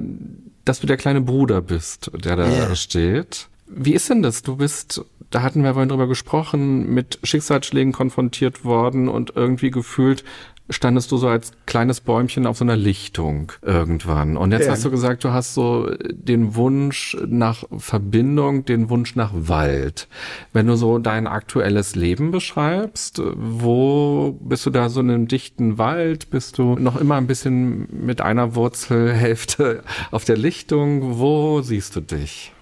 dass 0.64 0.80
du 0.80 0.86
der 0.86 0.96
kleine 0.96 1.20
Bruder 1.20 1.60
bist, 1.60 2.10
der 2.24 2.36
da 2.36 2.48
ja. 2.48 2.74
steht. 2.74 3.48
Wie 3.66 3.94
ist 3.94 4.10
denn 4.10 4.22
das? 4.22 4.42
Du 4.42 4.56
bist, 4.56 5.04
da 5.30 5.42
hatten 5.42 5.62
wir 5.62 5.72
vorhin 5.74 5.88
drüber 5.88 6.08
gesprochen, 6.08 6.92
mit 6.92 7.18
Schicksalsschlägen 7.22 7.92
konfrontiert 7.92 8.64
worden 8.64 9.08
und 9.08 9.32
irgendwie 9.36 9.70
gefühlt, 9.70 10.24
standest 10.72 11.10
du 11.10 11.16
so 11.16 11.26
als 11.26 11.50
kleines 11.66 12.00
Bäumchen 12.00 12.46
auf 12.46 12.58
so 12.58 12.64
einer 12.64 12.76
Lichtung 12.76 13.50
irgendwann. 13.60 14.36
Und 14.36 14.52
jetzt 14.52 14.66
Ja. 14.66 14.72
hast 14.72 14.84
du 14.84 14.90
gesagt, 14.92 15.24
du 15.24 15.30
hast 15.32 15.54
so 15.54 15.90
den 16.12 16.54
Wunsch 16.54 17.16
nach 17.26 17.64
Verbindung, 17.76 18.64
den 18.64 18.88
Wunsch 18.88 19.16
nach 19.16 19.32
Wald. 19.34 20.06
Wenn 20.52 20.68
du 20.68 20.76
so 20.76 20.98
dein 20.98 21.26
aktuelles 21.26 21.96
Leben 21.96 22.30
beschreibst, 22.30 23.20
wo 23.34 24.38
bist 24.40 24.64
du 24.64 24.70
da 24.70 24.88
so 24.88 25.00
in 25.00 25.10
einem 25.10 25.26
dichten 25.28 25.76
Wald? 25.76 26.30
Bist 26.30 26.58
du 26.58 26.76
noch 26.76 27.00
immer 27.00 27.16
ein 27.16 27.26
bisschen 27.26 27.88
mit 27.90 28.20
einer 28.20 28.54
Wurzelhälfte 28.54 29.82
auf 30.12 30.24
der 30.24 30.36
Lichtung? 30.36 31.18
Wo 31.18 31.62
siehst 31.62 31.96
du 31.96 32.00
dich? 32.00 32.52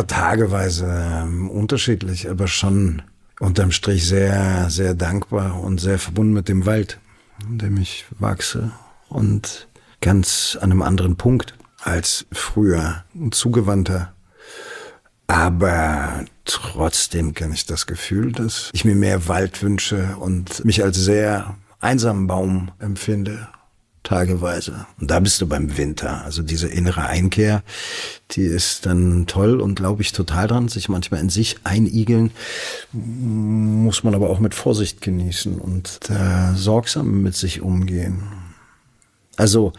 Tageweise 0.00 0.86
ähm, 1.22 1.50
unterschiedlich, 1.50 2.28
aber 2.30 2.48
schon 2.48 3.02
unterm 3.40 3.72
Strich 3.72 4.06
sehr, 4.06 4.70
sehr 4.70 4.94
dankbar 4.94 5.60
und 5.60 5.80
sehr 5.80 5.98
verbunden 5.98 6.32
mit 6.32 6.48
dem 6.48 6.66
Wald, 6.66 6.98
in 7.48 7.58
dem 7.58 7.76
ich 7.76 8.06
wachse 8.18 8.72
und 9.08 9.68
ganz 10.00 10.56
an 10.60 10.70
einem 10.70 10.82
anderen 10.82 11.16
Punkt 11.16 11.54
als 11.82 12.26
früher, 12.32 13.04
zugewandter. 13.30 14.12
Aber 15.26 16.24
trotzdem 16.44 17.34
kenne 17.34 17.54
ich 17.54 17.66
das 17.66 17.86
Gefühl, 17.86 18.32
dass 18.32 18.70
ich 18.72 18.84
mir 18.84 18.94
mehr 18.94 19.28
Wald 19.28 19.62
wünsche 19.62 20.16
und 20.18 20.64
mich 20.64 20.82
als 20.82 20.96
sehr 20.96 21.56
einsamen 21.80 22.26
Baum 22.26 22.70
empfinde 22.78 23.48
tageweise. 24.02 24.86
Und 25.00 25.10
da 25.10 25.20
bist 25.20 25.40
du 25.40 25.46
beim 25.46 25.76
Winter. 25.76 26.24
Also 26.24 26.42
diese 26.42 26.68
innere 26.68 27.06
Einkehr, 27.06 27.62
die 28.32 28.42
ist 28.42 28.86
dann 28.86 29.26
toll 29.26 29.60
und 29.60 29.74
glaube 29.74 30.02
ich 30.02 30.12
total 30.12 30.48
dran, 30.48 30.68
sich 30.68 30.88
manchmal 30.88 31.20
in 31.20 31.30
sich 31.30 31.58
einigeln, 31.64 32.32
muss 32.92 34.04
man 34.04 34.14
aber 34.14 34.30
auch 34.30 34.40
mit 34.40 34.54
Vorsicht 34.54 35.00
genießen 35.00 35.58
und 35.58 36.00
äh, 36.10 36.54
sorgsam 36.54 37.22
mit 37.22 37.36
sich 37.36 37.60
umgehen. 37.60 38.22
Also 39.36 39.72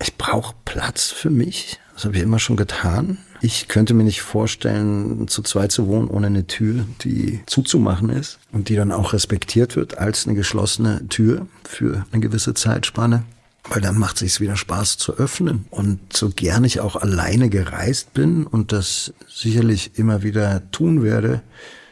ich 0.00 0.16
brauche 0.16 0.54
Platz 0.64 1.10
für 1.10 1.30
mich. 1.30 1.78
Das 1.94 2.04
habe 2.04 2.16
ich 2.16 2.22
immer 2.22 2.40
schon 2.40 2.56
getan. 2.56 3.18
Ich 3.40 3.68
könnte 3.68 3.94
mir 3.94 4.04
nicht 4.04 4.22
vorstellen, 4.22 5.28
zu 5.28 5.42
zweit 5.42 5.70
zu 5.70 5.86
wohnen 5.86 6.08
ohne 6.08 6.26
eine 6.26 6.46
Tür, 6.46 6.86
die 7.02 7.40
zuzumachen 7.46 8.08
ist 8.08 8.38
und 8.52 8.68
die 8.68 8.74
dann 8.74 8.90
auch 8.90 9.12
respektiert 9.12 9.76
wird 9.76 9.98
als 9.98 10.26
eine 10.26 10.34
geschlossene 10.34 11.06
Tür 11.08 11.46
für 11.62 12.06
eine 12.10 12.20
gewisse 12.20 12.54
Zeitspanne. 12.54 13.24
Weil 13.68 13.80
dann 13.80 13.98
macht 13.98 14.16
es 14.16 14.20
sich 14.20 14.40
wieder 14.40 14.56
Spaß 14.56 14.98
zu 14.98 15.14
öffnen. 15.14 15.66
Und 15.70 16.12
so 16.12 16.30
gern 16.30 16.64
ich 16.64 16.80
auch 16.80 16.96
alleine 16.96 17.48
gereist 17.48 18.12
bin 18.12 18.46
und 18.46 18.72
das 18.72 19.14
sicherlich 19.28 19.98
immer 19.98 20.22
wieder 20.22 20.70
tun 20.70 21.02
werde, 21.02 21.42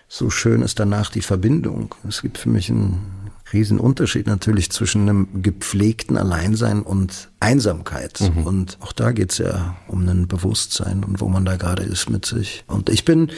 so 0.08 0.28
schön 0.28 0.60
ist 0.60 0.78
danach 0.78 1.10
die 1.10 1.22
Verbindung. 1.22 1.94
Es 2.06 2.20
gibt 2.20 2.36
für 2.36 2.50
mich 2.50 2.68
einen 2.68 3.22
riesen 3.52 3.78
Unterschied 3.78 4.26
natürlich 4.26 4.70
zwischen 4.70 5.08
einem 5.08 5.42
gepflegten 5.42 6.16
Alleinsein 6.16 6.82
und 6.82 7.30
Einsamkeit. 7.40 8.20
Und 8.44 8.78
auch 8.80 8.92
da 8.92 9.12
geht's 9.12 9.38
ja 9.38 9.76
um 9.88 10.06
ein 10.08 10.28
Bewusstsein 10.28 11.04
und 11.04 11.20
wo 11.20 11.28
man 11.28 11.44
da 11.44 11.56
gerade 11.56 11.82
ist 11.82 12.10
mit 12.10 12.24
sich. 12.26 12.64
Und 12.66 12.88
ich 12.88 13.04
bin 13.04 13.30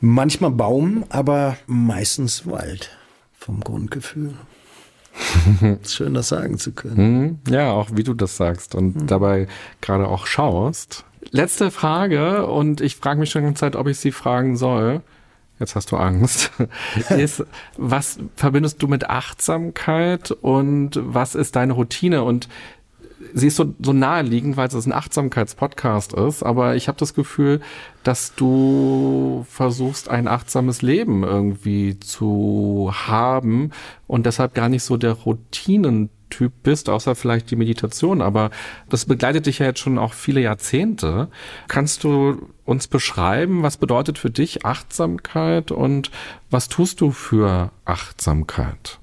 manchmal 0.00 0.50
Baum, 0.50 1.04
aber 1.08 1.56
meistens 1.66 2.46
Wald 2.46 2.90
vom 3.32 3.60
Grundgefühl. 3.60 4.34
Schön, 5.86 6.14
das 6.14 6.28
sagen 6.28 6.58
zu 6.58 6.72
können. 6.72 6.96
Hm, 6.96 7.38
Ja, 7.52 7.72
auch 7.72 7.90
wie 7.92 8.02
du 8.04 8.14
das 8.14 8.36
sagst 8.36 8.74
und 8.74 9.10
dabei 9.10 9.48
gerade 9.80 10.08
auch 10.08 10.26
schaust. 10.26 11.04
Letzte 11.30 11.70
Frage 11.70 12.46
und 12.46 12.80
ich 12.80 12.96
frage 12.96 13.20
mich 13.20 13.30
schon 13.30 13.42
die 13.42 13.46
ganze 13.46 13.60
Zeit, 13.60 13.76
ob 13.76 13.86
ich 13.86 13.98
sie 13.98 14.12
fragen 14.12 14.56
soll. 14.56 15.02
Jetzt 15.58 15.76
hast 15.76 15.92
du 15.92 15.96
Angst. 15.96 16.50
ist, 17.10 17.44
was 17.76 18.18
verbindest 18.34 18.82
du 18.82 18.88
mit 18.88 19.10
Achtsamkeit 19.10 20.30
und 20.30 20.98
was 21.02 21.34
ist 21.34 21.54
deine 21.56 21.74
Routine? 21.74 22.22
Und 22.24 22.48
sie 23.34 23.48
ist 23.48 23.56
so, 23.56 23.74
so 23.80 23.92
naheliegend, 23.92 24.56
weil 24.56 24.68
es 24.68 24.86
ein 24.86 24.92
Achtsamkeitspodcast 24.92 26.12
ist, 26.12 26.42
aber 26.42 26.76
ich 26.76 26.88
habe 26.88 26.98
das 26.98 27.14
Gefühl, 27.14 27.60
dass 28.02 28.34
du 28.34 29.44
versuchst, 29.48 30.08
ein 30.08 30.28
achtsames 30.28 30.82
Leben 30.82 31.24
irgendwie 31.24 31.98
zu 31.98 32.92
haben 32.92 33.70
und 34.06 34.26
deshalb 34.26 34.54
gar 34.54 34.68
nicht 34.68 34.84
so 34.84 34.96
der 34.96 35.12
Routinentyp 35.12 36.52
bist, 36.62 36.88
außer 36.88 37.14
vielleicht 37.14 37.50
die 37.50 37.56
Meditation, 37.56 38.22
aber 38.22 38.50
das 38.88 39.04
begleitet 39.04 39.46
dich 39.46 39.58
ja 39.58 39.66
jetzt 39.66 39.80
schon 39.80 39.98
auch 39.98 40.12
viele 40.12 40.40
Jahrzehnte. 40.40 41.28
Kannst 41.68 42.04
du 42.04 42.48
uns 42.64 42.86
beschreiben, 42.86 43.62
was 43.62 43.76
bedeutet 43.76 44.18
für 44.18 44.30
dich 44.30 44.64
Achtsamkeit 44.64 45.72
und 45.72 46.10
was 46.50 46.68
tust 46.68 47.00
du 47.00 47.10
für 47.10 47.72
Achtsamkeit? 47.84 48.99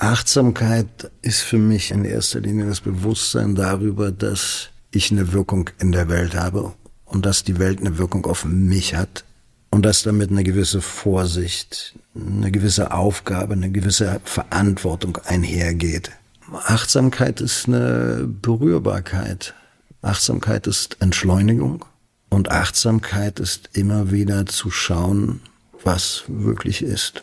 Achtsamkeit 0.00 1.10
ist 1.20 1.42
für 1.42 1.58
mich 1.58 1.90
in 1.90 2.06
erster 2.06 2.40
Linie 2.40 2.64
das 2.64 2.80
Bewusstsein 2.80 3.54
darüber, 3.54 4.10
dass 4.10 4.70
ich 4.90 5.10
eine 5.10 5.34
Wirkung 5.34 5.68
in 5.78 5.92
der 5.92 6.08
Welt 6.08 6.34
habe 6.34 6.72
und 7.04 7.26
dass 7.26 7.44
die 7.44 7.58
Welt 7.58 7.80
eine 7.80 7.98
Wirkung 7.98 8.24
auf 8.24 8.46
mich 8.46 8.94
hat 8.94 9.26
und 9.68 9.84
dass 9.84 10.02
damit 10.02 10.30
eine 10.30 10.42
gewisse 10.42 10.80
Vorsicht, 10.80 11.98
eine 12.14 12.50
gewisse 12.50 12.92
Aufgabe, 12.92 13.52
eine 13.52 13.70
gewisse 13.70 14.22
Verantwortung 14.24 15.18
einhergeht. 15.26 16.10
Achtsamkeit 16.50 17.42
ist 17.42 17.68
eine 17.68 18.26
Berührbarkeit. 18.26 19.52
Achtsamkeit 20.00 20.66
ist 20.66 20.96
Entschleunigung 21.00 21.84
und 22.30 22.50
Achtsamkeit 22.50 23.38
ist 23.38 23.68
immer 23.74 24.10
wieder 24.10 24.46
zu 24.46 24.70
schauen, 24.70 25.42
was 25.84 26.24
wirklich 26.26 26.80
ist. 26.80 27.22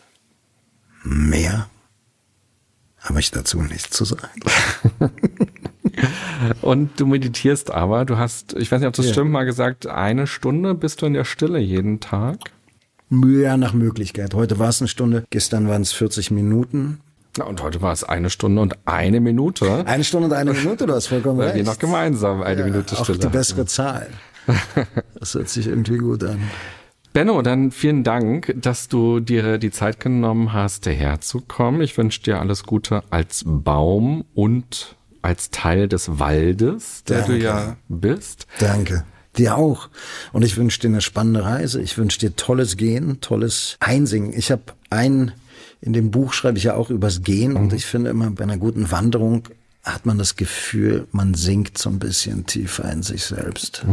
Mehr 1.02 1.68
habe 3.08 3.20
ich 3.20 3.30
dazu 3.30 3.60
nichts 3.62 3.90
zu 3.96 4.04
sagen. 4.04 4.40
Und 6.62 7.00
du 7.00 7.06
meditierst 7.06 7.70
aber, 7.72 8.04
du 8.04 8.18
hast, 8.18 8.52
ich 8.54 8.70
weiß 8.70 8.80
nicht, 8.80 8.88
ob 8.88 8.94
das 8.94 9.06
Ja. 9.06 9.12
stimmt, 9.12 9.30
mal 9.32 9.44
gesagt, 9.44 9.86
eine 9.86 10.26
Stunde 10.26 10.74
bist 10.74 11.02
du 11.02 11.06
in 11.06 11.14
der 11.14 11.24
Stille 11.24 11.58
jeden 11.58 12.00
Tag. 12.00 12.38
Ja, 13.10 13.56
nach 13.56 13.72
Möglichkeit. 13.72 14.34
Heute 14.34 14.58
war 14.58 14.68
es 14.68 14.80
eine 14.80 14.88
Stunde, 14.88 15.24
gestern 15.30 15.66
waren 15.68 15.82
es 15.82 15.92
40 15.92 16.30
Minuten. 16.30 17.00
Ja, 17.36 17.44
und 17.44 17.62
heute 17.62 17.80
war 17.82 17.92
es 17.92 18.04
eine 18.04 18.30
Stunde 18.30 18.60
und 18.62 18.76
eine 18.84 19.20
Minute. 19.20 19.86
Eine 19.86 20.04
Stunde 20.04 20.26
und 20.28 20.32
eine 20.34 20.52
Minute, 20.52 20.86
du 20.86 20.94
hast 20.94 21.06
vollkommen 21.06 21.40
recht. 21.40 21.56
wir 21.56 21.64
noch 21.64 21.78
gemeinsam 21.78 22.42
eine 22.42 22.60
ja, 22.60 22.66
Minute 22.66 22.96
Auch 22.98 23.04
Stille. 23.04 23.18
die 23.18 23.28
bessere 23.28 23.66
Zahl. 23.66 24.08
Das 25.18 25.34
hört 25.34 25.48
sich 25.48 25.66
irgendwie 25.66 25.98
gut 25.98 26.22
an. 26.24 26.40
Benno, 27.18 27.42
dann 27.42 27.72
vielen 27.72 28.04
Dank, 28.04 28.54
dass 28.60 28.86
du 28.86 29.18
dir 29.18 29.58
die 29.58 29.72
Zeit 29.72 29.98
genommen 29.98 30.52
hast, 30.52 30.84
hierher 30.84 31.20
zu 31.20 31.40
kommen. 31.40 31.80
Ich 31.80 31.98
wünsche 31.98 32.22
dir 32.22 32.38
alles 32.38 32.62
Gute 32.62 33.02
als 33.10 33.42
Baum 33.44 34.24
und 34.36 34.94
als 35.20 35.50
Teil 35.50 35.88
des 35.88 36.20
Waldes, 36.20 37.02
der 37.08 37.22
du 37.22 37.32
Danke. 37.32 37.44
ja 37.44 37.76
bist. 37.88 38.46
Danke. 38.60 39.04
Dir 39.36 39.56
auch. 39.56 39.88
Und 40.32 40.44
ich 40.44 40.56
wünsche 40.56 40.78
dir 40.78 40.90
eine 40.90 41.00
spannende 41.00 41.42
Reise. 41.42 41.82
Ich 41.82 41.98
wünsche 41.98 42.20
dir 42.20 42.36
tolles 42.36 42.76
Gehen, 42.76 43.20
tolles 43.20 43.78
Einsingen. 43.80 44.32
Ich 44.32 44.52
habe 44.52 44.62
ein, 44.88 45.32
in 45.80 45.94
dem 45.94 46.12
Buch 46.12 46.32
schreibe 46.32 46.58
ich 46.58 46.62
ja 46.62 46.76
auch 46.76 46.88
übers 46.88 47.22
Gehen 47.22 47.56
und 47.56 47.72
ich 47.72 47.84
finde 47.84 48.10
immer 48.10 48.30
bei 48.30 48.44
einer 48.44 48.58
guten 48.58 48.92
Wanderung 48.92 49.42
hat 49.82 50.06
man 50.06 50.18
das 50.18 50.36
Gefühl, 50.36 51.06
man 51.12 51.34
sinkt 51.34 51.78
so 51.78 51.88
ein 51.90 51.98
bisschen 51.98 52.46
tiefer 52.46 52.90
in 52.92 53.02
sich 53.02 53.24
selbst. 53.24 53.84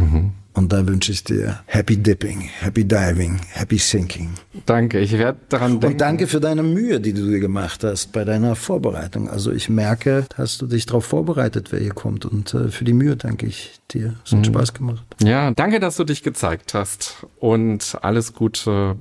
Und 0.56 0.72
da 0.72 0.86
wünsche 0.86 1.12
ich 1.12 1.22
dir 1.22 1.60
Happy 1.66 1.98
Dipping, 1.98 2.40
Happy 2.40 2.84
Diving, 2.84 3.38
Happy 3.52 3.76
Sinking. 3.76 4.30
Danke, 4.64 5.00
ich 5.00 5.12
werde 5.12 5.38
daran 5.50 5.72
denken. 5.80 5.86
Und 5.86 6.00
danke 6.00 6.26
für 6.26 6.40
deine 6.40 6.62
Mühe, 6.62 6.98
die 6.98 7.12
du 7.12 7.26
dir 7.26 7.40
gemacht 7.40 7.84
hast 7.84 8.12
bei 8.12 8.24
deiner 8.24 8.56
Vorbereitung. 8.56 9.28
Also 9.28 9.52
ich 9.52 9.68
merke, 9.68 10.24
hast 10.34 10.62
du 10.62 10.66
dich 10.66 10.86
darauf 10.86 11.04
vorbereitet, 11.04 11.72
wer 11.72 11.80
hier 11.80 11.92
kommt. 11.92 12.24
Und 12.24 12.54
äh, 12.54 12.70
für 12.70 12.84
die 12.84 12.94
Mühe 12.94 13.16
danke 13.16 13.46
ich 13.46 13.78
dir. 13.90 14.14
Es 14.24 14.32
hat 14.32 14.46
Spaß 14.46 14.72
gemacht. 14.72 15.04
Ja, 15.22 15.50
danke, 15.50 15.78
dass 15.78 15.96
du 15.96 16.04
dich 16.04 16.22
gezeigt 16.22 16.72
hast 16.72 17.26
und 17.38 17.98
alles 18.00 18.32
Gute. 18.32 18.96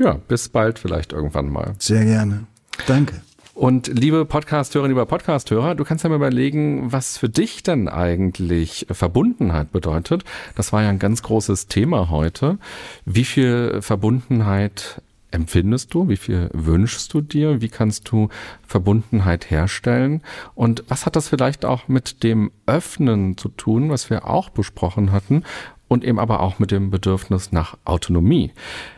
Ja, 0.00 0.14
bis 0.26 0.48
bald 0.48 0.80
vielleicht 0.80 1.12
irgendwann 1.12 1.50
mal. 1.50 1.74
Sehr 1.78 2.04
gerne. 2.04 2.46
Danke. 2.88 3.22
Und 3.56 3.86
liebe 3.86 4.26
Podcasthörerinnen, 4.26 4.94
lieber 4.94 5.06
Podcasthörer, 5.06 5.74
du 5.74 5.84
kannst 5.84 6.04
ja 6.04 6.10
mal 6.10 6.16
überlegen, 6.16 6.92
was 6.92 7.16
für 7.16 7.30
dich 7.30 7.62
denn 7.62 7.88
eigentlich 7.88 8.86
Verbundenheit 8.90 9.72
bedeutet. 9.72 10.24
Das 10.56 10.74
war 10.74 10.82
ja 10.82 10.90
ein 10.90 10.98
ganz 10.98 11.22
großes 11.22 11.66
Thema 11.66 12.10
heute. 12.10 12.58
Wie 13.06 13.24
viel 13.24 13.80
Verbundenheit 13.80 15.00
empfindest 15.30 15.94
du? 15.94 16.06
Wie 16.10 16.18
viel 16.18 16.50
wünschst 16.52 17.14
du 17.14 17.22
dir? 17.22 17.62
Wie 17.62 17.70
kannst 17.70 18.10
du 18.10 18.28
Verbundenheit 18.62 19.50
herstellen? 19.50 20.20
Und 20.54 20.84
was 20.88 21.06
hat 21.06 21.16
das 21.16 21.30
vielleicht 21.30 21.64
auch 21.64 21.88
mit 21.88 22.24
dem 22.24 22.52
Öffnen 22.66 23.38
zu 23.38 23.48
tun, 23.48 23.88
was 23.88 24.10
wir 24.10 24.28
auch 24.28 24.50
besprochen 24.50 25.12
hatten? 25.12 25.44
Und 25.88 26.04
eben 26.04 26.18
aber 26.18 26.40
auch 26.40 26.58
mit 26.58 26.72
dem 26.72 26.90
Bedürfnis 26.90 27.52
nach 27.52 27.76
Autonomie. 27.84 28.50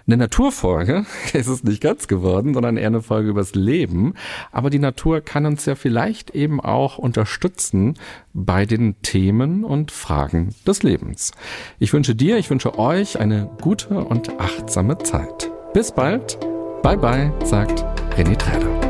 Eine 0.06 0.16
Naturfolge 0.16 1.04
ist 1.34 1.48
es 1.48 1.62
nicht 1.62 1.82
ganz 1.82 2.08
geworden, 2.08 2.54
sondern 2.54 2.76
eher 2.76 2.86
eine 2.86 3.02
Folge 3.02 3.28
übers 3.28 3.54
Leben. 3.54 4.14
Aber 4.52 4.70
die 4.70 4.78
Natur 4.78 5.20
kann 5.20 5.44
uns 5.44 5.66
ja 5.66 5.74
vielleicht 5.74 6.30
eben 6.30 6.60
auch 6.60 6.96
unterstützen 6.96 7.94
bei 8.32 8.64
den 8.64 9.00
Themen 9.02 9.64
und 9.64 9.90
Fragen 9.90 10.54
des 10.66 10.82
Lebens. 10.82 11.32
Ich 11.78 11.92
wünsche 11.92 12.14
dir, 12.14 12.38
ich 12.38 12.48
wünsche 12.48 12.78
euch 12.78 13.20
eine 13.20 13.50
gute 13.60 14.04
und 14.04 14.40
achtsame 14.40 14.98
Zeit. 14.98 15.50
Bis 15.74 15.92
bald. 15.92 16.38
Bye 16.82 16.96
bye, 16.96 17.32
sagt 17.44 17.84
René 18.16 18.36
Träder. 18.36 18.87